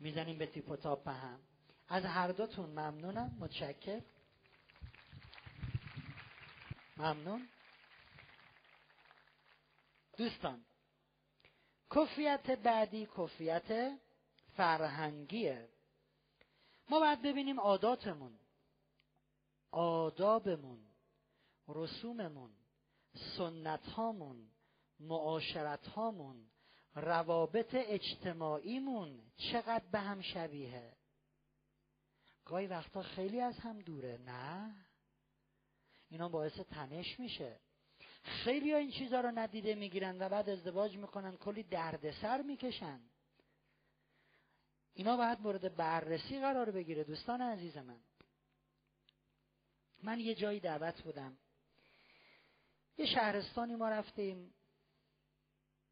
می‌زنیم 0.00 0.38
به 0.38 0.46
تیپ 0.46 0.70
و 0.70 0.76
تاپ 0.76 1.08
هم. 1.08 1.40
از 1.88 2.04
هر 2.04 2.28
دوتون 2.32 2.70
ممنونم. 2.70 3.36
متشکر 3.40 4.02
ممنون. 6.96 7.48
دوستان 10.16 10.64
کفیت 11.90 12.50
بعدی 12.50 13.08
کفیت 13.16 13.98
فرهنگیه. 14.56 15.68
ما 16.88 17.00
باید 17.00 17.22
ببینیم 17.22 17.60
عاداتمون 17.60 18.38
آدابمون 19.70 20.80
رسوممون. 21.68 22.61
سنت 23.14 23.86
هامون 23.86 24.50
معاشرت 25.00 25.86
هامون 25.86 26.50
روابط 26.94 27.70
اجتماعیمون 27.72 29.20
چقدر 29.36 29.84
به 29.92 30.00
هم 30.00 30.20
شبیه؟ 30.20 30.96
گاهی 32.44 32.66
وقتا 32.66 33.02
خیلی 33.02 33.40
از 33.40 33.58
هم 33.58 33.78
دوره 33.78 34.18
نه؟ 34.18 34.74
اینا 36.10 36.28
باعث 36.28 36.60
تنش 36.60 37.20
میشه. 37.20 37.60
خیلی 38.22 38.72
ها 38.72 38.78
این 38.78 38.90
چیزها 38.90 39.20
رو 39.20 39.30
ندیده 39.30 39.74
می‌گیرن 39.74 40.22
و 40.22 40.28
بعد 40.28 40.48
ازدواج 40.48 40.96
می‌کنن 40.96 41.36
کلی 41.36 41.62
دردسر 41.62 42.42
می‌کشن. 42.42 43.00
اینا 44.94 45.16
باید 45.16 45.40
مورد 45.40 45.76
بررسی 45.76 46.40
قرار 46.40 46.70
بگیره. 46.70 47.04
دوستان 47.04 47.42
عزیز 47.42 47.76
من 47.76 48.00
من 50.02 50.20
یه 50.20 50.34
جایی 50.34 50.60
دعوت 50.60 51.02
بودم. 51.02 51.38
یه 53.02 53.08
شهرستانی 53.08 53.76
ما 53.76 53.88
رفتیم. 53.88 54.54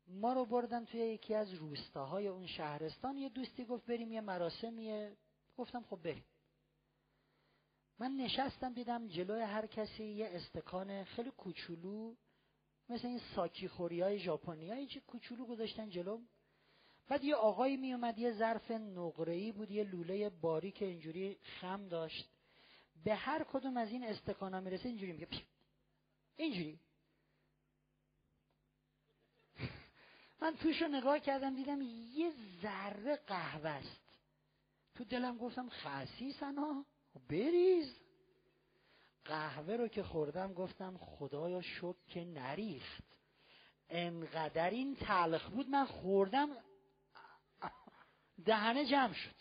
ما 0.06 0.32
رو 0.32 0.44
بردن 0.44 0.84
توی 0.84 1.00
یکی 1.00 1.34
از 1.34 1.54
روستاهای 1.54 2.28
اون 2.28 2.46
شهرستان. 2.46 3.18
یه 3.18 3.28
دوستی 3.28 3.64
گفت 3.64 3.86
بریم 3.86 4.12
یه 4.12 4.20
مراسمیه. 4.20 5.16
گفتم 5.56 5.82
خب 5.90 5.96
بریم. 6.02 6.24
من 7.98 8.10
نشستم 8.16 8.72
دیدم 8.72 9.08
جلوی 9.08 9.42
هر 9.42 9.66
کسی 9.66 10.04
یه 10.04 10.30
استکان 10.32 11.04
خیلی 11.04 11.30
کوچولو 11.30 12.14
مثل 12.88 13.06
این 13.06 13.20
ساکی 13.34 13.68
خوری 13.68 14.00
های 14.00 14.18
ژاپنی 14.18 14.70
های 14.70 14.88
کوچولو 15.06 15.46
گذاشتن 15.46 15.90
جلو. 15.90 16.20
بعد 17.08 17.24
یه 17.24 17.34
آقایی 17.34 17.76
می 17.76 17.92
اومد 17.92 18.18
یه 18.18 18.32
ظرف 18.32 18.70
نقره‌ای 18.70 19.52
بود 19.52 19.70
یه 19.70 19.84
لوله 19.84 20.30
باری 20.30 20.70
که 20.70 20.84
اینجوری 20.84 21.36
خم 21.42 21.88
داشت. 21.88 22.28
به 23.04 23.14
هر 23.14 23.44
کدوم 23.44 23.76
از 23.76 23.88
این 23.88 24.04
استکانا 24.04 24.60
می‌رسه 24.60 24.88
اینجوری 24.88 25.12
میگه 25.12 25.28
اینجوری. 26.36 26.78
من 30.40 30.56
توش 30.56 30.82
رو 30.82 30.88
نگاه 30.88 31.18
کردم 31.18 31.56
دیدم 31.56 31.82
یه 32.14 32.32
ذره 32.62 33.16
قهوه 33.16 33.70
است. 33.70 34.00
تو 34.94 35.04
دلم 35.04 35.38
گفتم 35.38 35.68
خسیس 35.68 36.42
انا 36.42 36.84
بریز. 37.28 38.00
قهوه 39.24 39.76
رو 39.76 39.88
که 39.88 40.02
خوردم 40.02 40.52
گفتم 40.52 40.96
خدایا 40.96 41.62
شک 41.62 42.06
که 42.06 42.24
نریخت. 42.24 43.04
انقدر 43.88 44.70
این 44.70 44.96
تلخ 44.96 45.48
بود 45.48 45.68
من 45.68 45.84
خوردم 45.84 46.48
دهنه 48.44 48.86
جمع 48.86 49.12
شد. 49.12 49.34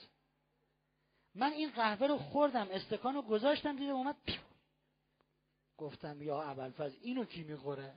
من 1.36 1.52
این 1.52 1.72
قهوه 1.72 2.08
رو 2.08 2.18
خوردم 2.18 2.68
استکان 2.72 3.14
رو 3.14 3.22
گذاشتم 3.22 3.76
دیدم 3.76 3.94
اومد 3.94 4.16
پیو. 4.26 4.42
گفتم 5.78 6.22
یا 6.22 6.42
اول 6.42 6.72
فاز 6.72 6.96
اینو 7.02 7.26
کی 7.26 7.44
می‌خوره؟ 7.44 7.94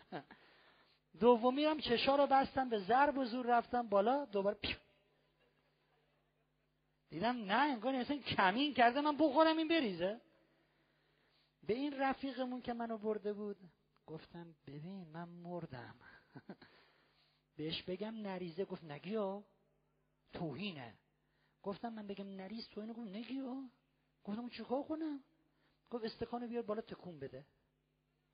دومی 1.20 1.64
هم 1.64 1.80
چشا 1.80 2.16
رو 2.16 2.26
بستم 2.26 2.68
به 2.68 2.78
ضرب 2.78 3.18
و 3.18 3.24
زور 3.24 3.46
رفتم 3.46 3.88
بالا 3.88 4.24
دوباره 4.24 4.56
پیو. 4.62 4.76
دیدم 7.10 7.36
نه 7.36 7.54
انگار 7.54 7.94
اصلا 7.94 8.16
کمین 8.18 8.74
کرده 8.74 9.00
من 9.00 9.16
بخورم 9.16 9.56
این 9.56 9.68
بریزه. 9.68 10.20
به 11.62 11.74
این 11.74 12.00
رفیقمون 12.00 12.60
که 12.62 12.72
منو 12.72 12.98
برده 12.98 13.32
بود 13.32 13.56
گفتم 14.06 14.54
ببین 14.66 15.08
من 15.08 15.28
مردم. 15.28 15.94
بهش 17.56 17.82
بگم 17.82 18.14
نریزه 18.14 18.64
گفت 18.64 18.84
نگیا 18.84 19.44
توهینه. 20.32 20.94
گفتم 21.62 21.92
من 21.92 22.06
بگم 22.06 22.28
نریز 22.28 22.68
توهینه 22.68 22.92
گفت 22.92 23.08
نگیا 23.08 23.62
گفتم 24.24 24.48
چیکار 24.48 24.82
کنم؟ 24.82 25.20
گفت 25.90 26.04
استکانو 26.04 26.48
بیار 26.48 26.62
بالا 26.62 26.80
تکون 26.80 27.18
بده. 27.18 27.44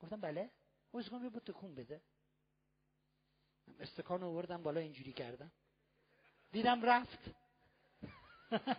گفتم 0.00 0.20
بله. 0.20 0.50
گفت 0.92 0.94
استکانو 0.94 1.20
بیار 1.20 1.30
بالا 1.30 1.44
تکون 1.44 1.74
بده. 1.74 2.00
استکان 3.80 4.22
آوردم 4.22 4.62
بالا 4.62 4.80
اینجوری 4.80 5.12
کردم. 5.12 5.52
دیدم 6.52 6.82
رفت. 6.82 7.18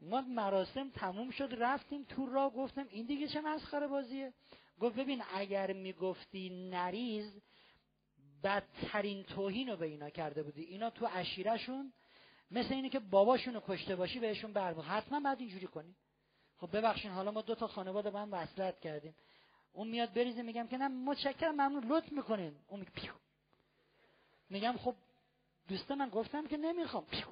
ما 0.00 0.20
مراسم 0.20 0.90
تموم 0.90 1.30
شد 1.30 1.54
رفتیم 1.58 2.04
تو 2.04 2.26
را 2.26 2.50
گفتم 2.50 2.86
این 2.90 3.06
دیگه 3.06 3.28
چه 3.28 3.40
مسخره 3.40 3.86
بازیه؟ 3.86 4.32
گفت 4.80 4.96
ببین 4.96 5.22
اگر 5.34 5.72
می‌گفتی 5.72 6.68
نریز 6.70 7.40
بدترین 8.42 9.22
توهین 9.22 9.68
رو 9.68 9.76
به 9.76 9.86
اینا 9.86 10.10
کرده 10.10 10.42
بودی. 10.42 10.62
اینا 10.62 10.90
تو 10.90 11.08
اشیرشون 11.12 11.92
مثل 12.50 12.74
اینه 12.74 12.88
که 12.88 12.98
باباشون 12.98 13.54
رو 13.54 13.62
کشته 13.66 13.96
باشی 13.96 14.20
بهشون 14.20 14.52
بر 14.52 14.74
حتما 14.74 15.20
بعد 15.20 15.40
اینجوری 15.40 15.66
کنی. 15.66 15.96
خب 16.56 16.76
ببخشین 16.76 17.10
حالا 17.10 17.30
ما 17.30 17.42
دو 17.42 17.54
تا 17.54 17.66
خانواده 17.66 18.10
با 18.10 18.20
هم 18.20 18.32
وصلت 18.32 18.80
کردیم. 18.80 19.14
اون 19.78 19.88
میاد 19.88 20.12
بریزه 20.12 20.42
میگم 20.42 20.66
که 20.66 20.76
نه 20.78 20.88
متشکرم 20.88 21.54
ممنون 21.54 21.84
لطف 21.84 22.12
می‌کنین. 22.12 22.56
اون 22.68 22.80
میگه 22.80 22.92
پیو. 22.92 23.12
میگم 24.50 24.76
خب 24.76 24.94
دوست 25.68 25.90
من 25.90 26.08
گفتم 26.08 26.46
که 26.46 26.56
نمی‌خوام. 26.56 27.04
پیو. 27.04 27.26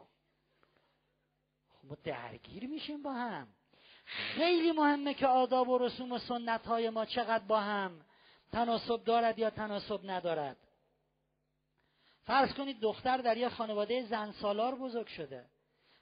خب 1.69 1.89
ما 1.89 1.97
درگیر 2.05 2.67
میشیم 2.67 3.03
با 3.03 3.13
هم. 3.13 3.49
خیلی 4.05 4.73
مهمه 4.73 5.15
که 5.15 5.27
آداب 5.27 5.69
و 5.69 5.79
رسوم 5.79 6.13
و 6.13 6.19
سنت 6.19 6.67
های 6.67 6.91
ما 6.91 7.05
چقدر 7.05 7.45
با 7.45 7.61
هم 7.61 8.01
تناسب 8.53 9.05
دارد 9.05 9.39
یا 9.39 9.51
تناسب 9.51 10.11
ندارد. 10.11 10.57
فرض 12.25 12.55
کنید 12.55 12.81
دختر 12.81 13.17
در 13.17 13.37
یه 13.37 13.49
خانواده 13.49 14.07
زن 14.07 14.33
سالار 14.33 14.75
بزرگ 14.75 15.07
شده. 15.07 15.45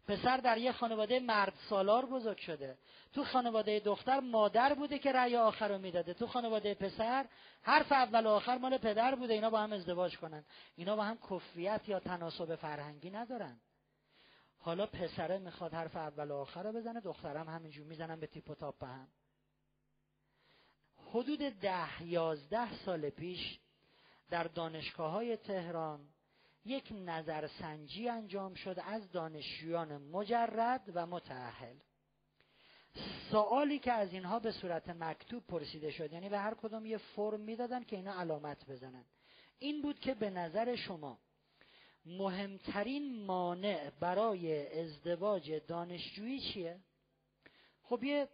پسر 0.07 0.37
در 0.37 0.59
یه 0.59 0.73
خانواده 0.73 1.21
مرد 1.21 1.53
سالار 1.69 2.07
بزرگ 2.07 2.39
شده. 2.39 2.79
تو 3.13 3.25
خانواده 3.25 3.81
دختر 3.81 4.21
مادر 4.21 4.75
بوده 4.75 4.99
که 4.99 5.13
رأی 5.13 5.37
آخر 5.37 5.69
رو 5.69 5.79
می‌داده. 5.79 6.15
تو 6.15 6.27
خانواده 6.27 6.75
پسر 6.75 7.27
حرف 7.63 7.93
اول 7.93 8.27
و 8.27 8.29
آخر 8.29 8.59
مال 8.59 8.79
پدر 8.79 9.15
بوده. 9.15 9.35
اینا 9.35 9.51
با 9.51 9.61
هم 9.61 9.73
ازدواج 9.73 10.19
کنن. 10.19 10.45
اینا 10.77 10.97
با 10.97 11.05
هم 11.05 11.19
کفریت 11.31 11.89
یا 11.89 12.01
تناسب 12.01 12.55
فرهنگی 12.55 13.11
ندارن. 13.11 13.61
حالا 14.59 14.87
پسره 14.87 15.39
می‌خواد 15.39 15.75
حرف 15.75 15.97
اول 15.97 16.31
و 16.31 16.35
آخر 16.35 16.63
رو 16.63 16.73
بزنه 16.73 17.01
دخترم 17.01 17.49
همینجور 17.49 17.87
می‌زنن 17.87 18.21
به 18.21 18.27
تیپ 18.27 18.51
و 18.51 18.55
تاپ 18.55 18.79
به 18.79 18.87
هم. 18.87 19.09
حدود 21.11 21.39
ده 21.39 22.03
یازده 22.03 22.75
سال 22.85 23.11
پیش 23.11 23.59
در 24.31 24.45
دانشگاه 24.45 25.13
های 25.13 25.37
تهران 25.37 26.09
یک 26.65 26.93
نظرسنجی 26.93 28.09
انجام 28.09 28.55
شد 28.55 28.81
از 28.85 29.11
دانشجویان 29.11 29.99
مجرد 29.99 30.91
و 30.95 31.07
متعهل 31.07 31.77
سوالی 33.31 33.79
که 33.79 33.93
از 33.93 34.13
اینها 34.13 34.39
به 34.39 34.53
صورت 34.53 34.89
مکتوب 34.89 35.47
پرسیده 35.47 35.91
شد 35.91 36.13
یعنی 36.13 36.29
به 36.29 36.39
هر 36.39 36.55
کدوم 36.55 36.87
یه 36.87 36.99
فرم 36.99 37.41
می‌دادن 37.41 37.83
که 37.85 37.97
اینا 37.97 38.21
علامت 38.21 38.67
بزنن. 38.67 39.05
این 39.59 39.83
بود 39.83 40.01
که 40.01 40.15
به 40.15 40.31
نظر 40.31 40.77
شما 40.77 41.19
مهمترین 42.07 43.25
مانع 43.25 43.91
برای 43.91 44.81
ازدواج 44.81 45.53
دانشجویی 45.53 46.41
چیه؟ 46.41 46.81
خب 47.83 48.05
یه 48.05 48.29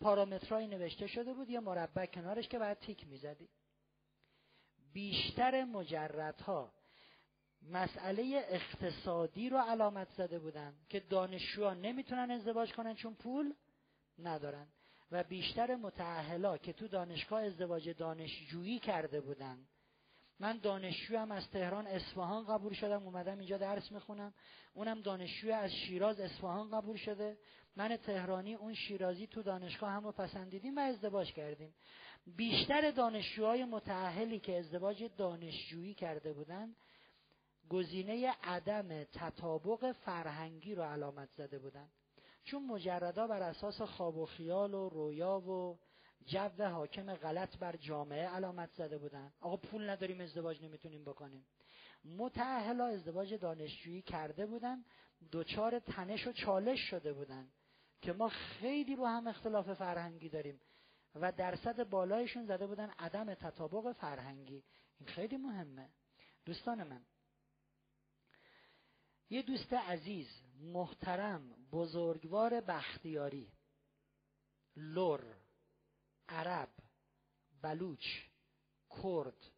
پارامترهایی 0.00 0.66
نوشته 0.66 1.06
شده 1.06 1.34
بود 1.34 1.50
یه 1.50 1.60
مربع 1.60 2.06
کنارش 2.06 2.48
که 2.48 2.58
بعد 2.58 2.78
تیک 2.78 3.06
می‌زدی. 3.06 3.48
بیشتر 4.92 5.64
مجردها 5.64 6.72
مسئله 7.62 8.46
اقتصادی 8.48 9.48
رو 9.48 9.58
علامت 9.58 10.08
زده 10.10 10.38
بودن 10.38 10.74
که 10.88 11.00
دانشجوها 11.00 11.74
نمی‌تونن 11.74 12.30
ازدواج 12.30 12.72
کنن 12.72 12.94
چون 12.94 13.14
پول 13.14 13.54
ندارن. 14.18 14.66
و 15.10 15.24
بیشتر 15.24 15.76
متعهلا 15.76 16.58
که 16.58 16.72
تو 16.72 16.88
دانشگاه 16.88 17.42
ازدواج 17.42 17.88
دانشجویی 17.88 18.78
کرده 18.78 19.20
بودن. 19.20 19.58
من 20.40 20.58
دانشجو 20.58 21.18
هم 21.18 21.32
از 21.32 21.50
تهران 21.50 21.86
اصفهان 21.86 22.44
قبول 22.44 22.72
شدم 22.72 23.02
اومدم 23.02 23.38
اینجا 23.38 23.58
درس 23.58 23.92
می‌خونم. 23.92 24.34
اونم 24.74 25.00
دانشجو 25.00 25.52
از 25.52 25.70
شیراز 25.70 26.20
اصفهان 26.20 26.70
قبول 26.70 26.96
شده. 26.96 27.38
من 27.76 27.96
تهرانی 27.96 28.54
اون 28.54 28.74
شیرازی 28.74 29.26
تو 29.26 29.42
دانشگاه 29.42 29.90
هم 29.90 30.04
رو 30.04 30.12
پسندیدیم 30.12 30.76
و 30.76 30.80
ازدواج 30.80 31.32
کردیم. 31.32 31.74
بیشتر 32.36 32.90
دانشجوهای 32.90 33.64
متعهلی 33.64 34.40
که 34.40 34.58
ازدواج 34.58 35.04
دانشجویی 35.16 35.94
کرده 35.94 36.32
بودن 36.32 36.74
گزینه 37.70 38.30
عدم 38.42 39.04
تطابق 39.04 39.92
فرهنگی 39.92 40.74
رو 40.74 40.82
علامت 40.82 41.28
زده 41.30 41.58
بودن. 41.58 41.88
چون 42.44 42.66
مجردا 42.66 43.26
بر 43.26 43.42
اساس 43.42 43.82
خواب 43.82 44.16
و 44.16 44.26
خیال 44.26 44.74
و 44.74 44.88
رویا 44.88 45.40
و 45.40 45.78
جو 46.26 46.64
حاکم 46.64 47.14
غلط 47.14 47.58
بر 47.58 47.76
جامعه 47.76 48.28
علامت 48.28 48.70
زده 48.72 48.98
بودن. 48.98 49.32
آقا 49.40 49.56
پول 49.56 49.90
نداریم 49.90 50.20
ازدواج 50.20 50.62
نمی‌تونیم 50.62 51.04
بکنیم. 51.04 51.46
متعهلا 52.04 52.86
ازدواج 52.86 53.34
دانشجویی 53.34 54.02
کرده 54.02 54.46
بودن 54.46 54.84
دوچار 55.30 55.78
تنش 55.78 56.26
و 56.26 56.32
چالش 56.32 56.80
شده 56.90 57.12
بودن 57.12 57.48
که 58.02 58.12
ما 58.12 58.28
خیلی 58.28 58.96
با 58.96 59.08
هم 59.08 59.26
اختلاف 59.26 59.72
فرهنگی 59.72 60.28
داریم 60.28 60.60
و 61.14 61.32
درصد 61.32 61.88
بالایشون 61.88 62.46
زده 62.46 62.66
بودن 62.66 62.90
عدم 62.98 63.34
تطابق 63.34 63.92
فرهنگی. 63.92 64.64
این 64.98 65.08
خیلی 65.08 65.36
مهمه. 65.36 65.88
دوستان 66.44 66.82
من 66.82 67.00
یه 69.30 69.42
دوست 69.42 69.72
عزیز 69.72 70.28
محترم 70.60 71.66
بزرگوار 71.72 72.60
بختیاری. 72.60 73.52
لور 74.76 75.36
عرب 76.28 76.68
بلوچ 77.62 78.06
کرد 79.02 79.50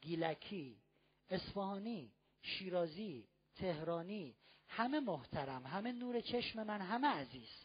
گیلکی 0.00 0.82
اصفهانی 1.28 2.12
شیرازی 2.42 3.28
تهرانی 3.54 4.36
همه 4.68 5.00
محترم 5.00 5.66
همه 5.66 5.92
نور 5.92 6.20
چشم 6.20 6.62
من 6.62 6.80
همه 6.80 7.08
عزیز. 7.08 7.64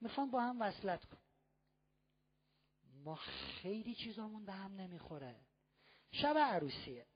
می‌خوام 0.00 0.30
با 0.30 0.40
هم 0.40 0.60
وصلت 0.60 1.04
کن 1.04 1.18
ما 3.04 3.14
خیلی 3.14 3.94
چیزامون 3.94 4.44
به 4.44 4.52
هم 4.52 4.72
نمی‌خوره. 4.74 5.40
شب 6.12 6.38
عروسیه. 6.38 7.06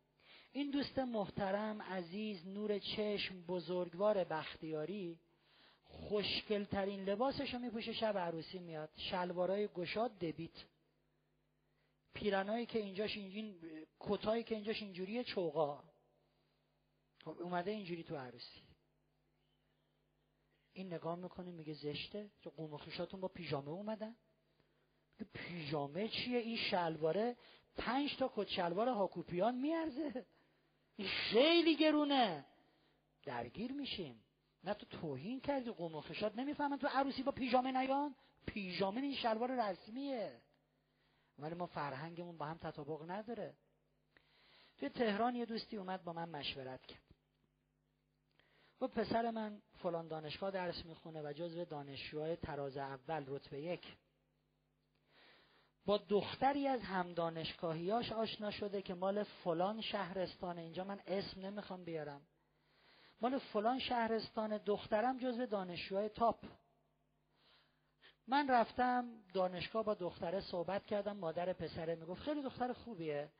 این 0.52 0.70
دوست 0.70 0.98
محترم 0.98 1.82
عزیز 1.82 2.46
نور 2.46 2.78
چشم 2.78 3.40
بزرگوار 3.40 4.24
بختیاری 4.24 5.18
خوشگلترین 5.84 7.04
لباسش 7.04 7.54
رو 7.54 7.60
میپوشه 7.60 7.92
شب 7.92 8.18
عروسی 8.18 8.58
میاد. 8.58 8.90
شلوارای 8.96 9.68
گشاد 9.68 10.18
دبیت. 10.18 10.64
پیرنایی 12.14 12.66
که 12.66 12.78
اینجاش 12.78 13.16
اینجین 13.16 13.60
کتایی 14.00 14.44
که 14.44 14.54
اینجاش 14.54 14.82
اینجوریه 14.82 15.24
چوقا 15.24 15.82
خب 17.24 17.40
اومده 17.40 17.70
اینجوری 17.70 18.02
تو 18.02 18.16
عروسی. 18.16 18.62
این 20.72 20.92
نگاه 20.92 21.16
می‌کنه 21.16 21.50
میگه 21.50 21.74
زشته. 21.74 22.30
چه 22.40 22.50
قوم 22.50 22.78
با 23.20 23.28
پیژامه 23.28 23.68
اومدن. 23.68 24.16
پیژامه 25.32 26.08
چیه؟ 26.08 26.38
این 26.38 26.56
شلواره 26.56 27.36
پنج 27.76 28.16
تا 28.16 28.32
کت 28.36 28.48
شلوار 28.48 28.88
هاکوپیان 28.88 29.54
میارزه. 29.54 30.26
این 30.96 31.08
خیلی 31.08 31.76
گرونه. 31.76 32.44
درگیر 33.24 33.72
میشیم. 33.72 34.22
نه 34.64 34.74
تو 34.74 34.86
توهین 34.86 35.40
کردی 35.40 35.70
قوم 35.70 35.94
و 35.94 36.00
خشاد 36.00 36.40
نمی‌فهمن. 36.40 36.78
تو 36.78 36.86
عروسی 36.86 37.22
با 37.22 37.32
پیژامه 37.32 37.72
نیان. 37.72 38.14
پیژامه 38.46 39.00
این 39.00 39.14
شلوار 39.14 39.70
رسمیه. 39.70 40.40
ولی 41.38 41.54
ما 41.54 41.66
فرهنگمون 41.66 42.38
با 42.38 42.46
هم 42.46 42.58
تطابق 42.58 43.10
نداره. 43.10 43.54
توی 44.78 44.88
تهران 44.88 45.34
یه 45.34 45.44
دوستی 45.44 45.76
اومد 45.76 46.04
با 46.04 46.12
من 46.12 46.28
مشورت 46.28 46.86
کرد. 46.86 47.02
و 48.80 48.88
پسر 48.88 49.30
من 49.30 49.62
فلان 49.82 50.08
دانشگاه 50.08 50.50
درس 50.50 50.84
می‌خونه 50.84 51.22
و 51.22 51.32
جزو 51.32 51.64
دانشجوهای 51.64 52.36
تراز 52.36 52.76
اول 52.76 53.24
رتبه 53.28 53.60
یک. 53.60 53.96
با 55.84 55.98
دختری 56.08 56.68
از 56.68 56.80
هم 56.80 57.12
دانشگاهیاش 57.12 58.12
آشنا 58.12 58.50
شده 58.50 58.82
که 58.82 58.94
مال 58.94 59.22
فلان 59.22 59.80
شهرستان 59.80 60.58
اینجا. 60.58 60.84
من 60.84 61.00
اسم 61.06 61.40
نمی‌خوام 61.40 61.84
بیارم. 61.84 62.22
مال 63.20 63.38
فلان 63.38 63.78
شهرستان 63.78 64.58
دخترم 64.58 65.18
جزو 65.18 65.46
دانشجوهای 65.46 66.08
تاپ. 66.08 66.44
من 68.26 68.50
رفتم 68.50 69.22
دانشگاه 69.34 69.84
با 69.84 69.94
دختره 69.94 70.40
صحبت 70.40 70.86
کردم. 70.86 71.16
مادر 71.16 71.52
پسره 71.52 71.94
می‌گفت 71.94 72.22
خیلی 72.22 72.42
دختر 72.42 72.72
خوبیه. 72.72 73.32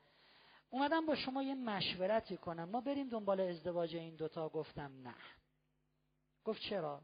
اومدم 0.69 1.05
با 1.05 1.15
شما 1.15 1.43
یه 1.43 1.55
مشورتی 1.55 2.37
کنم. 2.37 2.69
ما 2.69 2.81
بریم 2.81 3.09
دنبال 3.09 3.41
ازدواج 3.41 3.95
این 3.95 4.15
دوتا. 4.15 4.49
گفتم 4.49 4.91
نه. 5.03 5.15
گفت 6.43 6.61
چرا؟ 6.61 7.01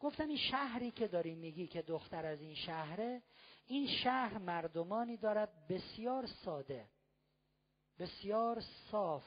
گفتم 0.00 0.28
این 0.28 0.36
شهری 0.36 0.90
که 0.90 1.08
داری 1.08 1.34
میگی 1.34 1.66
که 1.66 1.82
دختر 1.82 2.26
از 2.26 2.40
این 2.40 2.54
شهره 2.54 3.22
این 3.68 3.86
شهر 3.86 4.38
مردمانی 4.38 5.16
دارد 5.16 5.66
بسیار 5.68 6.26
ساده 6.26 6.88
بسیار 7.98 8.62
صاف 8.90 9.24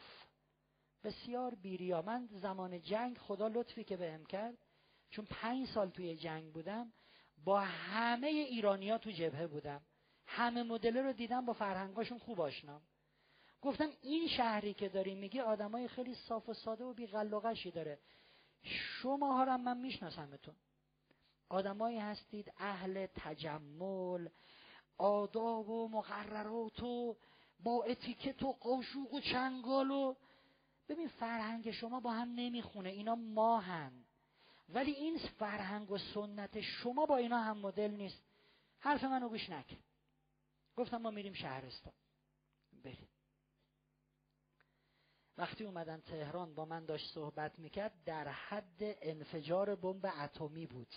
بسیار 1.04 1.56
بیریا 1.56 2.02
من 2.02 2.30
زمان 2.32 2.82
جنگ 2.82 3.18
خدا 3.18 3.48
لطفی 3.48 3.84
که 3.84 3.98
بهم 3.98 4.26
کرد 4.26 4.58
چون 5.10 5.26
پنج 5.26 5.68
سال 5.68 5.90
توی 5.90 6.16
جنگ 6.16 6.54
بودم 6.54 6.94
با 7.44 7.60
همه 7.60 8.28
ایرانیا 8.28 8.98
تو 8.98 9.12
جبهه 9.12 9.48
بودم. 9.48 9.82
همه 10.26 10.64
مدل 10.64 10.98
رو 10.98 11.14
دیدم 11.14 11.46
با 11.46 11.54
فرهنگاشون 11.54 12.18
خوب 12.18 12.42
آشنام. 12.42 12.82
گفتم 13.62 13.90
این 14.02 14.28
شهری 14.28 14.74
که 14.74 14.90
داری 14.90 15.16
میگی 15.16 15.40
آدمای 15.40 15.88
خیلی 15.88 16.16
صاف 16.16 16.50
و 16.50 16.54
ساده 16.54 16.84
و 16.84 16.94
بیغلقشی 16.94 17.72
داره. 17.72 18.00
شما 18.64 19.46
هم 19.46 19.62
من 19.62 19.78
میشناسمتون. 19.78 20.56
آدمایی 21.52 22.00
هستید 22.00 22.54
اهل 22.58 23.08
تجمل 23.16 24.30
آداب 24.98 25.70
و 25.70 25.88
مقررات 25.88 26.84
و 26.84 27.18
با 27.60 27.84
اتیکت 27.84 28.44
و 28.44 28.52
قاشوق 28.52 29.14
و 29.14 29.20
چنگال 29.20 29.92
و 29.92 30.16
ببین 30.90 31.08
فرهنگ 31.08 31.72
شما 31.72 32.00
با 32.00 32.12
هم 32.12 32.30
نمی‌خونه 32.36 32.90
اینا 32.90 33.16
ماهن. 33.16 33.92
ولی 34.70 34.92
این 34.92 35.18
فرهنگ 35.18 35.92
و 35.92 35.98
سنت 35.98 36.62
شما 36.62 37.06
با 37.06 37.18
اینا 37.18 37.38
هم 37.38 37.58
مدل 37.58 37.92
نیست. 37.92 38.22
حرف 38.80 39.04
منو 39.04 39.30
گوش 39.30 39.50
نکن 39.50 39.78
گفتم 40.76 40.98
ما 40.98 41.12
میریم 41.12 41.34
شهرستان. 41.34 41.94
بریم. 42.84 43.10
وقتی 45.38 45.64
اومدن 45.64 46.02
تهران 46.02 46.56
با 46.56 46.66
من 46.66 46.86
داشت 46.86 47.14
صحبت 47.14 47.60
می‌کرد 47.60 48.04
در 48.06 48.28
حد 48.28 48.82
انفجار 48.82 49.76
بمب 49.76 50.06
اتمی 50.06 50.66
بود. 50.66 50.96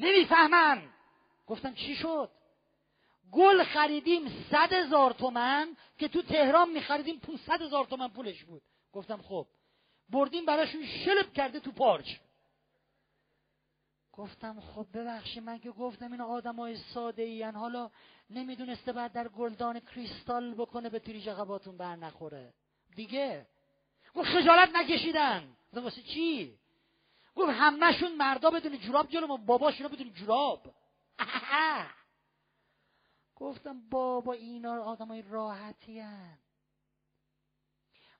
نمی‌فهمم 0.00 0.82
گفتم 1.46 1.74
چی 1.74 1.96
شد؟ 1.96 2.30
گل 3.32 3.64
خریدیم 3.64 4.44
صد 4.50 4.72
هزار 4.72 5.12
تومن 5.12 5.76
که 5.98 6.08
تو 6.08 6.22
تهران 6.22 6.70
میخریدیم 6.70 7.20
صد 7.46 7.62
هزار 7.62 7.84
تومن 7.84 8.08
پولش 8.08 8.44
بود. 8.44 8.62
گفتم 8.92 9.22
خب. 9.22 9.46
بردیم 10.08 10.46
براشون 10.46 10.86
شلب 10.86 11.32
کرده 11.32 11.60
تو 11.60 11.72
پارچ. 11.72 12.06
گفتم 14.12 14.60
خب 14.60 14.86
ببخشید 14.94 15.42
من 15.42 15.58
که 15.58 15.70
گفتم 15.70 16.12
این 16.12 16.20
آدم 16.20 16.56
های 16.56 16.76
ساده 16.76 17.22
ای 17.22 17.42
حالا 17.42 17.90
نمی‌دونسته 18.30 18.92
بعد 18.92 19.12
در 19.12 19.28
گلدان 19.28 19.80
کریستال 19.80 20.54
بکنه 20.54 20.88
به 20.88 20.98
تریج 20.98 21.28
قباتون 21.28 21.76
بر 21.76 21.96
نخوره. 21.96 22.54
دیگه. 22.96 23.46
گفت 24.14 24.28
خجالت 24.28 24.70
نکشیدن. 24.74 25.56
واسه 25.72 26.02
چی؟ 26.02 26.58
گفت 27.40 27.50
همهشون 27.50 28.16
مردا 28.16 28.50
بدون 28.50 28.78
جوراب 28.78 29.08
جلو 29.08 29.36
باباشون 29.36 29.88
بدون 29.88 30.12
جوراب. 30.12 30.74
گفتم 33.36 33.88
بابا 33.90 34.32
اینا 34.32 34.82
آدمای 34.82 35.22
راحتی 35.22 36.00
هن. 36.00 36.38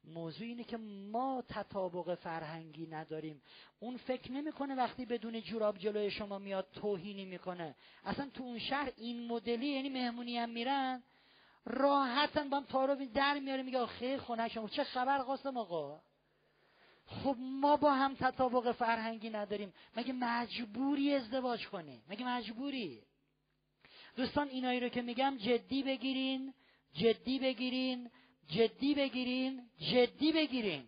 موضوع 0.05 0.47
اینه 0.47 0.65
که 0.65 0.77
ما 1.13 1.45
تطابق 1.49 2.15
فرهنگی 2.15 2.87
نداریم. 2.87 3.43
اون 3.81 3.97
فکر 3.97 4.33
نمی‌کنه 4.33 4.75
وقتی 4.75 5.07
بدون 5.07 5.41
جوراب 5.41 5.79
جلوی 5.79 6.11
شما 6.11 6.39
میاد 6.39 6.69
توهینی 6.75 7.25
می‌کنه. 7.25 7.75
اصلا 8.05 8.31
تو 8.35 8.43
اون 8.43 8.59
شهر 8.59 8.93
این 8.97 9.27
مدلی 9.27 9.67
یعنی 9.67 9.89
مهمونی 9.89 10.39
هم 10.39 10.51
میرن 10.51 11.03
راحتن 11.65 12.51
با 12.51 12.57
هم 12.57 12.65
تارو 12.65 13.07
در 13.15 13.39
میاره 13.39 13.63
میگه 13.63 13.87
خیلی 13.87 14.19
خونه 14.19 14.49
شما 14.49 14.69
چه 14.69 14.85
خبر 14.85 15.19
قاسم 15.19 15.57
آقا؟ 15.57 16.03
خب 17.11 17.37
ما 17.39 17.77
با 17.77 17.95
هم 17.95 18.15
تطابق 18.15 18.73
فرهنگی 18.73 19.31
نداریم. 19.31 19.73
مگه 19.97 20.13
مجبوری 20.13 21.15
ازدواج 21.15 21.69
کنی؟ 21.69 22.03
مگه 22.09 22.27
مجبوری؟ 22.27 23.03
دوستان 24.17 24.49
اینایی 24.49 24.81
رو 24.81 24.89
که 24.89 25.03
میگم 25.03 25.37
جدی 25.37 25.83
بگیرین 25.83 26.55
جدی 26.93 27.39
بگیرین 27.39 28.11
جدی 28.49 28.95
بگیرین 28.95 29.71
جدی 29.79 30.33
بگیرین. 30.33 30.87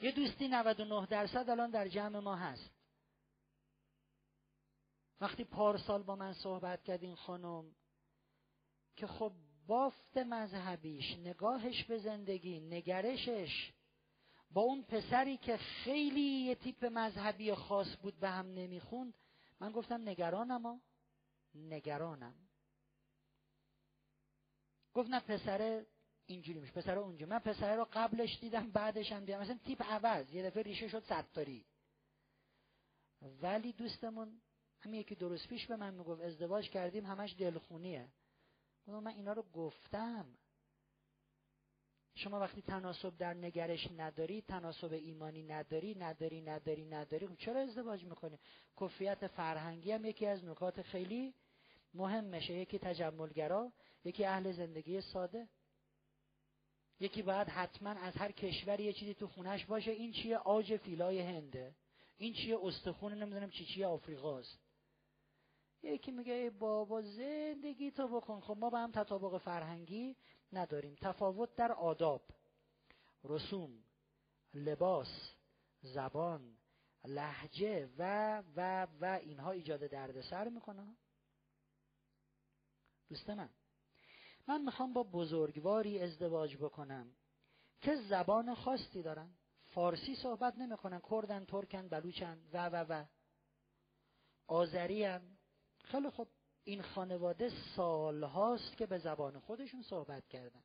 یه 0.00 0.12
دوستی 0.12 0.48
99 0.48 1.06
درصد 1.06 1.50
الان 1.50 1.70
در 1.70 1.88
جمع 1.88 2.18
ما 2.18 2.36
هست. 2.36 2.70
وقتی 5.20 5.44
پارسال 5.44 6.02
با 6.02 6.16
من 6.16 6.32
صحبت 6.32 6.82
کرد 6.82 7.02
این 7.02 7.14
خانم 7.14 7.64
که 8.96 9.06
خب 9.06 9.32
بافت 9.66 10.16
مذهبیش 10.16 11.16
نگاهش 11.16 11.84
به 11.84 11.98
زندگی 11.98 12.60
نگرشش. 12.60 13.72
با 14.50 14.62
اون 14.62 14.82
پسری 14.82 15.36
که 15.36 15.56
خیلی 15.56 16.20
یه 16.20 16.54
تیپ 16.54 16.84
مذهبی 16.84 17.54
خاص 17.54 17.96
بود 18.02 18.20
به 18.20 18.28
هم 18.28 18.46
نمی‌خوند 18.46 19.14
من 19.60 19.72
گفتم 19.72 20.08
نگرانم 20.08 20.62
ها 20.62 20.80
نگرانم. 21.54 22.34
گفت 24.94 25.10
نه 25.10 25.20
پسر 25.20 25.84
اینجوری 26.26 26.58
میشه 26.58 26.72
پسر 26.72 26.98
اونجوری. 26.98 27.30
من 27.30 27.38
پسر 27.38 27.76
رو 27.76 27.88
قبلش 27.92 28.38
دیدم 28.40 28.70
بعدش 28.70 29.12
هم 29.12 29.24
دیدم. 29.24 29.40
مثلا 29.40 29.58
تیپ 29.64 29.82
عوض 29.82 30.34
یه 30.34 30.42
دفعه 30.42 30.62
ریشه 30.62 30.88
شد 30.88 31.02
ستاری 31.04 31.66
ولی 33.42 33.72
دوستمون 33.72 34.40
همین 34.80 35.00
یکی 35.00 35.14
درست 35.14 35.48
پیش 35.48 35.66
به 35.66 35.76
من 35.76 35.94
می‌گفت 35.94 36.22
ازدواج 36.22 36.70
کردیم 36.70 37.06
همش 37.06 37.34
دلخونیه. 37.38 38.08
من 38.86 39.06
اینا 39.06 39.32
رو 39.32 39.42
گفتم. 39.42 40.26
شما 42.18 42.40
وقتی 42.40 42.62
تناسب 42.62 43.16
در 43.16 43.34
نگرش 43.34 43.88
نداری 43.96 44.42
تناسب 44.42 44.92
ایمانی 44.92 45.42
نداری 45.42 45.94
نداری 45.94 46.40
نداری 46.40 46.84
نداری 46.84 47.26
خب 47.26 47.36
چرا 47.36 47.60
ازدواج 47.60 48.04
می‌کنی؟ 48.04 48.38
کفیت 48.80 49.26
فرهنگی 49.26 49.92
هم 49.92 50.04
یکی 50.04 50.26
از 50.26 50.44
نکات 50.44 50.82
خیلی 50.82 51.34
مهمشه. 51.94 52.54
یکی 52.54 52.78
تجملگرا 52.78 53.72
یکی 54.04 54.24
اهل 54.24 54.52
زندگی 54.52 55.00
ساده. 55.00 55.48
یکی 57.00 57.22
باید 57.22 57.48
حتما 57.48 57.90
از 57.90 58.16
هر 58.16 58.32
کشوری 58.32 58.84
یه 58.84 58.92
چیزی 58.92 59.14
تو 59.14 59.26
خونش 59.26 59.64
باشه. 59.64 59.90
این 59.90 60.12
چیه؟ 60.12 60.36
آج 60.36 60.76
فیلای 60.76 61.20
هنده. 61.20 61.74
این 62.16 62.32
چیه؟ 62.32 62.58
استخون 62.62 63.14
نمی‌دونم 63.14 63.50
چی 63.50 63.64
چیه؟ 63.64 63.86
آفریقاست. 63.86 64.58
یکی 65.82 66.10
میگه 66.10 66.32
ای 66.32 66.50
بابا 66.50 67.02
زندگی 67.02 67.90
تو 67.90 68.08
بکن. 68.08 68.40
خب 68.40 68.56
ما 68.58 68.70
با 68.70 68.78
هم 68.78 68.92
تطابق 68.92 69.38
فرهنگی 69.38 70.16
نداریم. 70.52 70.94
تفاوت 71.00 71.54
در 71.54 71.72
آداب. 71.72 72.22
رسوم 73.24 73.84
لباس 74.54 75.32
زبان 75.82 76.58
لحجه 77.04 77.88
و 77.98 78.42
و 78.56 78.86
و 79.00 79.04
اینها 79.04 79.50
ایجاد 79.50 79.86
دردسر 79.86 80.48
می‌کنه. 80.48 80.96
دوست 83.08 83.30
من 83.30 83.50
من 84.48 84.62
می‌خوام 84.62 84.92
با 84.92 85.02
بزرگواری 85.02 86.02
ازدواج 86.02 86.56
بکنم 86.56 87.12
که 87.80 87.96
زبان 87.96 88.54
خاصی 88.54 89.02
دارن. 89.02 89.30
فارسی 89.64 90.16
صحبت 90.16 90.58
نمی‌کنن. 90.58 91.00
کردن 91.10 91.44
ترکن 91.44 91.88
بلوچن 91.88 92.38
و 92.52 92.68
و 92.68 92.76
و. 92.88 93.04
آذری 94.46 95.18
خیلی 95.84 96.10
خب 96.10 96.28
این 96.68 96.82
خانواده 96.82 97.52
سال 97.76 98.24
هاست 98.24 98.76
که 98.76 98.86
به 98.86 98.98
زبان 98.98 99.38
خودشون 99.38 99.82
صحبت 99.82 100.28
کردن. 100.28 100.62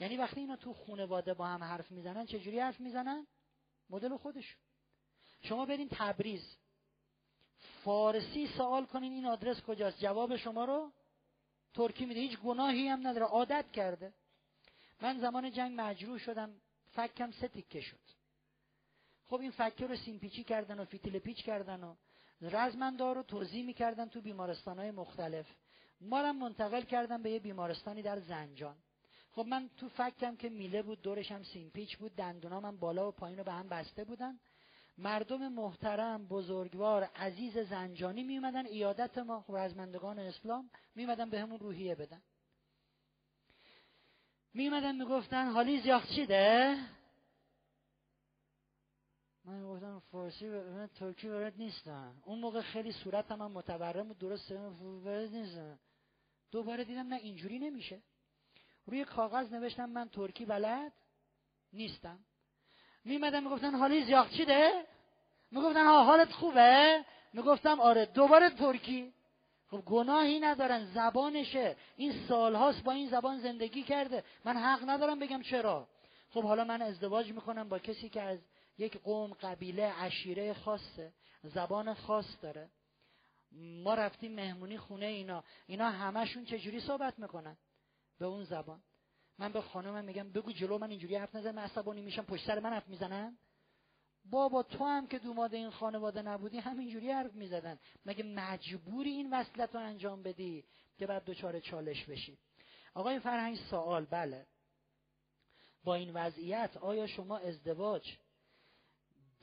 یعنی 0.00 0.16
وقتی 0.16 0.40
اینا 0.40 0.56
تو 0.56 0.74
خانواده 0.74 1.34
با 1.34 1.46
هم 1.46 1.64
حرف 1.64 1.90
می‌زنن 1.90 2.26
چجوری 2.26 2.60
حرف 2.60 2.80
می‌زنن؟ 2.80 3.26
مدل 3.90 4.16
خودشون. 4.16 4.60
شما 5.42 5.66
برین 5.66 5.88
تبریز. 5.90 6.56
فارسی 7.84 8.46
سوال 8.46 8.86
کنین 8.86 9.12
این 9.12 9.26
آدرس 9.26 9.60
کجاست. 9.60 9.98
جواب 9.98 10.36
شما 10.36 10.64
رو 10.64 10.92
ترکی 11.74 12.06
میده. 12.06 12.20
هیچ 12.20 12.38
گناهی 12.38 12.88
هم 12.88 13.06
نداره. 13.06 13.26
عادت 13.26 13.72
کرده. 13.72 14.14
من 15.00 15.18
زمان 15.18 15.52
جنگ 15.52 15.80
مجروح 15.80 16.18
شدم. 16.18 16.60
فکم 16.92 17.30
سه 17.30 17.48
تیکه 17.48 17.80
شد. 17.80 18.00
خب 19.26 19.40
این 19.40 19.50
فکه 19.50 19.86
رو 19.86 19.96
سیمپیچی 19.96 20.44
کردن 20.44 20.80
و 20.80 20.84
فیتیل 20.84 21.18
پیچ 21.18 21.44
کردن 21.44 21.84
و 21.84 21.94
رزمندار 22.40 23.16
رو 23.16 23.22
توضیح 23.22 23.64
می‌کردن 23.64 24.08
تو 24.08 24.20
بیمارستان 24.20 24.78
های 24.78 24.90
مختلف. 24.90 25.46
ما 26.00 26.32
منتقل 26.32 26.82
کردن 26.82 27.22
به 27.22 27.30
یه 27.30 27.38
بیمارستانی 27.38 28.02
در 28.02 28.20
زنجان. 28.20 28.76
خب 29.30 29.46
من 29.46 29.70
تو 29.76 29.88
فکتم 29.88 30.36
که 30.36 30.48
میله 30.48 30.82
بود 30.82 31.02
دورش 31.02 31.32
هم 31.32 31.42
سیمپیچ 31.42 31.96
بود 31.96 32.16
دندونام 32.16 32.64
هم 32.64 32.76
بالا 32.76 33.08
و 33.08 33.12
پایین 33.12 33.38
رو 33.38 33.44
به 33.44 33.52
هم 33.52 33.68
بسته 33.68 34.04
بودن. 34.04 34.38
مردم 34.98 35.48
محترم 35.48 36.26
بزرگوار 36.26 37.04
عزیز 37.04 37.58
زنجانی 37.58 38.22
میومدن 38.22 38.66
ایادت 38.66 39.18
ما 39.18 39.40
خب 39.40 39.56
رزمندگان 39.56 40.18
اسلام 40.18 40.70
میومدن 40.94 41.30
به 41.30 41.40
همون 41.40 41.58
روحیه 41.58 41.94
بدن. 41.94 42.22
میومدن 44.54 44.96
می‌گفتن 44.96 45.50
حالی 45.50 45.80
زیاخت 45.80 46.08
چیده 46.10 46.76
من 49.46 49.64
گفتم 49.64 50.02
فارسی 50.12 50.48
من 50.48 50.86
ترکی 50.86 51.28
برد 51.28 51.54
نیستم. 51.58 52.14
اون 52.24 52.38
موقع 52.38 52.60
خیلی 52.60 52.92
صورت 52.92 53.32
هم, 53.32 53.52
متورم 53.52 54.08
بود 54.08 54.18
درست 54.18 54.52
برد 54.52 55.34
نیستم. 55.34 55.78
دوباره 56.50 56.84
دیدم 56.84 57.06
نه 57.06 57.16
اینجوری 57.16 57.58
نمیشه. 57.58 58.02
روی 58.86 59.04
کاغذ 59.04 59.52
نوشتم 59.52 59.90
من 59.90 60.08
ترکی 60.08 60.44
بلد 60.44 60.92
نیستم. 61.72 62.18
میمدن 63.04 63.44
می‌گفتن 63.44 63.74
حالی 63.74 64.04
زیاق 64.04 64.30
چیده؟ 64.30 64.86
می‌گفتن 65.50 65.86
ها 65.86 66.04
حالت 66.04 66.32
خوبه؟ 66.32 67.04
می‌گفتم 67.32 67.80
آره 67.80 68.06
دوباره 68.06 68.50
ترکی. 68.50 69.12
خب 69.70 69.82
گناهی 69.86 70.40
ندارن 70.40 70.84
زبانشه. 70.84 71.76
این 71.96 72.12
سالهاست 72.28 72.82
با 72.82 72.92
این 72.92 73.08
زبان 73.08 73.38
زندگی 73.38 73.82
کرده. 73.82 74.24
من 74.44 74.56
حق 74.56 74.90
ندارم 74.90 75.18
بگم 75.18 75.42
چرا. 75.42 75.88
خب 76.30 76.42
حالا 76.42 76.64
من 76.64 76.82
ازدواج 76.82 77.32
می‌کنم 77.32 77.68
با 77.68 77.78
کسی 77.78 78.08
که 78.08 78.22
از 78.22 78.38
یک 78.78 78.96
قوم 79.02 79.32
قبیله 79.32 79.92
عشیره 79.92 80.54
خاصه 80.54 81.12
زبان 81.42 81.94
خاص 81.94 82.26
داره. 82.42 82.70
ما 83.52 83.94
رفتیم 83.94 84.34
مهمونی 84.34 84.78
خونه 84.78 85.06
اینا. 85.06 85.44
اینا 85.66 85.90
همشون 85.90 86.44
چجوری 86.44 86.80
صحبت 86.80 87.18
می‌کنن؟ 87.18 87.56
به 88.18 88.26
اون 88.26 88.44
زبان. 88.44 88.82
من 89.38 89.52
به 89.52 89.60
خانمم 89.60 90.04
میگم 90.04 90.32
بگو 90.32 90.52
جلو 90.52 90.78
من 90.78 90.90
اینجوری 90.90 91.16
حرف 91.16 91.34
نزن 91.34 91.58
عصبانی 91.58 92.00
میشم 92.00 92.22
پشت 92.22 92.46
سر 92.46 92.60
من 92.60 92.70
حرف 92.70 92.88
می‌زنن؟ 92.88 93.38
بابا 94.30 94.62
تو 94.62 94.84
هم 94.84 95.06
که 95.06 95.18
دوماد 95.18 95.54
این 95.54 95.70
خانواده 95.70 96.22
نبودی 96.22 96.58
همینجوری 96.58 97.10
حرف 97.10 97.34
می‌زدن. 97.34 97.78
مگه 98.06 98.24
مجبوری 98.24 99.10
این 99.10 99.30
وصلت 99.34 99.74
رو 99.74 99.80
انجام 99.80 100.22
بدی 100.22 100.64
که 100.98 101.06
بعد 101.06 101.24
دچار 101.24 101.60
چالش 101.60 102.04
بشی؟ 102.04 102.38
آقای 102.94 103.20
فرهنگ 103.20 103.56
سوال 103.56 104.04
بله. 104.04 104.46
با 105.84 105.94
این 105.94 106.10
وضعیت 106.14 106.76
آیا 106.76 107.06
شما 107.06 107.38
ازدواج 107.38 108.16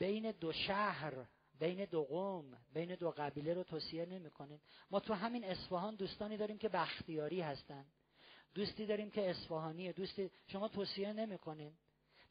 بین 0.04 0.32
دو 0.32 0.52
شهر 0.52 1.14
بین 1.60 1.86
دو 1.86 2.04
قوم 2.04 2.58
بین 2.74 2.96
دو 2.96 3.12
قبیله 3.12 3.54
رو 3.54 3.64
توصیه 3.64 4.06
نمی‌کنین. 4.06 4.60
ما 4.92 5.00
تو 5.00 5.14
همین 5.14 5.44
اصفهان 5.44 5.96
دوستانی 5.96 6.38
داریم 6.38 6.58
که 6.58 6.70
بختیاری 6.70 7.42
هستن. 7.42 7.86
دوستی 8.54 8.86
داریم 8.86 9.10
که 9.10 9.30
اصفهانیه. 9.30 9.94
دوستی 9.94 10.32
شما 10.48 10.68
توصیه 10.68 11.14
نمی‌کنین. 11.14 11.74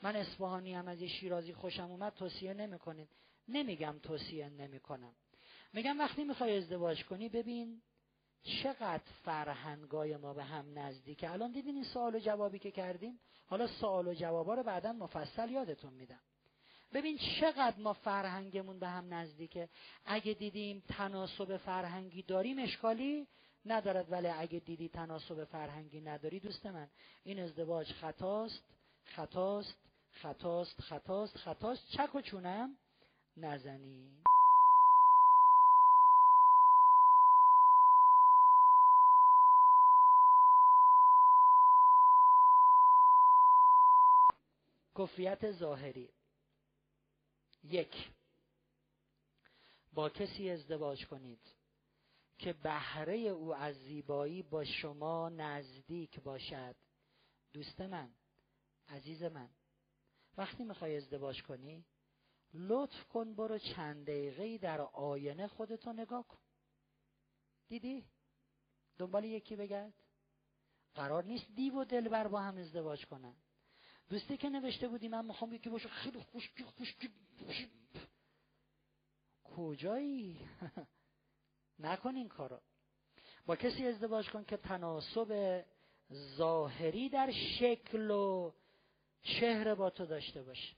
من 0.03 0.17
اصفهانی 0.17 0.75
هم 0.75 0.89
از 0.89 1.03
شیرازی 1.03 1.53
خوشم 1.53 1.91
اومد 1.91 2.15
توصیه 2.15 2.55
نمی‌کنین. 2.55 3.09
نمیگم 3.49 3.99
توصیه 4.03 4.49
نمی‌کنم. 4.49 5.15
میگم 5.73 5.99
وقتی 5.99 6.25
می‌خوای 6.25 6.57
ازدواج 6.57 7.05
کنی 7.05 7.29
ببین 7.29 7.83
چقدر 8.43 9.03
فرهنگای 9.25 10.17
ما 10.17 10.35
به 10.35 10.45
هم 10.45 10.79
نزدیکه. 10.79 11.31
الان 11.31 11.53
دیدین 11.53 11.75
این 11.75 11.85
سوال 11.85 12.15
و 12.15 12.19
جوابی 12.19 12.59
که 12.59 12.71
کردیم؟ 12.71 13.21
حالا 13.47 13.67
سوال 13.67 14.09
و 14.09 14.15
جوابا 14.15 14.55
رو 14.55 14.63
بعدا 14.63 14.93
مفصل 14.93 15.51
یادتون 15.51 15.93
میدم. 15.93 16.21
ببین 16.95 17.19
چقدر 17.19 17.79
ما 17.79 17.93
فرهنگمون 17.93 18.79
به 18.79 18.89
هم 18.89 19.15
نزدیکه. 19.15 19.69
اگه 20.07 20.35
دیدیم 20.35 20.83
تناسب 20.89 21.57
فرهنگی 21.57 22.23
داریم 22.23 22.59
اشکالی 22.59 23.27
ندارد. 23.67 24.13
ولی 24.13 24.29
اگه 24.29 24.59
دیدی 24.59 24.89
تناسب 24.89 25.45
فرهنگی 25.45 26.01
نداری 26.01 26.41
دوست 26.41 26.67
من 26.67 26.89
این 27.25 27.39
ازدواج 27.39 27.93
خطاست 27.93 28.63
خطاست 29.05 29.77
خطاست 30.11 30.81
خطاست 30.81 31.39
خطاست. 31.39 31.91
چک 31.91 32.15
و 32.15 32.21
چونم 32.21 32.77
نزنی. 33.37 34.23
کفریت 44.99 45.53
ظاهری. 45.53 46.22
یک. 47.63 48.11
با 49.93 50.09
کسی 50.09 50.51
ازدواج 50.51 51.07
کنید 51.07 51.57
که 52.39 52.53
بهره 52.53 53.17
او 53.17 53.55
از 53.55 53.77
زیبایی 53.77 54.43
با 54.43 54.65
شما 54.65 55.29
نزدیک 55.29 56.21
باشد. 56.21 56.77
دوست 57.53 57.81
من 57.81 58.15
عزیز 58.89 59.23
من 59.23 59.51
وقتی 60.37 60.65
می‌خوای 60.65 60.97
ازدواج 60.97 61.43
کنی 61.43 61.85
لطف 62.55 63.05
کن 63.05 63.35
برو 63.35 63.59
چند 63.59 64.03
دقیقه 64.07 64.59
در 64.59 64.81
آینه 64.81 65.47
خودتو 65.49 65.93
نگاه 65.93 66.29
کن. 66.29 66.39
دیدی؟ 67.69 68.07
دنبال 68.99 69.25
یکی 69.25 69.57
بگرد. 69.57 69.95
قرار 70.95 71.25
نیست 71.25 71.51
دیو 71.55 71.75
و 71.75 71.85
دلبر 71.85 72.29
با 72.29 72.41
هم 72.41 72.57
ازدواج 72.57 73.07
کنن. 73.07 73.37
دوستی 74.13 74.37
که 74.37 74.49
نوشته 74.49 74.89
بودی 74.89 75.09
من 75.09 75.25
می‌خوام 75.25 75.53
یکی 75.53 75.71
باشه 75.71 75.89
خیلی 75.89 76.19
خوشگی 76.19 76.65
خوشگی 76.65 77.11
کجایی؟ 79.45 80.49
نکن 81.79 82.17
این 82.17 82.29
کارو. 82.29 82.61
با 83.47 83.57
کسی 83.57 83.87
ازدواج 83.87 84.31
کن 84.31 84.45
که 84.45 84.57
تناسب 84.57 85.65
ظاهری 86.13 87.09
در 87.09 87.33
شکل 87.59 88.11
و 88.11 88.53
چهره 89.23 89.75
با 89.75 89.91
تو 89.91 90.07
داشته 90.07 90.43
باشه. 90.43 90.77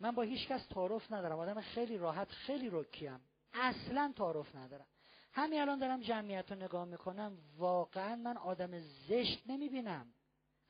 من 0.00 0.10
با 0.10 0.22
هیچ 0.22 0.48
کس 0.48 0.66
تعارف 0.66 1.12
ندارم. 1.12 1.38
آدم 1.38 1.60
خیلی 1.60 1.98
راحت 1.98 2.30
خیلی 2.30 2.68
رکیم. 2.72 3.20
اصلا 3.52 4.12
تعارف 4.16 4.54
ندارم. 4.54 4.86
همین 5.32 5.60
الان 5.60 5.78
دارم 5.78 6.00
جمعیت 6.00 6.52
رو 6.52 6.58
نگاه 6.58 6.84
می‌کنم. 6.84 7.38
واقعا 7.56 8.16
من 8.16 8.36
آدم 8.36 8.80
زشت 8.80 9.42
نمی‌بینم. 9.46 10.15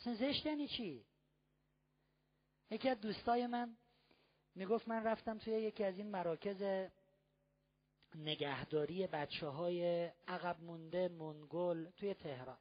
اصلا 0.06 0.14
زشت 0.14 0.46
یعنی 0.46 0.68
چی؟ 0.68 1.06
یکی 2.70 2.88
از 2.88 3.00
دوستای 3.00 3.46
من 3.46 3.76
می‌گفت 4.54 4.88
من 4.88 5.04
رفتم 5.04 5.38
توی 5.38 5.52
یکی 5.52 5.84
از 5.84 5.98
این 5.98 6.10
مراکز 6.10 6.88
نگهداری 8.14 9.06
بچه 9.06 9.46
های 9.46 10.04
عقب 10.28 10.60
مونده 10.60 11.08
منگل 11.08 11.90
توی 11.90 12.14
تهران. 12.14 12.58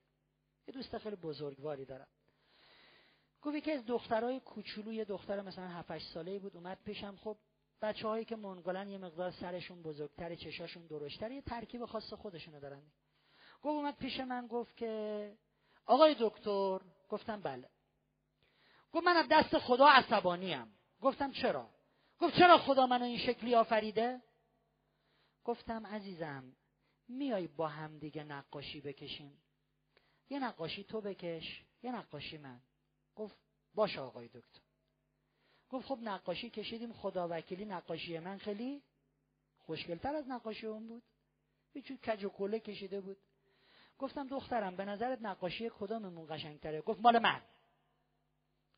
یه 0.68 0.74
دوست 0.74 0.98
خیلی 0.98 1.16
بزرگواری 1.16 1.86
دارم. 1.86 2.08
گفت 3.42 3.56
یکی 3.56 3.72
از 3.72 3.86
دخترای 3.86 4.40
کوچولو 4.40 4.94
یه 4.94 5.06
دختر 5.06 5.42
مثلا 5.42 5.68
7 5.68 5.98
ساله 5.98 6.40
بود 6.40 6.56
اومد 6.56 6.80
پیشم. 6.86 7.16
خب 7.16 7.38
بچه 7.82 8.08
هایی 8.08 8.26
که 8.26 8.36
منگلن 8.36 8.90
یه 8.90 8.98
مقدار 8.98 9.32
سرشون 9.32 9.82
بزرگتر 9.82 10.36
چشاشون 10.36 10.88
درشتر 10.88 11.32
یه 11.32 11.42
ترکیب 11.42 11.86
خاص 11.86 12.14
خودشونو 12.14 12.60
دارن. 12.60 12.82
گفت 13.62 13.66
اومد 13.66 13.98
پیش 13.98 14.20
من 14.20 14.48
گفت 14.48 14.78
که 14.78 15.34
آقای 15.86 16.16
دکتر 16.20 16.80
گفتم 17.10 17.41
بله. 17.41 17.69
گفت 18.91 19.06
من 19.06 19.18
از 19.18 19.27
دست 19.32 19.57
خدا 19.57 19.88
عصبانیم. 19.88 20.76
گفتم 21.02 21.32
چرا؟ 21.32 21.69
گفت 22.19 22.38
چرا 22.38 22.57
خدا 22.57 22.88
منو 22.88 23.03
این 23.03 23.18
شکلی 23.18 23.56
آفریده؟ 23.56 24.22
گفتم 25.44 25.88
عزیزم 25.88 26.56
میای 27.07 27.48
با 27.48 27.68
هم 27.68 27.99
دیگه 27.99 28.23
نقاشی 28.23 28.82
بکشیم. 28.82 29.41
یه 30.30 30.40
نقاشی 30.40 30.84
تو 30.84 31.02
بکش 31.02 31.64
یه 31.84 31.91
نقاشی 31.91 32.38
من. 32.38 32.61
گفت 33.15 33.36
باشه 33.76 33.99
آقای 33.99 34.27
دکتر. 34.27 34.61
گفت 35.69 35.88
خب 35.88 35.99
نقاشی 36.02 36.49
کشیدیم 36.49 36.94
خدا 36.94 37.27
وکیلی 37.32 37.65
نقاشی 37.65 38.19
من 38.19 38.38
خیلی 38.38 38.84
خوشگلتر 39.57 40.15
از 40.15 40.27
نقاشی 40.27 40.68
اون 40.68 40.88
بود. 40.88 41.03
یه 41.73 41.82
کج 41.82 42.23
و 42.23 42.30
کله 42.30 42.60
کشیده 42.60 43.02
بود. 43.02 43.18
گفتم 44.00 44.28
دخترم 44.28 44.76
به 44.76 44.86
نظرت 44.86 45.22
نقاشی 45.22 45.72
کداممون 45.80 46.26
قشنگتره؟ 46.30 46.82
گفت 46.82 47.00
مال 47.00 47.20
من. 47.20 47.42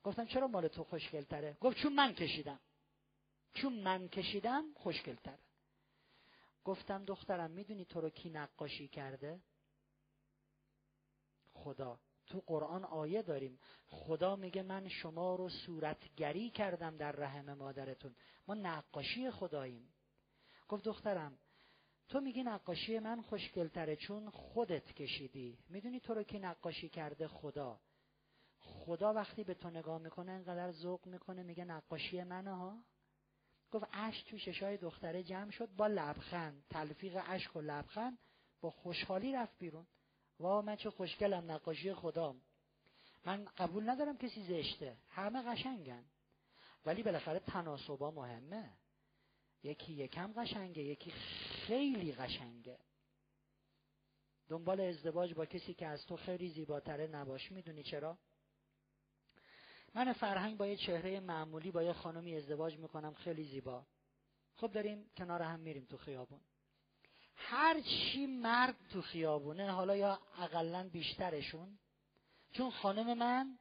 گفتم 0.03 0.26
چرا 0.26 0.48
مال 0.48 0.68
تو 0.68 0.84
خوشگلتره؟ 0.84 1.57
گفت 1.61 1.77
چون 1.77 1.94
من 1.94 2.14
کشیدم. 2.14 2.60
چون 3.53 3.73
من 3.73 4.07
کشیدم 4.07 4.73
خوشگلتره. 4.76 5.39
گفتم 6.64 7.06
دخترم 7.06 7.52
می‌دونی 7.52 7.85
تو 7.85 8.02
رو 8.02 8.10
کی 8.10 8.30
نقاشی 8.30 8.88
کرده؟ 8.88 9.39
خدا. 11.53 11.99
تو 12.27 12.44
قرآن 12.45 12.85
آیه 12.85 13.22
داریم. 13.22 13.60
خدا 13.88 14.35
میگه 14.35 14.61
من 14.61 14.88
شما 14.88 15.35
رو 15.35 15.49
صورتگری 15.49 16.49
کردم 16.49 16.98
در 16.98 17.11
رحم 17.11 17.53
مادرتون. 17.53 18.15
ما 18.48 18.53
نقاشی 18.53 19.31
خداییم. 19.31 19.94
گفت 20.68 20.84
دخترم 20.84 21.38
تو 22.09 22.19
میگی 22.19 22.43
نقاشی 22.43 22.99
من 22.99 23.21
خوشگلتره 23.21 23.95
چون 23.95 24.29
خودت 24.29 24.93
کشیدی. 24.93 25.57
می‌دونی 25.69 25.99
تو 25.99 26.13
رو 26.13 26.23
که 26.23 26.39
نقاشی 26.39 26.89
کرده؟ 26.89 27.27
خدا. 27.27 27.79
خدا 28.59 29.13
وقتی 29.13 29.43
به 29.43 29.53
تو 29.53 29.69
نگاه 29.69 30.01
می‌کنه 30.01 30.31
انقدر 30.31 30.71
ذوق 30.71 31.05
می‌کنه 31.05 31.43
میگه 31.43 31.65
نقاشی 31.65 32.23
منه 32.23 32.51
ها. 32.51 32.77
گفت 33.71 33.85
اشک 33.93 34.29
تو 34.29 34.38
ششای 34.38 34.77
دختره 34.77 35.23
جمع 35.23 35.51
شد 35.51 35.69
با 35.77 35.88
لبخند. 35.88 36.63
تلفیق 36.69 37.21
اشک 37.27 37.55
و 37.55 37.61
لبخند 37.61 38.17
با 38.61 38.71
خوشحالی 38.71 39.34
رفت 39.34 39.57
بیرون. 39.59 39.88
وا 40.39 40.61
من 40.61 40.75
چه 40.75 40.89
خوشگلم 40.89 41.51
نقاشی 41.51 41.93
خدام. 41.93 42.41
من 43.25 43.45
قبول 43.45 43.89
ندارم 43.89 44.17
کسی 44.17 44.43
زشته. 44.43 44.97
همه 45.09 45.41
قشنگن. 45.41 46.03
ولی 46.85 47.03
بالاخره 47.03 47.39
تناسبا 47.39 48.11
مهمه. 48.11 48.69
یکی 49.63 49.93
یکم 49.93 50.34
قشنگه 50.34 50.84
یکی 50.84 51.13
خیلی 51.68 52.11
قشنگه. 52.11 52.80
دنبال 54.48 54.81
ازدواج 54.81 55.34
با 55.34 55.45
کسی 55.45 55.73
که 55.73 55.88
از 55.88 56.06
تو 56.06 56.18
خیلی 56.18 56.49
زیباتره 56.49 57.07
نباش. 57.07 57.52
می‌دونی 57.52 57.84
چرا؟ 57.84 58.18
من 59.94 60.14
فرهنگ 60.14 60.57
با 60.57 60.68
یه 60.68 60.76
چهره 60.76 61.19
معمولی 61.19 61.72
با 61.72 61.84
یه 61.84 61.94
خانمی 61.94 62.35
ازدواج 62.35 62.77
می‌کنم. 62.77 63.14
خیلی 63.14 63.44
زیبا. 63.44 63.85
خب 64.56 64.72
داریم 64.72 65.11
کنار 65.18 65.41
هم 65.41 65.60
میریم 65.60 65.85
تو 65.85 65.98
خیابون. 65.98 66.41
هر 67.35 67.81
چی 67.81 68.26
مرد 68.26 68.76
تو 68.91 69.02
خیابونه 69.02 69.72
حالا 69.72 69.95
یا 69.95 70.19
اقلا 70.38 70.89
بیشترشون 70.89 71.80
چون 72.52 72.72
خانم 72.72 73.18
من 73.18 73.60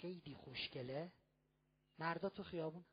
خیلی 0.00 0.34
خوشگله. 0.34 1.12
مردا 1.98 2.28
تو 2.28 2.42
خیابون 2.42 2.84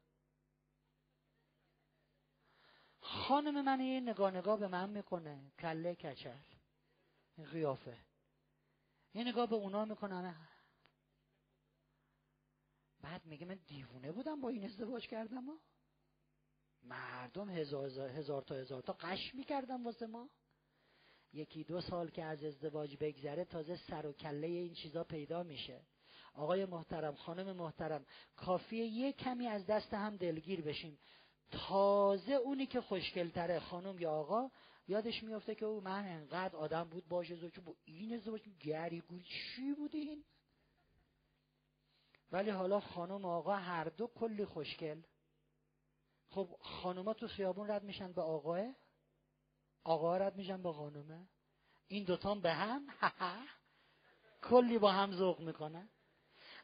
خانم 3.07 3.61
من 3.61 3.79
یه 3.79 3.99
نگاه 3.99 4.31
نگاه 4.31 4.59
به 4.59 4.67
من 4.67 4.89
می‌کنه. 4.89 5.51
کله 5.59 5.95
کچل. 5.95 6.37
این 7.37 7.47
قیافه. 7.47 7.97
یه 9.13 9.23
نگاه 9.23 9.49
به 9.49 9.55
اونا 9.55 9.85
می‌کنه. 9.85 10.35
بعد 13.01 13.25
میگه 13.25 13.45
من 13.45 13.59
دیوونه 13.67 14.11
بودم 14.11 14.41
با 14.41 14.49
این 14.49 14.65
ازدواج 14.65 15.07
کردم 15.07 15.43
مردم 16.83 17.49
هزار, 17.49 17.89
هزار 17.99 18.41
تا 18.41 18.55
هزار 18.55 18.81
تا 18.81 18.93
قش 18.93 19.35
می‌کردم 19.35 19.85
واسه 19.85 20.07
ما. 20.07 20.29
یکی 21.33 21.63
دو 21.63 21.81
سال 21.81 22.09
که 22.09 22.23
از 22.23 22.43
ازدواج 22.43 22.97
بگذره 22.99 23.45
تازه 23.45 23.75
سر 23.75 24.05
و 24.05 24.13
کله 24.13 24.47
این 24.47 24.73
چیزا 24.73 25.03
پیدا 25.03 25.43
میشه. 25.43 25.81
آقای 26.33 26.65
محترم 26.65 27.15
خانم 27.15 27.55
محترم 27.55 28.05
کافیه 28.35 28.85
یه 28.85 29.13
کمی 29.13 29.47
از 29.47 29.65
دست 29.65 29.93
هم 29.93 30.17
دلگیر 30.17 30.61
بشیم. 30.61 30.99
تازه 31.51 32.33
اونی 32.33 32.65
که 32.65 32.81
خوشگلتره 32.81 33.59
خانم 33.59 33.99
یا 33.99 34.11
آقا 34.11 34.49
یادش 34.87 35.23
میافته 35.23 35.55
که 35.55 35.65
او 35.65 35.81
من 35.81 36.05
انقدر 36.05 36.55
آدم 36.55 36.83
بود 36.83 37.07
باشه 37.07 37.33
ازدواج 37.33 37.59
با 37.59 37.75
این 37.85 38.13
ازدواج 38.13 38.41
گری 38.59 39.01
گوی 39.01 39.23
چی 39.23 39.73
بود 39.73 39.95
این؟ 39.95 40.23
ولی 42.31 42.49
حالا 42.49 42.79
خانم 42.79 43.25
آقا 43.25 43.55
هر 43.55 43.83
دو 43.83 44.07
کلی 44.07 44.45
خوشگل. 44.45 45.01
خب 46.29 46.49
خانوما 46.59 47.13
تو 47.13 47.27
خیابون 47.27 47.71
رد 47.71 47.83
میشن 47.83 48.13
به 48.13 48.21
آقاه؟ 48.21 48.65
آقا 49.83 50.17
رد 50.17 50.35
میشن 50.35 50.63
به 50.63 50.73
خانومه؟ 50.73 51.27
این 51.87 52.03
دوتان 52.03 52.41
به 52.41 52.53
هم؟ 52.53 52.87
کلی 54.49 54.77
با 54.77 54.91
هم 54.91 55.11
ذوق 55.11 55.39
می‌کنن. 55.39 55.89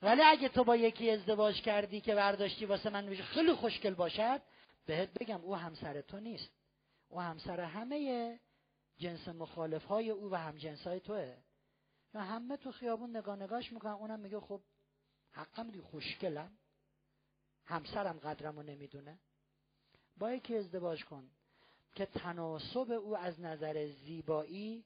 ولی 0.01 0.21
اگه 0.21 0.49
تو 0.49 0.63
با 0.63 0.75
یکی 0.75 1.11
ازدواج 1.11 1.61
کردی 1.61 2.01
که 2.01 2.15
برداشتی 2.15 2.65
واسه 2.65 2.89
من 2.89 3.03
میشه 3.03 3.23
خیلی 3.23 3.53
خوشگل 3.53 3.93
باشد. 3.93 4.41
بهت 4.85 5.13
بگم 5.13 5.41
او 5.41 5.55
همسر 5.55 6.01
تو 6.01 6.19
نیست. 6.19 6.49
او 7.09 7.21
همسر 7.21 7.59
همه 7.59 8.39
جنس 8.97 9.27
مخالف 9.27 9.85
های 9.85 10.09
او 10.09 10.31
و 10.31 10.35
هم 10.35 10.55
جنس 10.55 10.87
های 10.87 10.99
توه. 10.99 11.37
یا 12.13 12.21
همه 12.21 12.57
تو 12.57 12.71
خیابون 12.71 13.17
نگاه 13.17 13.35
نگاش 13.35 13.73
می‌کنن 13.73 13.91
اونم 13.91 14.19
میگه 14.19 14.39
خب 14.39 14.61
حقم 15.31 15.71
دی 15.71 15.81
خوشگلم. 15.81 16.57
همسرم 17.65 18.19
قدرم 18.19 18.55
رو 18.55 18.63
نمی‌دونه. 18.63 19.19
با 20.17 20.33
یکی 20.33 20.55
ازدواج 20.55 21.05
کن 21.05 21.29
که 21.95 22.05
تناسب 22.05 22.91
او 22.91 23.17
از 23.17 23.39
نظر 23.39 23.87
زیبایی 23.87 24.85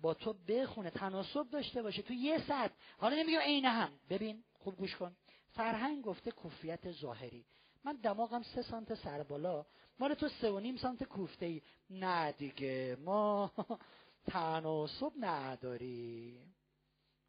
با 0.00 0.14
تو 0.14 0.32
بخونه. 0.32 0.90
تناسب 0.90 1.50
داشته 1.50 1.82
باشه. 1.82 2.02
تو 2.02 2.12
یه 2.12 2.46
ساعت. 2.46 2.72
حالا 2.98 3.16
نمیگم 3.16 3.38
عین 3.38 3.64
هم. 3.64 4.00
ببین 4.10 4.44
خوب 4.52 4.76
گوش 4.76 4.96
کن. 4.96 5.16
فرهنگ 5.48 6.04
گفته 6.04 6.30
کفیت 6.30 6.92
ظاهری. 6.92 7.46
من 7.84 7.92
دماغم 7.92 8.42
سه 8.42 8.62
سانت 8.62 8.94
سر 8.94 9.22
بالا 9.22 9.66
مال 9.98 10.14
تو 10.14 10.28
سه 10.28 10.50
و 10.50 10.60
نیم 10.60 10.76
سانت 10.76 11.04
کوفته 11.04 11.46
ای 11.46 11.62
نه 11.90 12.32
دیگه 12.32 12.96
ما 13.00 13.52
تناسب 14.32 15.12
نداریم 15.20 16.56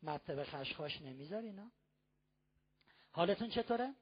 مطلب 0.04 0.44
خشخاش 0.44 1.02
نمی‌ذاری 1.02 1.52
نه 1.52 1.72
حالتون 3.12 3.50
چطوره؟ 3.50 3.94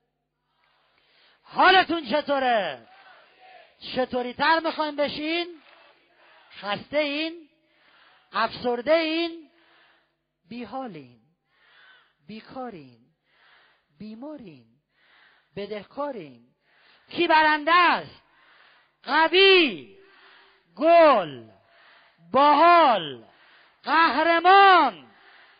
حالتون 1.41 2.05
چطوره؟ 2.05 2.87
چطوری 3.95 4.33
تر 4.33 4.59
می‌خوایم 4.59 4.95
بشین؟ 4.95 5.61
خسته 6.51 6.97
این؟ 6.97 7.49
افسرده 8.31 8.93
این؟ 8.93 9.49
بیحالین 10.49 11.21
بیکارین 12.27 12.99
بیمارین 13.97 14.78
بدهکارین 15.59 16.45
کی 17.09 17.27
برنده 17.27 17.71
است؟ 17.75 18.21
قوی 19.03 19.97
گل 20.75 21.49
باحال 22.31 23.25
قهرمان. 23.83 25.05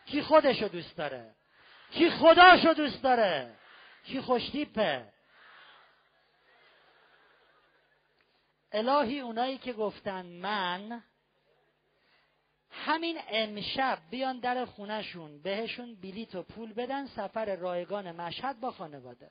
کی 0.06 0.22
خودشو 0.22 0.68
دوست 0.68 0.96
داره؟ 0.96 1.34
کی 1.90 2.10
خداشو 2.10 2.72
دوست 2.72 3.02
داره؟ 3.02 3.56
کی 4.04 4.20
خوشتیپه؟ 4.20 5.12
الهی 8.72 9.20
اونایی 9.20 9.58
که 9.58 9.72
گفتن 9.72 10.26
من 10.26 11.02
همین 12.70 13.18
امشب 13.28 13.98
بیان 14.10 14.40
در 14.40 14.64
خونشون 14.64 15.42
بهشون 15.42 16.00
بلیت 16.00 16.34
و 16.34 16.42
پول 16.42 16.72
بدن 16.72 17.06
سفر 17.06 17.56
رایگان 17.56 18.12
مشهد 18.12 18.60
با 18.60 18.70
خانواده. 18.70 19.30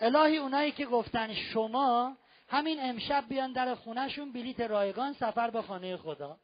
الهی 0.00 0.36
اونایی 0.36 0.72
که 0.72 0.86
گفتن 0.86 1.34
شما 1.34 2.16
همین 2.48 2.80
امشب 2.80 3.24
بیان 3.28 3.52
در 3.52 3.74
خونهشون 3.74 4.32
بلیت 4.32 4.60
رایگان 4.60 5.12
سفر 5.12 5.50
به 5.50 5.62
خانه 5.62 5.96
خدا. 5.96 6.38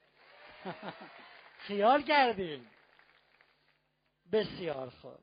خیال 1.66 2.02
کردیم 2.02 2.70
بسیار 4.32 4.90
خوب. 4.90 5.18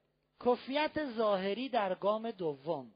کفیت 0.45 1.06
ظاهری 1.06 1.70
در 1.70 1.95
گام 1.95 2.32
دوم. 2.32 2.94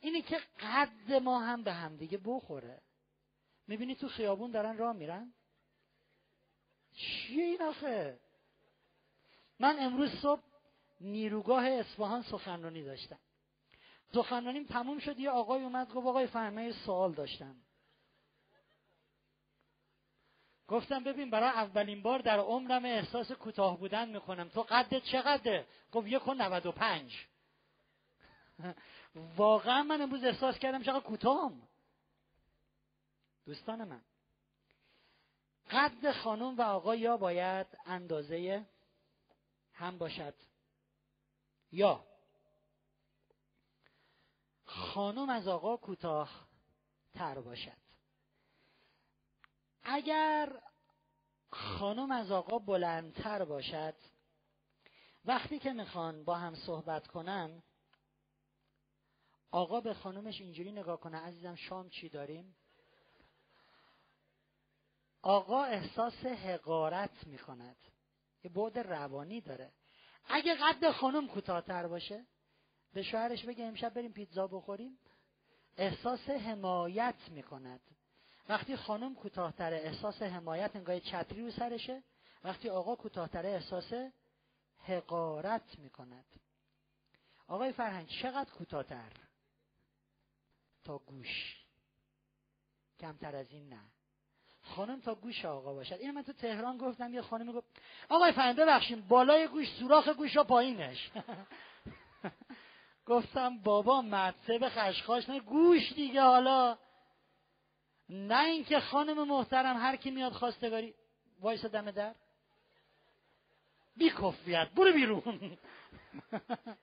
اینی 0.00 0.22
که 0.22 0.40
قد 0.60 1.12
ما 1.12 1.40
هم 1.40 1.62
به 1.62 1.72
همدیگه 1.72 2.18
بخوره. 2.24 2.82
می‌بینی 3.66 3.94
تو 3.94 4.08
خیابون 4.08 4.50
دارن 4.50 4.76
راه 4.76 4.92
میرن؟ 4.92 5.34
چیه 6.94 7.44
این 7.44 7.62
آخه؟ 7.62 8.20
من 9.58 9.76
امروز 9.78 10.10
صبح 10.22 10.42
نیروگاه 11.00 11.66
اصفهان 11.66 12.22
سخنرانی 12.22 12.82
داشتم. 12.82 13.18
سخنرانیم 14.14 14.64
تموم 14.64 14.98
شد 14.98 15.18
یه 15.18 15.30
آقای 15.30 15.62
اومد 15.62 15.92
گفت 15.92 16.06
آقای 16.06 16.26
فهمه 16.26 16.72
سوال 16.72 17.12
داشتم. 17.12 17.56
گفتم 20.68 21.04
ببین 21.04 21.30
برای 21.30 21.48
اولین 21.48 22.02
بار 22.02 22.18
در 22.18 22.38
عمرم 22.38 22.84
احساس 22.84 23.32
کوتاه 23.32 23.78
بودن 23.78 24.08
می‌کنم. 24.08 24.48
تو 24.48 24.62
قدت 24.62 25.02
چقدره؟ 25.02 25.66
گفت 25.92 26.06
یک 26.06 26.28
و 26.28 26.34
نود 26.34 26.66
و 26.66 26.72
پنج. 26.72 27.26
واقعا 29.36 29.82
من 29.82 30.02
امروز 30.02 30.24
احساس 30.24 30.58
کردم 30.58 30.82
چقدر 30.82 31.00
کوتاهم. 31.00 31.68
دوستان 33.46 33.84
من 33.84 34.00
قد 35.70 36.12
خانم 36.12 36.58
و 36.58 36.62
آقا 36.62 36.94
یا 36.94 37.16
باید 37.16 37.66
اندازه 37.86 38.66
هم 39.72 39.98
باشد؟ 39.98 40.34
یا 41.72 42.04
خانم 44.70 45.28
از 45.30 45.48
آقا 45.48 45.76
کوتاه 45.76 46.48
تر 47.14 47.40
باشد. 47.40 47.80
اگر 49.82 50.60
خانم 51.50 52.10
از 52.10 52.30
آقا 52.30 52.58
بلندتر 52.58 53.44
باشد 53.44 53.94
وقتی 55.24 55.58
که 55.58 55.72
می‌خوان 55.72 56.24
با 56.24 56.34
هم 56.34 56.54
صحبت 56.54 57.06
کنن 57.06 57.62
آقا 59.50 59.80
به 59.80 59.94
خانمش 59.94 60.40
اینجوری 60.40 60.72
نگاه 60.72 61.00
کنه 61.00 61.18
عزیزم 61.18 61.54
شام 61.54 61.88
چی 61.88 62.08
داریم؟ 62.08 62.56
آقا 65.22 65.64
احساس 65.64 66.14
حقارت 66.26 67.26
می‌کند. 67.26 67.76
یه 68.44 68.50
بعد 68.50 68.78
روانی 68.78 69.40
داره. 69.40 69.72
اگه 70.24 70.54
قد 70.54 70.90
خانم 70.90 71.28
کوتاهتر 71.28 71.88
باشه؟ 71.88 72.26
به 72.92 73.02
شوهرش 73.02 73.44
بگه 73.44 73.64
امشب 73.64 73.94
بریم 73.94 74.12
پیتزا 74.12 74.46
بخوریم 74.46 74.98
احساس 75.76 76.30
حمایت 76.30 77.28
می‌کند. 77.28 77.80
وقتی 78.48 78.76
خانم 78.76 79.14
کوتاهتره 79.14 79.76
احساس 79.76 80.22
حمایت 80.22 80.76
انگاه 80.76 81.00
چتری 81.00 81.42
رو 81.42 81.50
سرشه. 81.50 82.02
وقتی 82.44 82.68
آقا 82.68 82.96
کوتاهتره 82.96 83.48
احساس 83.48 83.92
حقارت 84.78 85.78
می‌کند. 85.78 86.26
آقای 87.46 87.72
فرهنگ 87.72 88.08
چقدر 88.08 88.50
کوتاهتر؟ 88.50 89.12
تا 90.84 90.98
گوش. 90.98 91.56
کمتر 93.00 93.36
از 93.36 93.50
این 93.50 93.68
نه. 93.68 93.80
خانم 94.62 95.00
تا 95.00 95.14
گوش 95.14 95.44
آقا 95.44 95.74
باشد. 95.74 95.94
اینو 95.94 96.12
من 96.12 96.22
تو 96.22 96.32
تهران 96.32 96.78
گفتم 96.78 97.14
یه 97.14 97.22
خانمی 97.22 97.52
گفت 97.52 97.66
آقای 98.08 98.32
فهم 98.32 98.56
ببخشیم 98.56 99.00
بالای 99.08 99.48
گوش 99.48 99.66
سوراخ 99.78 100.08
گوش 100.08 100.36
را 100.36 100.44
پایینش. 100.44 101.10
گفتم 103.10 103.58
بابا 103.58 104.02
مدسه 104.02 104.58
به 104.58 104.70
خشخاش 104.70 105.28
نه 105.28 105.40
گوش 105.40 105.92
دیگه 105.92 106.22
حالا. 106.22 106.78
نه 108.08 108.44
اینکه 108.44 108.80
خانم 108.80 109.28
محترم 109.28 109.76
هر 109.76 109.96
کی 109.96 110.10
میاد 110.10 110.32
خواستگاری. 110.32 110.94
وایس 111.40 111.64
دم 111.64 111.90
در. 111.90 112.14
بی 113.96 114.10
کفیت 114.10 114.68
برو 114.76 114.92
بیرون. 114.92 115.58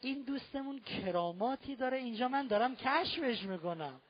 این 0.00 0.22
دوستمون 0.22 0.80
کراماتی 0.80 1.76
داره. 1.76 1.96
اینجا 1.96 2.28
من 2.28 2.46
دارم 2.46 2.76
کشفش 2.76 3.42
می‌کنم. 3.42 4.00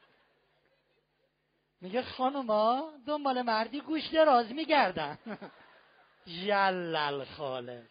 میگه 1.81 2.03
خانوما 2.03 2.93
دنبال 3.07 3.43
مردی 3.43 3.81
گوش 3.81 4.07
دراز 4.07 4.53
میگردن. 4.53 5.19
جلل 6.47 7.25
خاله 7.25 7.87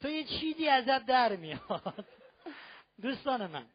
تو 0.00 0.08
یه 0.08 0.24
چیزی 0.24 0.68
ازت 0.68 1.06
در 1.06 1.36
میاد؟ 1.36 2.04
دوستان 3.02 3.46
من 3.46 3.66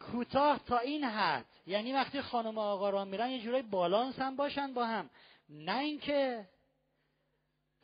کوتاه 0.00 0.64
تا 0.64 0.78
این 0.78 1.04
حد 1.04 1.46
یعنی 1.66 1.92
وقتی 1.92 2.22
خانم 2.22 2.58
آقا 2.58 2.90
را 2.90 3.04
میرن 3.04 3.30
یه 3.30 3.42
جورای 3.42 3.62
بالانس 3.62 4.18
هم 4.18 4.36
باشن 4.36 4.74
با 4.74 4.86
هم. 4.86 5.10
نه 5.48 5.78
اینکه 5.78 6.48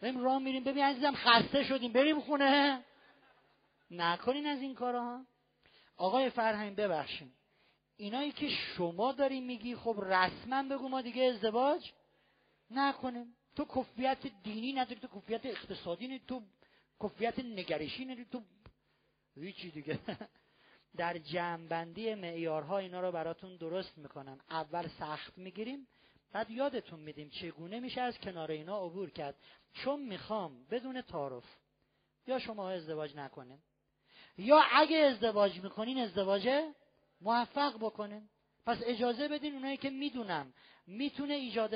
بریم 0.00 0.24
راه 0.24 0.38
میریم 0.38 0.64
ببین 0.64 0.84
عزیزم 0.84 1.14
خسته 1.14 1.64
شدیم 1.64 1.92
بریم 1.92 2.20
خونه. 2.20 2.84
نکنین 3.90 4.46
از 4.46 4.60
این 4.60 4.74
کارها 4.74 5.24
آقای 5.96 6.30
فرهنگ 6.30 6.76
ببخشین. 6.76 7.32
اینایی 7.96 8.32
که 8.32 8.48
شما 8.48 9.12
داری 9.12 9.40
میگی 9.40 9.76
خب 9.76 9.96
رسما 10.06 10.62
بگو 10.62 10.88
ما 10.88 11.02
دیگه 11.02 11.22
ازدواج 11.22 11.92
نکنیم. 12.70 13.36
تو 13.56 13.64
کفیت 13.64 14.26
دینی 14.42 14.72
نداری 14.72 15.00
تو 15.00 15.08
کفیت 15.20 15.46
اقتصادی 15.46 16.06
نداری 16.06 16.22
تو 16.28 16.42
کفیت 17.02 17.38
نگرشی 17.38 18.04
نداری 18.04 18.24
تو 18.24 18.42
هیچی 19.36 19.70
دیگه. 19.70 19.98
در 20.96 21.18
جمعبندی 21.18 22.14
معیارها 22.14 22.78
اینا 22.78 23.00
رو 23.00 23.12
براتون 23.12 23.56
درست 23.56 23.98
می‌کنم. 23.98 24.38
اول 24.50 24.88
سخت 24.88 25.38
می‌گیریم 25.38 25.86
بعد 26.32 26.50
یادتون 26.50 27.00
میدیم 27.00 27.28
چگونه 27.30 27.80
میشه 27.80 28.00
از 28.00 28.18
کنار 28.18 28.50
اینا 28.50 28.84
عبور 28.84 29.10
کرد. 29.10 29.34
چون 29.72 30.02
می‌خوام 30.02 30.64
بدون 30.70 31.02
تعارف 31.02 31.44
یا 32.26 32.38
شما 32.38 32.70
ازدواج 32.70 33.16
نکنیم 33.16 33.62
یا 34.38 34.60
اگه 34.72 34.96
ازدواج 34.96 35.60
می‌کنین 35.60 35.98
ازدواج 35.98 36.72
موفق 37.20 37.76
بکنین. 37.76 38.28
پس 38.66 38.78
اجازه 38.84 39.28
بدین 39.28 39.54
اونایی 39.54 39.76
که 39.76 39.90
می‌دونم 39.90 40.52
می‌تونه 40.86 41.34
ایجاد 41.34 41.74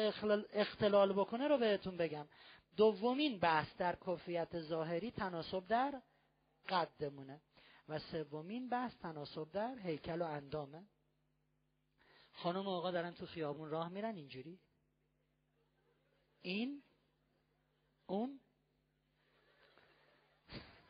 اختلال 0.52 1.12
بکنه 1.12 1.48
رو 1.48 1.58
بهتون 1.58 1.96
بگم. 1.96 2.28
دومین 2.76 3.38
بحث 3.38 3.76
در 3.76 3.96
کفیت 4.06 4.60
ظاهری 4.60 5.10
تناسب 5.10 5.66
در 5.66 6.02
قدمونه. 6.68 7.40
و 7.88 7.98
سومین 7.98 8.68
بحث 8.68 8.96
تناسب 8.96 9.50
در 9.52 9.78
هیکل 9.78 10.22
و 10.22 10.24
اندامه. 10.24 10.86
خانم 12.32 12.66
و 12.66 12.70
آقا 12.70 12.90
دارن 12.90 13.14
تو 13.14 13.26
خیابون 13.26 13.70
راه 13.70 13.88
میرن 13.88 14.14
اینجوری؟ 14.14 14.60
این؟ 16.42 16.82
اون؟ 18.06 18.40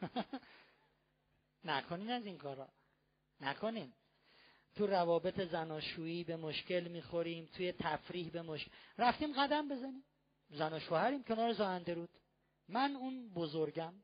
نکنین 1.65 2.11
از 2.11 2.27
این 2.27 2.39
کارا. 2.39 2.69
نکنین. 3.41 3.93
تو 4.79 4.87
روابط 4.87 5.41
زناشویی 5.41 6.25
به 6.25 6.37
مشکل 6.37 6.89
می‌خوریم 6.89 7.49
توی 7.57 7.73
تفریح 7.73 8.31
به 8.31 8.43
مشکل 8.43 8.71
رفتیم 8.99 9.33
قدم 9.33 9.69
بزنیم. 9.69 10.05
زن 10.51 10.73
و 10.73 10.81
شوهریم 10.81 11.25
کنار 11.25 11.53
زاهنده 11.53 11.95
رود. 11.95 12.09
من 12.69 12.97
اون 12.97 13.29
بزرگم. 13.35 13.95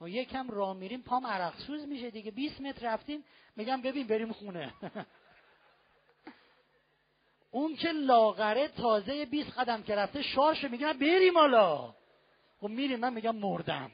و 0.00 0.08
یکم 0.08 0.50
راه 0.50 0.76
میریم 0.76 1.02
پام 1.02 1.26
عرقسوز 1.26 1.88
میشه 1.88 2.10
دیگه. 2.10 2.30
20 2.30 2.60
متر 2.60 2.92
رفتیم 2.92 3.24
میگم 3.56 3.82
ببین 3.82 4.06
بریم 4.06 4.32
خونه. 4.32 4.74
اون 7.50 7.76
که 7.76 7.92
لاغره 7.92 8.68
تازه 8.68 9.26
20 9.26 9.50
قدم 9.50 9.82
که 9.82 9.94
رفته 9.94 10.22
شارش 10.22 10.64
میگم 10.64 10.92
بریم 10.92 11.38
حالا. 11.38 11.94
خب 12.60 12.68
میریم 12.68 13.00
من 13.00 13.12
میگم 13.12 13.36
مردم. 13.36 13.90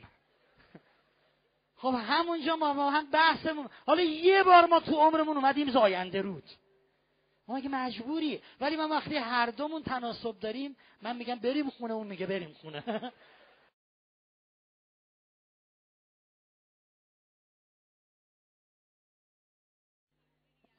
خب 1.84 1.94
همونجا 1.94 2.56
ما, 2.56 2.72
ما 2.72 2.90
هم 2.90 3.10
بحثمون 3.10 3.68
حالا 3.86 4.02
یه 4.02 4.42
بار 4.42 4.66
ما 4.66 4.80
تو 4.80 4.96
عمرمون 4.96 5.36
اومدیم 5.36 5.70
زاینده 5.70 6.22
رود. 6.22 6.44
ما 7.48 7.60
که 7.60 7.68
مجبوری. 7.68 8.42
ولی 8.60 8.76
من 8.76 8.90
وقتی 8.90 9.16
هر 9.16 9.50
دومون 9.50 9.82
تناسب 9.82 10.38
داریم 10.38 10.76
من 11.02 11.16
میگم 11.16 11.34
بریم 11.34 11.70
خونه 11.70 11.94
اون 11.94 12.06
میگه 12.06 12.26
بریم 12.26 12.52
خونه. 12.52 12.82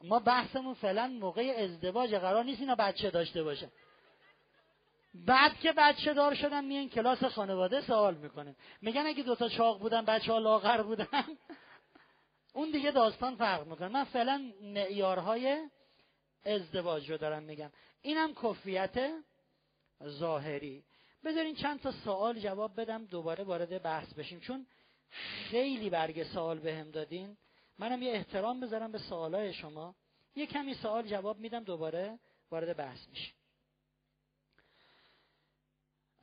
ما 0.03 0.19
بحثمون 0.19 0.73
فعلا 0.73 1.07
موقع 1.07 1.55
ازدواج 1.57 2.15
قرار 2.15 2.43
نیست 2.43 2.61
اینا 2.61 2.75
بچه 2.75 3.09
داشته 3.09 3.43
باشه 3.43 3.71
بعد 5.15 5.59
که 5.59 5.73
بچه 5.77 6.13
دار 6.13 6.35
شدن 6.35 6.65
میان 6.65 6.89
کلاس 6.89 7.23
خانواده 7.23 7.81
سوال 7.81 8.15
می‌کنن. 8.15 8.55
میگن 8.81 9.05
اگه 9.05 9.23
دوتا 9.23 9.49
چاق 9.49 9.79
بودن 9.79 10.05
بچه 10.05 10.31
ها 10.31 10.39
لاغر 10.39 10.81
بودن. 10.81 11.07
اون 12.53 12.71
دیگه 12.71 12.91
داستان 12.91 13.35
فرق 13.35 13.67
می‌کنه. 13.67 13.87
من 13.87 14.03
فعلا 14.03 14.51
معیارهای 14.61 15.69
ازدواج 16.45 17.11
رو 17.11 17.17
دارم 17.17 17.43
میگم 17.43 17.71
اینم 18.01 18.33
کفیت 18.33 19.11
ظاهری. 20.03 20.83
بذارین 21.23 21.55
چند 21.55 21.81
تا 21.81 21.91
سوال 21.91 22.39
جواب 22.39 22.81
بدم 22.81 23.05
دوباره 23.05 23.43
وارد 23.43 23.83
بحث 23.83 24.13
بشیم. 24.13 24.39
چون 24.39 24.67
خیلی 25.49 25.89
برگ 25.89 26.23
سوال 26.23 26.59
بهم 26.59 26.91
دادین. 26.91 27.37
منم 27.79 28.01
یه 28.01 28.11
احترام 28.11 28.59
بذارم 28.59 28.91
به 28.91 28.97
سوالای 28.97 29.53
شما. 29.53 29.95
یه 30.35 30.45
کمی 30.45 30.73
سوال 30.73 31.07
جواب 31.07 31.39
میدم 31.39 31.63
دوباره 31.63 32.19
وارد 32.51 32.77
بحث 32.77 33.09
میشیم. 33.09 33.33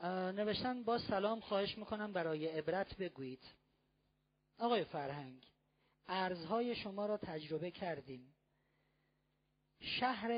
نوشتن 0.09 0.83
با 0.83 0.99
سلام 0.99 1.41
خواهش 1.41 1.79
می‌کنم 1.79 2.13
برای 2.13 2.47
عبرت 2.47 2.97
بگویید. 2.97 3.43
آقای 4.59 4.85
فرهنگ 4.85 5.47
ارزهای 6.07 6.75
شما 6.75 7.07
را 7.07 7.17
تجربه 7.17 7.71
کردیم. 7.71 8.35
شهر 9.81 10.31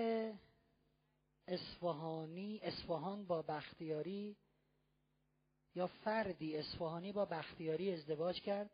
اصفهانی 1.48 2.60
اصفهان 2.62 3.26
با 3.26 3.42
بختیاری 3.42 4.36
یا 5.74 5.86
فردی 5.86 6.56
اصفهانی 6.56 7.12
با 7.12 7.24
بختیاری 7.24 7.92
ازدواج 7.92 8.40
کرد. 8.40 8.70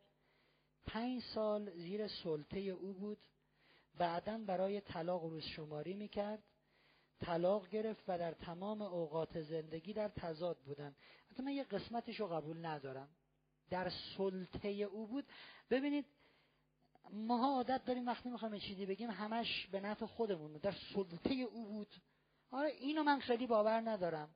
پنج 0.87 1.23
سال 1.35 1.71
زیر 1.71 2.09
سلطه 2.09 2.59
او 2.59 2.93
بود. 2.93 3.19
بعدا 3.99 4.39
برای 4.39 4.81
طلاق 4.81 5.23
روز 5.25 5.45
شماری 5.45 5.95
می‌کرد. 5.95 6.43
طلاق 7.21 7.69
گرفت 7.69 8.05
و 8.09 8.19
در 8.19 8.33
تمام 8.33 8.83
اوقات 8.83 9.41
زندگی 9.41 9.93
در 9.93 10.09
تضاد 10.09 10.59
بودن. 10.59 10.95
حتی 11.31 11.43
من 11.43 11.53
یه 11.53 11.65
قسمتش 11.65 12.21
رو 12.21 12.27
قبول 12.27 12.67
ندارم. 12.67 13.09
در 13.71 13.93
سلطه 14.17 14.69
او 14.69 15.07
بود. 15.07 15.25
ببینید 15.71 16.07
ماها 17.13 17.55
عادت 17.55 17.85
داریم 17.85 18.07
وقتی 18.07 18.29
می‌خوایم 18.29 18.59
چیزی 18.59 18.87
بگیم 18.87 19.11
همش 19.11 19.67
به 19.67 19.81
نفع 19.81 20.07
خودمون 20.07 20.53
در 20.53 20.75
سلطه 20.95 21.35
او 21.35 21.67
بود. 21.67 21.95
آره 22.51 22.71
اینو 22.71 23.03
من 23.03 23.21
خیلی 23.21 23.47
باور 23.47 23.91
ندارم. 23.91 24.31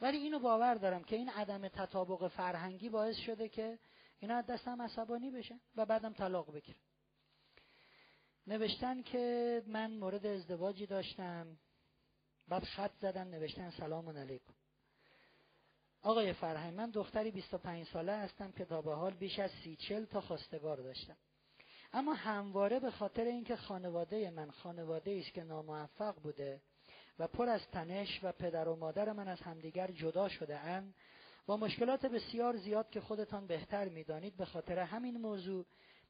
ولی 0.00 0.16
اینو 0.16 0.38
باور 0.38 0.74
دارم 0.74 1.04
که 1.04 1.16
این 1.16 1.28
عدم 1.28 1.68
تطابق 1.68 2.28
فرهنگی 2.28 2.88
باعث 2.88 3.16
شده 3.16 3.48
که 3.48 3.78
اینا 4.18 4.36
از 4.36 4.46
دستم 4.46 4.82
عصبانی 4.82 5.30
بشن 5.30 5.60
و 5.76 5.86
بعدم 5.86 6.12
طلاق 6.12 6.52
بگیرن 6.52 6.78
نوشتن 8.46 9.02
که 9.02 9.62
من 9.66 9.96
مورد 9.96 10.26
ازدواجی 10.26 10.86
داشتم. 10.86 11.58
بعد 12.48 12.64
خط 12.64 12.90
زدن 13.00 13.28
نوشتن 13.28 13.70
سلام 13.70 14.08
علیکم. 14.08 14.54
آقای 16.02 16.32
فرهنگ 16.32 16.74
من 16.74 16.90
دختری 16.90 17.30
25 17.30 17.86
ساله 17.86 18.12
هستم 18.12 18.52
که 18.52 18.64
تا 18.64 18.82
به 18.82 18.94
حال 18.94 19.14
بیش 19.14 19.38
از 19.38 19.50
سی 19.64 19.76
چل 19.76 20.04
تا 20.04 20.20
خواستگار 20.20 20.76
داشتم. 20.76 21.16
اما 21.92 22.14
همواره 22.14 22.80
به 22.80 22.90
خاطر 22.90 23.24
اینکه 23.24 23.56
خانواده 23.56 24.30
من 24.30 24.50
خانواده 24.50 25.22
است 25.24 25.34
که 25.34 25.42
ناموفق 25.42 26.14
بوده 26.14 26.60
و 27.18 27.26
پر 27.26 27.48
از 27.48 27.60
تنش 27.72 28.20
و 28.22 28.32
پدر 28.32 28.68
و 28.68 28.76
مادر 28.76 29.12
من 29.12 29.28
از 29.28 29.40
همدیگر 29.40 29.90
جدا 29.90 30.28
شده 30.28 30.58
اند 30.58 30.94
با 31.46 31.56
مشکلات 31.56 32.06
بسیار 32.06 32.56
زیاد 32.56 32.90
که 32.90 33.00
خودتان 33.00 33.46
بهتر 33.46 33.88
می‌دانید 33.88 34.36
به 34.36 34.44
خاطر 34.44 34.78
همین 34.78 35.16
موضوع 35.16 35.66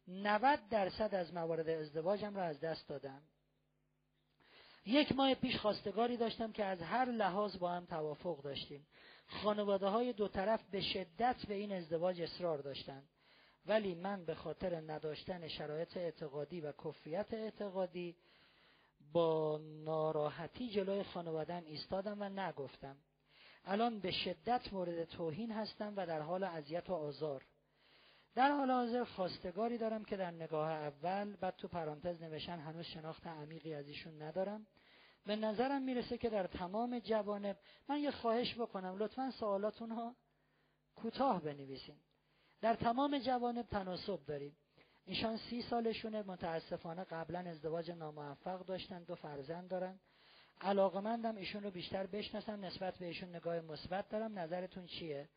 90 0.09 0.69
درصد 0.69 1.15
از 1.15 1.35
موارد 1.35 1.69
ازدواجم 1.69 2.37
را 2.37 2.43
از 2.43 2.61
دست 2.61 2.89
دادم. 2.89 3.23
یک 4.89 5.13
ماه 5.13 5.35
پیش 5.35 5.57
خواستگاری 5.57 6.17
داشتم 6.17 6.53
که 6.53 6.65
از 6.65 6.83
هر 6.83 7.05
لحاظ 7.05 7.57
با 7.57 7.71
هم 7.71 7.85
توافق 7.85 8.43
داشتیم. 8.43 8.87
خانواده 9.27 9.87
های 9.87 10.13
دو 10.13 10.29
طرف 10.29 10.61
به 10.71 10.81
شدت 10.81 11.37
به 11.49 11.55
این 11.55 11.73
ازدواج 11.73 12.21
اصرار 12.23 12.59
داشتند. 12.59 13.09
ولی 13.67 13.95
من 13.95 14.25
به 14.25 14.35
خاطر 14.35 14.81
نداشتن 14.81 15.49
شرایط 15.49 15.97
اعتقادی 15.97 16.61
و 16.61 16.73
کفیت 16.85 17.35
اعتقادی 17.35 18.17
با 19.13 19.61
ناراحتی 19.85 20.71
جلوی 20.71 21.03
خانوادم 21.03 21.63
ایستادم 21.67 22.17
و 22.21 22.29
نگفتم. 22.29 22.97
الان 23.65 24.01
به 24.01 24.11
شدت 24.11 24.73
مورد 24.73 25.05
توهین 25.05 25.53
هستم 25.53 25.95
و 25.97 26.07
در 26.07 26.21
حال 26.21 26.45
اذیت 26.45 26.91
و 26.91 26.95
آزار. 26.95 27.45
در 28.35 28.51
حال 28.51 28.71
حاضر 28.71 29.05
خواستگاری 29.05 29.79
دارم 29.79 30.05
که 30.05 30.17
در 30.17 30.31
نگاه 30.31 30.71
اول 30.71 31.37
بعد 31.37 31.57
تو 31.57 31.69
پرانتز 31.69 32.23
نوشن 32.23 32.59
هنوز 32.59 32.85
شناخت 32.85 33.27
عمیقی 33.27 33.75
از 33.75 33.89
ایشون 33.89 34.23
ندارم. 34.23 34.67
به 35.27 35.37
نظرم 35.37 35.83
می‌رسه 35.83 36.19
که 36.19 36.31
در 36.31 36.47
تمام 36.47 36.99
جوانب 36.99 37.57
من 37.89 37.99
یه 37.99 38.11
خواهش 38.11 38.55
بکنم 38.55 38.97
لطفا 38.99 39.31
سوالاتون 39.31 39.91
ها 39.91 40.17
کوتاه 40.97 41.43
بنویسین. 41.43 41.97
در 42.61 42.75
تمام 42.75 43.19
جوانب 43.19 43.67
تناسب 43.67 44.25
داریم 44.27 44.57
ایشان 45.05 45.37
سی 45.37 45.63
سالشونه 45.63 46.23
متاسفانه 46.23 47.05
قبلا 47.05 47.39
ازدواج 47.39 47.91
ناموفق 47.91 48.65
داشتن 48.65 49.03
دو 49.03 49.15
فرزند 49.15 49.69
دارن. 49.69 50.01
علاقمندم 50.61 51.37
ایشون 51.37 51.63
رو 51.63 51.71
بیشتر 51.71 52.07
بشناسم 52.07 52.65
نسبت 52.65 52.99
به 52.99 53.07
ایشون 53.07 53.29
نگاه 53.29 53.61
مثبت 53.61 54.09
دارم. 54.09 54.39
نظرتون 54.39 54.87
چیه؟ 54.87 55.29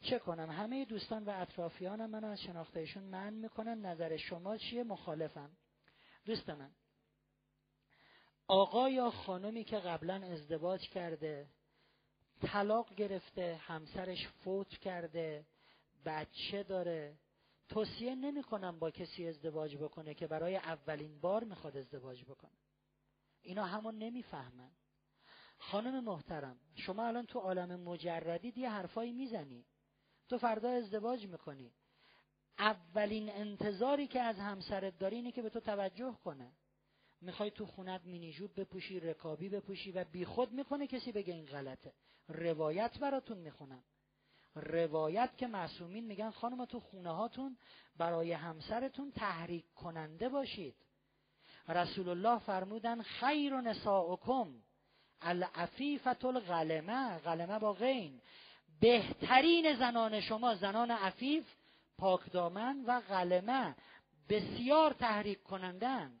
چه 0.00 0.18
کنم؟ 0.18 0.50
همه 0.50 0.84
دوستان 0.84 1.24
و 1.24 1.30
اطرافیانم 1.30 2.10
منو 2.10 2.26
از 2.26 2.40
شناخته 2.40 2.80
ایشون 2.80 3.02
من 3.02 3.32
می‌کنن 3.32 3.86
نظر 3.86 4.16
شما 4.16 4.56
چیه؟ 4.56 4.82
مخالفم. 4.82 5.50
دوست 6.24 6.50
من 6.50 6.70
آقا 8.48 8.88
یا 8.88 9.10
خانمی 9.10 9.64
که 9.64 9.78
قبلا 9.78 10.14
ازدواج 10.14 10.88
کرده 10.88 11.48
طلاق 12.42 12.94
گرفته 12.94 13.60
همسرش 13.62 14.28
فوت 14.28 14.68
کرده 14.68 15.46
بچه 16.04 16.62
داره 16.62 17.18
توصیه 17.68 18.14
نمی 18.14 18.42
کنم 18.42 18.78
با 18.78 18.90
کسی 18.90 19.28
ازدواج 19.28 19.76
بکنه 19.76 20.14
که 20.14 20.26
برای 20.26 20.56
اولین 20.56 21.20
بار 21.20 21.44
می‌خواد 21.44 21.76
ازدواج 21.76 22.24
بکنه. 22.24 22.58
اینا 23.42 23.64
همون 23.64 23.98
نمی‌فهمن. 23.98 24.70
خانم 25.58 26.04
محترم 26.04 26.60
شما 26.74 27.06
الان 27.06 27.26
تو 27.26 27.38
عالم 27.38 27.80
مجردی 27.80 28.52
یه 28.56 28.70
حرفایی 28.70 29.12
می‌زنی. 29.12 29.64
تو 30.28 30.38
فردا 30.38 30.70
ازدواج 30.70 31.26
می‌کنی. 31.26 31.72
اولین 32.58 33.30
انتظاری 33.30 34.06
که 34.06 34.20
از 34.20 34.38
همسرت 34.38 34.98
داری 34.98 35.16
اینه 35.16 35.32
که 35.32 35.42
به 35.42 35.50
تو 35.50 35.60
توجه 35.60 36.18
کنه. 36.24 36.52
می‌خوای 37.20 37.50
تو 37.50 37.66
خونت 37.66 38.00
مینیجوب 38.04 38.60
بپوشی 38.60 39.00
رکابی 39.00 39.48
بپوشی 39.48 39.92
و 39.92 40.04
بیخود 40.04 40.52
می‌کنه 40.52 40.86
کسی 40.86 41.12
بگه 41.12 41.34
این 41.34 41.46
غلطه. 41.46 41.92
روایت 42.28 42.98
براتون 42.98 43.38
می‌خونم. 43.38 43.82
روایت 44.54 45.30
که 45.36 45.46
معصومین 45.46 46.04
میگن 46.04 46.30
خانم 46.30 46.64
تو 46.64 46.80
خونه 46.80 47.10
هاتون 47.10 47.56
برای 47.96 48.32
همسرتون 48.32 49.12
تحریک 49.12 49.74
کننده 49.74 50.28
باشید. 50.28 50.74
رسول 51.68 52.08
الله 52.08 52.38
فرمودن 52.38 53.02
خیر 53.02 53.60
نساؤکم 53.60 54.62
العفیفت 55.20 56.24
الغلمه. 56.24 57.18
غلمه 57.18 57.58
با 57.58 57.72
غین. 57.72 58.20
بهترین 58.80 59.74
زنان 59.76 60.20
شما 60.20 60.54
زنان 60.54 60.90
عفیف 60.90 61.44
پاکدامن 61.98 62.84
و 62.86 63.00
غلمه 63.00 63.76
بسیار 64.28 64.92
تحریک 64.92 65.42
کنندند. 65.42 66.20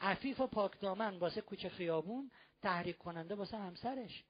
عفیف 0.00 0.40
و 0.40 0.46
پاکدامن 0.46 1.18
واسه 1.18 1.40
کوچه 1.40 1.68
خیابون 1.68 2.30
تحریک 2.62 2.98
کننده 2.98 3.34
واسه 3.34 3.56
همسرش. 3.56 4.24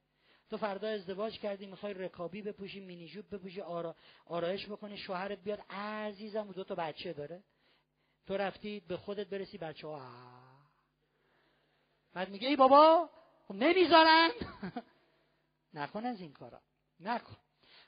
تو 0.50 0.56
فردا 0.56 0.88
ازدواج 0.88 1.38
کردی 1.38 1.66
می‌خوای 1.66 1.94
رکابی 1.94 2.42
بپوشی 2.42 2.80
مینیجوب 2.80 3.34
بپوشی 3.34 3.60
آرا... 3.60 3.96
آرایش 4.26 4.66
بکنی 4.66 4.96
شوهرت 4.96 5.38
بیاد 5.38 5.60
عزیزم 5.70 6.52
دو 6.52 6.64
تا 6.64 6.74
بچه 6.74 7.12
داره. 7.12 7.42
تو 8.26 8.36
رفتی 8.36 8.80
به 8.80 8.96
خودت 8.96 9.26
برسی 9.26 9.58
بچه 9.58 9.86
ها 9.86 10.12
بعد 12.12 12.28
میگه 12.28 12.48
ای 12.48 12.56
بابا 12.56 13.10
خب 13.48 13.54
نمی‌ذارن. 13.54 14.30
نکن 15.74 16.06
از 16.06 16.20
این 16.20 16.32
کارا. 16.32 16.60
نکن. 17.00 17.36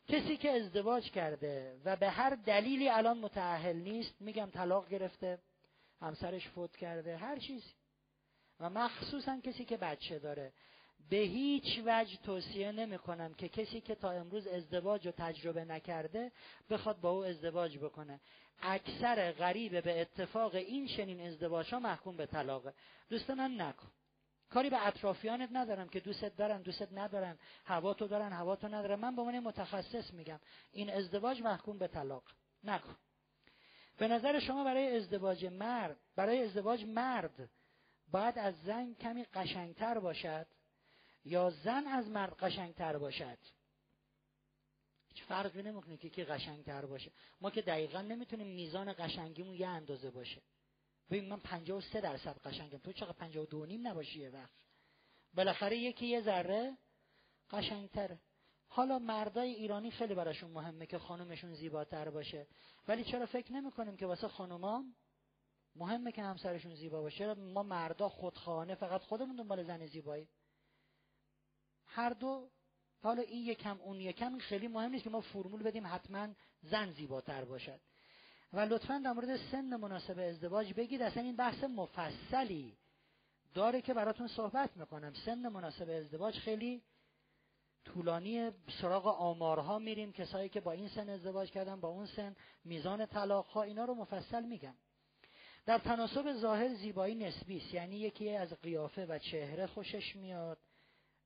کسی 0.08 0.36
که 0.36 0.50
ازدواج 0.50 1.10
کرده 1.10 1.80
و 1.84 1.96
به 1.96 2.10
هر 2.10 2.34
دلیلی 2.34 2.88
الان 2.88 3.18
متعهل 3.18 3.76
نیست 3.76 4.14
میگم 4.20 4.50
طلاق 4.50 4.88
گرفته 4.88 5.38
همسرش 6.00 6.48
فوت 6.48 6.76
کرده 6.76 7.16
هر 7.16 7.38
چیزی. 7.38 7.70
و 8.60 8.70
مخصوصا 8.70 9.40
کسی 9.40 9.64
که 9.64 9.76
بچه 9.76 10.18
داره. 10.18 10.52
به 11.10 11.16
هیچ 11.16 11.82
وجه 11.86 12.16
توصیه 12.16 12.72
نمی 12.72 12.98
کنم 12.98 13.34
که 13.34 13.48
کسی 13.48 13.80
که 13.80 13.94
تا 13.94 14.10
امروز 14.10 14.46
ازدواج 14.46 15.06
رو 15.06 15.12
تجربه 15.16 15.64
نکرده 15.64 16.32
بخواد 16.70 17.00
با 17.00 17.10
او 17.10 17.24
ازدواج 17.24 17.78
بکنه. 17.78 18.20
اکثر 18.62 19.32
غریبه 19.32 19.80
به 19.80 20.00
اتفاق 20.00 20.54
این 20.54 20.86
چنین 20.86 21.20
ازدواج 21.20 21.70
ها 21.74 21.80
محکوم 21.80 22.16
به 22.16 22.26
طلاقه. 22.26 22.74
دوست 23.08 23.30
من 23.30 23.60
نکن. 23.60 23.88
کاری 24.54 24.70
به 24.70 24.86
اطرافیانت 24.86 25.48
ندارم 25.52 25.88
که 25.88 26.00
دوستت 26.00 26.36
دارن 26.36 26.62
دوستت 26.62 26.88
ندارن 26.92 27.38
هوا 27.64 27.94
تو 27.94 28.06
دارن 28.06 28.32
هوا 28.32 28.56
تو 28.56 28.68
ندارن. 28.68 28.94
من 28.94 29.16
به 29.16 29.22
عنوان 29.22 29.40
متخصص 29.40 30.12
میگم 30.12 30.40
این 30.72 30.90
ازدواج 30.90 31.42
محکوم 31.42 31.78
به 31.78 31.88
طلاق. 31.88 32.22
نکن. 32.64 32.96
به 33.98 34.08
نظر 34.08 34.40
شما 34.40 34.64
برای 34.64 34.96
ازدواج 34.96 35.44
مرد 35.46 35.96
برای 36.16 36.42
ازدواج 36.42 36.84
مرد 36.84 37.50
باید 38.10 38.38
از 38.38 38.62
زن 38.62 38.94
کمی 38.94 39.24
قشنگتر 39.24 39.98
باشد 39.98 40.46
یا 41.24 41.50
زن 41.50 41.86
از 41.86 42.08
مرد 42.08 42.32
قشنگتر 42.32 42.98
باشد؟ 42.98 43.38
هیچ 45.08 45.22
فرقی 45.22 45.62
نمی‌کنه 45.62 45.96
که 45.96 46.08
کی 46.08 46.24
قشنگتر 46.24 46.86
باشه. 46.86 47.10
ما 47.40 47.50
که 47.50 47.62
دقیقا 47.62 48.00
نمی‌تونیم 48.00 48.46
میزان 48.46 48.92
قشنگیمون 48.92 49.54
یه 49.54 49.68
اندازه 49.68 50.10
باشه. 50.10 50.42
ببین 51.10 51.28
من 51.28 51.40
53 51.40 52.00
درصد 52.00 52.38
قشنگم. 52.38 52.78
تو 52.78 52.92
چقدر 52.92 53.12
52 53.12 53.66
نیم 53.66 53.86
نباشی 53.88 54.20
یه 54.20 54.30
وقت. 54.30 54.64
بالاخره 55.34 55.76
یکی 55.76 56.06
یه 56.06 56.20
ذره 56.20 56.78
قشنگتره 57.50 58.20
حالا 58.68 58.98
مردای 58.98 59.50
ایرانی 59.50 59.90
خیلی 59.90 60.14
براشون 60.14 60.50
مهمه 60.50 60.86
که 60.86 60.98
خانومشون 60.98 61.54
زیباتر 61.54 62.10
باشه. 62.10 62.46
ولی 62.88 63.04
چرا 63.04 63.26
فکر 63.26 63.52
نمی‌کنیم 63.52 63.96
که 63.96 64.06
واسه 64.06 64.28
خانوما 64.28 64.84
مهمه 65.76 66.12
که 66.12 66.22
همسرشون 66.22 66.74
زیبا 66.74 67.00
باشه؟ 67.00 67.34
ما 67.34 67.62
مردا 67.62 68.08
خودخواهانه 68.08 68.74
فقط 68.74 69.00
خودمون 69.00 69.36
دنبال 69.36 69.64
زن 69.64 69.86
زیبایی 69.86 70.28
هر 71.86 72.10
دو 72.10 72.50
حالا 72.98 73.22
این 73.22 73.46
یکم 73.46 73.80
اون 73.80 74.00
یکم 74.00 74.38
خیلی 74.38 74.68
مهم 74.68 74.90
نیست 74.90 75.04
که 75.04 75.10
ما 75.10 75.20
فرمول 75.20 75.62
بدیم 75.62 75.86
حتما 75.86 76.28
زن 76.62 76.92
زیباتر 76.92 77.44
باشد. 77.44 77.80
و 78.54 78.60
لطفا 78.60 78.98
در 79.04 79.12
مورد 79.12 79.36
سن 79.36 79.76
مناسب 79.76 80.18
ازدواج 80.18 80.74
بگید. 80.74 81.02
اصلا 81.02 81.22
این 81.22 81.36
بحث 81.36 81.64
مفصلی 81.64 82.76
داره 83.54 83.80
که 83.80 83.94
براتون 83.94 84.28
صحبت 84.28 84.76
می‌کنم. 84.76 85.12
سن 85.24 85.48
مناسب 85.48 85.90
ازدواج 85.90 86.38
خیلی 86.38 86.82
طولانی 87.84 88.50
سراغ 88.80 89.06
آمارها 89.06 89.78
میریم. 89.78 90.12
کسایی 90.12 90.48
که 90.48 90.60
با 90.60 90.72
این 90.72 90.88
سن 90.88 91.08
ازدواج 91.08 91.50
کردن 91.50 91.80
با 91.80 91.88
اون 91.88 92.06
سن 92.06 92.36
میزان 92.64 93.06
طلاق 93.06 93.46
ها 93.46 93.62
اینا 93.62 93.84
رو 93.84 93.94
مفصل 93.94 94.44
میگم. 94.44 94.74
در 95.66 95.78
تناسب 95.78 96.32
ظاهر 96.32 96.74
زیبایی 96.74 97.14
نسبی 97.14 97.56
است. 97.56 97.74
یعنی 97.74 97.96
یکی 97.96 98.30
از 98.30 98.54
قیافه 98.54 99.06
و 99.06 99.18
چهره 99.18 99.66
خوشش 99.66 100.16
میاد 100.16 100.58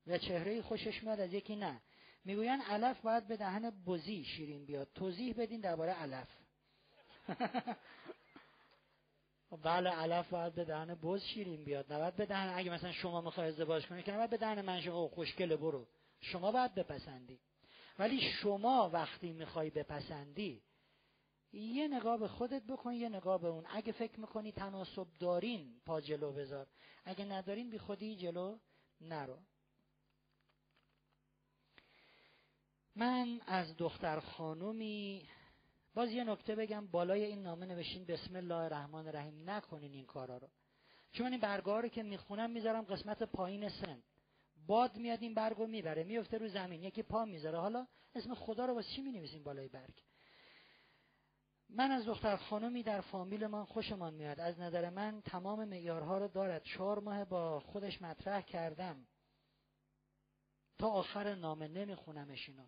و 0.06 0.18
چهره 0.18 0.62
خوشش 0.62 1.02
میاد 1.02 1.20
از 1.20 1.32
یکی 1.32 1.56
نه. 1.56 1.80
می‌گوین 2.24 2.60
علف 2.60 3.00
باید 3.00 3.26
به 3.26 3.36
دهن 3.36 3.70
بزی 3.70 4.24
شیرین 4.24 4.66
بیاد. 4.66 4.88
توضیح 4.94 5.34
بدین 5.38 5.60
درباره 5.60 5.92
علف. 5.92 6.28
بله 9.62 9.90
علف 9.90 10.30
باید 10.30 10.55
به 10.55 10.64
دهن 10.64 10.94
بز 10.94 11.22
شیرین 11.22 11.64
بیاد. 11.64 11.92
نباید 11.92 12.16
به 12.16 12.26
دهن 12.26 12.52
اگه 12.55 12.70
مثلا 12.70 12.92
شما 12.92 13.20
می‌خوای 13.20 13.48
ازدواج 13.48 13.86
کنی 13.86 14.02
که 14.02 14.12
نباید 14.12 14.30
به 14.30 14.36
دهن 14.36 14.60
من 14.60 14.80
شما 14.80 15.09
خوشگله 15.09 15.56
برو. 15.56 15.86
شما 16.20 16.52
باید 16.52 16.74
بپسندی. 16.74 17.40
ولی 17.98 18.20
شما 18.20 18.90
وقتی 18.92 19.32
می‌خوای 19.32 19.70
بپسندی 19.70 20.62
یه 21.52 21.88
نگاه 21.88 22.18
به 22.18 22.28
خودت 22.28 22.62
بکن 22.62 22.92
یه 22.92 23.09
نگاه 23.09 23.40
به 23.40 23.48
اون. 23.48 23.64
اگه 23.68 23.92
فکر 23.92 24.20
می‌کنی 24.20 24.52
تناسب 24.52 25.06
دارین 25.20 25.80
پا 25.86 26.00
جلو 26.00 26.32
بذار. 26.32 26.66
اگه 27.05 27.24
ندارین 27.24 27.70
بی 27.70 27.78
خودی 27.78 28.16
جلو 28.16 28.59
نرو. 29.00 29.38
من 32.96 33.40
از 33.46 33.76
دختر 33.76 34.20
خانومی 34.20 35.28
باز 35.94 36.10
یه 36.10 36.24
نکته 36.24 36.55
بگم 36.55 36.86
بالای 36.86 37.24
این 37.24 37.43
نامه 37.43 37.66
نوشین 37.66 38.05
بسم 38.05 38.36
الله 38.36 38.55
الرحمن 38.55 39.06
الرحیم 39.06 39.51
نکنین 39.51 39.93
این 39.93 40.06
کارا 40.06 40.39
رو. 40.39 40.48
چون 41.12 41.32
این 41.32 41.40
برگاه 41.40 41.81
رو 41.81 41.89
که 41.89 42.02
می‌خونم 42.02 42.51
می‌ذارم 42.51 42.85
قسمت 42.85 43.23
پایین 43.23 43.69
سن. 43.69 44.02
باد 44.66 44.97
میاد 44.97 45.23
این 45.23 45.35
برگو 45.35 45.66
می‌بره 45.66 46.05
میفته 46.05 46.39
رو 46.39 46.48
زمین 46.48 46.82
یکی 46.82 47.02
پا 47.02 47.24
می‌ذاره. 47.24 47.59
حالا 47.59 47.86
اسم 48.15 48.35
خدا 48.35 48.66
رو 48.66 48.74
واسه 48.74 48.89
چی 48.97 49.02
می‌نویسیم 49.02 49.43
بالای 49.43 49.69
برگ؟ 49.69 50.02
من 51.69 51.90
از 51.90 52.06
دختر 52.06 52.36
خانمی 52.36 52.82
در 52.82 53.01
فامیل 53.01 53.47
من 53.47 53.65
خوشمان 53.65 54.15
میاد. 54.15 54.40
از 54.40 54.60
نظر 54.60 54.90
من 54.90 55.23
تمام 55.24 55.65
معیارها 55.65 56.19
رو 56.19 56.28
دارد. 56.28 56.62
چهار 56.62 56.98
ماه 56.98 57.24
با 57.24 57.60
خودش 57.60 58.02
مطرح 58.02 58.40
کردم. 58.40 59.06
تا 60.78 60.89
آخر 60.89 61.35
نامه 61.35 61.69
نمیخونمش 61.69 62.48
اینو. 62.48 62.66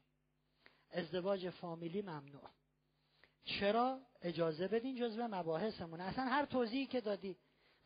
ازدواج 0.90 1.50
فامیلی 1.50 2.02
ممنوع. 2.02 2.50
چرا؟ 3.44 4.00
اجازه 4.22 4.68
بدین 4.68 4.96
جزو 4.96 5.28
مباحثمون. 5.28 6.00
اصلا 6.00 6.24
هر 6.24 6.44
توضیحی 6.44 6.86
که 6.86 7.00
دادی 7.00 7.36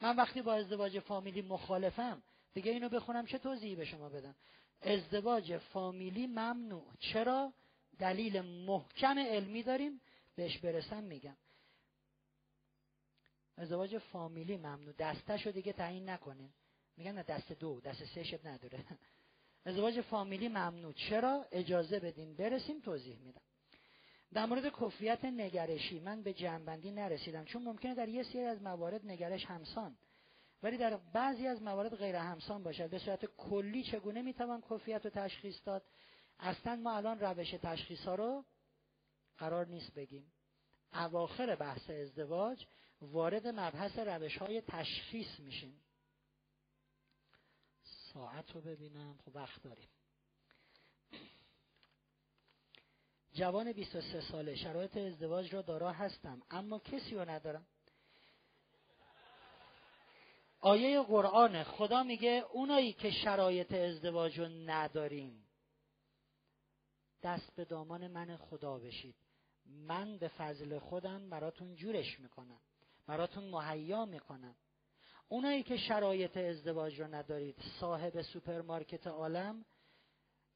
من 0.00 0.16
وقتی 0.16 0.42
با 0.42 0.54
ازدواج 0.54 0.98
فامیلی 0.98 1.42
مخالفم 1.42 2.22
دیگه 2.54 2.72
اینو 2.72 2.88
بخونم 2.88 3.26
چه 3.26 3.38
توضیحی 3.38 3.76
به 3.76 3.84
شما 3.84 4.08
بدم؟ 4.08 4.34
ازدواج 4.82 5.56
فامیلی 5.56 6.26
ممنوع. 6.26 6.86
چرا؟ 6.98 7.52
دلیل 7.98 8.40
محکم 8.40 9.18
علمی 9.18 9.62
داریم 9.62 10.00
بهش 10.36 10.58
برسم 10.58 11.02
میگم. 11.04 11.36
ازدواج 13.56 13.98
فامیلی 13.98 14.56
ممنوع. 14.56 14.94
دستش 14.98 15.46
رو 15.46 15.52
دیگه 15.52 15.72
تعیین 15.72 16.08
نکنین. 16.08 16.50
میگن 16.96 17.12
نه 17.12 17.22
دست 17.22 17.52
دو 17.52 17.80
دست 17.80 18.04
سه 18.04 18.24
شب 18.24 18.46
نداره. 18.46 18.84
ازدواج 19.66 20.00
فامیلی 20.00 20.48
ممنوع. 20.48 20.92
چرا؟ 20.92 21.46
اجازه 21.52 22.00
بدین. 22.00 22.36
برسیم 22.36 22.80
توضیح 22.80 23.18
میدم. 23.18 23.42
در 24.32 24.46
مورد 24.46 24.68
کفیت 24.68 25.24
نگرشی 25.24 26.00
من 26.00 26.22
به 26.22 26.32
جنبندی 26.32 26.90
نرسیدم 26.90 27.44
چون 27.44 27.62
ممکنه 27.62 27.94
در 27.94 28.08
یه 28.08 28.22
سری 28.22 28.44
از 28.44 28.62
موارد 28.62 29.06
نگرش 29.06 29.44
همسان 29.46 29.96
ولی 30.64 30.76
در 30.76 30.96
بعضی 30.96 31.46
از 31.46 31.62
موارد 31.62 31.96
غیر 31.96 32.16
همسان 32.16 32.62
باشد. 32.62 32.90
به 32.90 32.98
صورت 32.98 33.24
کلی 33.24 33.82
چگونه 33.82 34.22
می‌توان 34.22 34.62
کفیت 34.70 35.04
رو 35.04 35.10
تشخیص 35.10 35.60
داد؟ 35.64 35.82
اصلا 36.38 36.76
ما 36.76 36.96
الان 36.96 37.20
روش 37.20 37.50
تشخیص 37.50 38.00
ها 38.00 38.14
رو 38.14 38.44
قرار 39.38 39.66
نیست 39.66 39.94
بگیم. 39.94 40.32
اواخر 40.92 41.56
بحث 41.56 41.90
ازدواج 41.90 42.66
وارد 43.00 43.46
مبحث 43.46 43.98
روش 43.98 44.36
های 44.36 44.60
تشخیص 44.60 45.40
میشیم. 45.40 45.80
ساعت 47.82 48.50
رو 48.50 48.60
ببینم. 48.60 49.18
خب 49.24 49.36
وقت 49.36 49.62
داریم. 49.62 49.88
جوان 53.34 53.72
23 53.72 54.20
ساله. 54.20 54.56
شرایط 54.56 54.96
ازدواج 54.96 55.54
را 55.54 55.62
دارا 55.62 55.92
هستم. 55.92 56.42
اما 56.50 56.78
کسی 56.78 57.14
رو 57.14 57.30
ندارم. 57.30 57.66
آیه 60.60 61.02
قرآن 61.02 61.62
خدا 61.64 62.02
میگه 62.02 62.44
اونایی 62.52 62.92
که 62.92 63.10
شرایط 63.10 63.72
ازدواج 63.72 64.38
رو 64.40 64.48
نداریم 64.48 65.46
دست 67.22 67.54
به 67.56 67.64
دامان 67.64 68.06
من 68.06 68.36
خدا 68.36 68.78
بشید. 68.78 69.16
من 69.66 70.18
به 70.18 70.28
فضل 70.28 70.78
خودم 70.78 71.30
براتون 71.30 71.74
جورش 71.74 72.20
می‌کنم. 72.20 72.60
براتون 73.06 73.44
مهیا 73.44 74.04
می‌کنم. 74.04 74.56
اونایی 75.28 75.62
که 75.62 75.76
شرایط 75.76 76.36
ازدواج 76.36 77.00
رو 77.00 77.14
ندارید 77.14 77.56
صاحب 77.80 78.22
سوپرمارکت 78.22 79.06
عالم 79.06 79.64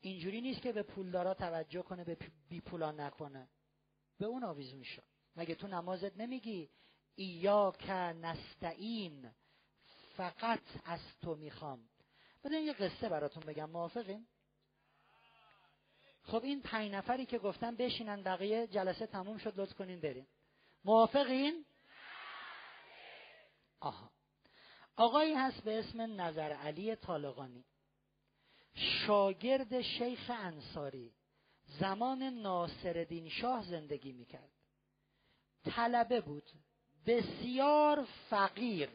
اینجوری 0.01 0.41
نیست 0.41 0.63
که 0.63 0.73
به 0.73 0.83
پولدارا 0.83 1.35
توجه 1.35 1.83
کنه 1.83 2.05
به 2.05 2.17
بی 2.49 2.61
پولا 2.61 2.93
نکنه. 2.93 3.49
به 4.19 4.27
اون 4.27 4.45
آویزون 4.45 4.83
شد 4.83 5.05
مگه 5.37 5.55
تو 5.55 5.67
نمازت 5.67 6.17
نمیگی؟ 6.17 6.71
ایاک 7.15 7.91
نستعین 7.91 9.31
فقط 10.17 10.63
از 10.85 11.01
تو 11.23 11.35
می‌خوام. 11.35 11.89
بدون 12.45 12.63
یه 12.63 12.73
قصه 12.73 13.09
براتون 13.09 13.43
بگم. 13.43 13.71
موافقین؟ 13.71 14.27
خب 16.23 16.45
این 16.45 16.63
پنج 16.63 16.93
نفری 16.93 17.27
که 17.27 17.39
گفتم 17.39 17.77
بشینن 17.77 18.23
بقیه 18.23 18.67
جلسه 18.67 19.07
تموم 19.07 19.39
شد 19.39 19.61
لطف 19.61 19.75
کنین 19.75 20.01
برین. 20.01 20.27
موافقین؟ 20.85 21.65
آها. 23.81 24.11
آقایی 24.97 25.35
هست 25.35 25.63
به 25.63 25.79
اسم 25.79 26.21
نظر 26.21 26.53
علی 26.53 26.97
طالقانی. 26.97 27.65
شاگرد 28.75 29.81
شیخ 29.81 30.31
انصاری 30.35 31.15
زمان 31.65 32.23
ناصرالدین 32.23 33.29
شاه 33.29 33.65
زندگی 33.65 34.13
می‌کرد. 34.13 34.53
طلبه 35.65 36.21
بود 36.21 36.51
بسیار 37.07 38.07
فقیر. 38.31 38.91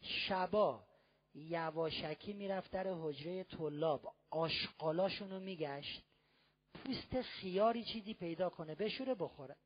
شبا 0.00 0.86
یواشکی 1.34 2.32
می‌رفت 2.32 2.70
در 2.70 2.86
حجره 2.88 3.44
طلاب 3.44 4.14
آشقالاشون 4.30 5.30
رو 5.30 5.40
میگشت. 5.40 6.02
پوست 6.74 7.22
خیاری 7.22 7.84
چیزی 7.84 8.14
پیدا 8.14 8.50
کنه 8.50 8.74
بشوره 8.74 9.14
بخوره. 9.14 9.56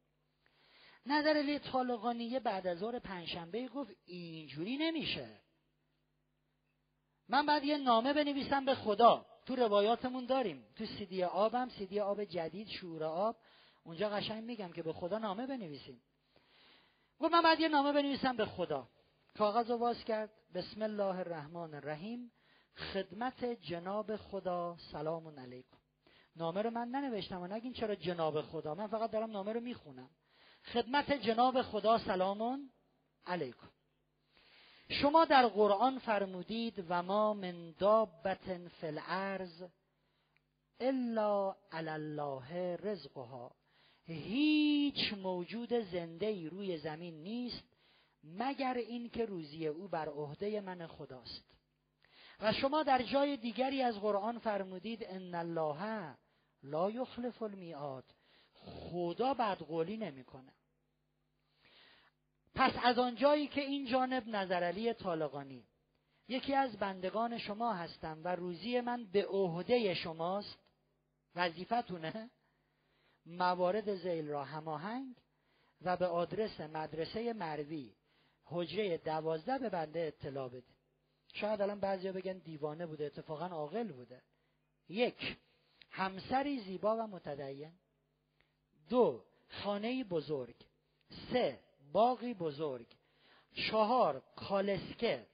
نظر 1.06 1.36
علی 1.36 1.58
طالقانی 1.58 2.40
بعد 2.40 2.66
از 2.66 2.78
ظهر 2.78 2.98
پنجشنبه 2.98 3.68
گفت 3.68 3.90
اینجوری 4.04 4.76
نمیشه. 4.76 5.40
من 7.28 7.46
بعد 7.46 7.64
یه 7.64 7.78
نامه 7.78 8.12
بنویسم 8.12 8.64
به 8.64 8.74
خدا. 8.74 9.26
تو 9.46 9.56
روایاتمون 9.56 10.26
داریم. 10.26 10.64
تو 10.76 10.86
سیدی 10.86 11.24
آبم 11.24 11.68
سیدی 11.68 12.00
آب 12.00 12.24
جدید 12.24 12.68
شعور 12.68 13.04
آب. 13.04 13.36
اونجا 13.84 14.08
قشنگ 14.08 14.44
میگم 14.44 14.72
که 14.72 14.82
به 14.82 14.92
خدا 14.92 15.18
نامه 15.18 15.46
بنویسیم. 15.46 16.02
گفت 17.20 17.32
من 17.32 17.42
بعد 17.42 17.60
یه 17.60 17.68
نامه 17.68 17.92
بنویسم 17.92 18.36
به 18.36 18.46
خدا. 18.46 18.88
کاغذ 19.38 19.70
رو 19.70 19.78
باز 19.78 20.04
کرد. 20.04 20.30
بسم 20.54 20.82
الله 20.82 21.18
الرحمن 21.18 21.74
الرحیم. 21.74 22.32
خدمت 22.92 23.44
جناب 23.44 24.16
خدا. 24.16 24.76
سلام 24.92 25.40
علیکم. 25.40 25.76
نامه 26.36 26.62
رو 26.62 26.70
من 26.70 26.88
ننوشتم 26.88 27.42
و 27.42 27.46
نگین 27.46 27.72
چرا 27.72 27.94
جناب 27.94 28.42
خدا. 28.42 28.74
من 28.74 28.86
فقط 28.86 29.10
دارم 29.10 29.30
نامه 29.30 29.52
رو 29.52 29.60
می‌خونم. 29.60 30.10
خدمت 30.72 31.12
جناب 31.12 31.62
خدا. 31.62 31.98
سلام 31.98 32.70
علیکم. 33.26 33.68
شما 34.90 35.24
در 35.24 35.46
قرآن 35.46 35.98
فرمودید 35.98 36.84
و 36.88 37.02
ما 37.02 37.34
من 37.34 37.70
دابت 37.78 38.68
فی 38.68 38.86
الارض 38.86 39.62
الا 40.80 41.56
علی 41.72 41.88
الله 41.88 42.76
رزقها. 42.76 43.52
هیچ 44.04 45.12
موجود 45.12 45.72
زنده 45.72 46.26
ای 46.26 46.48
روی 46.48 46.78
زمین 46.78 47.22
نیست 47.22 47.64
مگر 48.24 48.74
اینکه 48.74 49.24
روزی 49.24 49.66
او 49.66 49.88
بر 49.88 50.08
عهده 50.08 50.60
من 50.60 50.86
خداست. 50.86 51.44
و 52.40 52.52
شما 52.52 52.82
در 52.82 53.02
جای 53.02 53.36
دیگری 53.36 53.82
از 53.82 54.00
قرآن 54.00 54.38
فرمودید 54.38 55.04
ان 55.04 55.34
الله 55.34 56.14
لا 56.62 56.90
یخلف 56.90 57.42
المیعاد. 57.42 58.04
خدا 58.52 59.34
بدقولی 59.34 59.96
نمی‌کنه. 59.96 60.52
پس 62.58 62.72
از 62.82 62.98
آنجایی 62.98 63.46
که 63.46 63.60
این 63.60 63.86
جانب 63.86 64.28
نظرعلی 64.28 64.92
طالقانی 64.94 65.66
یکی 66.28 66.54
از 66.54 66.78
بندگان 66.78 67.38
شما 67.38 67.72
هستم 67.72 68.20
و 68.24 68.36
روزی 68.36 68.80
من 68.80 69.04
به 69.04 69.26
عهده 69.26 69.94
شماست 69.94 70.58
وظیفتونه 71.34 72.30
موارد 73.26 73.94
زیل 73.94 74.28
را 74.28 74.44
هماهنگ 74.44 75.16
و 75.82 75.96
به 75.96 76.06
آدرس 76.06 76.60
مدرسه 76.60 77.32
مروی 77.32 77.94
حجره 78.44 78.98
دوازده 78.98 79.58
به 79.58 79.68
بنده 79.68 80.00
اطلاع 80.00 80.48
بده. 80.48 80.74
شاید 81.34 81.62
الان 81.62 81.80
بعضیا 81.80 82.12
بگن 82.12 82.38
دیوانه 82.38 82.86
بوده 82.86 83.04
اتفاقا 83.04 83.46
عاقل 83.46 83.92
بوده. 83.92 84.22
یک 84.88 85.36
همسری 85.90 86.60
زیبا 86.60 86.96
و 86.96 87.06
متدین. 87.06 87.72
دو 88.88 89.24
خانه 89.48 90.04
بزرگ. 90.04 90.56
سه 91.32 91.67
باقی 91.92 92.34
بزرگ. 92.34 92.86
چهار 93.54 94.22
کالسکه. 94.36 95.26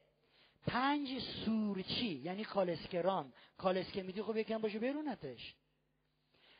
پنج 0.66 1.18
سورچی 1.44 2.20
یعنی 2.24 2.44
کالسکران 2.44 3.32
کالسکه 3.58 4.02
میدی 4.02 4.22
خب 4.22 4.36
یکم 4.36 4.58
باشه 4.58 4.78
برونتش 4.78 5.54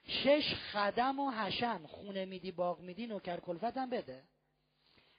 شش 0.07 0.55
خدم 0.55 1.21
و 1.21 1.31
حشم. 1.31 1.87
خونه 1.87 2.25
میدی 2.25 2.53
باغ 2.53 2.81
میدی 2.81 3.07
نوکر 3.07 3.41
کلفت 3.41 3.77
هم 3.77 3.91
بده. 3.91 4.23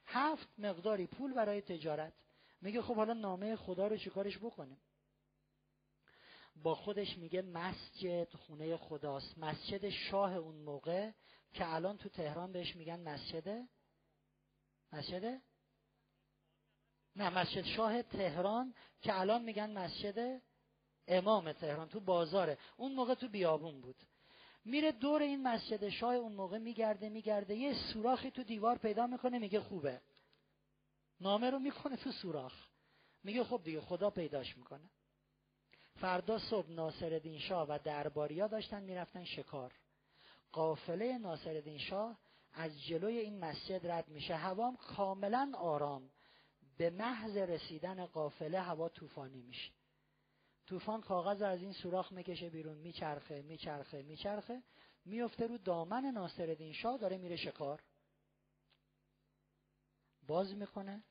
هفت 0.06 0.48
مقداری 0.58 1.08
پول 1.08 1.34
برای 1.34 1.62
تجارت. 1.62 2.14
میگه 2.62 2.82
خب 2.82 2.96
حالا 2.96 3.14
نامه 3.14 3.56
خدا 3.56 3.88
رو 3.88 3.98
چیکارش 3.98 4.38
بکنیم؟ 4.38 4.78
با 6.64 6.76
خودش 6.76 7.18
میگه 7.18 7.42
مسجد 7.42 8.34
خونه 8.34 8.78
خداست. 8.78 9.38
مسجد 9.38 9.90
شاه 9.90 10.36
اون 10.36 10.56
موقع 10.56 11.12
که 11.54 11.74
الان 11.74 11.98
تو 11.98 12.10
تهران 12.10 12.52
بهش 12.52 12.76
میگن 12.76 13.00
مسجد 13.00 13.68
مسجد؟ 14.94 15.42
نه 17.16 17.30
مسجد 17.30 17.62
شاه 17.62 18.02
تهران 18.02 18.74
که 19.02 19.20
الان 19.20 19.42
میگن 19.42 19.72
مسجد 19.72 20.42
امام 21.08 21.52
تهران 21.52 21.90
تو 21.90 22.00
بازاره. 22.00 22.58
اون 22.78 22.92
موقع 22.96 23.14
تو 23.14 23.28
بیابون 23.28 23.82
بود. 23.82 23.96
میره 24.66 24.92
دور 24.92 25.22
این 25.22 25.44
مسجد 25.44 25.90
شاه 25.90 26.16
اون 26.16 26.32
موقع 26.32 26.58
میگرده 26.58 27.10
میگرده. 27.10 27.56
یه 27.56 27.74
سوراخی 27.94 28.32
تو 28.32 28.44
دیوار 28.44 28.78
پیدا 28.78 29.08
می‌کنه 29.08 29.40
میگه 29.40 29.60
خوبه. 29.60 30.02
نامه 31.20 31.50
رو 31.50 31.60
می‌کنه 31.60 31.98
تو 31.98 32.12
سوراخ. 32.12 32.54
میگه 33.24 33.44
خب 33.44 33.62
دیگه 33.64 33.82
خدا 33.82 34.10
پیداش 34.10 34.58
می‌کنه. 34.58 34.90
فردا 35.96 36.40
صبح 36.40 36.70
ناصرالدین 36.70 37.40
شاه 37.40 37.68
و 37.70 37.80
درباریا 37.84 38.48
داشتن 38.48 38.84
می‌رفتن 38.84 39.24
شکار. 39.24 39.74
قافله 40.52 41.18
ناصرالدین 41.18 41.78
شاه 41.78 42.20
از 42.56 42.84
جلوی 42.84 43.18
این 43.18 43.40
مسجد 43.40 43.88
رد 43.88 44.08
میشه. 44.08 44.36
هوام 44.36 44.78
کاملا 44.78 45.52
آرام. 45.58 46.10
به 46.78 46.90
محض 46.90 47.38
رسیدن 47.38 48.06
قافله 48.06 48.60
هوا 48.60 48.90
طوفانی 48.90 49.42
میشه. 49.42 49.72
طوفان 50.68 51.02
کاغذ 51.02 51.42
از 51.42 51.62
این 51.62 51.74
سوراخ 51.74 52.12
می‌کشه 52.12 52.50
بیرون 52.50 52.78
میچرخه 52.78 53.42
میچرخه 53.42 54.02
میچرخه. 54.02 54.64
میفته 55.06 55.48
رو 55.48 55.58
دامن 55.58 56.06
ناصرالدین 56.06 56.74
شاه 56.74 56.98
داره 56.98 57.18
میره 57.18 57.36
شکار. 57.36 57.84
باز 60.28 60.54
می‌کنه. 60.56 61.04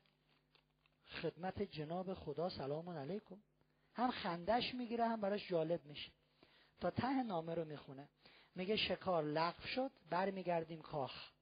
خدمت 1.23 1.63
جناب 1.63 2.15
خدا 2.15 2.49
سلام 2.49 2.89
علیکم. 2.91 3.43
هم 3.95 4.11
خندش 4.11 4.75
می‌گیره 4.75 5.05
هم 5.09 5.21
براش 5.21 5.49
جالب 5.49 5.85
میشه. 5.85 6.13
تا 6.81 6.91
ته 6.91 7.23
نامه 7.23 7.55
رو 7.55 7.65
می‌خونه. 7.65 8.09
میگه 8.55 8.77
شکار 8.77 9.25
لغو 9.25 9.67
شد 9.67 9.91
برمیگردیم 10.11 10.83
کاخ. 10.83 11.34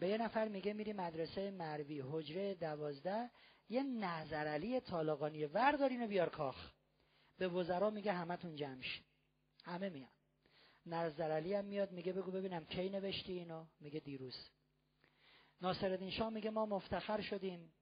به 0.00 0.08
یه 0.08 0.18
نفر 0.18 0.48
میگه 0.48 0.72
میری 0.72 0.92
مدرسه 0.92 1.50
مروی 1.50 2.00
حجره 2.00 2.54
دوازده 2.54 3.30
یه 3.68 3.82
نظرعلی 3.82 4.80
طالقانی 4.80 5.44
وردارین 5.44 6.04
و 6.04 6.06
بیار 6.06 6.28
کاخ. 6.28 6.70
به 7.38 7.48
وزرا 7.48 7.90
میگه 7.90 8.12
همتون 8.12 8.56
جمع 8.56 8.84
همه 9.64 9.88
میان. 9.88 10.10
نظرعلی 10.86 11.54
هم 11.54 11.64
میاد 11.64 11.92
میگه 11.92 12.12
بگو 12.12 12.30
ببینم 12.30 12.64
کی 12.64 12.88
نوشتی 12.88 13.32
اینو. 13.32 13.64
میگه 13.80 14.00
دیروز. 14.00 14.36
ناصرالدین 15.62 16.10
شاه 16.10 16.30
میگه 16.30 16.50
ما 16.50 16.66
مفتخر 16.66 17.20
شدیم. 17.20 17.72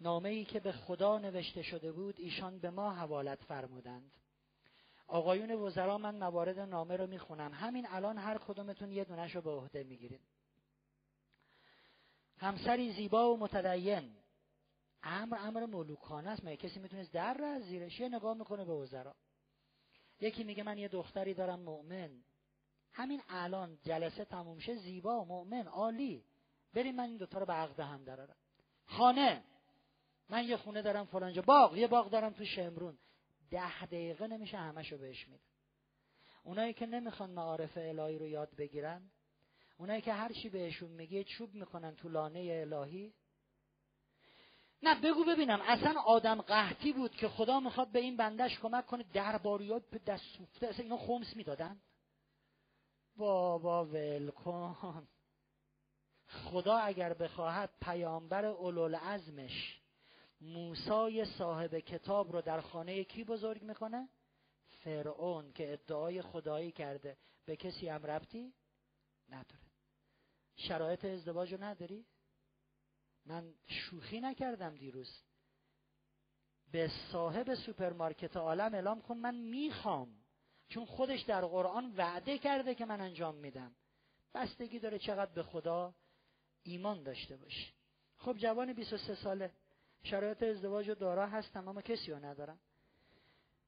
نامه 0.00 0.28
ای 0.28 0.44
که 0.44 0.60
به 0.60 0.72
خدا 0.72 1.18
نوشته 1.18 1.62
شده 1.62 1.92
بود 1.92 2.20
ایشان 2.20 2.58
به 2.58 2.70
ما 2.70 2.90
حوالت 2.90 3.44
فرمودند. 3.44 4.12
آقایون 5.06 5.50
وزرا 5.50 5.98
من 5.98 6.18
موارد 6.18 6.58
نامه 6.58 6.96
رو 6.96 7.06
می‌خونم. 7.06 7.52
همین 7.52 7.86
الان 7.90 8.18
هر 8.18 8.38
کدومتون 8.38 8.92
یه 8.92 9.04
دونش 9.04 9.34
رو 9.34 9.42
به 9.42 9.50
عهده 9.50 9.82
می‌گیرید. 9.82 10.31
همسری 12.42 12.92
زیبا 12.92 13.34
و 13.34 13.38
متدین. 13.38 14.16
امر 15.02 15.36
امر 15.40 15.66
ملوکانه 15.66 16.30
است. 16.30 16.44
مگه 16.44 16.56
کسی 16.56 16.80
می‌تونست 16.80 17.12
در 17.12 17.34
را 17.34 17.48
از 17.48 17.62
زیرش 17.62 18.00
یه 18.00 18.08
نگاه 18.08 18.38
می‌کنه 18.38 18.64
به 18.64 18.72
وزرا؟ 18.72 19.14
یکی 20.20 20.44
میگه 20.44 20.62
من 20.62 20.78
یه 20.78 20.88
دختری 20.88 21.34
دارم 21.34 21.60
مؤمن. 21.60 22.10
همین 22.92 23.22
الان 23.28 23.78
جلسه 23.82 24.24
تموم 24.24 24.58
شه 24.58 24.74
زیبا 24.74 25.24
مؤمن 25.24 25.66
عالی. 25.66 26.24
بریم 26.74 26.94
من 26.94 27.04
این 27.04 27.16
دوتا 27.16 27.38
رو 27.38 27.46
به 27.46 27.52
عقد 27.52 27.80
هم 27.80 28.04
درارم. 28.04 28.36
خانه 28.86 29.44
من 30.28 30.44
یه 30.44 30.56
خونه 30.56 30.82
دارم 30.82 31.04
فلانجا 31.04 31.42
باغ 31.42 31.76
یه 31.76 31.86
باغ 31.86 32.10
دارم 32.10 32.32
تو 32.32 32.44
شمرون. 32.44 32.98
ده 33.50 33.86
دقیقه 33.86 34.26
نمیشه 34.26 34.56
همشو 34.56 34.98
بهش 34.98 35.28
میده 35.28 35.44
اونایی 36.44 36.72
که 36.72 36.86
نمی‌خوان 36.86 37.30
معارف 37.30 37.76
الهی 37.76 38.18
رو 38.18 38.26
یاد 38.26 38.56
بگیرن 38.56 39.10
اونایی 39.82 40.02
که 40.02 40.12
هر 40.12 40.32
چی 40.32 40.48
بهشون 40.48 40.90
میگه 40.90 41.24
چوب 41.24 41.54
می‌کنن 41.54 41.96
تو 41.96 42.08
لانه 42.08 42.66
الهی؟ 42.72 43.14
نه 44.82 45.00
بگو 45.00 45.24
ببینم. 45.24 45.60
اصلا 45.60 46.00
آدم 46.00 46.42
قحطی 46.42 46.92
بود 46.92 47.10
که 47.10 47.28
خدا 47.28 47.60
می‌خواد 47.60 47.92
به 47.92 47.98
این 47.98 48.16
بندش 48.16 48.58
کمک 48.58 48.86
کنه 48.86 49.04
درباریات 49.12 49.90
به 49.90 49.98
دست 49.98 50.24
سوفته 50.36 50.66
اصلا 50.66 50.82
اینا 50.82 50.96
خمس 50.96 51.36
می‌دادن. 51.36 51.80
بابا 53.16 53.84
ول 53.84 54.30
کن. 54.30 55.08
خدا 56.28 56.76
اگر 56.76 57.14
بخواهد 57.14 57.70
پیامبر 57.80 58.44
ازمش 59.02 59.80
موسای 60.40 61.24
صاحب 61.24 61.78
کتاب 61.78 62.32
رو 62.32 62.40
در 62.40 62.60
خانه 62.60 63.04
کی 63.04 63.24
بزرگ 63.24 63.62
می‌کنه؟ 63.62 64.08
فرعون 64.68 65.52
که 65.52 65.72
ادعای 65.72 66.22
خدایی 66.22 66.72
کرده. 66.72 67.16
به 67.46 67.56
کسی 67.56 67.88
هم 67.88 68.06
ربطی 68.06 68.54
نداره. 69.28 69.61
شرایط 70.56 71.04
ازدواج 71.04 71.54
رو 71.54 71.64
نداری؟ 71.64 72.06
من 73.26 73.54
شوخی 73.66 74.20
نکردم 74.20 74.74
دیروز. 74.74 75.22
به 76.72 76.90
صاحب 77.12 77.54
سوپرمارکت 77.54 78.36
عالم 78.36 78.74
اعلام 78.74 79.02
کن 79.02 79.16
من 79.16 79.34
می‌خوام. 79.34 80.08
چون 80.68 80.84
خودش 80.84 81.20
در 81.20 81.40
قرآن 81.40 81.94
وعده 81.96 82.38
کرده 82.38 82.74
که 82.74 82.84
من 82.84 83.00
انجام 83.00 83.34
میدم. 83.34 83.74
بستگی 84.34 84.78
داره 84.78 84.98
چقدر 84.98 85.32
به 85.32 85.42
خدا 85.42 85.94
ایمان 86.62 87.02
داشته 87.02 87.36
باشی 87.36 87.72
خب 88.18 88.36
جوان 88.36 88.72
23 88.72 89.14
ساله. 89.14 89.52
شرایط 90.02 90.42
ازدواج 90.42 90.88
و 90.88 90.94
دارا 90.94 91.26
هستم 91.26 91.68
اما 91.68 91.82
کسی 91.82 92.12
رو 92.12 92.24
ندارم. 92.24 92.60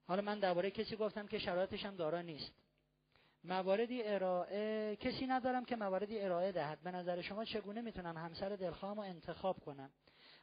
حالا 0.06 0.23
من 0.23 0.39
درباره 0.39 0.70
کسی 0.70 0.96
گفتم 0.96 1.27
که 1.27 1.38
شرایطش 1.38 1.85
هم 1.85 1.96
دارا 1.96 2.22
نیست. 2.22 2.53
مواردی 3.45 4.03
ارائه 4.03 4.97
کسی 4.97 5.27
ندارم 5.27 5.64
که 5.64 5.77
مواردی 5.77 6.21
ارائه 6.21 6.53
دهد. 6.53 6.81
به 6.81 6.90
نظر 6.90 7.21
شما 7.21 7.45
چگونه 7.45 7.81
می‌تونم 7.81 8.16
همسر 8.16 8.48
دلخواهم 8.48 8.98
انتخاب 8.98 9.61
کنم؟ 9.61 9.90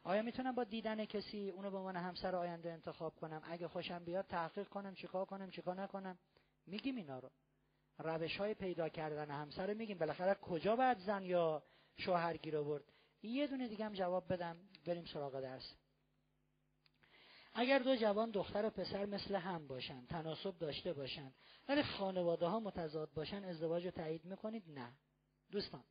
آیا 0.04 0.22
می‌تونم 0.22 0.56
با 0.56 0.64
دیدن 0.64 1.06
کسی 1.06 1.50
اونو 1.50 1.72
به 1.72 1.78
عنوان 1.78 1.96
همسر 1.96 2.36
آینده 2.36 2.72
انتخاب 2.72 3.16
کنم؟ 3.16 3.42
اگه 3.44 3.68
خوشم 3.68 4.04
بیاد 4.04 4.26
تحقیق 4.26 4.68
کنم 4.68 4.96
چیکار 4.96 5.26
کنم 5.26 5.50
چیکار 5.50 5.82
نکنم؟ 5.82 6.18
میگیم 6.68 6.96
اینا 6.96 7.20
رو. 7.20 7.30
روش 8.00 8.38
های 8.38 8.54
پیدا 8.54 8.90
کردن 8.90 9.32
همسر 9.32 9.68
رو 9.68 9.78
میگیم. 9.78 9.98
بالاخره 9.98 10.34
کجا 10.34 10.76
باید 10.76 10.98
زن 10.98 11.24
یا 11.24 11.64
شوهر 11.98 12.38
گیر 12.38 12.58
آورد؟ 12.58 12.84
یه 13.24 13.48
دونه 13.48 13.68
دیگه 13.68 13.86
هم 13.86 13.94
جواب 13.94 14.34
بدم. 14.34 14.58
بریم 14.86 15.06
سراغ 15.06 15.42
درس. 15.42 15.76
اگر 17.54 17.80
دو 17.80 17.96
جوان 17.96 18.32
دختر 18.32 18.66
و 18.66 18.70
پسر 18.70 19.06
مثل 19.06 19.36
هم 19.36 19.68
باشن 19.68 20.06
تناسب 20.06 20.58
داشته 20.58 20.94
باشن 20.94 21.34
ولی 21.68 21.84
خانواده 21.84 22.46
ها 22.46 22.60
متضاد 22.60 23.14
باشن 23.14 23.44
ازدواج 23.44 23.86
رو 23.86 23.92
تایید 23.92 24.26
می‌کنید؟ 24.26 24.64
نه. 24.68 24.94
دوستان 25.52 25.84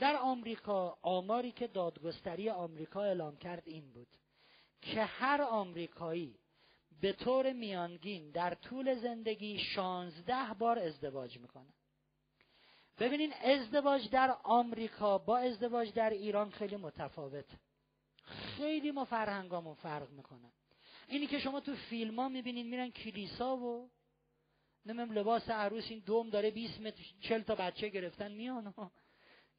در 0.00 0.16
آمریکا 0.16 0.98
آماری 1.02 1.52
که 1.52 1.66
دادگستری 1.66 2.50
آمریکا 2.50 3.02
اعلام 3.02 3.36
کرد 3.36 3.62
این 3.66 3.92
بود 3.92 4.08
که 4.82 5.04
هر 5.04 5.42
آمریکایی 5.42 6.38
به 7.00 7.12
طور 7.12 7.52
میانگین 7.52 8.30
در 8.30 8.54
طول 8.54 8.94
زندگی 8.94 9.58
شانزده 9.58 10.54
بار 10.58 10.78
ازدواج 10.78 11.38
می‌کنه. 11.38 11.74
ببینین 12.98 13.32
ازدواج 13.32 14.10
در 14.10 14.36
آمریکا 14.42 15.18
با 15.18 15.38
ازدواج 15.38 15.92
در 15.92 16.10
ایران 16.10 16.50
خیلی 16.50 16.76
متفاوت 16.76 17.44
خیلی 18.28 18.90
ما 18.90 19.04
فرهنگامون 19.04 19.74
فرق 19.74 20.10
می‌کنه. 20.10 20.52
اینی 21.08 21.26
که 21.26 21.38
شما 21.38 21.60
تو 21.60 21.76
فیلم 21.76 22.20
ها 22.20 22.28
می‌بینین 22.28 22.66
میرن 22.66 22.90
کلیسا 22.90 23.56
و 23.56 23.90
نمیم 24.86 25.12
لباس 25.12 25.50
عروس 25.50 25.84
این 25.90 25.98
دوم 25.98 26.30
داره 26.30 26.50
20 26.50 26.80
متر 26.80 27.02
40 27.20 27.42
تا 27.42 27.54
بچه 27.54 27.88
گرفتن 27.88 28.32
میان 28.32 28.74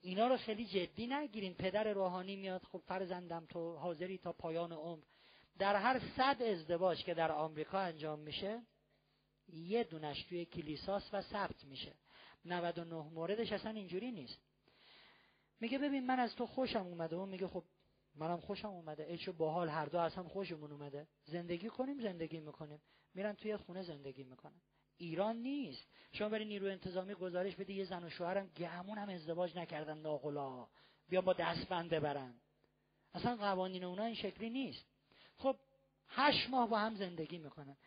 اینا 0.01 0.27
رو 0.27 0.37
خیلی 0.37 0.65
جدی 0.65 1.07
نگیرین. 1.07 1.53
پدر 1.53 1.93
روحانی 1.93 2.35
میاد 2.35 2.63
خب 2.63 2.81
فرزندم 2.87 3.45
تو 3.45 3.75
حاضری 3.75 4.17
تا 4.17 4.33
پایان 4.33 4.71
عمر. 4.71 5.03
در 5.57 5.75
هر 5.75 6.01
صد 6.17 6.41
ازدواج 6.41 7.03
که 7.03 7.13
در 7.13 7.31
آمریکا 7.31 7.79
انجام 7.79 8.19
میشه 8.19 8.61
یه 9.47 9.83
دونش 9.83 10.23
توی 10.23 10.45
کلیساس 10.45 11.09
و 11.13 11.21
ثبت 11.21 11.65
میشه. 11.65 11.93
99 12.45 12.95
موردش 12.95 13.51
اصلا 13.51 13.71
اینجوری 13.71 14.11
نیست. 14.11 14.39
میگه 15.59 15.77
ببین 15.77 16.05
من 16.05 16.19
از 16.19 16.35
تو 16.35 16.45
خوشم 16.45 16.87
اومده 16.87 17.15
و 17.15 17.25
میگه 17.25 17.47
خب 17.47 17.63
منم 18.19 18.39
خوشم 18.39 18.67
اومده. 18.67 19.03
ای 19.03 19.17
چه 19.17 19.31
باحال 19.31 19.69
هر 19.69 19.85
دو 19.85 19.97
از 19.97 20.15
هم 20.15 20.27
خوشمون 20.27 20.71
اومده. 20.71 21.07
زندگی 21.25 21.69
کنیم 21.69 22.01
زندگی 22.01 22.39
می‌کنیم. 22.39 22.81
میرن 23.13 23.33
توی 23.33 23.57
خونه 23.57 23.81
زندگی 23.81 24.23
می‌کنن. 24.23 24.61
ایران 24.97 25.35
نیست. 25.35 25.87
شما 26.11 26.29
برای 26.29 26.45
نیرو 26.45 26.67
انتظامی 26.67 27.13
گزارش 27.13 27.55
بدی 27.55 27.73
یه 27.73 27.85
زن 27.85 28.03
و 28.03 28.09
شوهرم 28.09 28.49
گمون 28.57 28.97
هم 28.97 29.09
ازدواج 29.09 29.57
نکردن 29.57 29.97
ناقلا 29.97 30.67
بیا 31.09 31.21
با 31.21 31.33
دستبند 31.33 31.89
ببرن. 31.89 32.33
اصلا 33.13 33.35
قوانین 33.35 33.83
اونا 33.83 34.03
این 34.03 34.15
شکلی 34.15 34.49
نیست. 34.49 34.85
خب 35.37 35.55
هشت 36.07 36.49
ماه 36.49 36.69
با 36.69 36.79
هم 36.79 36.95
زندگی 36.95 37.37
می‌کنن. 37.37 37.77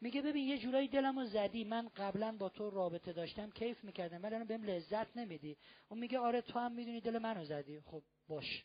میگه 0.00 0.22
ببین 0.22 0.48
یه 0.48 0.58
جورایی 0.58 0.88
دلمو 0.88 1.24
زدی. 1.24 1.64
من 1.64 1.88
قبلا 1.88 2.36
با 2.38 2.48
تو 2.48 2.70
رابطه 2.70 3.12
داشتم 3.12 3.50
کیف 3.50 3.84
می‌کردم 3.84 4.22
ولی 4.22 4.34
الان 4.34 4.46
بهم 4.46 4.64
لذت 4.64 5.16
نمیدی. 5.16 5.56
اون 5.88 6.00
میگه 6.00 6.18
آره 6.18 6.40
تو 6.40 6.58
هم 6.58 6.72
می‌دونی 6.72 7.00
دل 7.00 7.18
منو 7.18 7.44
زدی. 7.44 7.80
خب 7.80 8.02
باش. 8.28 8.64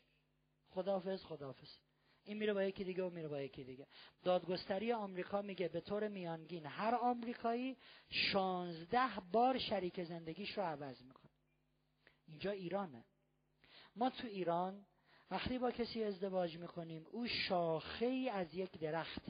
خداحافظ 0.70 1.24
خداحافظ. 1.24 1.70
این 2.24 2.36
میره 2.38 2.52
با 2.52 2.62
یکی 2.62 2.84
دیگه 2.84 3.02
و 3.02 3.10
میره 3.10 3.28
با 3.28 3.40
یکی 3.40 3.64
دیگه. 3.64 3.86
دادگستری 4.24 4.92
آمریکا 4.92 5.42
میگه 5.42 5.68
به 5.68 5.80
طور 5.80 6.08
میانگین 6.08 6.66
هر 6.66 6.94
آمریکایی 6.94 7.76
شانزده 8.10 9.20
بار 9.32 9.58
شریک 9.58 10.02
زندگیش 10.02 10.58
رو 10.58 10.62
عوض 10.62 11.02
می‌کنه. 11.02 11.30
اینجا 12.26 12.50
ایرانه. 12.50 13.04
ما 13.96 14.10
تو 14.10 14.26
ایران 14.26 14.86
وقتی 15.30 15.58
با 15.58 15.70
کسی 15.70 16.04
ازدواج 16.04 16.56
می‌کنیم 16.56 17.06
او 17.10 17.26
شاخه 17.26 18.06
ای 18.06 18.28
از 18.28 18.54
یک 18.54 18.78
درخت. 18.78 19.22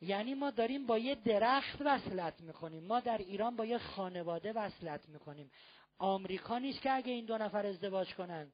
یعنی 0.00 0.34
ما 0.34 0.50
داریم 0.50 0.86
با 0.86 0.98
یه 0.98 1.14
درخت 1.14 1.82
وصلت 1.84 2.40
می‌کنیم. 2.40 2.84
ما 2.84 3.00
در 3.00 3.18
ایران 3.18 3.56
با 3.56 3.64
یه 3.64 3.78
خانواده 3.78 4.52
وصلت 4.52 5.08
می‌کنیم. 5.08 5.50
آمریکا 5.98 6.58
نیست 6.58 6.82
که 6.82 6.92
اگه 6.92 7.12
این 7.12 7.24
دو 7.24 7.38
نفر 7.38 7.66
ازدواج 7.66 8.14
کنن. 8.14 8.52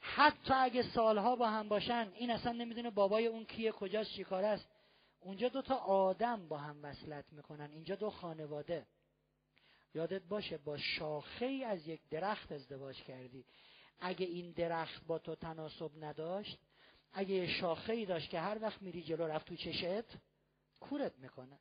حتی 0.00 0.54
اگه 0.54 0.82
سالها 0.82 1.36
با 1.36 1.48
هم 1.50 1.68
باشن 1.68 2.12
این 2.14 2.30
اصلا 2.30 2.52
نمی‌دونه 2.52 2.90
بابای 2.90 3.26
اون 3.26 3.44
کیه 3.44 3.72
کجاست 3.72 4.10
چیکار 4.10 4.44
است 4.44 4.68
اونجا 5.20 5.48
دو 5.48 5.62
تا 5.62 5.74
آدم 5.76 6.48
با 6.48 6.58
هم 6.58 6.84
وصلت 6.84 7.24
می‌کنن. 7.32 7.70
اینجا 7.72 7.94
دو 7.94 8.10
خانواده. 8.10 8.86
یادت 9.94 10.22
باشه 10.22 10.58
با 10.58 10.78
شاخه 10.78 11.46
ای 11.46 11.64
از 11.64 11.88
یک 11.88 12.00
درخت 12.10 12.52
ازدواج 12.52 13.02
کردی. 13.02 13.44
اگه 14.00 14.26
این 14.26 14.52
درخت 14.52 15.06
با 15.06 15.18
تو 15.18 15.34
تناسب 15.34 15.90
نداشت 16.04 16.58
اگه 17.12 17.34
یه 17.34 17.46
شاخه 17.60 17.92
ای 17.92 18.06
داشت 18.06 18.30
که 18.30 18.40
هر 18.40 18.58
وقت 18.62 18.82
میری 18.82 19.02
جلو 19.02 19.26
رفت 19.26 19.46
تو 19.46 19.56
چشت 19.56 20.04
کورت 20.80 21.18
می‌کنه. 21.18 21.58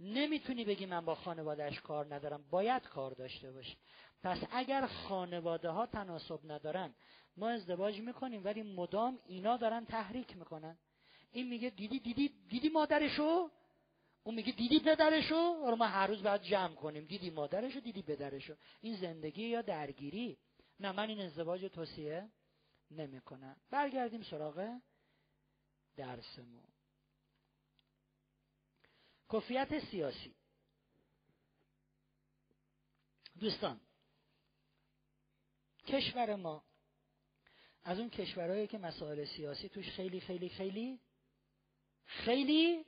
نمی‌تونی 0.00 0.64
بگی 0.64 0.86
من 0.86 1.04
با 1.04 1.14
خانوادهش 1.14 1.80
کار 1.80 2.14
ندارم. 2.14 2.44
باید 2.50 2.82
کار 2.82 3.10
داشته 3.12 3.52
باشی. 3.52 3.76
پس 4.22 4.38
اگر 4.50 4.86
خانواده 4.86 5.70
ها 5.70 5.86
تناسب 5.86 6.40
ندارن 6.44 6.94
ما 7.36 7.48
ازدواج 7.48 8.00
می‌کنیم 8.00 8.44
ولی 8.44 8.62
مدام 8.62 9.18
اینا 9.26 9.56
دارن 9.56 9.84
تحریک 9.84 10.36
می‌کنن. 10.36 10.78
این 11.32 11.48
میگه 11.48 11.70
دیدی 11.70 11.98
دیدی 11.98 12.28
دیدی 12.48 12.68
مادرشو؟ 12.68 13.50
اون 14.22 14.34
میگه 14.34 14.52
دیدی 14.52 14.80
پدرشو؟ 14.80 15.70
رو 15.70 15.76
ما 15.76 15.86
هر 15.86 16.06
روز 16.06 16.22
باید 16.22 16.42
جمع 16.42 16.74
کنیم. 16.74 17.04
دیدی 17.04 17.30
مادرشو 17.30 17.80
دیدی 17.80 18.02
پدرشو. 18.02 18.54
این 18.80 18.96
زندگی 18.96 19.42
یا 19.42 19.62
درگیری؟ 19.62 20.38
نه 20.80 20.92
من 20.92 21.08
این 21.08 21.20
ازدواج 21.20 21.64
توصیه 21.64 22.28
نمی‌کنم. 22.90 23.56
برگردیم 23.70 24.22
سراغ 24.22 24.80
درسمون. 25.96 26.64
کفیت 29.32 29.78
سیاسی. 29.90 30.34
دوستان 33.40 33.80
کشور 35.88 36.34
ما. 36.34 36.64
از 37.84 37.98
اون 37.98 38.10
کشورهایی 38.10 38.66
که 38.66 38.78
مسائل 38.78 39.24
سیاسی 39.24 39.68
توش 39.68 39.90
خیلی 39.90 40.20
خیلی 40.20 40.48
خیلی 40.48 41.00
خیلی 42.04 42.84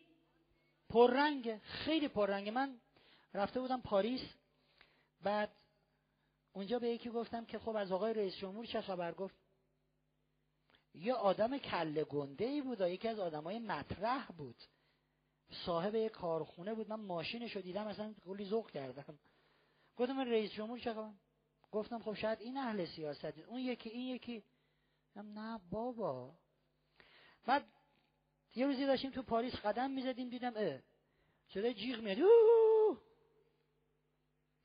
پررنگه 0.88 1.58
خیلی 1.58 2.08
پررنگه. 2.08 2.50
من 2.50 2.80
رفته 3.34 3.60
بودم 3.60 3.80
پاریس 3.80 4.20
بعد 5.22 5.56
اونجا 6.52 6.78
به 6.78 6.88
یکی 6.88 7.10
گفتم 7.10 7.44
که 7.44 7.58
خب 7.58 7.76
از 7.76 7.92
آقای 7.92 8.14
رئیس 8.14 8.36
جمهور 8.36 8.66
چه 8.66 8.80
خبر؟ 8.80 9.12
گفت 9.12 9.34
یه 10.94 11.14
آدم 11.14 11.58
کله 11.58 12.04
گنده 12.04 12.44
ای 12.44 12.62
بود 12.62 12.80
یکی 12.80 13.08
از 13.08 13.18
آدمای 13.18 13.58
مطرح 13.58 14.26
بود. 14.26 14.56
صاحب 15.66 15.94
یک 15.94 16.12
کارخونه 16.12 16.74
بود. 16.74 16.88
من 16.88 17.00
ماشینش 17.00 17.56
رو 17.56 17.62
دیدم 17.62 17.86
اصلا 17.86 18.14
کلی 18.24 18.44
ذوق 18.44 18.70
کردم. 18.70 19.18
گفتم 19.96 20.20
رئیس 20.20 20.52
جمهور 20.52 20.78
چه 20.78 20.94
خبر؟ 20.94 21.12
گفتم 21.72 21.98
خب 21.98 22.14
شاید 22.14 22.40
این 22.40 22.56
اهل 22.56 22.86
سیاست 22.86 23.38
اون 23.38 23.60
یکی 23.60 23.90
این 23.90 24.14
یکی. 24.14 24.42
نه 25.16 25.60
بابا. 25.70 26.34
بعد 27.44 27.64
یه 28.54 28.66
روزی 28.66 28.86
داشتیم 28.86 29.10
تو 29.10 29.22
پاریس 29.22 29.54
قدم 29.54 29.90
می‌زدیم 29.90 30.28
دیدم 30.28 30.52
اه 30.56 30.78
صدای 31.54 31.74
جیغ 31.74 32.00
میاد. 32.00 32.18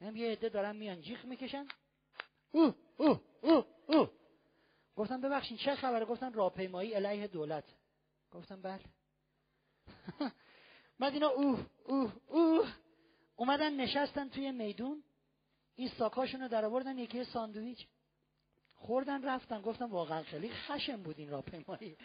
هم 0.01 0.16
یه 0.16 0.32
عده 0.32 0.50
دارن 0.50 0.75
میان 0.75 1.01
جیغ 1.01 1.25
می‌کشن. 1.25 1.67
اوه 2.51 2.75
اوه 2.98 3.22
اوه 3.42 3.66
اوه. 3.88 4.11
گفتم 4.95 5.22
ببخشید 5.22 5.58
چه 5.58 5.75
خبره؟ 5.75 6.06
گفتن 6.06 6.34
راهپیمایی 6.34 6.93
علیه 6.93 7.27
دولت. 7.27 7.64
گفتم 8.32 8.61
بله. 8.61 8.84
بعد 11.00 11.14
اینا 11.14 11.27
اوه 11.27 11.66
اوه 11.85 12.14
اوه. 12.27 12.74
اومدن 13.35 13.74
نشستن 13.74 14.30
توی 14.30 14.51
میدون. 14.51 15.03
این 15.75 15.89
ساکاشون 15.89 16.41
رو 16.41 16.47
در 16.47 16.65
آوردن 16.65 16.97
یکی 16.97 17.23
ساندویچ 17.23 17.87
خوردن 18.75 19.25
رفتن 19.25 19.61
گفتم 19.61 19.91
واقعا 19.91 20.23
خیلی 20.23 20.49
خشم 20.49 21.03
بود 21.03 21.19
این 21.19 21.29
راهپیمایی. 21.29 21.97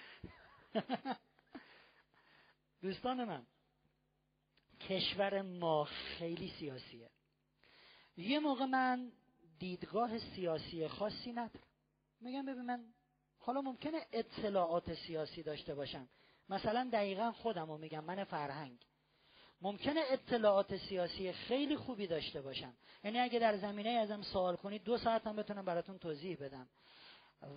دوستان 2.82 3.24
من 3.24 3.46
کشور 4.80 5.42
ما 5.42 5.84
خیلی 5.84 6.52
سیاسیه. 6.58 7.10
یه 8.16 8.38
موقع 8.38 8.64
من 8.64 9.12
دیدگاه 9.58 10.18
سیاسی 10.18 10.88
خاصی 10.88 11.32
ندارم. 11.32 11.66
میگم 12.20 12.46
ببین 12.46 12.62
من 12.62 12.84
حالا 13.38 13.60
ممکنه 13.60 14.06
اطلاعات 14.12 14.94
سیاسی 14.94 15.42
داشته 15.42 15.74
باشم. 15.74 16.08
مثلا 16.48 16.90
دقیقا 16.92 17.32
خودم 17.32 17.66
رو 17.66 17.78
میگم 17.78 18.04
من 18.04 18.24
فرهنگ. 18.24 18.86
ممکنه 19.62 20.00
اطلاعات 20.10 20.76
سیاسی 20.76 21.32
خیلی 21.32 21.76
خوبی 21.76 22.06
داشته 22.06 22.40
باشم 22.40 22.72
یعنی 23.04 23.18
اگه 23.18 23.38
در 23.38 23.56
زمینه 23.56 23.90
ازم 23.90 24.22
سوال 24.22 24.56
کنید 24.56 24.84
دو 24.84 24.98
ساعت 24.98 25.26
هم 25.26 25.36
بتونم 25.36 25.64
براتون 25.64 25.98
توضیح 25.98 26.36
بدم. 26.36 26.68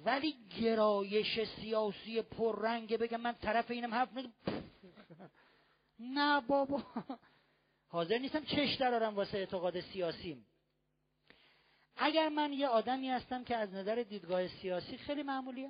ولی 0.05 0.35
گرایش 0.61 1.39
سیاسی 1.49 2.21
پررنگ 2.21 2.97
بگم 2.97 3.21
من 3.21 3.33
طرف 3.33 3.71
اینم 3.71 3.93
حرف 3.93 4.09
نه 5.99 6.41
بابا. 6.41 6.83
حاضر 7.87 8.17
نیستم 8.17 8.43
چش 8.43 8.75
درارم 8.75 9.15
واسه 9.15 9.37
اعتقاد 9.37 9.79
سیاسیم. 9.79 10.45
اگر 11.97 12.29
من 12.29 12.53
یه 12.53 12.67
آدمی 12.67 13.09
هستم 13.09 13.43
که 13.43 13.55
از 13.55 13.73
نظر 13.73 13.95
دیدگاه 14.09 14.47
سیاسی 14.47 14.97
خیلی 14.97 15.23
معمولیه 15.23 15.69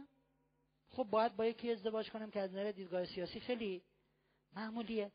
خب 0.90 1.04
باید 1.04 1.36
با 1.36 1.46
یکی 1.46 1.72
ازدواج 1.72 2.10
کنم 2.10 2.32
که 2.32 2.40
از 2.40 2.52
نظر 2.52 2.72
دیدگاه 2.72 3.06
سیاسی 3.06 3.40
خیلی 3.40 3.82
معمولیه. 4.56 5.12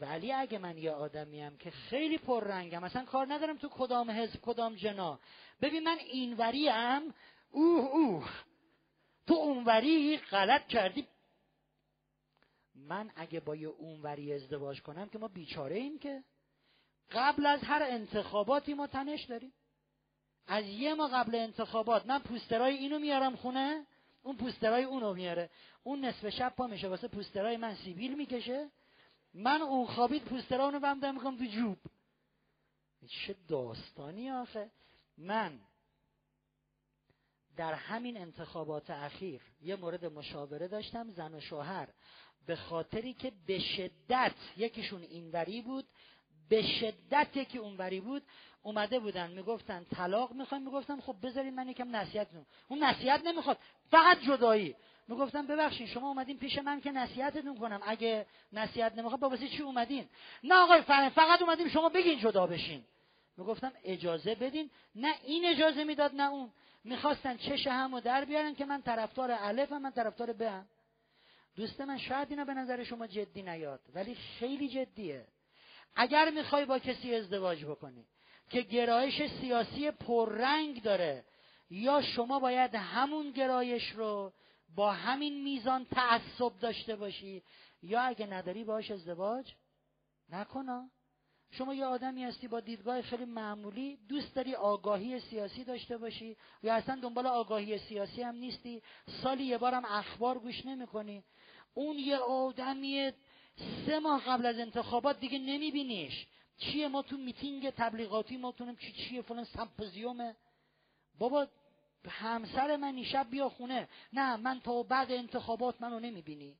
ولی 0.00 0.32
اگه 0.32 0.58
من 0.58 0.78
یه 0.78 0.90
آدمیم 0.90 1.56
که 1.56 1.70
خیلی 1.70 2.18
پررنگم 2.18 2.82
مثلا 2.82 3.04
کار 3.04 3.32
ندارم 3.32 3.58
تو 3.58 3.68
کدام 3.68 4.10
حزب 4.10 4.40
کدام 4.42 4.74
جنا. 4.74 5.20
ببین 5.62 5.82
من 5.82 5.98
اینوریم 5.98 7.14
اوه 7.50 7.86
اوه. 7.86 8.30
تو 9.26 9.34
اونوری 9.34 10.16
غلط 10.16 10.66
کردی. 10.66 11.06
من 12.74 13.10
اگه 13.16 13.40
با 13.40 13.56
یه 13.56 13.68
اونوری 13.68 14.32
ازدواج 14.32 14.82
کنم 14.82 15.08
که 15.08 15.18
ما 15.18 15.28
بیچاره 15.28 15.76
ایم 15.76 15.98
که. 15.98 16.24
قبل 17.10 17.46
از 17.46 17.60
هر 17.62 17.82
انتخاباتی 17.82 18.74
ما 18.74 18.86
تنش 18.86 19.24
داریم. 19.24 19.52
از 20.46 20.64
یه 20.64 20.94
ما 20.94 21.08
قبل 21.08 21.34
انتخابات 21.34 22.06
من 22.06 22.18
پوسترای 22.18 22.76
اینو 22.76 22.98
میارم 22.98 23.36
خونه 23.36 23.86
اون 24.22 24.36
پوسترای 24.36 24.84
اونو 24.84 25.14
میاره. 25.14 25.50
اون 25.82 26.04
نصف 26.04 26.28
شب 26.28 26.52
پا 26.56 26.66
میشه 26.66 26.88
واسه 26.88 27.08
پوسترای 27.08 27.56
من 27.56 27.74
سیبیل 27.74 28.14
می‌کشه. 28.14 28.70
من 29.34 29.62
اون 29.62 29.86
خوابید 29.86 30.24
پوسترانو 30.24 30.80
بمدم 30.80 31.14
می‌کنم 31.14 31.38
تو 31.38 31.44
جوب. 31.44 31.78
چه 33.08 33.36
داستانی 33.48 34.30
آخه. 34.30 34.70
من 35.18 35.60
در 37.56 37.74
همین 37.74 38.16
انتخابات 38.16 38.90
اخیر 38.90 39.40
یه 39.62 39.76
مورد 39.76 40.04
مشاوره 40.04 40.68
داشتم 40.68 41.10
زن 41.10 41.34
و 41.34 41.40
شوهر. 41.40 41.88
به 42.46 42.56
خاطری 42.56 43.14
که 43.14 43.32
به 43.46 43.58
شدت 43.58 44.34
یکیشون 44.56 45.02
اینوری 45.02 45.62
بود 45.62 45.84
به 46.48 46.62
شدت 46.62 47.36
یکی 47.36 47.58
اونوری 47.58 48.00
بود 48.00 48.22
اومده 48.62 48.98
بودن 48.98 49.30
می‌گفتن 49.30 49.84
طلاق 49.84 50.32
می‌خوایم 50.32 50.64
می‌گفتم 50.64 51.00
خب 51.00 51.16
بذارین 51.22 51.54
من 51.54 51.68
یکم 51.68 51.96
نصیحت 51.96 52.28
اون 52.68 52.84
نصیحت 52.84 53.26
نمی‌خواد 53.26 53.58
فقط 53.90 54.20
جدایی. 54.20 54.76
می‌گفتم 55.10 55.46
ببخشید 55.46 55.88
شما 55.88 56.08
اومدین 56.08 56.38
پیش 56.38 56.58
من 56.58 56.80
که 56.80 56.92
نصیحتتون 56.92 57.58
کنم. 57.58 57.80
اگه 57.86 58.26
نصیحت 58.52 58.98
نمی‌خواد 58.98 59.20
با 59.20 59.28
واسه 59.28 59.48
چی 59.48 59.62
اومدین؟ 59.62 60.08
نه 60.44 60.54
آقای 60.54 60.82
فقط 61.10 61.42
اومدیم 61.42 61.68
شما 61.68 61.88
بگین 61.88 62.18
جدا 62.18 62.46
بشین. 62.46 62.84
می‌گفتم 63.36 63.72
اجازه 63.84 64.34
بدین. 64.34 64.70
نه 64.94 65.14
این 65.24 65.44
اجازه 65.46 65.84
می‌داد 65.84 66.14
نه 66.14 66.30
اون. 66.30 66.50
می‌خواستن 66.84 67.36
چش 67.36 67.66
همو 67.66 68.00
در 68.00 68.24
بیارن 68.24 68.54
که 68.54 68.64
من 68.64 68.82
طرفدار 68.82 69.30
الف 69.30 69.72
من 69.72 69.90
طرفدار 69.90 70.32
ب 70.32 70.42
هم. 70.42 70.66
دوست 71.56 71.80
من 71.80 71.98
شاید 71.98 72.30
اینا 72.30 72.44
به 72.44 72.54
نظر 72.54 72.84
شما 72.84 73.06
جدی 73.06 73.42
نیاد 73.42 73.80
ولی 73.94 74.14
خیلی 74.14 74.68
جدیه. 74.68 75.26
اگر 75.96 76.30
می‌خوای 76.30 76.64
با 76.64 76.78
کسی 76.78 77.14
ازدواج 77.14 77.64
بکنی 77.64 78.04
که 78.50 78.60
گرایش 78.60 79.22
سیاسی 79.40 79.90
پررنگ 79.90 80.82
داره 80.82 81.24
یا 81.70 82.02
شما 82.02 82.40
باید 82.40 82.74
همون 82.74 83.30
گرایش 83.30 83.90
رو 83.90 84.32
با 84.74 84.92
همین 84.92 85.42
میزان 85.42 85.84
تعصب 85.84 86.58
داشته 86.60 86.96
باشی. 86.96 87.42
یا 87.82 88.00
اگه 88.00 88.26
نداری 88.26 88.64
باش 88.64 88.90
ازدواج 88.90 89.52
نکنا 90.28 90.90
شما 91.52 91.74
یه 91.74 91.84
آدمی 91.84 92.24
هستی 92.24 92.48
با 92.48 92.60
دیدگاه 92.60 93.02
خیلی 93.02 93.24
معمولی 93.24 93.98
دوست 94.08 94.34
داری 94.34 94.54
آگاهی 94.54 95.20
سیاسی 95.20 95.64
داشته 95.64 95.96
باشی 95.98 96.36
یا 96.62 96.74
اصلا 96.74 97.00
دنبال 97.00 97.26
آگاهی 97.26 97.78
سیاسی 97.78 98.22
هم 98.22 98.34
نیستی. 98.34 98.82
سالی 99.22 99.44
یه 99.44 99.58
بارم 99.58 99.84
اخبار 99.84 100.38
گوش 100.38 100.66
نمی‌کنی 100.66 101.24
اون 101.74 101.98
یه 101.98 102.16
آدمی 102.16 103.12
سه 103.86 103.98
ماه 103.98 104.24
قبل 104.26 104.46
از 104.46 104.58
انتخابات 104.58 105.20
دیگه 105.20 105.38
نمیبینیش 105.38 106.26
چیه؟ 106.58 106.88
ما 106.88 107.02
تو 107.02 107.16
میتینگ 107.16 107.70
تبلیغاتی 107.70 108.36
ما 108.36 108.52
تونم 108.52 108.76
چی 108.76 108.92
چیه؟ 108.92 109.22
فلان 109.22 109.44
سمپوزیومه. 109.44 110.36
بابا 111.18 111.46
همسر 112.08 112.76
من 112.76 113.02
شب 113.02 113.26
بیا 113.30 113.48
خونه. 113.48 113.88
نه 114.12 114.36
من 114.36 114.60
تا 114.60 114.82
بعد 114.82 115.12
انتخابات 115.12 115.80
منو 115.82 116.00
نمی‌بینی. 116.00 116.56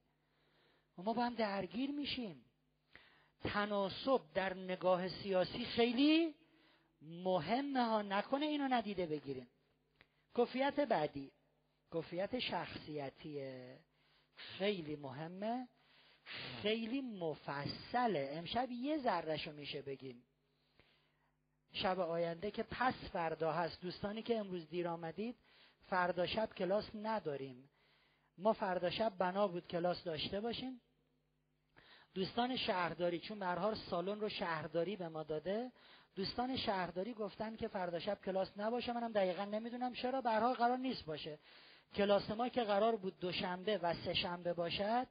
ما 0.99 1.13
با 1.13 1.25
هم 1.25 1.35
درگیر 1.35 1.91
میشیم. 1.91 2.45
تناسب 3.45 4.21
در 4.35 4.55
نگاه 4.55 5.09
سیاسی 5.09 5.65
خیلی 5.65 6.35
مهمه 7.03 7.85
ها. 7.85 8.03
نکنه 8.03 8.47
اینو 8.47 8.69
ندیده 8.69 9.07
بگیریم. 9.07 9.49
کفیت 10.37 10.81
بعدی. 10.81 11.33
کفیت 11.95 12.39
شخصیتیه. 12.39 13.79
خیلی 14.37 14.97
مهمه. 14.97 15.69
خیلی 16.63 17.01
مفصله. 17.01 18.31
امشب 18.33 18.71
یه 18.71 18.99
ذرهشو 18.99 19.53
میشه 19.53 19.83
بگیم. 19.83 20.23
شب 21.73 22.01
آینده 22.01 22.51
که 22.51 22.63
پس 22.63 22.95
فردا 23.13 23.53
هست. 23.53 23.81
دوستانی 23.81 24.23
که 24.23 24.39
امروز 24.39 24.69
دیر 24.69 24.89
آمدید 24.89 25.37
فردا 25.87 26.27
شب 26.27 26.49
کلاس 26.57 26.85
نداریم. 26.95 27.71
ما 28.39 28.53
فردا 28.53 28.91
شب 28.91 29.13
بنا 29.19 29.49
بود 29.49 29.67
کلاس 29.67 30.05
داشته 30.05 30.41
باشیم. 30.41 30.81
دوستان 32.15 32.57
شهرداری 32.57 33.19
چون 33.19 33.39
به 33.39 33.75
سالن 33.91 34.21
رو 34.21 34.29
شهرداری 34.29 34.97
به 34.97 35.09
ما 35.09 35.23
داده. 35.23 35.73
دوستان 36.15 36.57
شهرداری 36.57 37.15
گفتن 37.15 37.57
که 37.57 37.69
فردا 37.69 37.99
شب 37.99 38.19
کلاس 38.25 38.49
نباشه. 38.57 38.93
منم 38.93 39.13
دقیقا 39.13 39.45
نمی‌دونم 39.45 39.93
چرا. 39.93 40.21
به 40.21 40.31
قرار 40.31 40.79
نیست 40.79 41.05
باشه. 41.05 41.39
کلاس 41.95 42.31
ما 42.31 42.49
که 42.49 42.65
قرار 42.65 42.97
بود 42.97 43.19
دوشنبه 43.21 43.79
و 43.79 43.95
سه 43.95 44.15
شنبه 44.15 44.53
باشد 44.53 45.07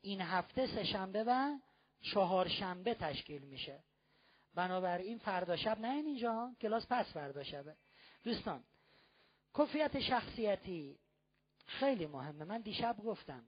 این 0.00 0.20
هفته 0.20 0.66
سه 0.66 0.84
شنبه 0.84 1.24
و 1.26 1.58
چهار 2.00 2.48
شنبه 2.48 2.94
تشکیل 2.94 3.42
میشه. 3.42 3.78
بنابراین 4.54 5.18
فردا 5.18 5.56
شب 5.56 5.80
نه 5.80 5.88
اینجا 5.88 6.54
کلاس 6.60 6.86
پس 6.90 7.12
فردا 7.12 7.42
شبه. 7.42 7.76
دوستان 8.24 8.64
کفیت 9.58 10.00
شخصیتی 10.00 10.98
خیلی 11.66 12.06
مهمه. 12.06 12.44
من 12.44 12.60
دیشب 12.60 12.96
گفتم 13.04 13.44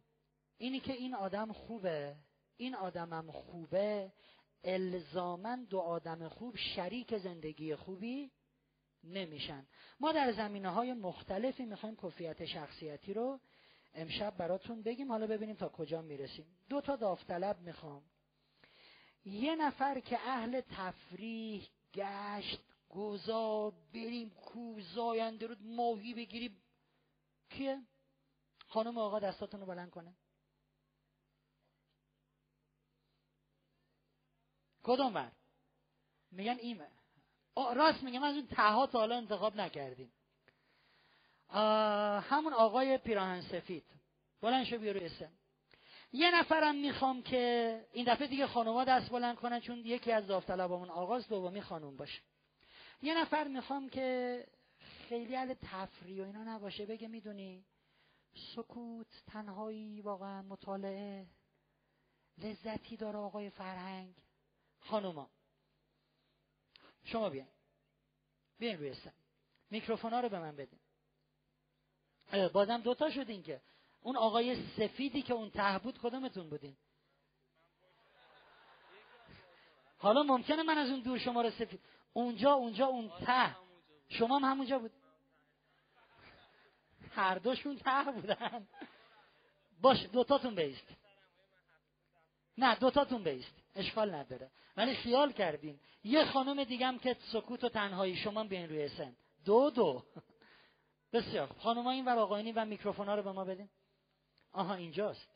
اینی 0.58 0.80
که 0.80 0.92
این 0.92 1.14
آدم 1.14 1.52
خوبه 1.52 2.16
این 2.56 2.74
آدمم 2.74 3.30
خوبه 3.30 4.12
الزامن 4.64 5.64
دو 5.64 5.78
آدم 5.78 6.28
خوب 6.28 6.56
شریک 6.56 7.18
زندگی 7.18 7.74
خوبی 7.74 8.30
نمیشن. 9.04 9.66
ما 10.00 10.12
در 10.12 10.32
زمینه 10.32 10.70
های 10.70 10.92
مختلفی 10.92 11.64
می‌خوایم 11.64 11.96
کفیت 11.96 12.44
شخصیتی 12.44 13.14
رو 13.14 13.40
امشب 13.94 14.36
براتون 14.36 14.82
بگیم. 14.82 15.08
حالا 15.08 15.26
ببینیم 15.26 15.56
تا 15.56 15.68
کجا 15.68 16.02
می‌رسیم. 16.02 16.46
دو 16.68 16.80
تا 16.80 16.96
داوطلب 16.96 17.60
می‌خوام. 17.60 18.02
یه 19.24 19.56
نفر 19.56 20.00
که 20.00 20.18
اهل 20.28 20.60
تفریح 20.60 21.68
گشت 21.94 22.60
گذار 22.88 23.72
بریم 23.94 24.30
کو 24.30 24.80
زاینده 24.80 25.46
رو 25.46 25.56
ماهی 25.60 26.14
بگیریم. 26.14 26.62
کیه؟ 27.50 27.82
خانم 28.68 28.98
آقا 28.98 29.18
دستاتون 29.18 29.60
رو 29.60 29.66
بلند 29.66 29.90
کنه. 29.90 30.14
کدوم 34.82 35.12
بر؟ 35.12 35.32
میگن 36.30 36.58
ایمه. 36.60 36.88
راست 37.56 38.02
میگم 38.02 38.22
از 38.22 38.36
اون 38.36 38.46
تها 38.46 38.86
تا 38.86 38.98
حالا 38.98 39.16
انتخاب 39.16 39.56
نکردیم. 39.56 40.12
همون 42.22 42.52
آقای 42.52 42.98
پیراهن 42.98 43.42
سفید. 43.42 43.84
بلند 44.40 44.64
شو 44.64 44.78
بیارو 44.78 45.00
اسم 45.02 45.32
یه 46.12 46.30
نفرم 46.34 46.74
می‌خوام 46.74 47.22
که 47.22 47.84
این 47.92 48.14
دفعه 48.14 48.26
دیگه 48.26 48.46
خانوما 48.46 48.84
دست 48.84 49.10
بلند 49.10 49.36
کنن 49.36 49.60
چون 49.60 49.78
یکی 49.78 50.12
از 50.12 50.26
داوطلبامون 50.26 50.90
آغاز 50.90 51.28
دومی 51.28 51.60
خانوم 51.60 51.96
باشه. 51.96 52.22
یه 53.02 53.18
نفر 53.18 53.48
می‌خوام 53.48 53.88
که 53.88 54.46
خیلی 55.08 55.36
اهل 55.36 55.54
تفریح 55.54 56.22
و 56.22 56.26
اینا 56.26 56.44
نباشه 56.44 56.86
بگه 56.86 57.08
می‌دونی 57.08 57.64
سکوت 58.54 59.22
تنهایی 59.26 60.00
واقعا 60.00 60.42
مطالعه 60.42 61.26
لذتی 62.38 62.96
داره 62.96 63.18
آقای 63.18 63.50
فرهنگ. 63.50 64.14
خانوما 64.80 65.30
شما 67.04 67.30
بیاین. 67.30 67.48
بیاین 68.58 68.78
روی 68.78 68.94
سن 68.94 69.12
میکروفونا 69.70 70.20
رو 70.20 70.28
به 70.28 70.38
من 70.38 70.56
بدین. 70.56 70.78
بازم 72.52 72.80
دوتا 72.80 73.10
شدین 73.10 73.42
که 73.42 73.60
اون 74.02 74.16
آقای 74.16 74.66
سفیدی 74.76 75.22
که 75.22 75.34
اون 75.34 75.50
ته 75.50 75.78
بود 75.78 75.98
کدومتون 75.98 76.50
بودین؟ 76.50 76.76
حالا 79.98 80.22
ممکنه 80.22 80.62
من 80.62 80.78
از 80.78 80.90
اون 80.90 81.00
دور 81.00 81.18
شما 81.18 81.42
رو 81.42 81.50
سفید 81.50 81.80
اونجا 82.12 82.52
اونجا 82.52 82.86
اون 82.86 83.10
ته. 83.26 83.56
شما 84.08 84.38
هم 84.38 84.44
همونجا 84.44 84.78
بود. 84.78 84.90
هر 87.10 87.34
دوشون 87.34 87.76
ته 87.76 88.12
بودن. 88.12 88.66
باش 89.80 90.06
دوتاتون 90.12 90.54
بیست 90.54 90.86
نه 92.58 92.74
دوتاتون 92.74 93.22
بیست 93.24 93.54
اشکال 93.74 94.14
نداره. 94.14 94.50
ولی 94.76 94.94
خیال 94.94 95.32
کردین. 95.32 95.80
یه 96.04 96.24
خانم 96.24 96.64
دیگم 96.64 96.98
که 97.02 97.16
سکوت 97.32 97.64
و 97.64 97.68
تنهایی 97.68 98.16
شما 98.16 98.44
بیاین 98.44 98.68
روی 98.68 98.88
سن. 98.88 99.16
دو 99.44 99.70
دو. 99.70 100.02
بسیار. 101.12 101.46
خانم 101.46 101.86
این 101.86 102.04
و 102.04 102.18
آقایانی 102.18 102.52
و 102.52 102.64
میکروفون 102.64 103.08
ها 103.08 103.14
رو 103.14 103.22
به 103.22 103.32
ما 103.32 103.44
بدین. 103.44 103.68
آها 104.52 104.74
اینجاست. 104.74 105.28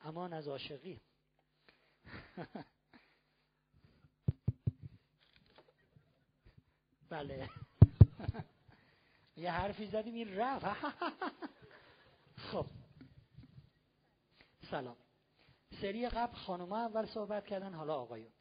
امان 0.00 0.32
از 0.32 0.48
عاشقی. 0.48 1.00
بله. 7.10 7.48
یه 9.36 9.50
حرفی 9.50 9.86
زدیم 9.86 10.14
این 10.14 10.36
رفت. 10.36 10.66
خب. 12.52 12.66
سلام. 14.70 14.96
سری 15.80 16.08
قبل 16.08 16.34
خانوما 16.34 16.78
اول 16.78 17.06
صحبت 17.06 17.46
کردن 17.46 17.74
حالا 17.74 17.94
آقایون. 17.94 18.32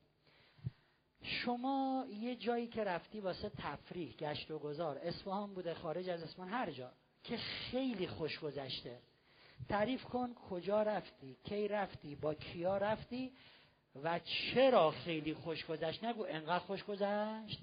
شما 1.21 2.05
یه 2.09 2.35
جایی 2.35 2.67
که 2.67 2.83
رفتی 2.83 3.19
واسه 3.19 3.49
تفریح 3.49 4.15
گشت 4.15 4.51
و 4.51 4.59
گذار 4.59 4.97
اصفهان 4.97 5.53
بوده 5.53 5.73
خارج 5.73 6.09
از 6.09 6.23
اصفهان 6.23 6.49
هر 6.49 6.71
جا 6.71 6.91
که 7.23 7.37
خیلی 7.37 8.07
خوش 8.07 8.39
گذشته. 8.39 9.01
تعریف 9.69 10.03
کن 10.03 10.33
کجا 10.33 10.83
رفتی 10.83 11.37
کی 11.43 11.67
رفتی 11.67 12.15
با 12.15 12.33
کیا 12.33 12.77
رفتی 12.77 13.31
و 14.03 14.19
چرا 14.19 14.91
خیلی 14.91 15.33
خوش 15.33 15.65
گذشت؟ 15.65 16.03
نگو 16.03 16.25
انقدر 16.29 16.65
خوش 16.65 16.83
گذشت. 16.83 17.59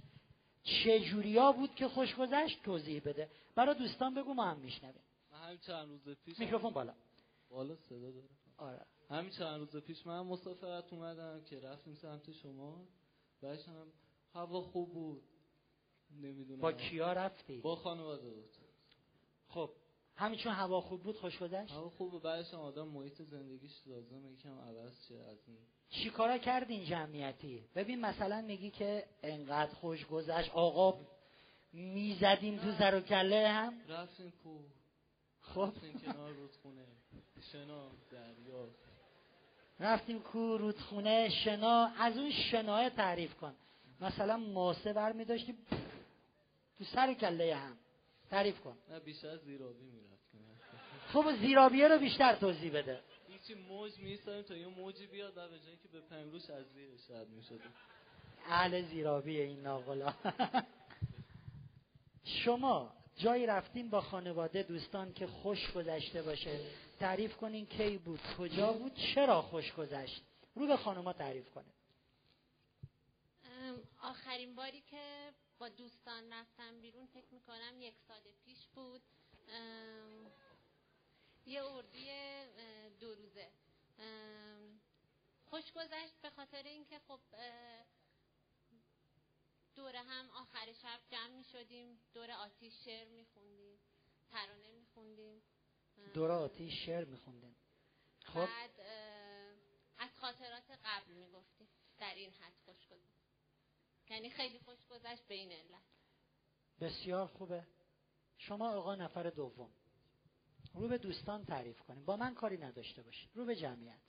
چه 0.63 1.01
جوریا 1.01 1.53
بود 1.53 1.75
که 1.75 1.89
خوش 1.89 2.15
گذشت؟ 2.15 2.63
توضیح 2.63 3.03
بده. 3.05 3.31
برای 3.55 3.75
دوستان 3.75 4.15
بگو 4.15 4.35
ما 4.35 4.45
هم 4.45 4.59
میشنویم. 4.59 5.03
همین 5.33 5.59
چند 5.59 5.89
روز 5.89 6.17
پیش 6.17 6.39
میکروفون 6.39 6.71
بالا. 6.71 6.95
بالا 7.51 7.77
صدا 7.77 8.11
داره. 8.11 8.29
آره. 8.57 8.87
همین 9.11 9.31
چند 9.31 9.61
روز 9.61 9.77
پیش 9.77 10.07
من 10.07 10.21
مسافرت 10.21 10.93
اومدم 10.93 11.45
که 11.45 11.61
رفتیم 11.61 11.95
سمت 11.95 12.33
شما. 12.33 12.87
بعدش 13.43 13.69
هم 13.69 13.87
هوا 14.35 14.61
خوب 14.61 14.93
بود. 14.93 15.23
نمی‌دونم. 16.11 16.61
با 16.61 16.73
کیا 16.73 17.13
رفتی؟ 17.13 17.61
با 17.61 17.77
خانواده 17.77 18.31
بود. 18.31 18.51
خب 19.49 19.71
همین 20.17 20.39
چون 20.39 20.53
هوا 20.53 20.81
خوب 20.81 21.03
بود 21.03 21.17
خوش 21.17 21.39
گذشت. 21.39 21.73
هوا 21.73 21.89
خوب 21.91 22.11
بود 22.11 22.23
بعدش 22.23 22.55
آدم 22.55 22.89
محیط 22.89 23.23
زندگیش 23.23 23.73
لازمه 23.87 24.33
یکم 24.33 24.59
عوض 24.59 25.09
چه 25.09 25.15
از 25.15 25.39
این. 25.47 25.59
چی 25.91 26.11
کارا 26.11 26.39
کردین 26.39 26.85
جمعیتی؟ 26.85 27.65
ببین 27.75 28.01
مثلا 28.01 28.41
میگی 28.41 28.71
که 28.71 29.05
انقدر 29.23 29.75
خوش 29.75 30.07
گذشت 30.07 30.51
آقا 30.51 31.01
می‌زدیم 31.73 32.59
تو 32.59 32.73
زر 32.73 32.95
و 32.95 33.01
کله 33.01 33.49
هم؟ 33.49 33.81
رفتیم 33.89 34.33
کو 34.43 34.59
خب. 35.41 35.61
رفتیم 35.61 36.01
کنار 36.01 36.33
رودخونه. 36.33 36.87
شنا 37.53 37.89
دریا. 38.11 38.69
رفتیم 39.81 40.23
کو 40.23 40.57
رودخونه 40.59 41.29
شنا. 41.29 41.91
از 41.99 42.19
اون 42.19 42.31
شناه 42.31 42.91
تعریف 42.91 43.35
کن. 43.35 43.55
مثلا 44.01 44.37
ماسه 44.37 44.93
بر 44.93 45.13
میداشتیم 45.13 45.59
تو 46.79 46.85
سر 46.85 47.15
کله 47.15 47.55
هم. 47.55 47.77
تعریف 48.35 48.61
کن. 48.61 48.77
نه 48.89 49.01
بیشتر 49.01 49.37
زیرابی 49.37 49.85
می‌رفتیم 49.85 50.61
خب 51.13 51.37
زیرابیه 51.41 51.89
رو 51.89 51.99
بیشتر 51.99 52.35
توضیح 52.35 52.73
بده. 52.73 53.01
هیچی 53.29 53.55
موج 53.55 53.99
میستاریم 53.99 54.43
تا 54.43 54.57
یه 54.57 54.67
موجی 54.67 55.07
بیاد 55.07 55.37
و 55.37 55.49
به 55.49 55.59
جایی 55.59 55.77
که 55.77 55.89
به 55.89 56.01
پنگروش 56.01 56.51
از 56.51 56.67
زیرش 56.73 57.11
رد 57.11 57.29
می‌شدیم 57.29 57.75
اهل 58.47 58.83
زیرابیه 58.83 59.45
این 59.45 59.61
ناقلا. 59.61 60.15
شما 62.25 62.97
جایی 63.17 63.47
رفتیم 63.47 63.91
با 63.91 64.01
خانواده 64.01 64.63
دوستان 64.63 65.13
که 65.13 65.27
خوش 65.27 65.73
گذشته 65.73 66.23
باشه 66.23 66.61
تعریف 67.01 67.37
کنین 67.37 67.67
کی 67.67 67.99
بود 67.99 68.21
کجا 68.39 68.73
بود 68.73 68.95
چرا 68.95 69.43
خوش 69.43 69.73
گذشت؟ 69.73 70.23
رو 70.55 70.67
به 70.67 70.77
خانوما 70.77 71.13
تعریف 71.13 71.51
کنه. 71.51 71.65
آخرین 74.03 74.55
باری 74.55 74.81
که 74.81 75.31
با 75.65 75.69
دوستان 75.69 76.33
رفتم 76.33 76.81
بیرون 76.81 77.07
فکر 77.07 77.35
می‌کنم 77.35 77.81
یک 77.81 77.95
سال 78.09 78.23
پیش 78.45 78.69
بود. 78.69 79.03
یه 81.47 81.65
اردی 81.65 82.09
دو 83.01 83.15
روزه. 83.15 83.51
خوش 85.45 85.73
گذشت 85.73 86.21
به 86.23 86.31
خاطر 86.31 86.63
اینکه 86.63 86.99
خب 86.99 87.21
دوره 89.75 89.99
هم 89.99 90.31
آخر 90.31 90.73
شب 90.73 91.01
جمع 91.11 91.37
می 91.37 91.45
شدیم 91.45 92.01
دور 92.15 92.31
آتیش 92.31 92.75
شعر 92.85 93.09
می 93.09 93.25
خوندیم 93.25 93.79
ترانه 94.31 94.71
می 94.71 94.87
خوندیم 94.95 95.43
دور 96.15 96.31
آتیش 96.31 96.87
شعر 96.87 97.05
می 97.05 97.17
خوندیم 97.17 97.57
خب. 98.25 98.47
بعد 98.47 98.81
از 99.99 100.19
خاطرات 100.19 100.71
قبل 100.85 101.13
می 101.13 101.31
گفتیم 101.31 101.69
در 101.99 102.15
این 102.15 102.33
حد 102.33 102.55
خوش 102.65 102.87
گذشت. 102.87 103.14
یعنی 104.11 104.31
خیلی 104.31 104.59
خوش 104.59 104.87
گذشت 104.87 105.27
به 105.27 105.35
این 105.35 105.53
علت. 105.53 105.83
بسیار 106.81 107.27
خوبه. 107.27 107.67
شما 108.39 108.71
آقا 108.71 108.95
نفر 108.95 109.31
دوم. 109.31 109.71
رو 110.75 110.89
به 110.89 110.99
دوستان 110.99 111.45
تعریف 111.45 111.81
کنیم. 111.81 112.05
با 112.05 112.17
من 112.17 112.35
کاری 112.35 112.59
نداشته 112.59 113.03
باشید. 113.03 113.31
رو 113.35 113.45
به 113.45 113.57
جمعیت. 113.57 114.01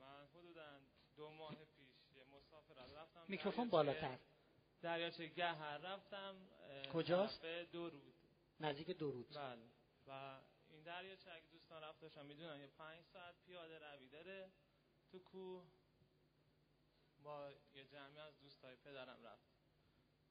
من 0.00 0.26
حدودا 0.34 0.80
دو 1.16 1.30
ماه 1.30 1.54
پیش 1.54 2.16
یه 2.16 2.24
مسافرت 2.24 2.94
رفتم. 2.94 3.24
میکروفون 3.28 3.68
بالاتر. 3.68 4.18
دریاچه 4.82 5.26
گهر 5.26 5.78
رفتم 5.78 6.34
کجاست؟ 6.92 7.42
درود 7.72 8.14
نزدیک 8.60 8.86
درود 8.86 9.28
بله. 9.34 9.62
و 10.06 10.40
این 10.70 10.82
دریاچه 10.82 11.32
اگه 11.32 11.46
دوستان 11.46 11.82
رفت 11.82 12.00
داشتن 12.00 12.26
می‌دونن 12.26 12.60
یه 12.60 12.66
پنج 12.66 13.04
ساعت 13.12 13.34
پیاده 13.46 13.78
روی 13.78 14.08
داره 14.08 14.50
تو 15.10 15.18
کوه. 15.18 15.64
با 17.24 17.52
یه 17.74 17.84
جمعی 17.84 18.18
از 18.18 18.38
دوستای 18.38 18.76
پدرم 18.76 19.22
رفت. 19.22 19.48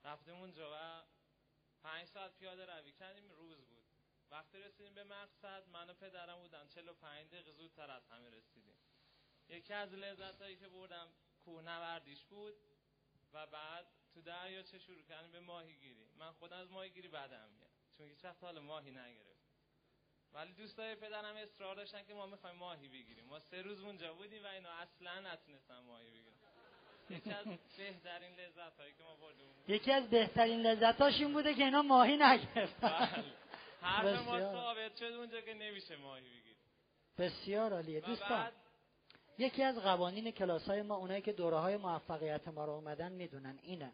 رفتیم 0.04 0.36
اونجا 0.36 0.72
و 0.74 1.04
پنج 1.84 2.08
ساعت 2.08 2.38
پیاده 2.38 2.66
روی 2.66 2.92
کردیم 2.92 3.32
روز 3.32 3.66
بود. 3.66 3.84
وقتی 4.32 4.58
رسیدیم 4.58 4.94
به 4.94 5.04
مقصد 5.04 5.68
من 5.68 5.90
و 5.90 5.94
پدرم 5.94 6.40
بودم 6.40 6.68
45 6.68 7.28
دقیقه 7.28 7.52
زودتر 7.52 7.92
از 7.92 8.08
همه 8.08 8.30
رسیدیم. 8.30 8.78
یکی 9.48 9.74
از 9.74 9.94
لذت 9.94 10.42
هایی 10.42 10.56
که 10.58 10.68
بردم 10.68 11.14
کوهنوردیش 11.40 12.26
بود 12.26 12.54
و 13.34 13.48
بعد 13.48 13.88
تو 14.14 14.22
دریا 14.22 14.64
چه 14.64 14.80
شروع 14.80 15.02
کردیم؟ 15.02 15.32
به 15.32 15.40
ماهی 15.40 15.78
گیری 15.78 16.12
من 16.16 16.32
خودم 16.32 16.58
از 16.58 16.72
ماهی 16.72 16.90
گیری 16.90 17.08
بدم 17.08 17.50
میاد 17.50 17.72
چون 17.98 18.08
هیچ 18.08 18.26
وقت 18.26 18.44
حال 18.44 18.60
ماهی 18.60 18.92
نگرفت 18.92 19.44
ولی 20.34 20.54
دوستای 20.54 20.96
پدرم 20.96 21.36
اصرار 21.36 21.76
داشتن 21.76 22.04
که 22.04 22.14
ما 22.14 22.26
می‌خوایم 22.26 22.56
ماهی 22.56 22.90
بگیریم. 22.90 23.26
ما 23.26 23.40
سه 23.40 23.62
روز 23.62 23.82
اونجا 23.82 24.14
بودیم 24.14 24.44
و 24.44 24.48
اینا 24.48 24.72
اصلا 24.72 25.20
نتونستن 25.20 25.80
ماهی 25.80 26.12
بگیریم 26.12 26.43
یکی 27.14 27.32
از 27.32 27.46
بهترین 27.76 28.32
لذت 28.40 28.78
هایی 28.80 28.94
که 28.94 29.04
ما 29.04 29.16
بردیم 29.16 29.48
یکی 29.68 29.92
از 29.92 30.10
بهترین 30.10 30.62
لذتاش 30.62 31.20
این 31.20 31.34
بوده 31.34 31.54
که 31.54 31.64
اینا 31.64 31.82
ماهی 31.82 32.18
نگرفتن. 32.18 32.74
بله. 32.82 33.24
حرف 33.82 34.28
ما. 34.28 34.40
ثابت 34.40 34.98
شد 34.98 35.06
اونجا 35.06 35.42
که 35.42 35.54
نمیشه 35.54 35.96
ماهی 35.96 36.22
بگیریم. 36.22 36.58
بسیار 37.18 37.74
عالیه. 37.74 38.00
دوستان 38.00 38.52
یکی 39.38 39.64
از 39.64 39.80
قوانین 39.80 40.32
کلاس 40.32 40.64
های 40.64 40.82
ما 40.82 40.96
اونایی 40.96 41.22
که 41.22 41.34
دوره 41.34 41.58
های 41.58 41.78
موفقیت 41.78 42.48
ما 42.48 42.66
رو 42.66 42.72
اومدن 42.72 43.12
می‌دونن 43.12 43.60
اینه. 43.64 43.94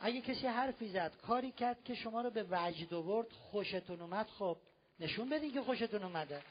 اگه 0.00 0.20
کسی 0.20 0.46
حرفی 0.46 0.88
زد 0.88 1.16
کاری 1.16 1.52
کرد 1.52 1.84
که 1.84 1.94
شما 1.94 2.22
رو 2.22 2.30
به 2.30 2.46
وجد 2.50 2.94
آورد 2.94 3.32
خوشتون 3.32 4.00
اومد 4.00 4.26
خب 4.26 4.56
نشون 5.00 5.28
بدین 5.28 5.52
که 5.52 5.62
خوشتون 5.62 6.02
اومده. 6.02 6.42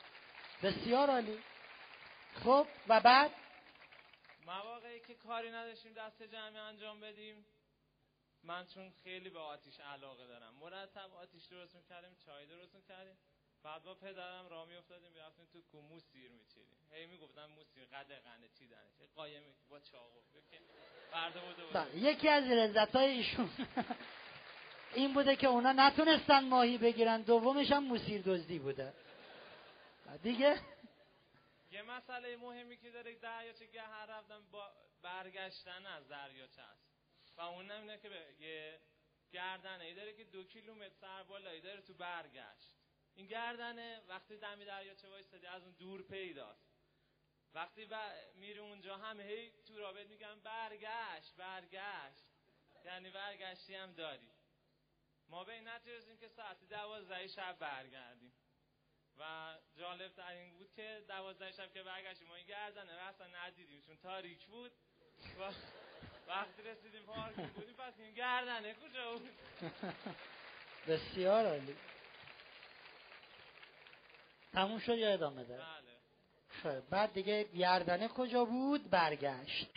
بسیار 0.64 1.10
عالی. 1.10 1.38
خب 2.44 2.68
و 2.88 3.00
بعد؟ 3.00 3.32
مواقعی 4.46 5.00
که 5.00 5.16
کاری 5.16 5.52
نداشتیم 5.52 5.94
دست 5.94 6.24
جمعی 6.24 6.58
انجام 6.58 7.00
بدیم. 7.00 7.46
من 8.44 8.66
چون 8.66 8.94
خیلی 9.04 9.30
به 9.30 9.40
آتیش 9.40 9.80
علاقه 9.80 10.28
دارم. 10.28 10.54
مرتب 10.54 11.14
آتیش 11.14 11.46
درست 11.46 11.76
می‌کردیم 11.76 12.16
چای 12.26 12.46
درست 12.46 12.76
می‌کردیم. 12.76 13.18
بعد 13.64 13.84
با 13.84 13.96
پدرم 13.96 14.48
راه 14.50 14.68
میافتادیم 14.68 15.12
می‌رفتیم 15.12 15.46
تو 15.54 15.62
کو 15.62 15.82
موس 15.82 16.04
سیر 16.12 16.32
میچیدیم. 16.32 16.78
هی 16.92 17.06
می‌گفتن 17.06 17.46
موس 17.46 17.68
سیر 17.74 17.86
قده 17.86 18.20
قنده 18.20 18.50
چیدنش 18.60 18.94
قایم 19.16 19.44
با 19.70 19.80
چاقو. 19.80 20.22
بود 21.46 21.74
بله. 21.74 21.98
یکی 21.98 22.30
از 22.30 22.44
لذت 22.44 22.96
های 22.96 23.10
ایشون. 23.10 23.50
این 24.96 25.14
بوده 25.14 25.36
که 25.36 25.48
اونا 25.48 25.72
نتونستن 25.72 26.44
ماهی 26.44 26.78
بگیرن. 26.78 27.22
دومش 27.22 27.72
هم 27.72 27.84
موسیر 27.84 28.22
دزدی 28.22 28.60
بوده. 28.60 28.94
دیگه 30.24 30.60
یه 31.72 31.82
مسئله 31.82 32.38
مهمی 32.38 32.78
که 32.78 32.92
داره 32.92 33.16
دریاچه 33.16 33.68
که 33.68 33.82
هر 33.82 34.06
رفتم 34.06 34.46
با 34.52 34.72
برگشتن 35.02 35.86
از 35.86 36.08
دریاچه 36.08 36.62
است. 36.62 36.92
و 37.38 37.42
اون 37.42 37.72
اینه 37.72 37.98
که 37.98 38.36
یه 38.40 38.82
گردنه. 39.32 39.84
ای 39.84 39.94
داره 39.94 40.14
که 40.14 40.24
دو 40.24 40.44
کیلومتر 40.44 40.90
سر 40.90 41.24
بالایی 41.24 41.62
داره 41.62 41.82
تو 41.82 41.94
برگشت. 41.94 42.76
این 43.14 43.28
گردنه 43.28 44.02
وقتی 44.08 44.38
دمی 44.38 44.66
دریاچه 44.66 45.08
وایستادی 45.08 45.46
از 45.46 45.64
اون 45.64 45.72
دور 45.72 46.02
پیداست. 46.02 46.72
وقتی 47.54 47.86
ب... 47.86 47.96
میری 48.36 48.60
اونجا 48.60 48.98
هم 48.98 49.20
هی 49.20 49.52
تو 49.52 49.78
رابط 49.78 50.08
میگن 50.08 50.40
برگشت 50.40 51.36
برگشت. 51.36 52.26
یعنی 52.86 53.10
برگشتی 53.10 53.76
هم 53.76 53.94
داری. 53.94 54.32
ما 55.28 55.44
به 55.44 55.54
این 55.54 55.68
نتیجه 55.68 56.18
که 56.18 56.28
ساعت 56.28 56.70
دوازده 56.70 57.28
شب 57.28 57.58
برگردیم. 57.60 58.34
و 59.22 59.54
جالب 59.78 60.12
ترین 60.16 60.58
بود 60.58 60.74
که 60.76 61.04
دوازده 61.08 61.52
شب 61.52 61.74
که 61.74 61.84
برگشتیم 61.84 62.28
ما 62.28 62.36
این 62.36 62.48
گردنه 62.48 62.96
رو 62.96 63.08
اصلا 63.08 63.28
ندیدیم. 63.28 63.82
چون 63.82 63.98
تاریک 63.98 64.46
بود. 64.46 64.72
و 65.40 65.52
وقتی 66.28 66.62
رسیدیم 66.62 67.04
پارکینگ 67.04 67.54
بودیم 67.54 67.76
پس 67.76 67.94
این 68.00 68.14
گردنه 68.14 68.74
کجا 68.74 69.14
بود؟ 69.14 69.30
بسیار 70.88 71.46
عالی. 71.46 71.76
تموم 74.54 74.80
شد 74.80 74.98
یا 74.98 75.14
ادامه 75.14 75.44
داره؟ 75.44 75.64
بله. 75.64 75.92
خیر 76.50 76.80
بعد 76.80 77.14
دیگه 77.14 77.44
گردنه 77.44 78.08
کجا 78.08 78.46
بود؟ 78.46 78.90
برگشت. 78.90 79.68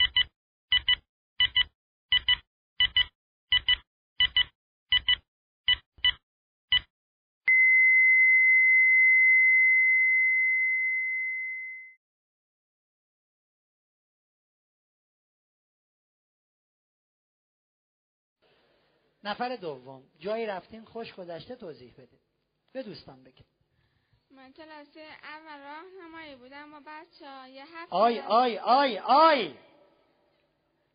نفر 19.24 19.56
دوم. 19.56 20.02
جایی 20.18 20.46
رفتین 20.46 20.84
خوش 20.84 21.14
گذشته 21.14 21.56
توضیح 21.56 21.94
بده 21.94 22.18
به 22.72 22.82
دوستان 22.82 23.24
بگید 23.24 23.46
من 24.30 24.52
کلاس 24.52 24.96
اول 25.22 25.60
راهنمایی 25.60 26.36
بودم 26.36 26.70
با 26.70 26.80
بچه 26.86 27.30
ها 27.30 27.48
یه 27.48 27.64
هفته 27.64 27.96
آی 27.96 28.20
آی 28.20 28.58
آی 28.58 28.98
آی! 28.98 29.54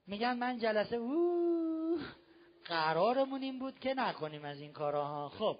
میگن 0.08 0.38
من 0.38 0.60
جلسه 0.60 0.96
او 0.96 2.00
قرارمون 2.66 3.42
این 3.42 3.60
بود 3.60 3.80
که 3.80 3.94
نکنیم 3.94 4.46
از 4.46 4.60
این 4.60 4.74
کارها. 4.74 5.06
ها 5.06 5.30
خب. 5.30 5.60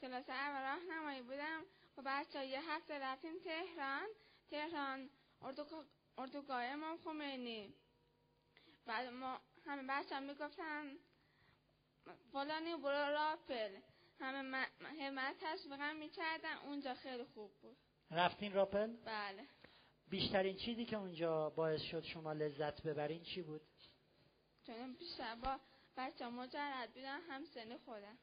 کلاس 0.00 0.28
اول 0.28 0.62
راهنمایی 0.62 1.22
بودم 1.22 1.62
با 1.96 2.02
بچه 2.06 2.38
ها 2.38 2.44
یه 2.44 2.70
هفته 2.70 2.98
رفتیم 2.98 3.32
تهران. 3.44 4.06
تهران 4.50 5.10
اردوگاه 5.42 5.84
اردوگاه 6.18 6.64
امام 6.64 6.98
خمینی. 7.04 7.74
بعد 8.86 9.08
ما 9.08 9.40
همه 9.66 9.82
بچه 9.88 10.14
هم 10.14 10.22
می‌گفتن 10.22 10.96
فلانی 12.32 12.76
برو 12.76 13.12
راپل 13.14 13.76
همه 14.20 14.66
همه 15.00 15.34
تشویقم 15.40 15.96
می‌کردن. 15.96 16.56
اونجا 16.66 16.94
خیلی 16.94 17.24
خوب 17.24 17.50
بود. 17.62 17.76
رفتین 18.10 18.52
راپل 18.52 18.96
بله. 18.96 19.46
بیشترین 20.08 20.56
چیزی 20.56 20.84
که 20.84 20.96
اونجا 20.96 21.50
باعث 21.50 21.80
شد 21.80 22.04
شما 22.04 22.32
لذت 22.32 22.82
ببرین 22.82 23.22
چی 23.22 23.42
بود؟ 23.42 23.60
چون 24.66 24.92
بیشتر 24.92 25.34
با 25.34 25.56
بچه 25.96 26.28
مجرد 26.28 26.94
بودن 26.94 27.20
هم 27.20 27.44
سن 27.44 27.76
خودم. 27.76 28.18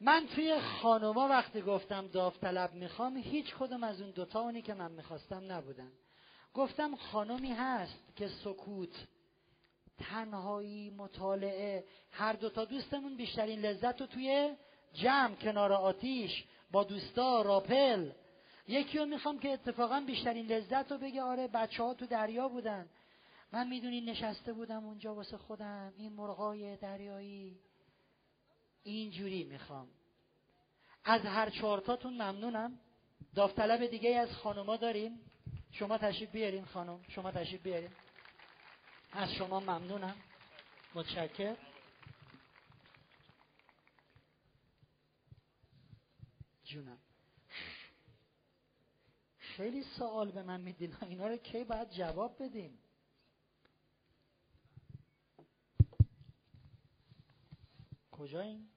من 0.00 0.26
توی 0.34 0.60
خانوما 0.60 1.28
وقتی 1.28 1.62
گفتم 1.62 2.08
داوطلب 2.08 2.74
می‌خوام 2.74 3.16
هیچ 3.16 3.54
کدوم 3.54 3.84
از 3.84 4.00
اون 4.00 4.10
دوتا 4.10 4.40
اونی 4.40 4.62
که 4.62 4.74
من 4.74 4.92
می‌خواستم 4.92 5.52
نبودن. 5.52 5.92
گفتم 6.54 6.96
خانمی 6.96 7.52
هست 7.52 8.16
که 8.16 8.28
سکوت 8.28 9.06
تنهایی 9.98 10.90
مطالعه 10.90 11.84
هر 12.10 12.32
دوتا 12.32 12.64
دوستمون 12.64 13.16
بیشترین 13.16 13.60
لذت 13.60 14.00
رو 14.00 14.06
توی 14.06 14.56
جمع 14.94 15.34
کنار 15.34 15.72
آتیش 15.72 16.44
با 16.70 16.84
دوستا 16.84 17.42
راپل 17.42 18.10
یکی 18.68 18.98
رو 18.98 19.06
می‌خوام 19.06 19.38
که 19.38 19.48
اتفاقا 19.48 20.04
بیشترین 20.06 20.46
لذت 20.46 20.92
رو 20.92 20.98
بگه 20.98 21.22
آره 21.22 21.48
بچه 21.48 21.82
ها 21.82 21.94
تو 21.94 22.06
دریا 22.06 22.48
بودن. 22.48 22.88
من 23.52 23.68
می‌دونی 23.68 24.00
نشسته 24.00 24.52
بودم 24.52 24.84
اونجا 24.84 25.14
واسه 25.14 25.36
خودم 25.36 25.92
این 25.96 26.12
مرغای 26.12 26.76
دریایی. 26.76 27.58
اینجوری 28.82 29.44
می‌خوام. 29.44 29.88
از 31.04 31.20
هر 31.20 31.50
چهارتاتون 31.50 32.12
ممنونم. 32.12 32.78
داوطلب 33.34 33.86
دیگه 33.86 34.16
از 34.16 34.32
خانوما 34.32 34.76
داریم. 34.76 35.20
شما 35.70 35.98
تشریف 35.98 36.30
بیارین 36.30 36.64
خانم. 36.64 37.00
شما 37.08 37.30
تشریف 37.32 37.62
بیارین. 37.62 37.90
از 39.12 39.32
شما 39.32 39.60
ممنونم. 39.60 40.16
متشکر 40.94 41.56
جونم. 46.64 46.98
خیلی 49.38 49.82
سوال 49.82 50.30
به 50.30 50.42
من 50.42 50.60
میدین. 50.60 50.96
اینا 51.02 51.26
رو 51.26 51.36
کی 51.36 51.64
باید 51.64 51.90
جواب 51.90 52.42
بدیم 52.42 52.78
کجاییم 58.10 58.75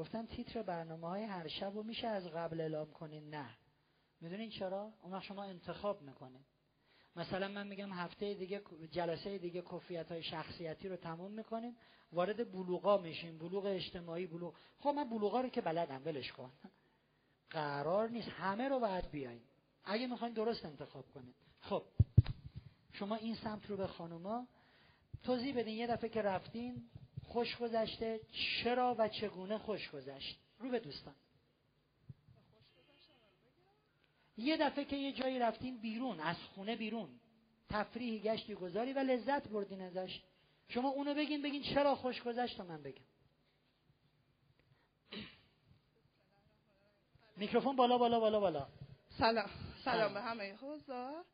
گفتم 0.00 0.26
تیتر 0.26 0.62
برنامه 0.62 1.08
های 1.08 1.24
هر 1.24 1.48
شب 1.48 1.74
رو 1.74 1.82
میشه 1.82 2.06
از 2.06 2.26
قبل 2.26 2.60
اعلام 2.60 2.92
کنین؟ 2.92 3.34
نه. 3.34 3.50
می‌دونین 4.20 4.50
چرا؟ 4.50 4.92
اون 5.02 5.20
شما 5.20 5.44
انتخاب 5.44 6.02
می‌کنین. 6.02 6.44
مثلا 7.16 7.48
من 7.48 7.66
میگم 7.66 7.92
هفته 7.92 8.34
دیگه 8.34 8.62
جلسه 8.90 9.38
دیگه 9.38 9.62
کفیت 9.62 10.12
های 10.12 10.22
شخصیتی 10.22 10.88
رو 10.88 10.96
تموم 10.96 11.32
می‌کنیم 11.32 11.76
وارد 12.12 12.52
بلوغا 12.52 12.98
میشیم 12.98 13.38
بلوغ 13.38 13.64
اجتماعی 13.64 14.26
بلوغ 14.26 14.54
خب 14.78 14.88
من 14.88 15.10
بلوغا 15.10 15.40
رو 15.40 15.48
که 15.48 15.60
بلدم 15.60 16.02
ولش 16.04 16.32
کن. 16.32 16.52
قرار 17.50 18.08
نیست. 18.08 18.28
همه 18.28 18.68
رو 18.68 18.80
باید 18.80 19.10
بیاین. 19.10 19.42
اگه 19.84 20.06
می‌خواین 20.06 20.34
درست 20.34 20.64
انتخاب 20.64 21.04
کنید 21.14 21.34
خب. 21.60 21.82
شما 22.92 23.16
این 23.16 23.34
سمت 23.34 23.70
رو 23.70 23.76
به 23.76 23.86
خانوما 23.86 24.46
توضیح 25.22 25.58
بدین. 25.58 25.76
یه 25.76 25.86
دفعه 25.86 26.08
که 26.08 26.22
رفتین 26.22 26.90
خوش 27.32 27.56
گذشته 27.56 28.20
چرا 28.32 28.96
و 28.98 29.08
چگونه 29.08 29.58
خوش 29.58 29.90
گذشت؟ 29.90 30.38
رو 30.58 30.70
به 30.70 30.80
دوستان. 30.80 31.14
یه 34.36 34.56
دفعه 34.56 34.84
که 34.84 34.96
یه 34.96 35.12
جایی 35.12 35.38
رفتین 35.38 35.80
بیرون 35.80 36.20
از 36.20 36.36
خونه 36.36 36.76
بیرون. 36.76 37.20
تفریحی 37.68 38.20
گشتی 38.20 38.54
گذاری 38.54 38.92
و 38.92 38.98
لذت 38.98 39.48
بردین 39.48 39.80
ازش. 39.80 40.20
شما 40.68 40.88
اونو 40.88 41.14
بگین 41.14 41.42
بگین 41.42 41.62
چرا 41.62 41.94
خوش 41.94 42.22
گذشت 42.22 42.60
من 42.60 42.82
بگم. 42.82 43.04
میکروفون 47.36 47.76
بالا 47.76 47.98
بالا 47.98 48.20
بالا 48.20 48.40
بالا. 48.40 48.68
سلام. 49.18 49.50
سلام 49.84 50.14
به 50.14 50.20
همه 50.20 50.56
حضار 50.56 51.24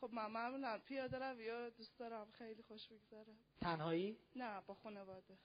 خب 0.00 0.10
من 0.12 0.26
معمولا 0.26 0.78
پیاده 0.88 1.18
رو 1.18 1.70
دوست 1.70 1.98
دارم. 1.98 2.26
خیلی 2.38 2.62
خوش 2.62 2.86
بگذره. 2.86 3.34
تنهایی؟ 3.60 4.16
نه 4.36 4.60
با 4.66 4.74
خانواده. 4.74 5.38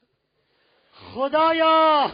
خدایا! 0.92 2.08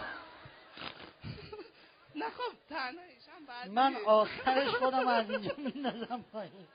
نه 2.15 2.29
خب 2.29 2.53
تنهاییشم 2.69 3.45
بعد 3.47 3.69
من 3.69 3.95
آخرش 4.05 4.67
خودم 4.67 5.07
از 5.07 5.29
اینجا 5.29 5.55
میندازم 5.57 6.25
پایین. 6.31 6.67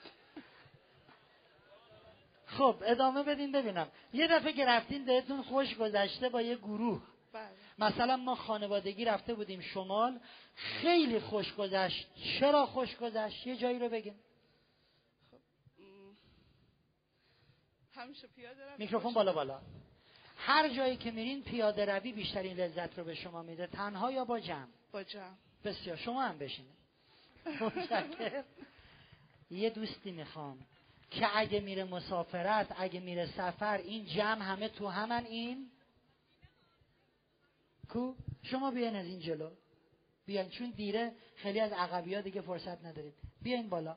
خب 2.47 2.77
ادامه 2.85 3.23
بدین 3.23 3.53
ببینم. 3.53 3.89
یه 4.13 4.27
دفعه 4.27 4.53
که 4.53 4.67
رفتین 4.67 5.05
بهتون 5.05 5.43
خوش 5.43 5.77
گذشته 5.77 6.29
با 6.29 6.43
یه 6.43 6.57
گروه. 6.57 7.03
بله. 7.33 7.51
مثلا 7.79 8.17
ما 8.17 8.35
خانوادگی 8.35 9.05
رفته 9.05 9.35
بودیم 9.35 9.61
شمال. 9.61 10.21
خیلی 10.55 11.21
خوش 11.21 11.55
گذشت. 11.55 12.09
چرا 12.41 12.67
خوش 12.67 12.97
گذشت؟ 12.97 13.47
یه 13.47 13.57
جایی 13.57 13.79
رو 13.79 13.89
بگین. 13.89 14.15
همیشه 17.97 18.27
پیاده 18.27 18.65
روی 18.65 18.75
میکروفون 18.79 19.15
بالا 19.15 19.33
بالا. 19.33 19.61
هر 20.37 20.69
جایی 20.69 20.97
که 20.97 21.11
میرین 21.11 21.43
پیاده 21.43 21.85
روی 21.85 22.13
بیشترین 22.13 22.57
لذت 22.57 22.99
رو 22.99 23.05
به 23.05 23.15
شما 23.15 23.43
میده. 23.43 23.67
تنها 23.67 24.13
یا 24.13 24.25
با 24.25 24.41
جمع؟ 24.41 24.69
با 24.93 25.03
جمع. 25.03 25.35
بسیار. 25.65 25.97
شما 25.97 26.23
هم 26.23 26.39
بشینید. 26.39 26.77
یه 29.51 29.71
دوستی 29.71 30.11
می‌خوام 30.11 30.59
که 31.11 31.39
اگه 31.39 31.61
میره 31.61 31.85
مسافرت 31.85 32.75
اگه 32.79 33.01
میره 33.01 33.27
سفر 33.27 33.77
این 33.79 34.07
جمع 34.07 34.43
همه 34.43 34.69
تو 34.69 34.89
همن 34.89 35.25
این؟ 35.25 35.71
کو؟ 37.89 38.15
شما 38.43 38.71
بیاین 38.71 38.97
از 38.97 39.07
این 39.07 39.21
جلو. 39.21 39.51
بیاین. 40.27 40.51
چون 40.51 40.71
دیره 40.71 41.13
خیلی 41.37 41.61
از 41.61 41.73
عقبی 41.73 42.15
ها 42.15 42.21
دیگه 42.21 42.41
فرصت 42.41 42.85
ندارید. 42.85 43.15
بیاین 43.43 43.69
بالا. 43.69 43.97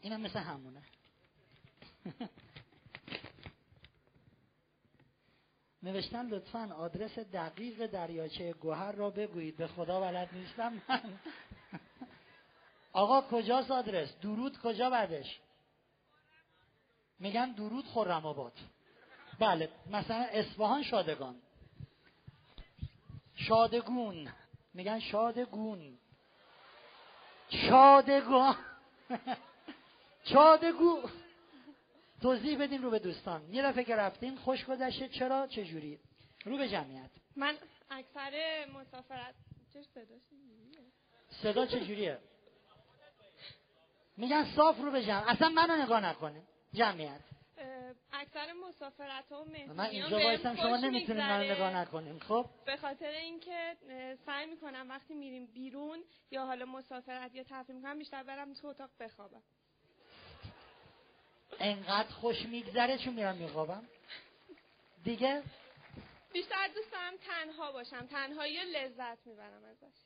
اینم 0.00 0.20
مثل 0.20 0.38
همونه 0.38 0.82
نوشتن 5.82 6.26
لطفا 6.26 6.74
آدرس 6.74 7.18
دقیق 7.18 7.86
دریاچه 7.86 8.52
گوهر 8.52 8.92
را 8.92 9.10
بگویید 9.10 9.56
به 9.56 9.66
خدا 9.66 10.00
بلد 10.00 10.28
نیستم 10.32 10.82
من 10.88 11.18
آقا 12.92 13.20
کجاست 13.22 13.70
آدرس 13.70 14.16
درود 14.22 14.58
کجا 14.58 14.90
بعدش 14.90 15.40
میگن 17.18 17.52
درود 17.52 17.84
خرم 17.86 18.26
آباد 18.26 18.52
بله 19.38 19.68
مثلا 19.86 20.26
اصفهان 20.30 20.82
شادگان 20.82 21.42
شادگون 23.34 24.28
میگن 24.74 25.00
شادگون 25.00 25.98
شادگون 27.48 28.54
شادگو 30.32 31.08
توضیح 32.22 32.58
بدین 32.58 32.82
رو 32.82 32.90
به 32.90 32.98
دوستان. 32.98 33.54
یه 33.54 33.62
دفعه 33.62 33.84
که 33.84 33.96
رفتین 33.96 34.36
خوش 34.36 34.64
گذشته. 34.64 35.08
چرا؟ 35.08 35.46
چه 35.46 35.64
جوری؟ 35.64 35.98
رو 36.44 36.56
به 36.56 36.68
جمعیت. 36.68 37.10
من 37.36 37.54
اکثر 37.90 38.64
مسافرت؟ 38.74 39.34
صدا 41.42 41.66
چه 41.66 41.80
جوریه؟ 41.80 42.18
میگن 44.16 44.44
صاف 44.56 44.78
رو 44.78 44.90
به 44.90 45.04
جمع. 45.04 45.24
اصلا 45.28 45.48
منو 45.48 45.82
نگاه 45.84 46.00
نکنه. 46.00 46.42
جمعیت. 46.72 47.20
اکثر 48.12 48.52
مسافرت 48.52 49.32
ها 49.32 49.42
و 49.42 49.44
مهمونی 49.44 49.78
من 49.78 49.84
اینجا 49.84 50.16
وایستم 50.16 50.56
شما 50.56 50.76
نمی‌تونید 50.76 51.22
منو 51.22 51.52
نگاه 51.52 51.76
نکنیم 51.76 52.18
خب؟ 52.18 52.46
به 52.66 52.76
خاطر 52.76 53.10
اینکه 53.10 53.76
سعی 54.26 54.46
می‌کنم 54.46 54.86
وقتی 54.88 55.14
میریم 55.14 55.46
بیرون 55.46 55.98
یا 56.30 56.46
حالا 56.46 56.64
مسافرت 56.64 57.34
یا 57.34 57.42
تفریح 57.42 57.76
می‌کنم 57.76 57.98
بیشتر 57.98 58.22
برم 58.22 58.54
تو 58.54 58.66
اتاق 58.66 58.90
بخوابم. 59.00 59.42
انقدر 61.60 62.08
خوش 62.08 62.42
میگذره 62.46 62.98
چون 62.98 63.14
میرم 63.14 63.36
میخوابم. 63.36 63.82
دیگه؟ 65.04 65.42
بیشتر 66.32 66.68
دوست 66.74 66.92
دارم 66.92 67.12
تنها 67.16 67.72
باشم. 67.72 68.06
تنهایی 68.06 68.58
لذت 68.64 69.26
می‌برم 69.26 69.64
ازش. 69.64 69.96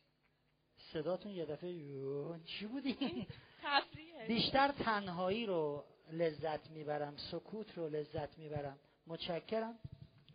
صداتون 0.93 1.33
یه 1.33 1.45
دفعه 1.45 1.71
یون. 1.71 2.45
چی 2.45 2.67
بودی؟ 2.67 3.27
تفریحه. 3.63 4.27
بیشتر 4.27 4.73
تنهایی 4.73 5.47
رو 5.47 5.85
لذت 6.13 6.71
می‌برم 6.71 7.17
سکوت 7.17 7.79
رو 7.79 7.89
لذت 7.89 8.39
می‌برم. 8.39 8.79
متشکرم. 9.07 9.79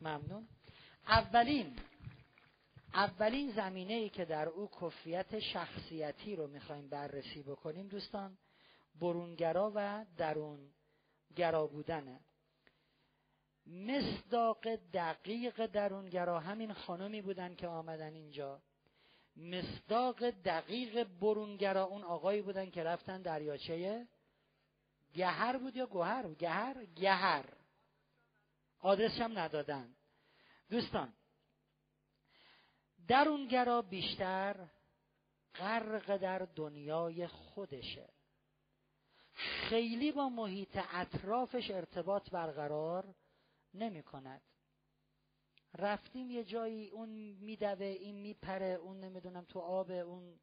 ممنون. 0.01 0.47
اولین 1.07 1.75
اولین 2.93 3.51
زمینه 3.51 3.93
ای 3.93 4.09
که 4.09 4.25
در 4.25 4.49
او 4.49 4.69
کفیت 4.81 5.39
شخصیتی 5.39 6.35
رو 6.35 6.47
می‌خوایم 6.47 6.89
بررسی 6.89 7.43
بکنیم 7.43 7.87
دوستان 7.87 8.37
برونگرا 9.01 9.71
و 9.75 10.05
درونگرا 11.35 11.67
بودنه. 11.67 12.19
مصداق 13.65 14.75
دقیق 14.75 15.65
درونگرا 15.65 16.39
همین 16.39 16.73
خانمی 16.73 17.21
بودن 17.21 17.55
که 17.55 17.67
آمدن 17.67 18.13
اینجا. 18.13 18.61
مصداق 19.35 20.29
دقیق 20.29 21.03
برونگرا 21.03 21.83
اون 21.83 22.03
آقایی 22.03 22.41
بودن 22.41 22.69
که 22.69 22.83
رفتن 22.83 23.21
دریاچه 23.21 24.07
گهر 25.13 25.57
بود 25.57 25.75
یا 25.75 25.85
گوهر؟ 25.85 26.33
گهر؟ 26.33 26.85
گهر. 26.85 27.45
آدرسش 28.79 29.21
هم 29.21 29.39
ندادن. 29.39 29.95
دوستان 30.69 31.13
درونگرا 33.07 33.81
بیشتر 33.81 34.69
غرق 35.55 36.17
در 36.17 36.47
دنیای 36.55 37.27
خودشه. 37.27 38.09
خیلی 39.39 40.11
با 40.11 40.29
محیط 40.29 40.79
اطرافش 40.91 41.71
ارتباط 41.71 42.29
برقرار 42.29 43.15
نمی 43.73 44.03
کند 44.03 44.41
رفتیم 45.77 46.31
یه 46.31 46.43
جایی 46.43 46.89
اون 46.89 47.09
میدوه 47.39 47.85
این 47.85 48.15
میپره 48.15 48.65
اون 48.65 48.99
نمی‌دونم 48.99 49.43
تو 49.43 49.59
آب 49.59 49.91
اون 49.91 50.39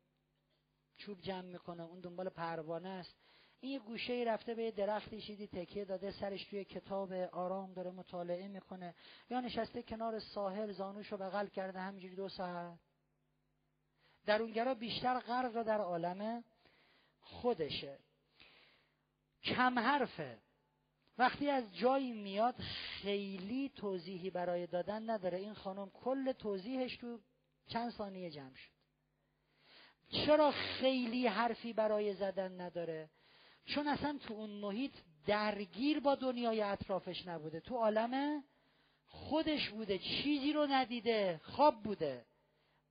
چوب 0.97 1.21
جمع 1.21 1.41
می‌کنه 1.41 1.83
اون 1.83 2.01
دنبال 2.01 2.29
پروانه 2.29 2.89
است. 2.89 3.15
این 3.61 3.73
یه 3.73 3.79
گوشه 3.79 4.13
ای 4.13 4.25
رفته 4.25 4.55
به 4.55 4.63
یه 4.63 4.71
درختی 4.71 5.21
شیدی 5.21 5.47
تکیه 5.47 5.85
داده 5.85 6.11
سرش 6.11 6.45
توی 6.45 6.65
کتاب 6.65 7.13
آرام 7.13 7.73
داره 7.73 7.91
مطالعه 7.91 8.49
می‌کنه. 8.49 8.95
یا 9.31 9.41
نشسته 9.41 9.83
کنار 9.83 10.19
ساحل 10.19 10.73
زانوشو 10.73 11.17
بغل 11.17 11.47
کرده 11.47 11.81
همینجوری 11.81 12.17
دو 12.17 12.29
ساعت. 12.29 12.79
درونگرا 14.27 14.75
بیشتر 14.75 15.21
غرق 15.21 15.63
در 15.63 15.81
عالم 15.81 16.45
خودشه. 17.21 17.99
کم 19.47 19.79
حرفه. 19.79 20.39
وقتی 21.19 21.51
از 21.51 21.77
جایی 21.77 22.13
میاد 22.13 22.55
خیلی 23.03 23.73
توضیحی 23.77 24.31
برای 24.31 24.67
دادن 24.67 25.11
نداره. 25.11 25.39
این 25.39 25.55
خانم 25.55 25.91
کل 25.91 26.33
توضیحش 26.33 26.97
تو 26.97 27.21
چند 27.69 27.93
ثانیه 27.93 28.31
جمع 28.31 28.55
شد. 28.55 28.71
چرا 30.09 30.51
خیلی 30.51 31.27
حرفی 31.27 31.73
برای 31.73 32.15
زدن 32.15 32.61
نداره؟ 32.61 33.11
چون 33.65 33.89
اصلا 33.89 34.19
تو 34.19 34.35
اون 34.35 34.51
محیط 34.51 34.93
درگیر 35.27 36.01
با 36.01 36.15
دنیای 36.15 36.63
اطرافش 36.63 37.27
نبوده. 37.27 37.61
تو 37.61 37.77
عالم 37.77 38.45
خودش 39.07 39.71
بوده. 39.71 39.99
چیزی 39.99 40.53
رو 40.53 40.67
ندیده. 40.67 41.41
خواب 41.43 41.83
بوده. 41.83 42.25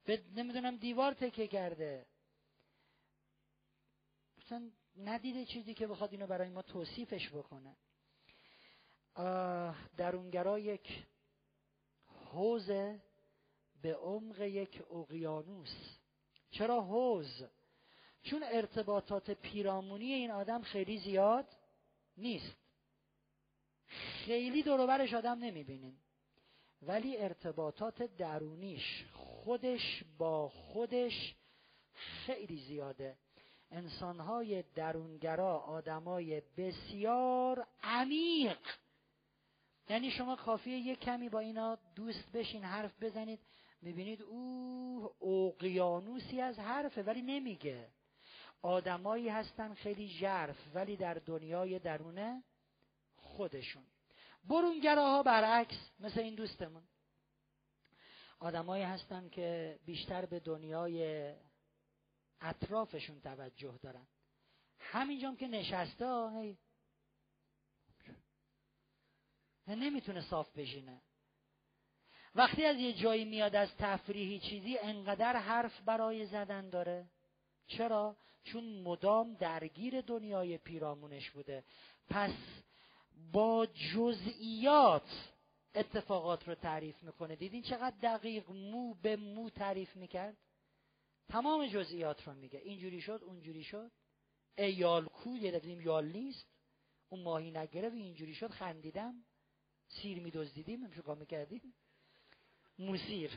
به 0.06 0.22
نمی‌دونم 0.36 0.78
دیوار 0.78 1.14
تکه 1.14 1.48
کرده. 1.48 2.06
مثلا 4.38 4.72
ندیده 4.98 5.46
چیزی 5.46 5.74
که 5.74 5.88
بخواد 5.88 6.12
اینو 6.12 6.28
برای 6.28 6.50
ما 6.50 6.62
توصیفش 6.62 7.30
بکنه. 7.30 7.76
درونگرا 9.98 10.60
یک 10.60 11.06
حوز 12.32 12.68
به 13.82 13.96
عمق 13.96 14.42
یک 14.42 14.84
اقیانوس. 14.92 15.98
چرا 16.52 16.82
حوز؟ 16.82 17.44
چون 18.24 18.44
ارتباطات 18.44 19.32
پیرامونی 19.32 20.14
این 20.14 20.32
آدم 20.32 20.62
خیلی 20.62 20.98
زیاد 20.98 21.48
نیست. 22.18 22.56
خیلی 23.88 24.64
دوروبرش 24.64 25.14
آدم 25.14 25.40
نمی‌بینین 25.40 25.98
ولی 26.82 27.18
ارتباطات 27.18 28.04
درونیش 28.04 29.06
خودش 29.14 30.04
با 30.18 30.50
خودش 30.50 31.36
خیلی 31.94 32.58
زیاده. 32.58 33.18
انسانهای 33.72 34.64
درونگرا 34.76 35.58
آدمای 35.58 36.42
بسیار 36.58 37.68
عمیق. 37.84 38.60
یعنی 39.90 40.12
شما 40.12 40.36
کافیه 40.36 40.78
یک 40.78 41.00
کمی 41.00 41.30
با 41.30 41.40
اینا 41.40 41.78
دوست 41.96 42.32
بشین 42.32 42.64
حرف 42.64 43.04
بزنید 43.04 43.40
می‌بینید 43.82 44.22
او 44.22 45.10
اقیانوسی 45.22 46.42
از 46.42 46.60
حرفه 46.60 47.04
ولی 47.04 47.22
نمیگه. 47.22 47.88
آدمایی 48.62 49.30
هستن 49.30 49.74
خیلی 49.74 50.08
ژرف 50.08 50.58
ولی 50.76 50.96
در 50.96 51.14
دنیای 51.14 51.80
درونه 51.80 52.44
خودشون. 53.18 53.84
برونگراها 54.44 55.24
برعکس 55.24 55.92
مثل 56.00 56.20
این 56.20 56.36
دوستمون. 56.36 56.84
آدمایی 58.40 58.84
هستن 58.84 59.30
که 59.30 59.80
بیشتر 59.86 60.26
به 60.26 60.40
دنیای 60.40 61.34
اطرافشون 62.42 63.22
توجه 63.22 63.80
دارن. 63.82 64.08
همینجام 64.80 65.36
که 65.36 65.48
نشسته 65.48 66.30
هی. 66.40 66.58
نمی‌تونه 69.68 70.22
صاف 70.22 70.58
بشینه. 70.58 71.02
وقتی 72.36 72.66
از 72.66 72.78
یه 72.78 72.94
جایی 72.94 73.26
میاد 73.26 73.56
از 73.56 73.70
تفریحی 73.78 74.40
چیزی 74.40 74.78
انقدر 74.78 75.36
حرف 75.36 75.82
برای 75.82 76.26
زدن 76.26 76.70
داره. 76.70 77.08
چرا؟ 77.68 78.18
چون 78.44 78.82
مدام 78.82 79.34
درگیر 79.34 80.02
دنیای 80.02 80.58
پیرامونش 80.58 81.32
بوده. 81.32 81.64
پس 82.10 82.34
با 83.32 83.66
جزئیات 83.66 85.32
اتفاقات 85.76 86.48
رو 86.48 86.56
تعریف 86.56 87.04
می‌کنه. 87.04 87.36
دیدین 87.36 87.62
چقدر 87.62 87.96
دقیق 88.02 88.52
مو 88.52 88.94
به 88.94 89.16
مو 89.16 89.50
تعریف 89.50 89.96
می‌کرد؟ 89.96 90.38
تمام 91.30 91.68
جزئیات 91.68 92.28
رو 92.28 92.34
میگه. 92.34 92.60
اینجوری 92.60 93.02
شد 93.02 93.22
اونجوری 93.24 93.64
شد. 93.64 93.92
ای 94.58 94.74
یال 94.74 95.06
کو 95.06 95.38
یه 95.38 95.52
دفعه 95.52 95.86
یال 95.86 96.06
نیست. 96.06 96.48
اون 97.10 97.22
ماهی 97.24 97.52
نگرفت 97.52 97.96
اینجوری 97.96 98.36
شد. 98.36 98.52
خندیدم. 98.52 99.26
سیر 99.88 100.20
میدزدیدیم. 100.20 100.84
امشو 100.84 101.16
می‌کردیم. 101.16 101.74
موسیر. 102.80 103.32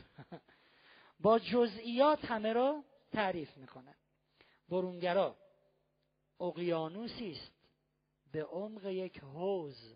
با 1.19 1.39
جزئیات 1.39 2.25
همه 2.25 2.53
رو 2.53 2.83
تعریف 3.11 3.57
می‌کنه. 3.57 3.95
برونگرا. 4.69 5.37
اقیانوسی 6.39 7.31
است. 7.31 7.51
به 8.31 8.43
عمق 8.43 8.85
یک 8.85 9.19
حوز 9.19 9.95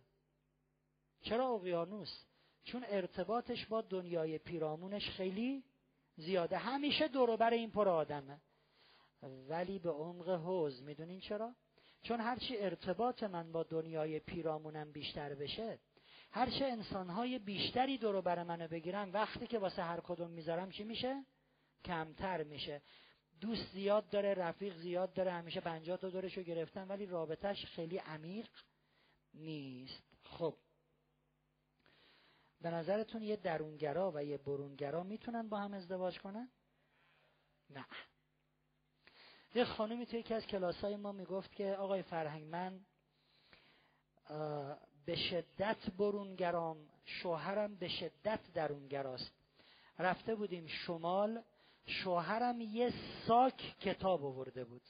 چرا 1.21 1.47
اقیانوس؟ 1.47 2.23
چون 2.63 2.85
ارتباطش 2.87 3.65
با 3.65 3.81
دنیای 3.81 4.37
پیرامونش 4.37 5.09
خیلی 5.09 5.63
زیاده. 6.15 6.57
همیشه 6.57 7.07
دوروبر 7.07 7.49
این 7.49 7.71
پر 7.71 7.89
آدمه 7.89 8.41
ولی 9.49 9.79
به 9.79 9.89
عمق 9.89 10.29
حوز 10.29 10.83
می‌دونین 10.83 11.19
چرا؟ 11.19 11.55
چون 12.01 12.21
هرچی 12.21 12.57
ارتباط 12.57 13.23
من 13.23 13.51
با 13.51 13.63
دنیای 13.63 14.19
پیرامونم 14.19 14.91
بیشتر 14.91 15.35
بشه 15.35 15.79
هرچه 16.31 16.65
انسانهای 16.65 17.39
بیشتری 17.39 17.97
دورو 17.97 18.21
بر 18.21 18.43
منو 18.43 18.67
بگیرن 18.67 19.11
وقتی 19.11 19.47
که 19.47 19.59
واسه 19.59 19.83
هر 19.83 19.99
کدوم 19.99 20.31
می‌ذارم 20.31 20.71
چی 20.71 20.83
میشه؟ 20.83 21.25
کمتر 21.85 22.43
میشه. 22.43 22.81
دوست 23.41 23.71
زیاد 23.73 24.09
داره 24.09 24.33
رفیق 24.33 24.77
زیاد 24.77 25.13
داره 25.13 25.31
همیشه 25.31 25.59
پنجاه 25.61 25.97
تا 25.97 26.09
دورشو 26.09 26.41
گرفتن 26.41 26.87
ولی 26.87 27.05
رابطهش 27.05 27.65
خیلی 27.65 27.97
عمیق 27.97 28.49
نیست. 29.33 30.03
خب 30.23 30.55
به 32.63 32.71
نظرتون 32.71 33.21
یه 33.21 33.35
درونگرا 33.35 34.11
و 34.15 34.23
یه 34.23 34.37
برونگرا 34.37 35.03
می‌تونن 35.03 35.49
با 35.49 35.57
هم 35.57 35.73
ازدواج 35.73 36.19
کنن؟ 36.19 36.49
نه. 37.69 37.85
یه 39.55 39.65
خانومی 39.65 40.05
توی 40.05 40.19
یکی 40.19 40.33
از 40.33 40.45
کلاس 40.45 40.75
های 40.75 40.95
ما 40.95 41.11
می‌گفت 41.11 41.55
که 41.55 41.75
آقای 41.75 42.01
فرهنگ 42.01 42.47
من 42.47 42.79
به 45.05 45.15
شدت 45.15 45.89
برونگرام 45.97 46.89
شوهرم 47.05 47.75
به 47.75 47.87
شدت 47.87 48.39
درونگراست. 48.53 49.31
رفته 49.99 50.35
بودیم 50.35 50.67
شمال 50.67 51.43
شوهرم 51.85 52.61
یه 52.61 52.93
ساک 53.27 53.79
کتاب 53.79 54.25
آورده 54.25 54.63
بود. 54.63 54.81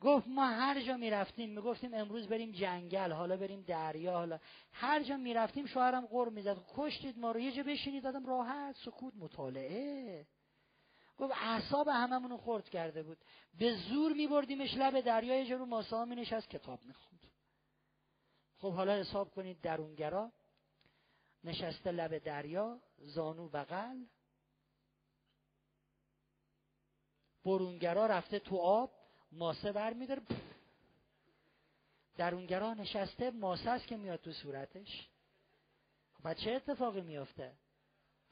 گفت 0.00 0.28
ما 0.28 0.46
هر 0.46 0.80
جا 0.80 0.96
می‌رفتیم 0.96 1.50
می‌گفتیم 1.50 1.94
امروز 1.94 2.28
بریم 2.28 2.52
جنگل 2.52 3.12
حالا 3.12 3.36
بریم 3.36 3.62
دریا 3.62 4.12
حالا 4.12 4.38
هر 4.72 5.02
جا 5.02 5.16
می‌رفتیم 5.16 5.66
شوهرم 5.66 6.06
قر 6.06 6.28
می‌زد. 6.28 6.56
کشتید 6.76 7.18
ما 7.18 7.32
رو 7.32 7.40
یه 7.40 7.52
جا 7.52 7.62
بشینید 7.62 8.02
دادم 8.02 8.26
راحت 8.26 8.76
سکوت 8.84 9.14
مطالعه. 9.16 10.26
گفت 11.18 11.32
اعصاب 11.36 11.88
هممون 11.88 12.30
رو 12.30 12.36
خورد 12.36 12.68
کرده 12.68 13.02
بود. 13.02 13.18
به 13.58 13.74
زور 13.74 14.12
میبردیمش 14.12 14.74
لب 14.74 15.00
دریا 15.00 15.38
یه 15.38 15.46
جا 15.46 15.56
رو 15.56 15.66
ماسا 15.66 16.04
می 16.04 16.16
نشست 16.16 16.50
کتاب 16.50 16.84
می‌خوند. 16.84 17.26
خب 18.58 18.72
حالا 18.72 18.92
حساب 18.96 19.30
کنید 19.30 19.60
درونگرا 19.60 20.32
نشسته 21.44 21.90
لب 21.90 22.18
دریا 22.18 22.80
زانو 22.98 23.48
بغل. 23.48 24.04
برونگرا 27.44 28.06
رفته 28.06 28.38
تو 28.38 28.56
آب. 28.56 28.97
ماسه 29.32 29.72
بر 29.72 29.92
میداره. 29.92 30.22
درونگرا 32.16 32.74
نشسته 32.74 33.30
ماسه 33.30 33.70
است 33.70 33.86
که 33.86 33.96
میاد 33.96 34.20
تو 34.20 34.32
صورتش. 34.32 35.08
و 36.24 36.34
چه 36.34 36.50
اتفاقی 36.50 37.00
میافته؟ 37.00 37.52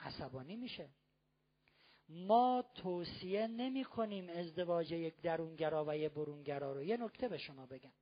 عصبانی 0.01 0.57
میشه. 0.57 0.89
ما 2.09 2.65
توصیه 2.75 3.47
نمی 3.47 3.85
کنیم 3.85 4.29
ازدواج 4.29 4.93
یک 4.93 5.21
درونگرا 5.21 5.85
و 5.89 5.97
یک 5.97 6.13
برونگرا 6.13 6.73
رو. 6.73 6.83
یه 6.83 6.97
نکته 6.97 7.29
به 7.29 7.39
شما 7.39 7.67
بگم. 7.67 7.93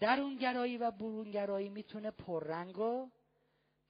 درونگرایی 0.00 0.76
و 0.78 0.90
برونگرایی 0.90 1.68
می‌تونه 1.68 2.10
پررنگ 2.10 2.78
و 2.78 3.10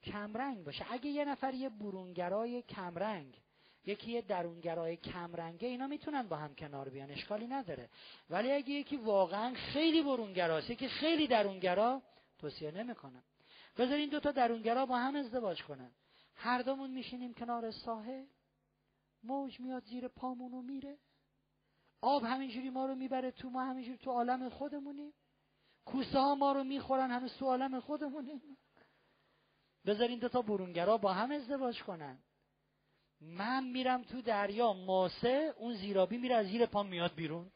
کمرنگ 0.03 0.65
باشه. 0.65 0.87
اگه 0.93 1.11
یه 1.11 1.25
نفر 1.25 1.55
یه 1.55 1.69
برونگرای 1.69 2.63
کمرنگ 2.63 3.41
یکی 3.87 4.13
یه 4.13 4.23
درونگرای 4.23 4.97
کمرنگه 4.97 5.69
اینا 5.69 5.87
می‌تونن 5.87 6.23
با 6.23 6.37
هم 6.37 6.55
کنار 6.55 6.89
بیان 6.89 7.11
اشکالی 7.11 7.47
نداره. 7.47 7.89
ولی 8.31 8.53
اگه 8.53 8.71
یکی 8.71 8.97
واقعا 8.97 9.55
خیلی 9.55 10.03
برونگراست 10.03 10.73
که 10.73 10.89
خیلی 10.89 11.27
درونگرا 11.27 12.03
توصیه 12.39 12.71
نمی‌کنم. 12.71 13.23
بذارین 13.79 14.09
دو 14.09 14.21
تا 14.21 14.33
درونگرا 14.33 14.87
با 14.87 14.99
هم 14.99 15.17
ازدواج 15.17 15.63
کنن. 15.63 15.91
هر 16.35 16.63
دومون 16.63 16.91
میشینیم 16.91 17.35
کنار 17.35 17.71
ساحل. 17.71 18.25
موج 19.23 19.61
میاد 19.61 19.85
زیر 19.85 20.09
پامونو 20.09 20.63
میره. 20.63 20.99
آب 22.01 22.25
همینجوری 22.25 22.71
ما 22.71 22.87
رو 22.87 22.95
می‌بره 22.95 23.31
تو 23.31 23.51
ما 23.51 23.65
همینجوری 23.65 23.99
تو 23.99 24.11
عالم 24.11 24.49
خودمونیم. 24.49 25.13
کوسه 25.85 26.19
ها 26.19 26.35
ما 26.35 26.53
رو 26.53 26.65
می‌خورن 26.65 27.11
هنوز 27.11 27.37
تو 27.37 27.47
عالم 27.47 27.81
خودمونیم. 27.81 28.57
بذارین 29.87 30.19
دو 30.19 30.29
تا 30.29 30.43
برونگرا 30.43 30.99
با 30.99 31.13
هم 31.13 31.31
ازدواج 31.31 31.83
کنن. 31.83 32.19
من 33.21 33.65
میرم 33.65 34.03
تو 34.03 34.23
دریا 34.23 34.73
ماسه 34.73 35.55
اون 35.57 35.75
زیرابی 35.75 36.19
میره 36.19 36.35
از 36.35 36.47
زیر 36.47 36.67
پام 36.67 36.87
میاد 36.87 37.15
بیرون. 37.15 37.51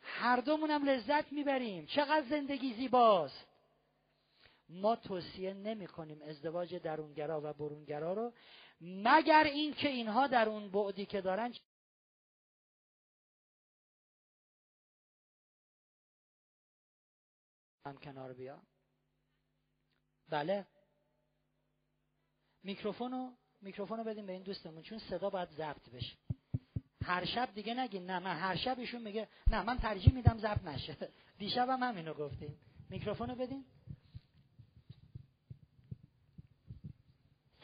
هر 0.00 0.40
دومونم 0.40 0.84
لذت 0.84 1.32
می‌بریم. 1.32 1.86
چقدر 1.86 2.28
زندگی 2.28 2.74
زیباست. 2.74 3.48
ما 4.68 4.96
توصیه 4.96 5.54
نمی 5.54 5.86
کنیم 5.86 6.22
ازدواج 6.22 6.74
درونگرا 6.74 7.40
و 7.44 7.52
برونگرا 7.52 8.12
رو 8.12 8.32
مگر 8.80 9.44
اینکه 9.44 9.88
اینها 9.88 10.26
در 10.26 10.48
اون 10.48 10.70
بعدی 10.70 11.06
که 11.06 11.20
دارن 11.20 11.54
هم 17.86 17.98
کنار 17.98 18.32
بیا 18.32 18.62
بله. 20.28 20.66
میکروفونو 23.62 24.04
میکروفونو 24.04 24.04
بدیم 24.04 24.26
به 24.26 24.32
این 24.32 24.42
دوستمون 24.42 24.82
چون 24.82 24.98
صدا 24.98 25.30
باید 25.30 25.48
ضبط 25.48 25.90
بشه. 25.90 26.16
هر 27.02 27.24
شب 27.24 27.54
دیگه 27.54 27.74
نگین 27.74 28.06
نه 28.06 28.18
من 28.18 28.36
هر 28.36 28.56
شب 28.56 28.78
ایشون 28.78 29.02
میگه 29.02 29.28
نه 29.50 29.62
من 29.62 29.78
ترجیح 29.78 30.14
میدم 30.14 30.38
ضبط 30.38 30.64
نشه. 30.64 30.96
دیشب 31.38 31.68
هم 31.68 31.82
همینو 31.82 32.14
گفتیم. 32.14 32.58
میکروفونو 32.90 33.34
بدین. 33.34 33.64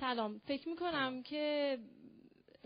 سلام. 0.01 0.39
فکر 0.39 0.69
می‌کنم 0.69 1.23
که 1.23 1.79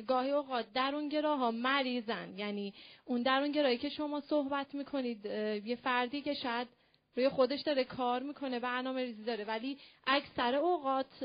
گاهی 0.07 0.31
اوقات 0.31 0.73
درونگراها 0.73 1.51
مریضن. 1.51 2.39
یعنی 2.39 2.75
اون 3.05 3.23
درونگرایی 3.23 3.79
که 3.79 3.89
شما 3.89 4.21
صحبت 4.21 4.75
می‌کنید 4.75 5.25
یه 5.67 5.77
فردی 5.77 6.23
که 6.23 6.35
شاید 6.35 6.69
روی 7.17 7.29
خودش 7.29 7.61
داره 7.61 7.85
کار 7.85 8.23
می‌کنه 8.23 8.61
برنامه 8.61 9.05
ریزی 9.05 9.25
داره. 9.25 9.45
ولی 9.45 9.79
اکثر 10.07 10.55
اوقات 10.55 11.25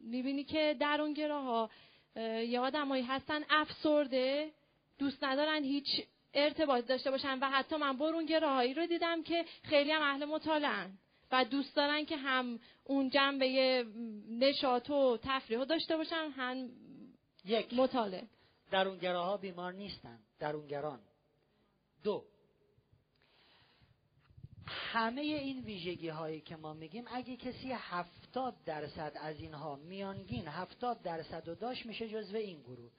می‌بینی 0.00 0.44
که 0.44 0.76
درونگراها 0.80 1.70
یه 2.46 2.60
آدمایی 2.60 3.02
هستن 3.02 3.40
افسرده 3.50 4.50
دوست 4.98 5.24
ندارن 5.24 5.64
هیچ 5.64 5.86
ارتباط 6.34 6.86
داشته 6.86 7.10
باشن 7.10 7.38
و 7.38 7.50
حتی 7.50 7.76
من 7.76 7.96
برونگراهایی 7.96 8.74
رو 8.74 8.86
دیدم 8.86 9.22
که 9.22 9.44
خیلی 9.62 9.90
هم 9.90 10.02
اهل 10.02 10.24
مطالعن 10.24 10.98
و 11.32 11.44
دوست 11.44 11.76
دارن 11.76 12.04
که 12.04 12.16
هم 12.16 12.60
اون 12.84 13.10
جنبه 13.10 13.84
نشاط 14.30 14.90
و 14.90 15.18
تفریح 15.22 15.64
داشته 15.64 15.96
باشن 15.96 16.30
هم 16.36 16.70
یک. 17.44 17.74
مطالعه. 17.74 18.26
درونگراها 18.70 19.36
بیمار 19.36 19.72
نیستن. 19.72 20.18
درونگران. 20.38 21.00
دو. 22.04 22.24
همه 24.70 25.20
این 25.20 25.60
ویژگی 25.60 26.08
هایی 26.08 26.40
که 26.40 26.56
ما 26.56 26.74
میگیم 26.74 27.04
اگه 27.12 27.36
کسی 27.36 27.72
هفتاد 27.72 28.54
درصد 28.64 29.12
از 29.20 29.40
اینها 29.40 29.76
میانگین 29.76 30.48
هفتاد 30.48 31.02
درصد 31.02 31.48
و 31.48 31.54
داشت 31.54 31.86
میشه 31.86 32.08
جزو 32.08 32.36
این 32.36 32.60
گروه. 32.60 32.90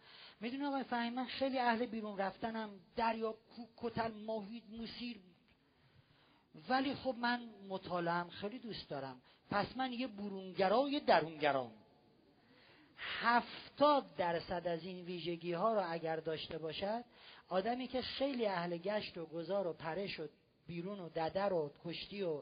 می‌دونی 0.41 0.65
آقای 0.65 0.83
فهمی 0.83 1.09
من 1.09 1.25
خیلی 1.25 1.59
اهل 1.59 1.85
بیرون 1.85 2.17
رفتنم 2.17 2.69
دریا 2.95 3.35
کتل 3.77 4.11
ماهید 4.11 4.63
موسیر 4.69 5.19
ولی 6.69 6.95
خب 6.95 7.15
من 7.19 7.49
مطالعم 7.69 8.29
خیلی 8.29 8.59
دوست 8.59 8.89
دارم. 8.89 9.21
پس 9.49 9.77
من 9.77 9.93
یه 9.93 10.07
برونگرا 10.07 10.81
و 10.81 10.89
یه 10.89 10.99
درونگرام 10.99 11.71
هفتاد 12.97 14.15
درصد 14.15 14.67
از 14.67 14.83
این 14.83 15.05
ویژگی 15.05 15.53
ها 15.53 15.73
رو 15.73 15.83
اگر 15.91 16.15
داشته 16.15 16.57
باشد 16.57 17.03
آدمی 17.47 17.87
که 17.87 18.01
خیلی 18.01 18.47
اهل 18.47 18.77
گشت 18.77 19.17
و 19.17 19.25
گذار 19.25 19.67
و 19.67 19.73
پرش 19.73 20.19
و 20.19 20.27
بیرون 20.67 20.99
و 20.99 21.09
ددر 21.09 21.53
و 21.53 21.71
کشتی 21.83 22.23
و 22.23 22.41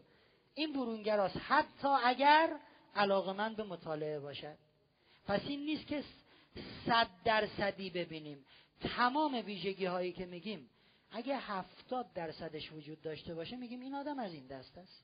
این 0.54 0.74
برونگراست 0.74 1.38
حتی 1.38 1.88
اگر 1.88 2.60
علاقه 2.96 3.34
من 3.34 3.56
به 3.56 3.64
مطالعه 3.64 4.20
باشد. 4.20 4.58
پس 5.26 5.42
این 5.48 5.66
نیست 5.66 5.88
که 5.88 6.04
صد 6.86 7.08
درصدی 7.26 7.90
ببینیم. 7.90 8.46
تمام 8.82 9.34
ویژگی 9.46 9.86
هایی 9.86 10.12
که 10.12 10.26
میگیم 10.26 10.70
اگه 11.12 11.38
هفتاد 11.38 12.14
درصدش 12.14 12.72
وجود 12.72 13.02
داشته 13.02 13.36
باشه 13.36 13.56
میگیم 13.56 13.82
این 13.82 13.96
آدم 13.96 14.20
از 14.20 14.34
این 14.34 14.48
دست 14.48 14.78
است. 14.78 15.04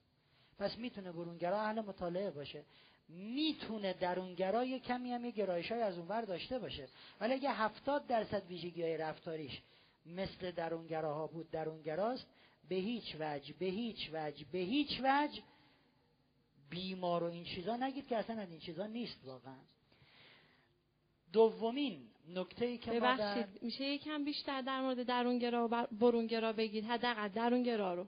پس 0.59 0.77
می‌تونه 0.77 1.11
برونگرا 1.11 1.61
اهل 1.61 1.81
مطالعه 1.81 2.31
باشه. 2.31 2.63
می‌تونه 3.09 3.93
درونگرا 3.93 4.65
یه 4.65 4.79
کمی 4.79 5.11
هم 5.11 5.25
یه 5.25 5.31
گرایش 5.31 5.71
های 5.71 5.81
از 5.81 5.97
اونور 5.97 6.21
داشته 6.21 6.59
باشه. 6.59 6.87
ولی 7.21 7.33
اگه 7.33 7.51
هفتاد 7.51 8.07
درصد 8.07 8.47
ویژگی 8.47 8.81
های 8.81 8.97
رفتاریش 8.97 9.61
مثل 10.05 10.51
درونگراها 10.51 11.27
بود 11.27 11.51
درونگراست 11.51 12.27
به 12.69 12.75
هیچ 12.75 13.15
وجه 13.19 13.53
به 13.53 13.65
هیچ 13.65 14.09
وجه 14.13 14.45
به 14.51 14.57
هیچ 14.57 15.01
وجه 15.03 15.41
بیمار 16.69 17.23
و 17.23 17.27
این 17.27 17.43
چیزا 17.43 17.75
نگید 17.75 18.07
که 18.07 18.17
اصلا 18.17 18.41
از 18.41 18.49
این 18.49 18.59
چیزا 18.59 18.87
نیست 18.87 19.25
واقعا. 19.25 19.59
دومین 21.33 22.07
نکته 22.27 22.65
ای 22.65 22.77
که 22.77 22.91
ببخشید 22.91 23.63
میشه 23.63 23.83
یکم 23.83 24.25
بیشتر 24.25 24.61
در 24.61 24.81
مورد 24.81 25.03
درونگرا 25.03 25.69
و 25.71 25.87
برونگرا 25.91 26.53
بگید؟ 26.53 26.85
حداقل 26.85 27.27
درونگرا 27.27 27.93
رو. 27.93 28.07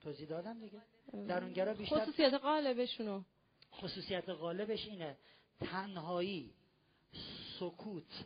توضیح 0.00 0.28
دادم 0.28 0.60
دیگه؟ 0.60 0.82
درونگرا 1.28 1.74
بیشتر 1.74 1.98
خصوصیت 1.98 2.34
غالبشونو 2.34 3.22
خصوصیت 3.72 4.28
غالبش 4.28 4.86
اینه 4.86 5.16
تنهایی 5.60 6.54
سکوت 7.58 8.24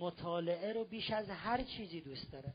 مطالعه 0.00 0.72
رو 0.72 0.84
بیش 0.84 1.10
از 1.10 1.30
هر 1.30 1.62
چیزی 1.62 2.00
دوست 2.00 2.32
داره. 2.32 2.54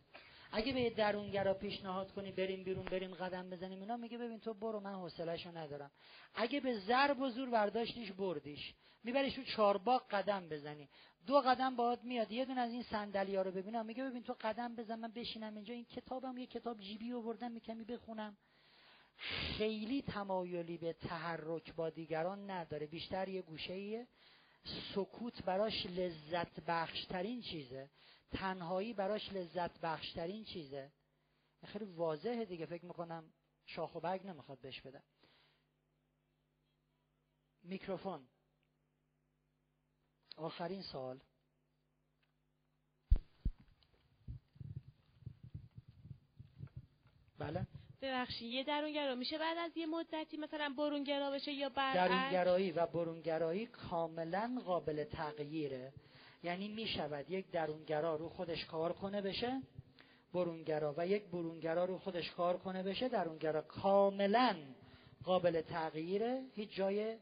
اگه 0.52 0.74
به 0.74 0.90
درونگرا 0.90 1.54
پیشنهاد 1.54 2.12
کنی 2.12 2.32
بریم 2.32 2.64
بیرون 2.64 2.86
بریم 2.86 3.14
قدم 3.14 3.50
بزنیم 3.50 3.80
اینا 3.80 3.98
میگه 3.98 4.18
ببین 4.18 4.40
تو 4.40 4.54
برو 4.54 4.80
من 4.80 4.94
حوصله‌شو 4.94 5.58
ندارم. 5.58 5.92
اگه 6.36 6.60
به 6.60 6.80
ضرب 6.80 7.20
و 7.20 7.30
زور 7.30 7.50
برداشتیش 7.50 8.12
بردیش. 8.12 8.74
میبریش 9.04 9.36
تو 9.36 9.44
چارباغ 9.44 10.08
قدم 10.10 10.50
بزنی. 10.50 10.90
دو 11.28 11.42
قدم 11.42 11.76
باهات 11.76 12.04
میاد. 12.04 12.32
یه 12.32 12.46
دون 12.46 12.58
از 12.58 12.72
این 12.72 12.84
صندلی 12.84 13.36
ها 13.36 13.42
رو 13.42 13.52
ببینم. 13.52 13.86
میگه 13.86 14.04
ببین 14.04 14.24
تو 14.24 14.36
قدم 14.42 14.76
بزن 14.76 15.00
من 15.00 15.12
بشینم 15.12 15.56
اینجا. 15.56 15.74
این 15.74 15.86
کتابم 15.86 16.38
یه 16.38 16.48
کتاب 16.48 16.80
جیبی 16.80 17.14
آوردم 17.14 17.52
میکمی 17.52 17.84
بخونم. 17.84 18.38
خیلی 19.58 20.02
تمایلی 20.02 20.78
به 20.78 20.94
تحرک 20.94 21.76
با 21.76 21.90
دیگران 21.90 22.52
نداره. 22.52 22.86
بیشتر 22.86 23.30
یه 23.30 23.42
گوشه 23.42 24.08
سکوت 24.96 25.44
براش 25.44 25.86
لذت 25.86 26.60
بخشترین 26.68 27.42
چیزه. 27.42 27.90
تنهایی 28.36 28.94
براش 28.94 29.34
لذت 29.34 29.80
بخشترین 29.80 30.44
چیزه. 30.44 30.92
خیلی 31.66 31.86
واضحه 31.86 32.46
دیگه 32.46 32.66
فکر 32.66 32.86
می‌کنم 32.86 33.34
شاخ 33.66 33.96
و 33.96 34.00
برگ 34.00 34.28
نمی‌خواد 34.28 34.60
بهش 34.60 34.82
بدم 34.82 35.04
میکروفون. 37.64 38.28
آخرین 40.38 40.82
سال 40.82 41.20
بله؟ 47.38 47.68
ببخشید 48.02 48.54
یه 48.54 48.64
درونگرا 48.64 49.16
میشه 49.16 49.38
بعد 49.38 49.58
از 49.58 49.78
یه 49.78 49.86
مدتی 49.86 50.38
مثلا 50.38 50.74
برونگرا 50.78 51.32
بشه 51.32 51.52
یا 51.52 51.70
برعکس؟ 51.70 52.12
درونگرایی 52.12 52.72
و 52.72 52.86
برونگرایی 52.86 53.66
کاملا 53.66 54.62
قابل 54.66 55.04
تغییره. 55.04 55.94
یعنی 56.46 56.68
می‌شود 56.68 57.32
یک 57.32 57.52
درونگرا 57.52 58.16
رو 58.16 58.30
خودش 58.30 58.66
کار 58.66 58.94
کنه 58.94 59.22
بشه 59.22 59.62
برونگرا 60.34 60.94
و 60.98 61.08
یک 61.08 61.26
برونگرا 61.26 61.86
رو 61.86 61.98
خودش 61.98 62.32
کار 62.32 62.58
کنه 62.58 62.84
بشه 62.84 63.10
درونگرا 63.10 63.62
کاملا 63.62 64.56
قابل 65.24 65.62
تغییره 65.62 66.44
هیچ 66.54 66.76
جای 66.76 67.18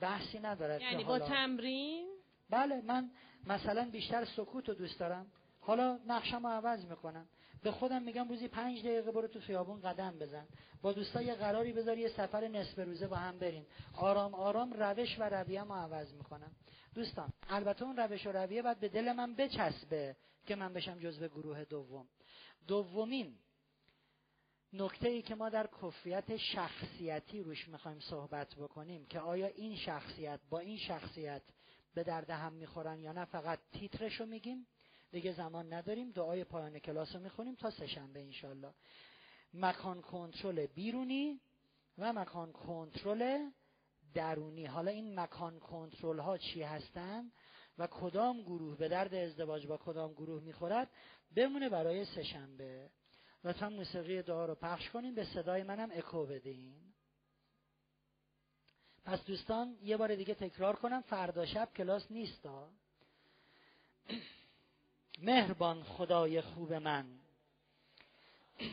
بحثی 0.00 0.38
ندارد 0.38 0.80
یعنی 0.80 1.04
با 1.04 1.18
تمرین؟ 1.18 2.06
بله 2.50 2.82
من 2.82 3.10
مثلا 3.46 3.90
بیشتر 3.92 4.24
سکوت 4.24 4.68
رو 4.68 4.74
دوست 4.74 5.00
دارم. 5.00 5.26
حالا 5.60 5.98
نقشم 6.06 6.46
رو 6.46 6.52
عوض 6.52 6.84
می‌کنم. 6.84 7.26
به 7.62 7.70
خودم 7.70 8.02
میگم 8.02 8.28
روزی 8.28 8.48
پنج 8.48 8.78
دقیقه 8.78 9.12
برو 9.12 9.28
تو 9.28 9.40
خیابون 9.40 9.80
قدم 9.80 10.18
بزن. 10.18 10.46
با 10.82 10.92
دوستا 10.92 11.22
یه 11.22 11.34
قراری 11.34 11.72
بذار 11.72 11.98
یه 11.98 12.08
سفر 12.08 12.48
نصف 12.48 12.78
روزه 12.78 13.06
با 13.06 13.16
هم 13.16 13.38
بریم. 13.38 13.66
آرام 13.94 14.34
آرام 14.34 14.72
روش 14.72 15.18
و 15.18 15.22
رویه 15.22 15.64
رو 15.64 15.72
عوض 15.72 16.12
می‌کنم. 16.14 16.50
دوستان 16.94 17.32
البته 17.48 17.84
اون 17.84 17.96
روش 17.96 18.26
و 18.26 18.32
رویه 18.32 18.62
باید 18.62 18.80
به 18.80 18.88
دل 18.88 19.12
من 19.12 19.34
بچسبه 19.34 20.16
که 20.46 20.56
من 20.56 20.72
بشم 20.72 20.98
جزو 20.98 21.28
گروه 21.28 21.64
دوم. 21.64 22.08
دومین 22.66 23.38
نکته 24.72 25.08
ای 25.08 25.22
که 25.22 25.34
ما 25.34 25.48
در 25.48 25.66
کفریت 25.82 26.36
شخصیتی 26.36 27.42
روش 27.42 27.68
می‌خوایم 27.68 28.00
صحبت 28.00 28.54
بکنیم 28.54 29.06
که 29.06 29.20
آیا 29.20 29.46
این 29.46 29.76
شخصیت 29.76 30.40
با 30.50 30.58
این 30.58 30.78
شخصیت 30.78 31.42
به 31.94 32.04
درد 32.04 32.30
هم 32.30 32.52
می‌خورن 32.52 33.00
یا 33.00 33.12
نه 33.12 33.24
فقط 33.24 33.58
تیترش 33.72 34.20
رو 34.20 34.26
میگیم. 34.26 34.66
دیگه 35.10 35.32
زمان 35.32 35.72
نداریم 35.72 36.10
دعای 36.10 36.44
پایان 36.44 36.78
کلاس 36.78 37.14
رو 37.14 37.20
می‌خونیم 37.20 37.54
تا 37.54 37.70
سهشنبه 37.70 38.20
انشالله 38.20 38.74
مکان 39.54 40.00
کنترل 40.00 40.66
بیرونی 40.66 41.40
و 41.98 42.12
مکان 42.12 42.52
کنترل 42.52 43.50
درونی. 44.14 44.66
حالا 44.66 44.90
این 44.90 45.20
مکان 45.20 45.58
کنترل 45.58 46.18
ها 46.18 46.38
چی 46.38 46.62
هستن 46.62 47.32
و 47.78 47.86
کدام 47.86 48.42
گروه 48.42 48.76
به 48.76 48.88
درد 48.88 49.14
ازدواج 49.14 49.66
با 49.66 49.76
کدام 49.76 50.12
گروه 50.12 50.42
می‌خورد 50.42 50.90
بمونه 51.36 51.68
برای 51.68 52.04
سهشنبه. 52.04 52.90
لطفا 53.44 53.68
موسیقی 53.68 54.22
دعا 54.22 54.46
رو 54.46 54.54
پخش 54.54 54.90
کنیم 54.90 55.14
به 55.14 55.24
صدای 55.24 55.62
منم 55.62 55.90
اکو 55.92 56.26
بدین. 56.26 56.74
پس 59.04 59.24
دوستان 59.24 59.76
یه 59.82 59.96
بار 59.96 60.14
دیگه 60.14 60.34
تکرار 60.34 60.76
کنم 60.76 61.00
فردا 61.00 61.46
شب 61.46 61.68
کلاس 61.76 62.10
نیستا. 62.10 62.68
مهربان 65.22 65.82
خدای 65.82 66.40
خوب 66.40 66.72
من. 66.72 67.06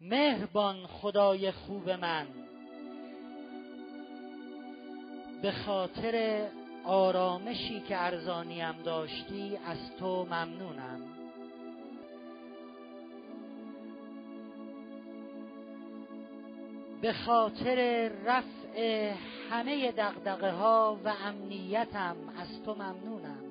مهربان 0.00 0.86
خدای 0.86 1.52
خوب 1.52 1.90
من. 1.90 2.45
به 5.46 5.52
خاطر 5.52 6.46
آرامشی 6.84 7.80
که 7.80 7.96
ارزانیم 7.96 8.72
داشتی 8.84 9.58
از 9.66 9.96
تو 9.98 10.24
ممنونم. 10.24 11.00
به 17.02 17.12
خاطر 17.12 18.08
رفع 18.24 19.14
همه 19.50 19.92
دقدقه 19.92 20.50
ها 20.50 20.98
و 21.04 21.12
امنیتم 21.24 22.16
از 22.38 22.62
تو 22.64 22.74
ممنونم. 22.74 23.42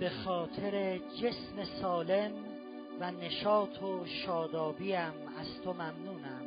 به 0.00 0.10
خاطر 0.10 0.98
جسم 0.98 1.64
سالم 1.80 2.51
و 3.00 3.10
نشاط 3.10 3.82
و 3.82 4.06
شادابیم 4.06 5.12
از 5.40 5.60
تو 5.64 5.72
ممنونم. 5.72 6.42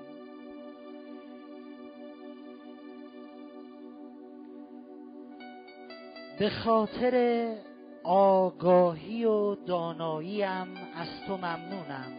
به 6.40 6.49
خاطر 6.49 7.56
آگاهی 8.03 9.25
و 9.25 9.56
داناییم 9.56 10.77
از 10.95 11.07
تو 11.27 11.38
ممنونم. 11.38 12.11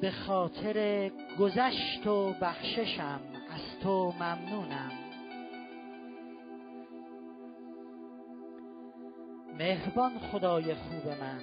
به 0.00 0.10
خاطر 0.10 1.10
گذشت 1.40 2.06
و 2.06 2.32
بخششم 2.32 3.20
از 3.50 3.80
تو 3.82 4.12
ممنونم. 4.12 4.97
مهربان 9.58 10.18
خدای 10.18 10.74
خوب 10.74 11.08
من. 11.20 11.40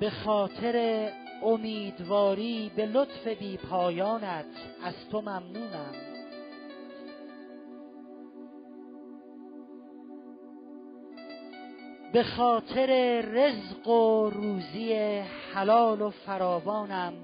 به 0.00 0.10
خاطر 0.10 1.08
امیدواری 1.42 2.70
به 2.76 2.86
لطف 2.86 3.28
بی 3.28 3.56
پایانت 3.56 4.44
از 4.84 4.94
تو 5.10 5.20
ممنونم. 5.20 5.94
به 12.12 12.22
خاطر 12.22 13.20
رزق 13.20 13.88
و 13.88 14.30
روزی 14.30 14.94
حلال 15.54 16.02
و 16.02 16.10
فراوانم 16.10 17.14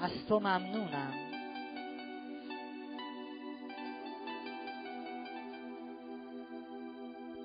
از 0.00 0.26
تو 0.28 0.40
ممنونم. 0.40 1.29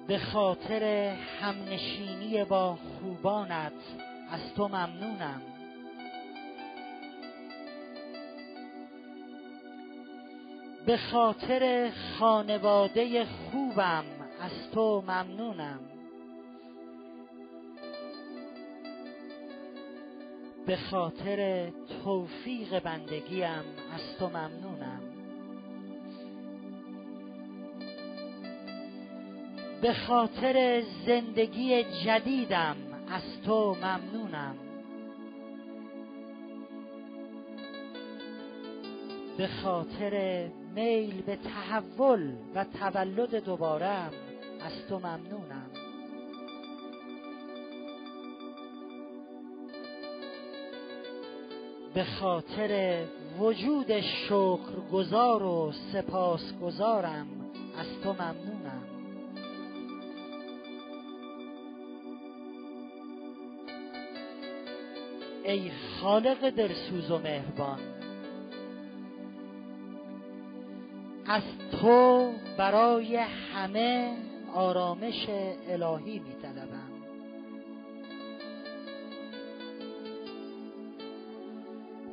به 0.08 0.18
خاطر 0.18 0.84
همنشینی 1.42 2.44
با 2.44 2.76
خوبانت 2.76 3.74
از 4.32 4.54
تو 4.56 4.68
ممنونم. 4.68 5.42
به 10.86 10.98
خاطر 10.98 11.92
خانواده 12.20 13.26
خوبم 13.26 14.06
از 14.42 14.72
تو 14.74 15.02
ممنونم. 15.02 15.80
به 20.66 20.76
خاطر 20.76 21.70
توفیق 22.04 22.80
بندگیم 22.80 23.64
از 23.94 24.18
تو 24.20 24.30
ممنونم. 24.30 24.65
به 29.86 29.94
خاطر 29.94 30.84
زندگی 31.06 31.84
جدیدم 31.84 32.76
از 33.10 33.22
تو 33.46 33.76
ممنونم. 33.76 34.56
به 39.38 39.48
خاطر 39.48 40.48
میل 40.76 41.22
به 41.22 41.36
تحول 41.36 42.34
و 42.56 42.64
تولد 42.64 43.36
دوبارم 43.36 44.12
از 44.66 44.88
تو 44.90 45.00
ممنونم. 45.00 45.70
به 51.94 52.04
خاطر 52.04 53.04
وجود 53.40 54.02
شکرگزار 54.02 55.44
و 55.44 55.72
سپاسگزارم 55.94 57.28
از 57.78 57.88
تو 58.04 58.14
ممنونم. 58.14 58.55
ای 65.46 65.72
خالق 65.72 66.50
درسوز 66.50 67.12
و 67.12 67.18
مهربان. 67.18 67.80
از 71.28 71.44
تو 71.82 72.32
برای 72.58 73.16
همه 73.16 74.18
آرامش 74.54 75.26
الهی 75.70 76.20
می 76.20 76.34
طلبم. 76.42 76.92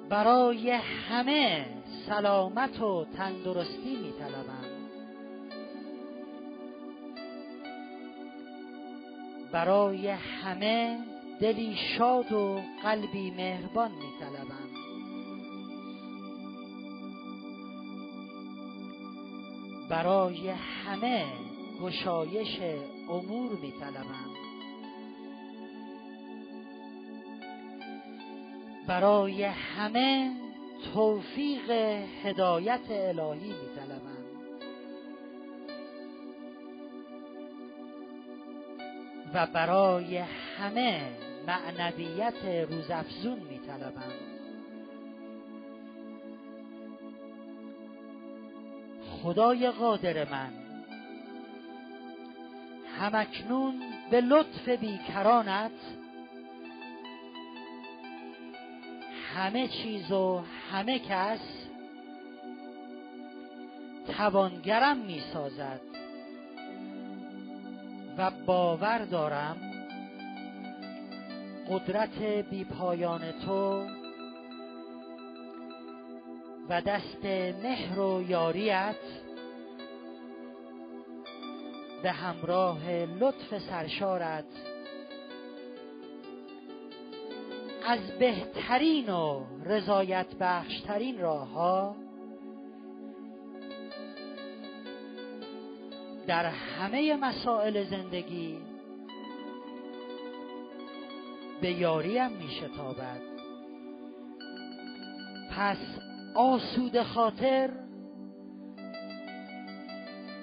برای 0.08 0.70
همه 0.70 1.66
سلامت 2.08 2.80
و 2.80 3.06
تندرستی 3.16 3.96
می 3.96 4.12
طلبم. 4.12 4.72
برای 9.52 10.08
همه 10.08 10.98
دلی 11.40 11.76
شاد 11.98 12.32
و 12.32 12.60
قلبی 12.82 13.30
مهربان 13.30 13.90
می 13.92 14.12
طلبم 14.20 14.68
برای 19.90 20.48
همه 20.48 21.26
گشایش 21.82 22.60
امور 23.08 23.52
می 23.52 23.72
طلبم 23.80 24.30
برای 28.86 29.44
همه 29.44 30.32
توفیق 30.94 31.70
هدایت 32.24 32.80
الهی 32.90 33.48
می 33.48 33.71
و 39.34 39.46
برای 39.46 40.16
همه 40.58 41.02
معنویت 41.46 42.44
روزافزون 42.70 43.38
می 43.38 43.58
طلبم 43.58 44.12
خدای 49.22 49.70
قادر 49.70 50.30
من 50.30 50.52
همکنون 52.98 53.82
به 54.10 54.20
لطف 54.20 54.68
بیکرانت 54.68 55.70
همه 59.34 59.68
چیز 59.68 60.12
و 60.12 60.42
همه 60.72 60.98
کس 60.98 61.40
توانگرم 64.16 64.96
می 64.96 65.22
سازد 65.32 65.91
باور 68.30 68.98
دارم 69.04 69.56
قدرت 71.68 72.22
بیپایان 72.50 73.32
تو 73.32 73.86
و 76.68 76.80
دست 76.80 77.24
مهر 77.62 78.00
و 78.00 78.22
یاریت 78.22 78.96
به 82.02 82.12
همراه 82.12 82.90
لطف 82.90 83.58
سرشارت 83.70 84.44
از 87.84 88.18
بهترین 88.18 89.10
و 89.10 89.44
رضایت 89.64 90.26
بخشترین 90.40 91.20
راه 91.20 91.48
ها 91.48 91.96
در 96.26 96.46
همه 96.46 97.16
مسائل 97.16 97.84
زندگی 97.84 98.58
به 101.60 101.72
یاریم 101.72 102.30
می 102.30 102.48
شتابد 102.50 103.20
پس 105.56 105.76
آسود 106.34 107.02
خاطر 107.02 107.70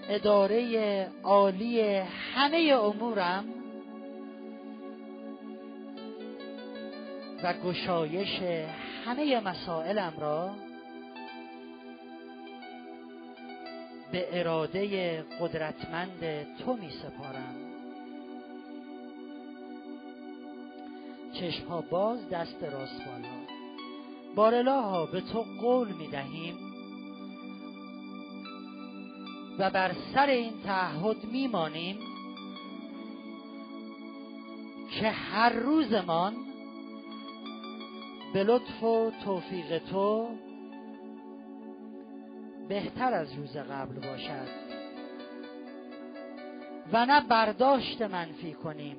اداره 0.09 1.07
عالی 1.23 1.81
همه 2.35 2.77
امورم 2.83 3.45
و 7.43 7.53
گشایش 7.53 8.41
همه 9.05 9.39
مسائلم 9.39 10.13
را 10.17 10.68
به 14.11 14.39
اراده 14.39 15.21
قدرتمند 15.39 16.47
تو 16.57 16.73
می 16.73 16.89
سپارم. 16.89 17.55
چشم 21.33 21.83
باز 21.89 22.29
دست 22.29 22.63
راست 22.63 23.05
بالا 23.05 23.59
بارلاها 24.35 25.05
به 25.05 25.21
تو 25.21 25.45
قول 25.61 25.87
می 25.91 26.07
دهیم 26.07 26.57
و 29.59 29.69
بر 29.69 29.95
سر 30.13 30.25
این 30.25 30.53
تعهد 30.63 31.23
میمانیم 31.31 31.99
که 34.99 35.09
هر 35.09 35.49
روزمان 35.49 36.35
به 38.33 38.43
لطف 38.43 38.83
و 38.83 39.11
توفیق 39.25 39.77
تو 39.77 40.27
بهتر 42.69 43.13
از 43.13 43.33
روز 43.33 43.57
قبل 43.57 43.95
باشد. 43.95 44.47
و 46.93 47.05
نه 47.05 47.21
برداشت 47.21 48.01
منفی 48.01 48.53
کنیم. 48.53 48.97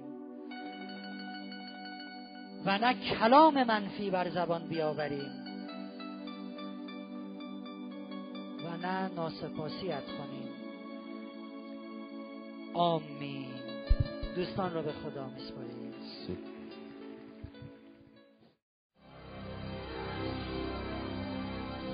و 2.66 2.78
نه 2.78 2.94
کلام 2.94 3.64
منفی 3.64 4.10
بر 4.10 4.30
زبان 4.30 4.68
بیاوریم. 4.68 5.30
و 8.64 8.86
نه 8.86 9.08
ناسپاسیت 9.08 10.04
کنیم. 10.04 10.50
آمین. 12.74 13.50
دوستان 14.36 14.74
رو 14.74 14.82
به 14.82 14.92
خدا 14.92 15.28
میسپاریم. 15.28 15.79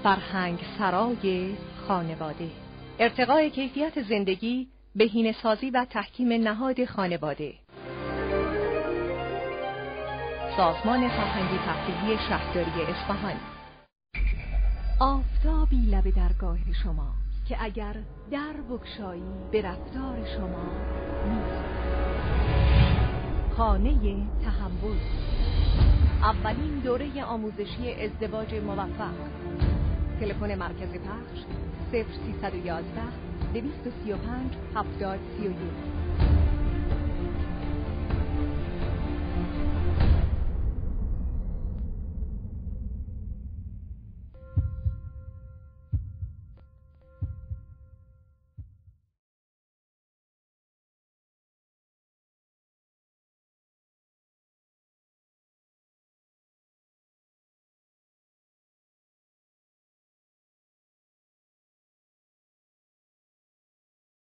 فرهنگ 0.07 0.59
سرای 0.79 1.55
خانواده. 1.89 2.51
ارتقای 2.99 3.51
کیفیت 3.51 4.03
زندگی 4.03 4.69
بهینه 4.97 5.33
سازی 5.43 5.71
و 5.71 5.85
تحکیم 5.85 6.33
نهاد 6.33 6.85
خانواده. 6.85 7.55
سازمان 10.57 11.09
فرهنگی 11.09 11.59
تفریحی 11.59 12.19
شهرداری 12.29 12.83
اصفهان. 12.83 13.35
آفتابی 15.01 15.77
لب 15.77 16.11
درگاه 16.11 16.59
شما 16.83 17.13
که 17.49 17.57
اگر 17.61 17.95
در 18.31 18.55
بکشایی 18.71 19.23
به 19.53 19.63
رفتار 19.63 20.19
شما 20.37 20.67
نیست. 21.29 21.65
خانه 23.57 24.17
تحول 24.45 24.97
اولین 26.23 26.79
دوره 26.79 27.25
آموزشی 27.25 27.95
ازدواج 28.05 28.55
موفق. 28.55 29.76
تلفن 30.21 30.55
مرکز 30.55 30.89
پخش 30.89 31.39
0311 31.93 33.13
235 33.53 34.57
7031 34.75 35.96